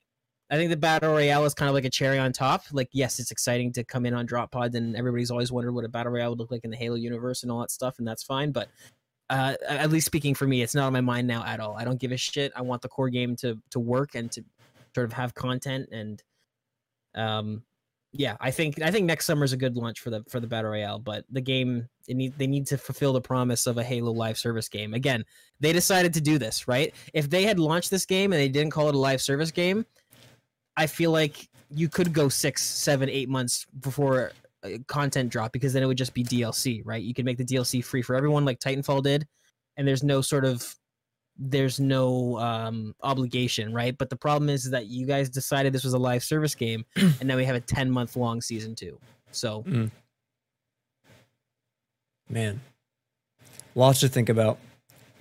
I 0.49 0.55
think 0.57 0.69
the 0.69 0.77
battle 0.77 1.11
royale 1.11 1.45
is 1.45 1.53
kind 1.53 1.69
of 1.69 1.75
like 1.75 1.85
a 1.85 1.89
cherry 1.89 2.19
on 2.19 2.33
top. 2.33 2.63
Like, 2.71 2.89
yes, 2.91 3.19
it's 3.19 3.31
exciting 3.31 3.71
to 3.73 3.83
come 3.83 4.05
in 4.05 4.13
on 4.13 4.25
drop 4.25 4.51
pods, 4.51 4.75
and 4.75 4.95
everybody's 4.95 5.31
always 5.31 5.51
wondered 5.51 5.73
what 5.73 5.85
a 5.85 5.89
battle 5.89 6.11
royale 6.11 6.31
would 6.31 6.39
look 6.39 6.51
like 6.51 6.63
in 6.63 6.71
the 6.71 6.77
Halo 6.77 6.95
universe 6.95 7.43
and 7.43 7.51
all 7.51 7.59
that 7.61 7.71
stuff, 7.71 7.99
and 7.99 8.07
that's 8.07 8.23
fine. 8.23 8.51
But 8.51 8.69
uh, 9.29 9.55
at 9.67 9.91
least 9.91 10.07
speaking 10.07 10.33
for 10.35 10.47
me, 10.47 10.61
it's 10.61 10.75
not 10.75 10.87
on 10.87 10.93
my 10.93 11.01
mind 11.01 11.27
now 11.27 11.43
at 11.45 11.59
all. 11.59 11.75
I 11.77 11.83
don't 11.85 11.99
give 11.99 12.11
a 12.11 12.17
shit. 12.17 12.51
I 12.55 12.61
want 12.61 12.81
the 12.81 12.89
core 12.89 13.09
game 13.09 13.35
to 13.37 13.59
to 13.71 13.79
work 13.79 14.15
and 14.15 14.31
to 14.31 14.43
sort 14.95 15.05
of 15.05 15.13
have 15.13 15.35
content 15.35 15.89
and 15.91 16.21
um 17.15 17.63
yeah, 18.11 18.37
I 18.39 18.49
think 18.49 18.81
I 18.81 18.89
think 18.89 19.05
next 19.05 19.25
summer 19.25 19.43
is 19.43 19.53
a 19.53 19.57
good 19.57 19.75
launch 19.75 19.99
for 19.99 20.09
the 20.09 20.23
for 20.27 20.39
the 20.39 20.47
battle 20.47 20.71
royale, 20.71 20.97
but 20.97 21.25
the 21.29 21.41
game 21.41 21.87
need 22.07 22.33
they 22.37 22.47
need 22.47 22.65
to 22.67 22.77
fulfill 22.77 23.13
the 23.13 23.21
promise 23.21 23.67
of 23.67 23.77
a 23.77 23.83
Halo 23.83 24.11
live 24.11 24.37
service 24.37 24.67
game. 24.67 24.95
Again, 24.95 25.23
they 25.59 25.73
decided 25.73 26.13
to 26.15 26.21
do 26.21 26.39
this, 26.39 26.67
right? 26.67 26.93
If 27.13 27.29
they 27.29 27.43
had 27.43 27.59
launched 27.59 27.91
this 27.91 28.05
game 28.05 28.33
and 28.33 28.39
they 28.39 28.49
didn't 28.49 28.71
call 28.71 28.89
it 28.89 28.95
a 28.95 28.97
live 28.99 29.21
service 29.21 29.51
game, 29.51 29.85
I 30.75 30.87
feel 30.87 31.11
like 31.11 31.49
you 31.69 31.87
could 31.87 32.11
go 32.11 32.29
six, 32.29 32.63
seven, 32.63 33.09
eight 33.09 33.29
months 33.29 33.67
before 33.79 34.31
uh, 34.63 34.69
content 34.87 35.29
drop 35.29 35.51
because 35.51 35.73
then 35.73 35.83
it 35.83 35.85
would 35.85 35.97
just 35.97 36.15
be 36.15 36.23
DLC, 36.23 36.81
right? 36.83 37.03
You 37.03 37.13
could 37.13 37.25
make 37.25 37.37
the 37.37 37.45
DLC 37.45 37.83
free 37.83 38.01
for 38.01 38.15
everyone 38.15 38.43
like 38.43 38.59
Titanfall 38.59 39.03
did, 39.03 39.27
and 39.77 39.87
there's 39.87 40.03
no 40.03 40.21
sort 40.21 40.45
of 40.45 40.75
there's 41.39 41.79
no 41.79 42.37
um 42.37 42.93
obligation, 43.01 43.73
right? 43.73 43.97
But 43.97 44.09
the 44.09 44.15
problem 44.15 44.49
is 44.49 44.69
that 44.69 44.87
you 44.87 45.05
guys 45.05 45.29
decided 45.29 45.73
this 45.73 45.83
was 45.85 45.93
a 45.93 45.97
live 45.97 46.23
service 46.23 46.53
game, 46.53 46.85
and 46.95 47.23
now 47.23 47.37
we 47.37 47.45
have 47.45 47.55
a 47.55 47.61
10 47.61 47.89
month 47.89 48.15
long 48.15 48.41
season 48.41 48.75
two. 48.75 48.99
So 49.31 49.63
Man, 52.29 52.61
lots 53.73 54.01
to 54.01 54.07
think 54.07 54.29
about. 54.29 54.59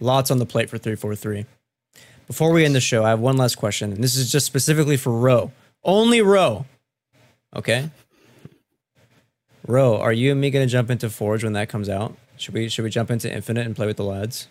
Lots 0.01 0.31
on 0.31 0.39
the 0.39 0.47
plate 0.47 0.69
for 0.69 0.79
343. 0.79 1.47
Before 2.27 2.53
we 2.53 2.65
end 2.65 2.75
the 2.75 2.81
show, 2.81 3.05
I 3.05 3.09
have 3.09 3.21
one 3.21 3.37
last 3.39 3.57
question, 3.57 3.93
and 3.93 4.05
this 4.05 4.15
is 4.17 4.31
just 4.31 4.45
specifically 4.45 4.97
for 4.99 5.11
Ro. 5.13 5.51
Only 5.83 6.21
Ro. 6.21 6.67
Okay. 7.57 7.91
Ro, 9.67 9.99
are 9.99 10.13
you 10.13 10.33
and 10.33 10.41
me 10.41 10.51
gonna 10.51 10.67
jump 10.67 10.91
into 10.91 11.09
Forge 11.09 11.45
when 11.45 11.55
that 11.55 11.69
comes 11.69 11.89
out? 11.89 12.15
Should 12.37 12.55
we 12.55 12.69
should 12.69 12.85
we 12.85 12.91
jump 12.91 13.11
into 13.11 13.33
Infinite 13.33 13.67
and 13.67 13.75
play 13.75 13.87
with 13.87 13.97
the 13.97 14.05
lads? 14.05 14.49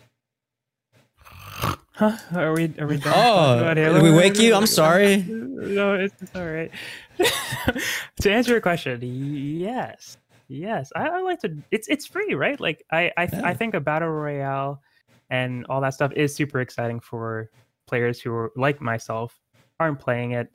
Huh? 1.98 2.16
Are 2.36 2.54
we? 2.54 2.72
Are 2.78 2.86
we 2.86 2.98
done? 2.98 3.14
Oh, 3.16 3.74
did 3.74 4.04
we 4.04 4.12
wake 4.12 4.38
you? 4.38 4.54
I'm 4.54 4.68
sorry. 4.68 5.18
No, 5.28 5.96
it's, 5.96 6.14
it's 6.22 6.36
all 6.36 6.46
right. 6.46 6.70
to 8.22 8.32
answer 8.32 8.52
your 8.52 8.62
question, 8.62 9.00
yes, 9.02 10.18
yes, 10.48 10.92
I, 10.96 11.08
I 11.08 11.22
like 11.22 11.40
to. 11.40 11.58
It's 11.72 11.88
it's 11.88 12.06
free, 12.06 12.36
right? 12.36 12.60
Like 12.60 12.86
I 12.92 13.12
I, 13.18 13.24
Yeah. 13.24 13.42
I 13.44 13.56
think 13.56 13.74
a 13.74 13.80
battle 13.80 14.10
royale 14.10 14.84
and 15.32 15.66
all 15.70 15.82
that 15.82 15.96
stuff 15.96 16.12
is 16.14 16.36
super 16.36 16.62
exciting 16.62 17.00
for 17.00 17.50
players 17.88 18.22
who 18.22 18.32
are 18.32 18.52
like 18.56 18.80
myself 18.80 19.36
aren't 19.80 20.00
playing 20.00 20.34
it. 20.34 20.52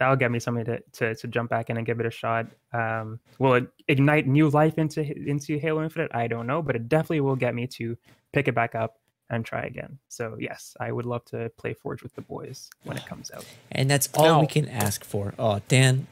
That'll 0.00 0.16
get 0.16 0.32
me 0.32 0.40
something 0.40 0.64
to, 0.64 0.80
to, 0.94 1.14
to 1.14 1.28
jump 1.28 1.48
back 1.48 1.70
in 1.70 1.76
and 1.76 1.86
give 1.86 2.00
it 2.00 2.06
a 2.06 2.10
shot. 2.10 2.46
Um, 2.72 3.20
will 3.38 3.54
it 3.54 3.68
ignite 3.86 4.26
new 4.26 4.48
life 4.48 4.78
into 4.78 5.00
into 5.28 5.58
Halo 5.58 5.84
Infinite? 5.84 6.10
I 6.12 6.26
don't 6.26 6.48
know, 6.48 6.60
but 6.60 6.74
it 6.74 6.88
definitely 6.88 7.20
will 7.20 7.36
get 7.36 7.54
me 7.54 7.68
to 7.68 7.96
pick 8.32 8.48
it 8.48 8.54
back 8.56 8.74
up 8.74 8.96
and 9.32 9.44
try 9.44 9.62
again. 9.62 9.98
So 10.08 10.36
yes, 10.38 10.76
I 10.78 10.92
would 10.92 11.06
love 11.06 11.24
to 11.26 11.50
play 11.56 11.72
Forge 11.74 12.02
with 12.02 12.14
the 12.14 12.20
boys 12.20 12.68
when 12.84 12.96
it 12.96 13.06
comes 13.06 13.30
out. 13.30 13.44
And 13.72 13.90
that's 13.90 14.08
all 14.14 14.24
Now- 14.24 14.40
we 14.40 14.46
can 14.46 14.68
ask 14.68 15.04
for. 15.04 15.34
Oh, 15.38 15.60
Dan, 15.68 16.06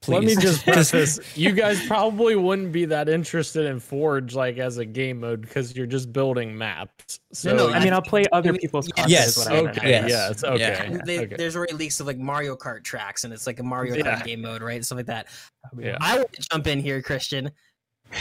please. 0.00 0.08
Let 0.08 0.24
me 0.24 0.34
just 0.36 0.64
preface: 0.66 1.20
you 1.36 1.52
guys 1.52 1.84
probably 1.86 2.34
wouldn't 2.36 2.72
be 2.72 2.86
that 2.86 3.08
interested 3.08 3.66
in 3.66 3.78
Forge 3.78 4.34
like 4.34 4.58
as 4.58 4.78
a 4.78 4.84
game 4.84 5.20
mode 5.20 5.42
because 5.42 5.76
you're 5.76 5.86
just 5.86 6.12
building 6.12 6.56
maps. 6.56 7.20
So 7.32 7.54
no, 7.54 7.70
I 7.70 7.78
mean, 7.84 7.92
I 7.92 7.96
I'll 7.96 8.02
play 8.02 8.24
other 8.32 8.52
people's 8.54 8.88
yes. 8.88 8.94
content. 8.96 9.10
Yes, 9.10 9.28
is 9.28 9.38
what 9.38 9.52
I 9.52 9.62
meant. 9.62 9.78
okay, 9.78 9.90
Yes. 9.90 10.08
yes, 10.08 10.44
okay, 10.44 10.58
Yeah. 10.58 10.98
they, 11.04 11.18
okay. 11.20 11.36
there's 11.36 11.56
already 11.56 11.74
leaks 11.74 12.00
of 12.00 12.06
like 12.06 12.18
Mario 12.18 12.56
Kart 12.56 12.82
tracks, 12.84 13.24
and 13.24 13.32
it's 13.32 13.46
like 13.46 13.60
a 13.60 13.62
Mario 13.62 13.94
Kart 13.94 14.04
Yeah. 14.04 14.22
game 14.22 14.40
mode, 14.42 14.62
right? 14.62 14.84
Stuff 14.84 14.96
like 14.96 15.06
that. 15.06 15.28
Oh, 15.66 15.78
yeah. 15.80 15.96
I 16.00 16.16
want 16.16 16.32
to 16.32 16.42
jump 16.50 16.66
in 16.66 16.80
here, 16.80 17.00
Christian. 17.02 17.50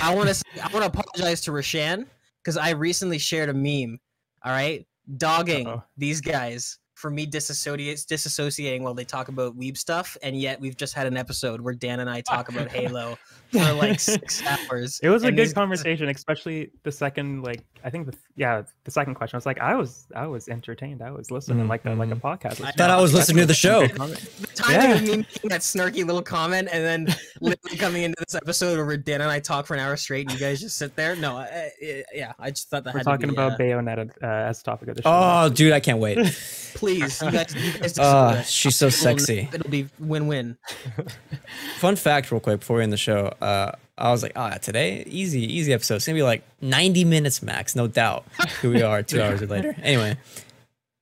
I 0.02 0.14
want 0.14 0.30
to 0.30 0.44
I 0.64 0.68
want 0.74 0.86
to 0.86 1.00
apologize 1.00 1.42
to 1.42 1.52
Roshan 1.52 2.06
because 2.44 2.56
I 2.58 2.70
recently 2.72 3.18
shared 3.18 3.50
a 3.50 3.54
meme. 3.54 4.00
All 4.44 4.52
right, 4.52 4.86
dogging 5.18 5.68
Uh-oh. 5.68 5.84
these 5.98 6.22
guys 6.22 6.80
for 6.96 7.10
me 7.10 7.26
disassociates 7.26 8.06
disassociating 8.06 8.82
while 8.82 8.94
they 8.94 9.04
talk 9.04 9.28
about 9.28 9.58
weeb 9.58 9.78
stuff, 9.78 10.16
and 10.22 10.40
yet 10.40 10.60
we've 10.60 10.78
just 10.78 10.94
had 10.94 11.08
an 11.08 11.18
episode 11.18 11.60
where 11.60 11.74
Dan 11.74 12.00
and 12.00 12.10
I 12.10 12.22
talk 12.22 12.50
about 12.50 12.68
Halo 12.72 13.18
for 13.52 13.74
like 13.74 14.00
six 14.00 14.42
hours. 14.72 15.00
It 15.02 15.10
was 15.10 15.24
a 15.24 15.32
good 15.32 15.54
conversation, 15.54 16.10
especially 16.10 16.72
the 16.84 16.92
second, 16.92 17.42
like 17.42 17.64
I 17.84 17.90
think, 17.90 18.06
the, 18.08 18.18
yeah, 18.36 18.64
the 18.84 18.92
second 18.92 19.16
question. 19.16 19.36
I 19.36 19.40
was 19.40 19.46
like, 19.46 19.60
I 19.60 19.76
was, 19.76 20.06
I 20.16 20.28
was 20.28 20.48
entertained. 20.50 21.02
I 21.02 21.12
was 21.12 21.32
listening 21.32 21.66
Mhm, 21.66 21.70
like 21.70 21.86
a, 21.86 21.92
like 21.92 22.12
a 22.12 22.16
mhm. 22.16 22.22
podcast. 22.22 22.64
I 22.64 22.72
thought 22.72 22.90
I 22.90 23.00
was 23.02 23.14
listening 23.14 23.38
to 23.38 23.46
the 23.46 23.54
show. 23.54 23.88
The 23.88 24.48
timing 24.56 24.82
Yeah. 25.06 25.12
me 25.12 25.18
making 25.18 25.50
that 25.50 25.62
snarky 25.62 26.06
little 26.06 26.22
comment 26.22 26.70
and 26.72 26.84
then 27.08 27.16
literally 27.42 27.78
coming 27.78 28.04
into 28.04 28.16
this 28.26 28.36
episode 28.36 28.78
where 28.86 28.98
Dan 28.98 29.22
and 29.22 29.30
I 29.32 29.40
talk 29.40 29.66
for 29.66 29.74
an 29.74 29.80
hour 29.80 29.96
straight 29.98 30.30
and 30.30 30.40
you 30.40 30.46
guys 30.46 30.60
just 30.62 30.78
sit 30.78 30.96
there. 30.96 31.16
No, 31.16 31.38
I, 31.38 31.72
I- 31.82 32.04
yeah, 32.14 32.34
I 32.40 32.50
just 32.52 32.70
thought 32.70 32.84
that 32.84 32.94
We're 32.94 33.00
had 33.00 33.06
talking 33.06 33.28
to 33.30 33.34
be, 33.34 33.34
about 33.34 33.54
uh, 33.54 33.58
Bayonetta 33.64 34.10
uh, 34.22 34.26
as 34.26 34.62
topic 34.64 34.90
of 34.90 34.96
the 34.96 35.02
show. 35.02 35.10
Oh, 35.12 35.50
dude, 35.50 35.74
I 35.74 35.80
can't 35.80 36.00
wait. 36.00 36.18
please, 36.76 37.22
you 37.22 37.32
guys, 37.32 37.54
you 37.56 37.74
guys 37.80 37.94
just- 37.94 38.52
she's 38.52 38.76
so 38.76 38.90
sexy. 38.90 39.50
It'll 39.54 39.70
be 39.70 39.88
win-win. 40.00 40.58
Fun 41.78 41.96
fact, 41.96 42.32
real 42.32 42.40
quick, 42.40 42.60
before 42.60 42.78
we 42.78 42.84
end 42.84 42.94
the 42.94 42.98
show. 42.98 43.28
Uh, 43.42 43.72
I 44.02 44.12
was 44.12 44.24
like, 44.24 44.34
ah, 44.36 44.58
today, 44.58 45.04
easy, 45.06 45.42
easy 45.42 45.74
episode. 45.74 45.96
It's 45.96 46.08
gonna 46.08 46.18
be 46.18 46.24
like 46.24 46.44
90 46.62 47.06
minutes 47.06 47.44
max, 47.44 47.76
no 47.76 47.88
doubt. 47.88 48.26
Here 48.62 48.72
we 48.72 48.82
are, 48.82 49.04
two 49.04 49.22
hours 49.24 49.42
later. 49.48 49.76
Anyway, 49.84 50.18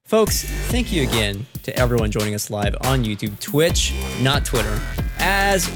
folks, 0.04 0.44
thank 0.70 0.92
you 0.92 1.04
again 1.04 1.46
to 1.64 1.76
everyone 1.78 2.12
joining 2.12 2.36
us 2.36 2.50
live 2.50 2.76
on 2.82 3.06
YouTube, 3.06 3.40
Twitch, 3.40 3.94
not 4.22 4.44
Twitter, 4.44 4.82
as 5.18 5.68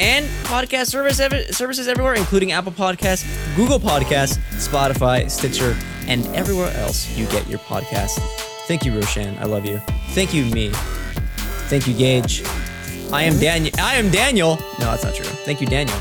and 0.00 0.26
podcast 0.44 0.88
service 0.88 1.56
services 1.56 1.86
everywhere, 1.86 2.14
including 2.14 2.50
Apple 2.50 2.72
Podcasts, 2.72 3.24
Google 3.54 3.78
Podcasts, 3.78 4.38
Spotify, 4.56 5.30
Stitcher, 5.30 5.76
and 6.08 6.26
everywhere 6.34 6.72
else 6.78 7.08
you 7.16 7.26
get 7.26 7.46
your 7.48 7.60
podcast. 7.60 8.18
Thank 8.66 8.84
you, 8.84 8.92
Roshan. 8.94 9.38
I 9.38 9.44
love 9.44 9.64
you. 9.64 9.78
Thank 10.10 10.34
you, 10.34 10.44
me. 10.46 10.70
Thank 11.68 11.86
you, 11.86 11.94
Gage. 11.94 12.42
I 13.12 13.22
am 13.22 13.38
Daniel. 13.38 13.72
I 13.78 13.94
am 13.96 14.10
Daniel. 14.10 14.56
No, 14.78 14.86
that's 14.86 15.04
not 15.04 15.14
true. 15.14 15.24
Thank 15.24 15.60
you, 15.60 15.66
Daniel. 15.66 15.96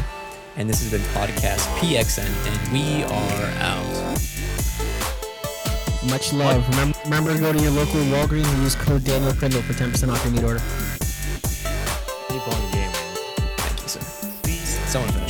And 0.58 0.70
this 0.70 0.82
has 0.82 0.92
been 0.92 1.02
podcast 1.14 1.66
PXN, 1.78 2.26
and 2.48 2.74
we 2.74 3.04
are 3.04 3.52
out. 3.62 3.86
Much 6.10 6.34
love. 6.34 6.68
Remember, 6.70 6.98
remember 7.04 7.34
to 7.34 7.40
go 7.40 7.54
to 7.54 7.60
your 7.60 7.72
local 7.72 8.00
Walgreens 8.02 8.52
and 8.54 8.64
use 8.64 8.76
code 8.76 9.04
Daniel 9.04 9.34
Prindle 9.34 9.62
for 9.62 9.74
10% 9.74 10.12
off 10.12 10.24
your 10.24 10.34
meat 10.34 10.44
order. 10.44 10.62
keep 12.30 12.48
on 12.48 12.72
gaming. 12.72 12.94
Thank 13.58 13.82
you, 13.82 13.88
sir. 13.88 14.02
Someone. 14.88 15.25